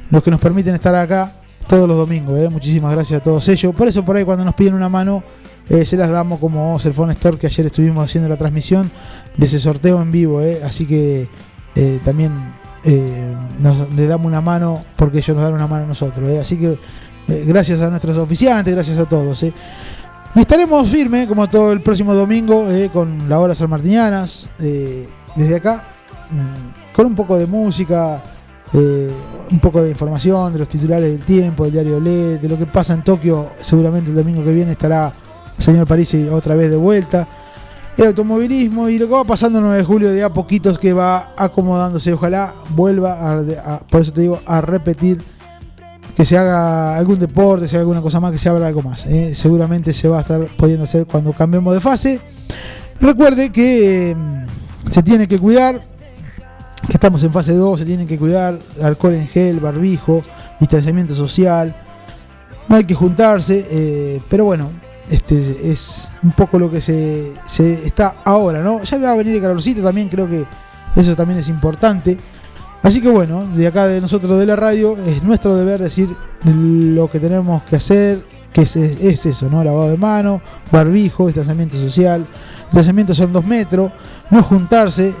los 0.09 0.23
que 0.23 0.31
nos 0.31 0.39
permiten 0.39 0.73
estar 0.73 0.93
acá 0.95 1.35
todos 1.67 1.87
los 1.87 1.95
domingos, 1.95 2.37
¿eh? 2.39 2.49
Muchísimas 2.49 2.91
gracias 2.91 3.21
a 3.21 3.23
todos 3.23 3.47
ellos. 3.47 3.73
Por 3.73 3.87
eso 3.87 4.03
por 4.03 4.17
ahí 4.17 4.25
cuando 4.25 4.43
nos 4.43 4.55
piden 4.55 4.73
una 4.73 4.89
mano, 4.89 5.23
eh, 5.69 5.85
se 5.85 5.95
las 5.95 6.09
damos 6.09 6.39
como 6.39 6.77
Cellphone 6.79 7.11
Store, 7.11 7.37
que 7.37 7.47
ayer 7.47 7.67
estuvimos 7.67 8.03
haciendo 8.03 8.27
la 8.27 8.35
transmisión 8.35 8.91
de 9.37 9.45
ese 9.45 9.59
sorteo 9.59 10.01
en 10.01 10.11
vivo, 10.11 10.41
¿eh? 10.41 10.61
Así 10.65 10.85
que 10.85 11.29
también 12.03 12.33
nos, 13.59 13.93
le 13.93 14.07
damos 14.07 14.27
una 14.27 14.41
mano 14.41 14.83
porque 14.97 15.19
ellos 15.19 15.35
nos 15.37 15.45
dan 15.45 15.53
una 15.53 15.67
mano 15.67 15.85
a 15.85 15.87
nosotros, 15.87 16.29
Así 16.37 16.57
que 16.57 16.77
gracias 17.45 17.81
a 17.81 17.89
nuestros 17.89 18.17
oficiantes, 18.17 18.73
gracias 18.73 18.97
a 18.97 19.05
todos, 19.05 19.45
estaremos 20.35 20.87
firmes 20.89 21.27
como 21.27 21.47
todo 21.47 21.71
el 21.71 21.81
próximo 21.81 22.13
domingo 22.13 22.67
con 22.93 23.27
la 23.27 23.39
hora 23.39 23.55
salmartinianas 23.55 24.49
desde 25.35 25.55
acá, 25.55 25.83
mm, 26.29 26.93
con 26.95 27.05
un 27.07 27.15
poco 27.15 27.37
de 27.37 27.45
música, 27.45 28.21
eh, 28.73 29.11
un 29.51 29.59
poco 29.59 29.81
de 29.81 29.89
información 29.89 30.53
de 30.53 30.59
los 30.59 30.69
titulares 30.69 31.11
del 31.11 31.25
tiempo, 31.25 31.63
del 31.63 31.73
diario 31.73 31.99
LED, 31.99 32.39
de 32.39 32.49
lo 32.49 32.57
que 32.57 32.65
pasa 32.65 32.93
en 32.93 33.03
Tokio. 33.03 33.51
Seguramente 33.59 34.11
el 34.11 34.15
domingo 34.15 34.43
que 34.43 34.53
viene 34.53 34.71
estará 34.71 35.11
el 35.57 35.63
señor 35.63 35.85
Parisi 35.85 36.27
otra 36.29 36.55
vez 36.55 36.69
de 36.69 36.77
vuelta. 36.77 37.27
El 37.97 38.07
automovilismo 38.07 38.87
y 38.87 38.97
lo 38.97 39.07
que 39.07 39.13
va 39.13 39.23
pasando 39.25 39.59
el 39.59 39.65
9 39.65 39.77
de 39.79 39.83
julio 39.83 40.11
de 40.11 40.23
a 40.23 40.31
poquitos 40.31 40.79
que 40.79 40.93
va 40.93 41.33
acomodándose. 41.35 42.13
Ojalá 42.13 42.53
vuelva 42.69 43.17
a, 43.19 43.79
por 43.79 44.01
eso 44.01 44.13
te 44.13 44.21
digo, 44.21 44.39
a 44.45 44.61
repetir 44.61 45.21
que 46.21 46.25
se 46.25 46.37
haga 46.37 46.97
algún 46.97 47.17
deporte, 47.17 47.67
se 47.67 47.77
haga 47.77 47.81
alguna 47.81 47.99
cosa 47.99 48.19
más, 48.19 48.31
que 48.31 48.37
se 48.37 48.47
abra 48.47 48.67
algo 48.67 48.83
más. 48.83 49.07
Eh. 49.07 49.33
Seguramente 49.33 49.91
se 49.91 50.07
va 50.07 50.19
a 50.19 50.21
estar 50.21 50.55
pudiendo 50.55 50.83
hacer 50.83 51.07
cuando 51.07 51.33
cambiemos 51.33 51.73
de 51.73 51.79
fase. 51.79 52.21
Recuerde 52.99 53.51
que 53.51 54.11
em, 54.11 54.45
se 54.87 55.01
tiene 55.01 55.27
que 55.27 55.39
cuidar, 55.39 55.81
que 56.85 56.93
estamos 56.93 57.23
en 57.23 57.33
fase 57.33 57.55
2, 57.55 57.79
se 57.79 57.85
tienen 57.87 58.05
que 58.05 58.19
cuidar, 58.19 58.59
alcohol 58.83 59.15
en 59.15 59.27
gel, 59.29 59.59
barbijo, 59.59 60.21
distanciamiento 60.59 61.15
social, 61.15 61.75
no 62.69 62.75
hay 62.75 62.83
que 62.83 62.93
juntarse, 62.93 63.65
eh, 63.71 64.21
pero 64.29 64.45
bueno, 64.45 64.69
este 65.09 65.71
es 65.71 66.11
un 66.21 66.33
poco 66.33 66.59
lo 66.59 66.69
que 66.69 66.81
se, 66.81 67.33
se, 67.47 67.83
está 67.83 68.17
ahora, 68.25 68.61
¿no? 68.61 68.83
Ya 68.83 68.99
va 68.99 69.13
a 69.13 69.15
venir 69.15 69.37
el 69.37 69.41
calorcito 69.41 69.81
también, 69.81 70.07
creo 70.07 70.29
que 70.29 70.45
eso 70.95 71.15
también 71.15 71.39
es 71.39 71.49
importante. 71.49 72.15
Así 72.83 73.01
que 73.01 73.09
bueno, 73.09 73.45
de 73.45 73.67
acá 73.67 73.87
de 73.87 74.01
nosotros 74.01 74.39
de 74.39 74.45
la 74.45 74.55
radio 74.55 74.97
es 75.05 75.23
nuestro 75.23 75.55
deber 75.55 75.79
decir 75.81 76.09
lo 76.43 77.07
que 77.09 77.19
tenemos 77.19 77.63
que 77.63 77.75
hacer, 77.75 78.25
que 78.51 78.61
es, 78.61 78.75
es 78.75 79.25
eso, 79.25 79.49
¿no? 79.49 79.63
Lavado 79.63 79.89
de 79.89 79.97
mano, 79.97 80.41
barbijo, 80.71 81.27
distanciamiento 81.27 81.77
social. 81.77 82.25
Distanciamiento 82.65 83.13
son 83.13 83.33
dos 83.33 83.45
metros, 83.45 83.91
no 84.31 84.41
juntarse, 84.41 85.13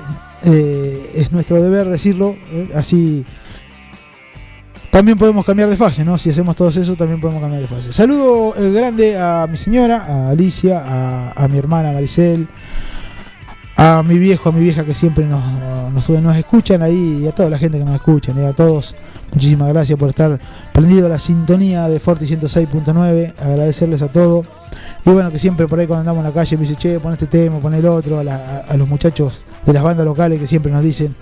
eh, 0.43 1.11
es 1.15 1.31
nuestro 1.31 1.61
deber 1.61 1.87
decirlo, 1.87 2.35
eh, 2.51 2.69
así 2.75 3.25
también 4.89 5.17
podemos 5.17 5.45
cambiar 5.45 5.69
de 5.69 5.77
fase, 5.77 6.03
¿no? 6.03 6.17
Si 6.17 6.29
hacemos 6.29 6.55
todo 6.55 6.67
eso, 6.69 6.95
también 6.95 7.21
podemos 7.21 7.41
cambiar 7.41 7.61
de 7.61 7.67
fase. 7.67 7.93
Saludo 7.93 8.55
el 8.55 8.73
grande 8.73 9.17
a 9.17 9.47
mi 9.49 9.55
señora, 9.55 10.05
a 10.05 10.29
Alicia, 10.29 11.31
a, 11.33 11.47
mi 11.47 11.57
hermana 11.57 11.93
Maricel, 11.93 12.47
a 13.83 14.03
mi 14.03 14.19
viejo, 14.19 14.49
a 14.49 14.51
mi 14.51 14.59
vieja 14.59 14.85
que 14.85 14.93
siempre 14.93 15.25
nos, 15.25 15.43
nos, 15.91 16.35
escuchan 16.37 16.83
ahí, 16.83 17.21
y 17.23 17.27
a 17.27 17.31
toda 17.31 17.49
la 17.49 17.57
gente 17.57 17.79
que 17.79 17.83
nos 17.83 17.95
escucha, 17.95 18.31
y 18.37 18.45
a 18.45 18.53
todos, 18.53 18.95
muchísimas 19.33 19.69
gracias 19.69 19.97
por 19.97 20.09
estar 20.09 20.39
prendido 20.71 21.09
la 21.09 21.17
sintonía 21.17 21.87
de 21.87 21.99
Forti 21.99 22.25
106.9, 22.25 23.33
agradecerles 23.41 24.03
a 24.03 24.11
todos. 24.11 24.45
Y 25.03 25.09
bueno, 25.09 25.31
que 25.31 25.39
siempre 25.39 25.67
por 25.67 25.79
ahí 25.79 25.87
cuando 25.87 26.01
andamos 26.01 26.19
en 26.19 26.27
la 26.27 26.31
calle 26.31 26.57
me 26.57 26.61
dice, 26.61 26.75
che, 26.75 26.99
pon 26.99 27.13
este 27.13 27.25
tema, 27.25 27.59
pon 27.59 27.73
el 27.73 27.87
otro, 27.87 28.19
a, 28.19 28.77
los 28.77 28.87
muchachos 28.87 29.41
de 29.65 29.73
las 29.73 29.81
bandas 29.81 30.05
locales 30.05 30.39
que 30.39 30.45
siempre 30.45 30.71
nos 30.71 30.83
dicen, 30.83 31.15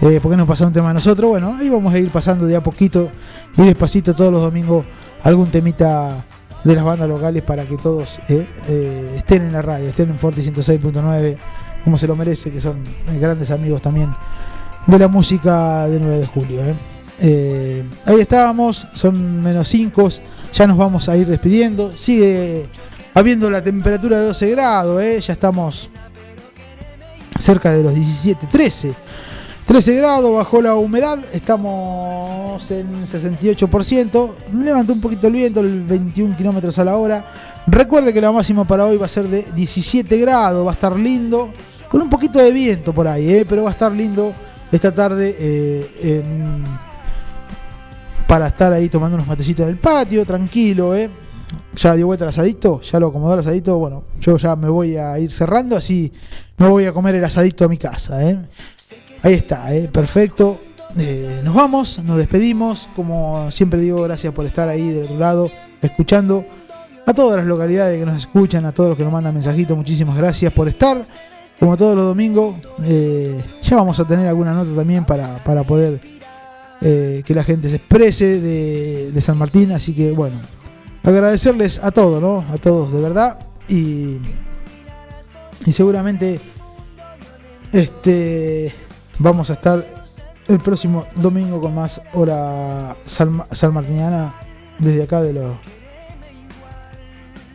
eh, 0.00 0.20
¿por 0.22 0.30
qué 0.30 0.36
no 0.36 0.46
pasa 0.46 0.68
un 0.68 0.72
tema 0.72 0.90
a 0.90 0.94
nosotros? 0.94 1.30
Bueno, 1.30 1.56
ahí 1.58 1.68
vamos 1.68 1.92
a 1.92 1.98
ir 1.98 2.10
pasando 2.10 2.46
de 2.46 2.54
a 2.54 2.62
poquito 2.62 3.10
y 3.56 3.62
despacito 3.62 4.14
todos 4.14 4.30
los 4.30 4.40
domingos 4.40 4.86
algún 5.24 5.50
temita 5.50 6.24
de 6.62 6.74
las 6.76 6.84
bandas 6.84 7.08
locales 7.08 7.42
para 7.42 7.66
que 7.66 7.76
todos 7.76 8.20
eh, 8.28 8.46
eh, 8.68 9.14
estén 9.16 9.42
en 9.42 9.52
la 9.52 9.62
radio, 9.62 9.88
estén 9.88 10.10
en 10.10 10.18
Forte 10.20 10.42
106.9 10.42 11.36
como 11.84 11.98
se 11.98 12.06
lo 12.06 12.16
merece, 12.16 12.50
que 12.50 12.60
son 12.60 12.82
grandes 13.20 13.50
amigos 13.50 13.82
también 13.82 14.14
de 14.86 14.98
la 14.98 15.08
música 15.08 15.86
de 15.86 16.00
9 16.00 16.18
de 16.18 16.26
julio. 16.26 16.64
¿eh? 16.64 16.74
Eh, 17.20 17.88
ahí 18.04 18.20
estábamos, 18.20 18.88
son 18.94 19.42
menos 19.42 19.68
5, 19.68 20.08
ya 20.52 20.66
nos 20.66 20.76
vamos 20.76 21.08
a 21.08 21.16
ir 21.16 21.26
despidiendo. 21.26 21.92
Sigue 21.96 22.68
habiendo 23.14 23.50
la 23.50 23.62
temperatura 23.62 24.18
de 24.18 24.26
12 24.26 24.50
grados, 24.50 25.02
¿eh? 25.02 25.20
ya 25.20 25.32
estamos 25.32 25.90
cerca 27.38 27.72
de 27.72 27.82
los 27.82 27.94
17, 27.94 28.46
13. 28.46 28.94
13 29.66 29.96
grados, 29.96 30.30
bajó 30.34 30.60
la 30.60 30.74
humedad, 30.74 31.18
estamos 31.32 32.70
en 32.70 33.00
68%, 33.00 34.32
levantó 34.62 34.92
un 34.92 35.00
poquito 35.00 35.28
el 35.28 35.32
viento, 35.32 35.60
el 35.60 35.82
21 35.84 36.36
kilómetros 36.36 36.78
a 36.78 36.84
la 36.84 36.96
hora. 36.98 37.24
Recuerde 37.66 38.12
que 38.12 38.20
la 38.20 38.30
máxima 38.30 38.66
para 38.66 38.84
hoy 38.84 38.98
va 38.98 39.06
a 39.06 39.08
ser 39.08 39.26
de 39.26 39.42
17 39.54 40.18
grados, 40.18 40.66
va 40.66 40.70
a 40.70 40.74
estar 40.74 40.94
lindo, 40.94 41.50
con 41.94 42.02
un 42.02 42.10
poquito 42.10 42.40
de 42.40 42.50
viento 42.50 42.92
por 42.92 43.06
ahí, 43.06 43.32
¿eh? 43.32 43.46
pero 43.48 43.62
va 43.62 43.68
a 43.68 43.72
estar 43.72 43.92
lindo 43.92 44.34
esta 44.72 44.92
tarde 44.92 45.36
eh, 45.38 46.22
para 48.26 48.48
estar 48.48 48.72
ahí 48.72 48.88
tomando 48.88 49.14
unos 49.14 49.28
matecitos 49.28 49.62
en 49.62 49.68
el 49.68 49.78
patio, 49.78 50.26
tranquilo. 50.26 50.92
¿eh? 50.96 51.08
Ya 51.76 51.94
dio 51.94 52.06
vuelta 52.06 52.24
el 52.24 52.30
asadito, 52.30 52.80
ya 52.80 52.98
lo 52.98 53.06
acomodó 53.06 53.34
el 53.34 53.38
asadito. 53.38 53.78
Bueno, 53.78 54.02
yo 54.18 54.36
ya 54.38 54.56
me 54.56 54.68
voy 54.68 54.96
a 54.96 55.20
ir 55.20 55.30
cerrando, 55.30 55.76
así 55.76 56.12
me 56.56 56.66
voy 56.66 56.86
a 56.86 56.92
comer 56.92 57.14
el 57.14 57.24
asadito 57.24 57.64
a 57.64 57.68
mi 57.68 57.78
casa. 57.78 58.28
¿eh? 58.28 58.40
Ahí 59.22 59.34
está, 59.34 59.72
¿eh? 59.72 59.86
perfecto. 59.86 60.60
Eh, 60.98 61.42
nos 61.44 61.54
vamos, 61.54 62.00
nos 62.02 62.16
despedimos. 62.16 62.88
Como 62.96 63.52
siempre 63.52 63.80
digo, 63.80 64.02
gracias 64.02 64.32
por 64.34 64.46
estar 64.46 64.68
ahí 64.68 64.88
del 64.88 65.04
otro 65.04 65.18
lado, 65.20 65.48
escuchando. 65.80 66.44
A 67.06 67.14
todas 67.14 67.36
las 67.36 67.46
localidades 67.46 68.00
que 68.00 68.04
nos 68.04 68.16
escuchan, 68.16 68.66
a 68.66 68.72
todos 68.72 68.88
los 68.88 68.98
que 68.98 69.04
nos 69.04 69.12
mandan 69.12 69.32
mensajitos, 69.32 69.76
muchísimas 69.76 70.16
gracias 70.16 70.52
por 70.52 70.66
estar. 70.66 71.06
Como 71.58 71.76
todos 71.76 71.94
los 71.94 72.06
domingos, 72.06 72.56
eh, 72.82 73.42
ya 73.62 73.76
vamos 73.76 73.98
a 74.00 74.06
tener 74.06 74.26
alguna 74.28 74.52
nota 74.52 74.74
también 74.74 75.04
para, 75.06 75.42
poder 75.64 76.00
que 76.80 77.24
la 77.34 77.42
gente 77.42 77.70
se 77.70 77.76
exprese 77.76 78.40
de, 78.40 79.20
San 79.20 79.38
Martín. 79.38 79.72
Así 79.72 79.94
que 79.94 80.12
bueno, 80.12 80.40
agradecerles 81.02 81.82
a 81.82 81.90
todos, 81.90 82.20
¿no? 82.20 82.44
A 82.52 82.58
todos 82.58 82.92
de 82.92 83.00
verdad. 83.00 83.38
Y, 83.68 84.18
y 85.64 85.72
seguramente 85.72 86.40
este 87.72 88.74
Vamos 89.18 89.48
a 89.50 89.52
estar 89.54 90.04
el 90.48 90.58
próximo 90.58 91.06
domingo 91.14 91.60
con 91.60 91.74
más 91.74 92.00
hora 92.14 92.96
salmartiniana 93.06 94.34
desde 94.78 95.04
acá 95.04 95.22
de 95.22 95.32
los 95.32 95.56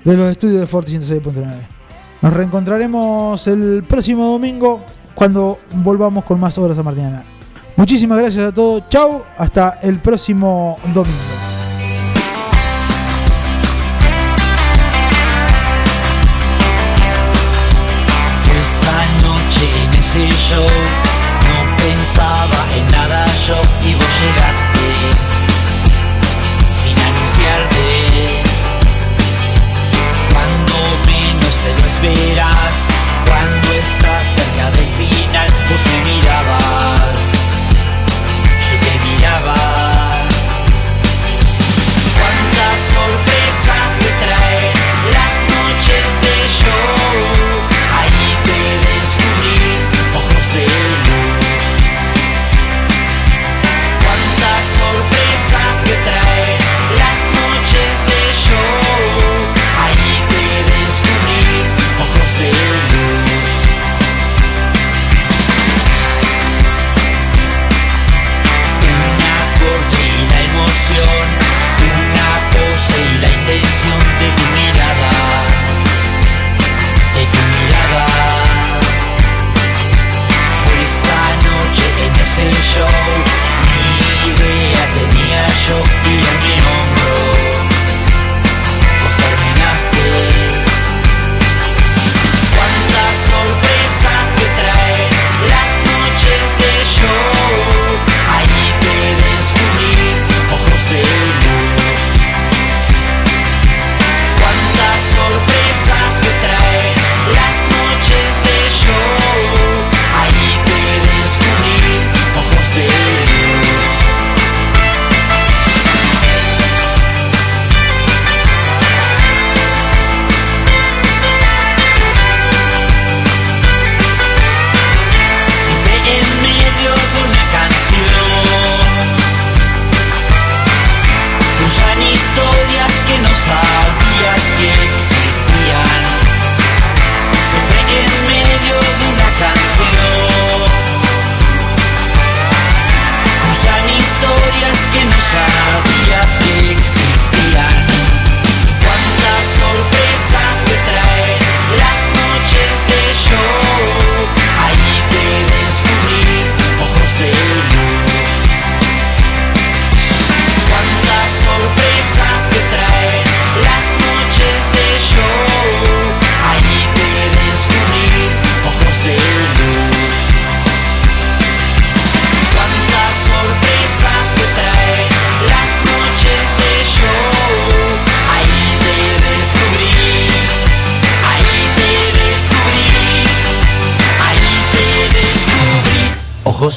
de 0.06 0.16
los 0.16 0.32
estudios 0.32 0.62
de 0.62 0.68
Forti 0.68 0.98
106.9. 0.98 1.79
Nos 2.22 2.34
reencontraremos 2.34 3.48
el 3.48 3.86
próximo 3.88 4.26
domingo 4.26 4.84
cuando 5.16 5.58
volvamos 5.72 6.26
con 6.26 6.40
más 6.40 6.58
horas 6.58 6.76
salmartiniana. 6.76 7.24
Muchísimas 7.78 8.20
gracias 8.20 8.46
a 8.46 8.52
todos. 8.52 8.84
Chau, 8.90 9.24
hasta 9.38 9.80
el 9.82 10.00
próximo 10.00 10.78
domingo. 10.94 11.18
Esa 18.60 18.92
noche 19.22 19.86
en 19.86 19.94
ese 19.94 20.28
show 20.36 20.68
pensaba 21.78 22.66
en 22.76 22.92
nada 22.92 23.26
yo 23.48 23.56
y 23.88 23.96
vos 23.96 24.20
llegaste 24.20 25.39
esperas, 32.02 32.88
cuando 33.26 33.74
estás 33.74 34.28
cerca 34.28 34.72
del 34.72 34.88
final, 34.96 35.48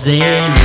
descubrí, 0.04 0.61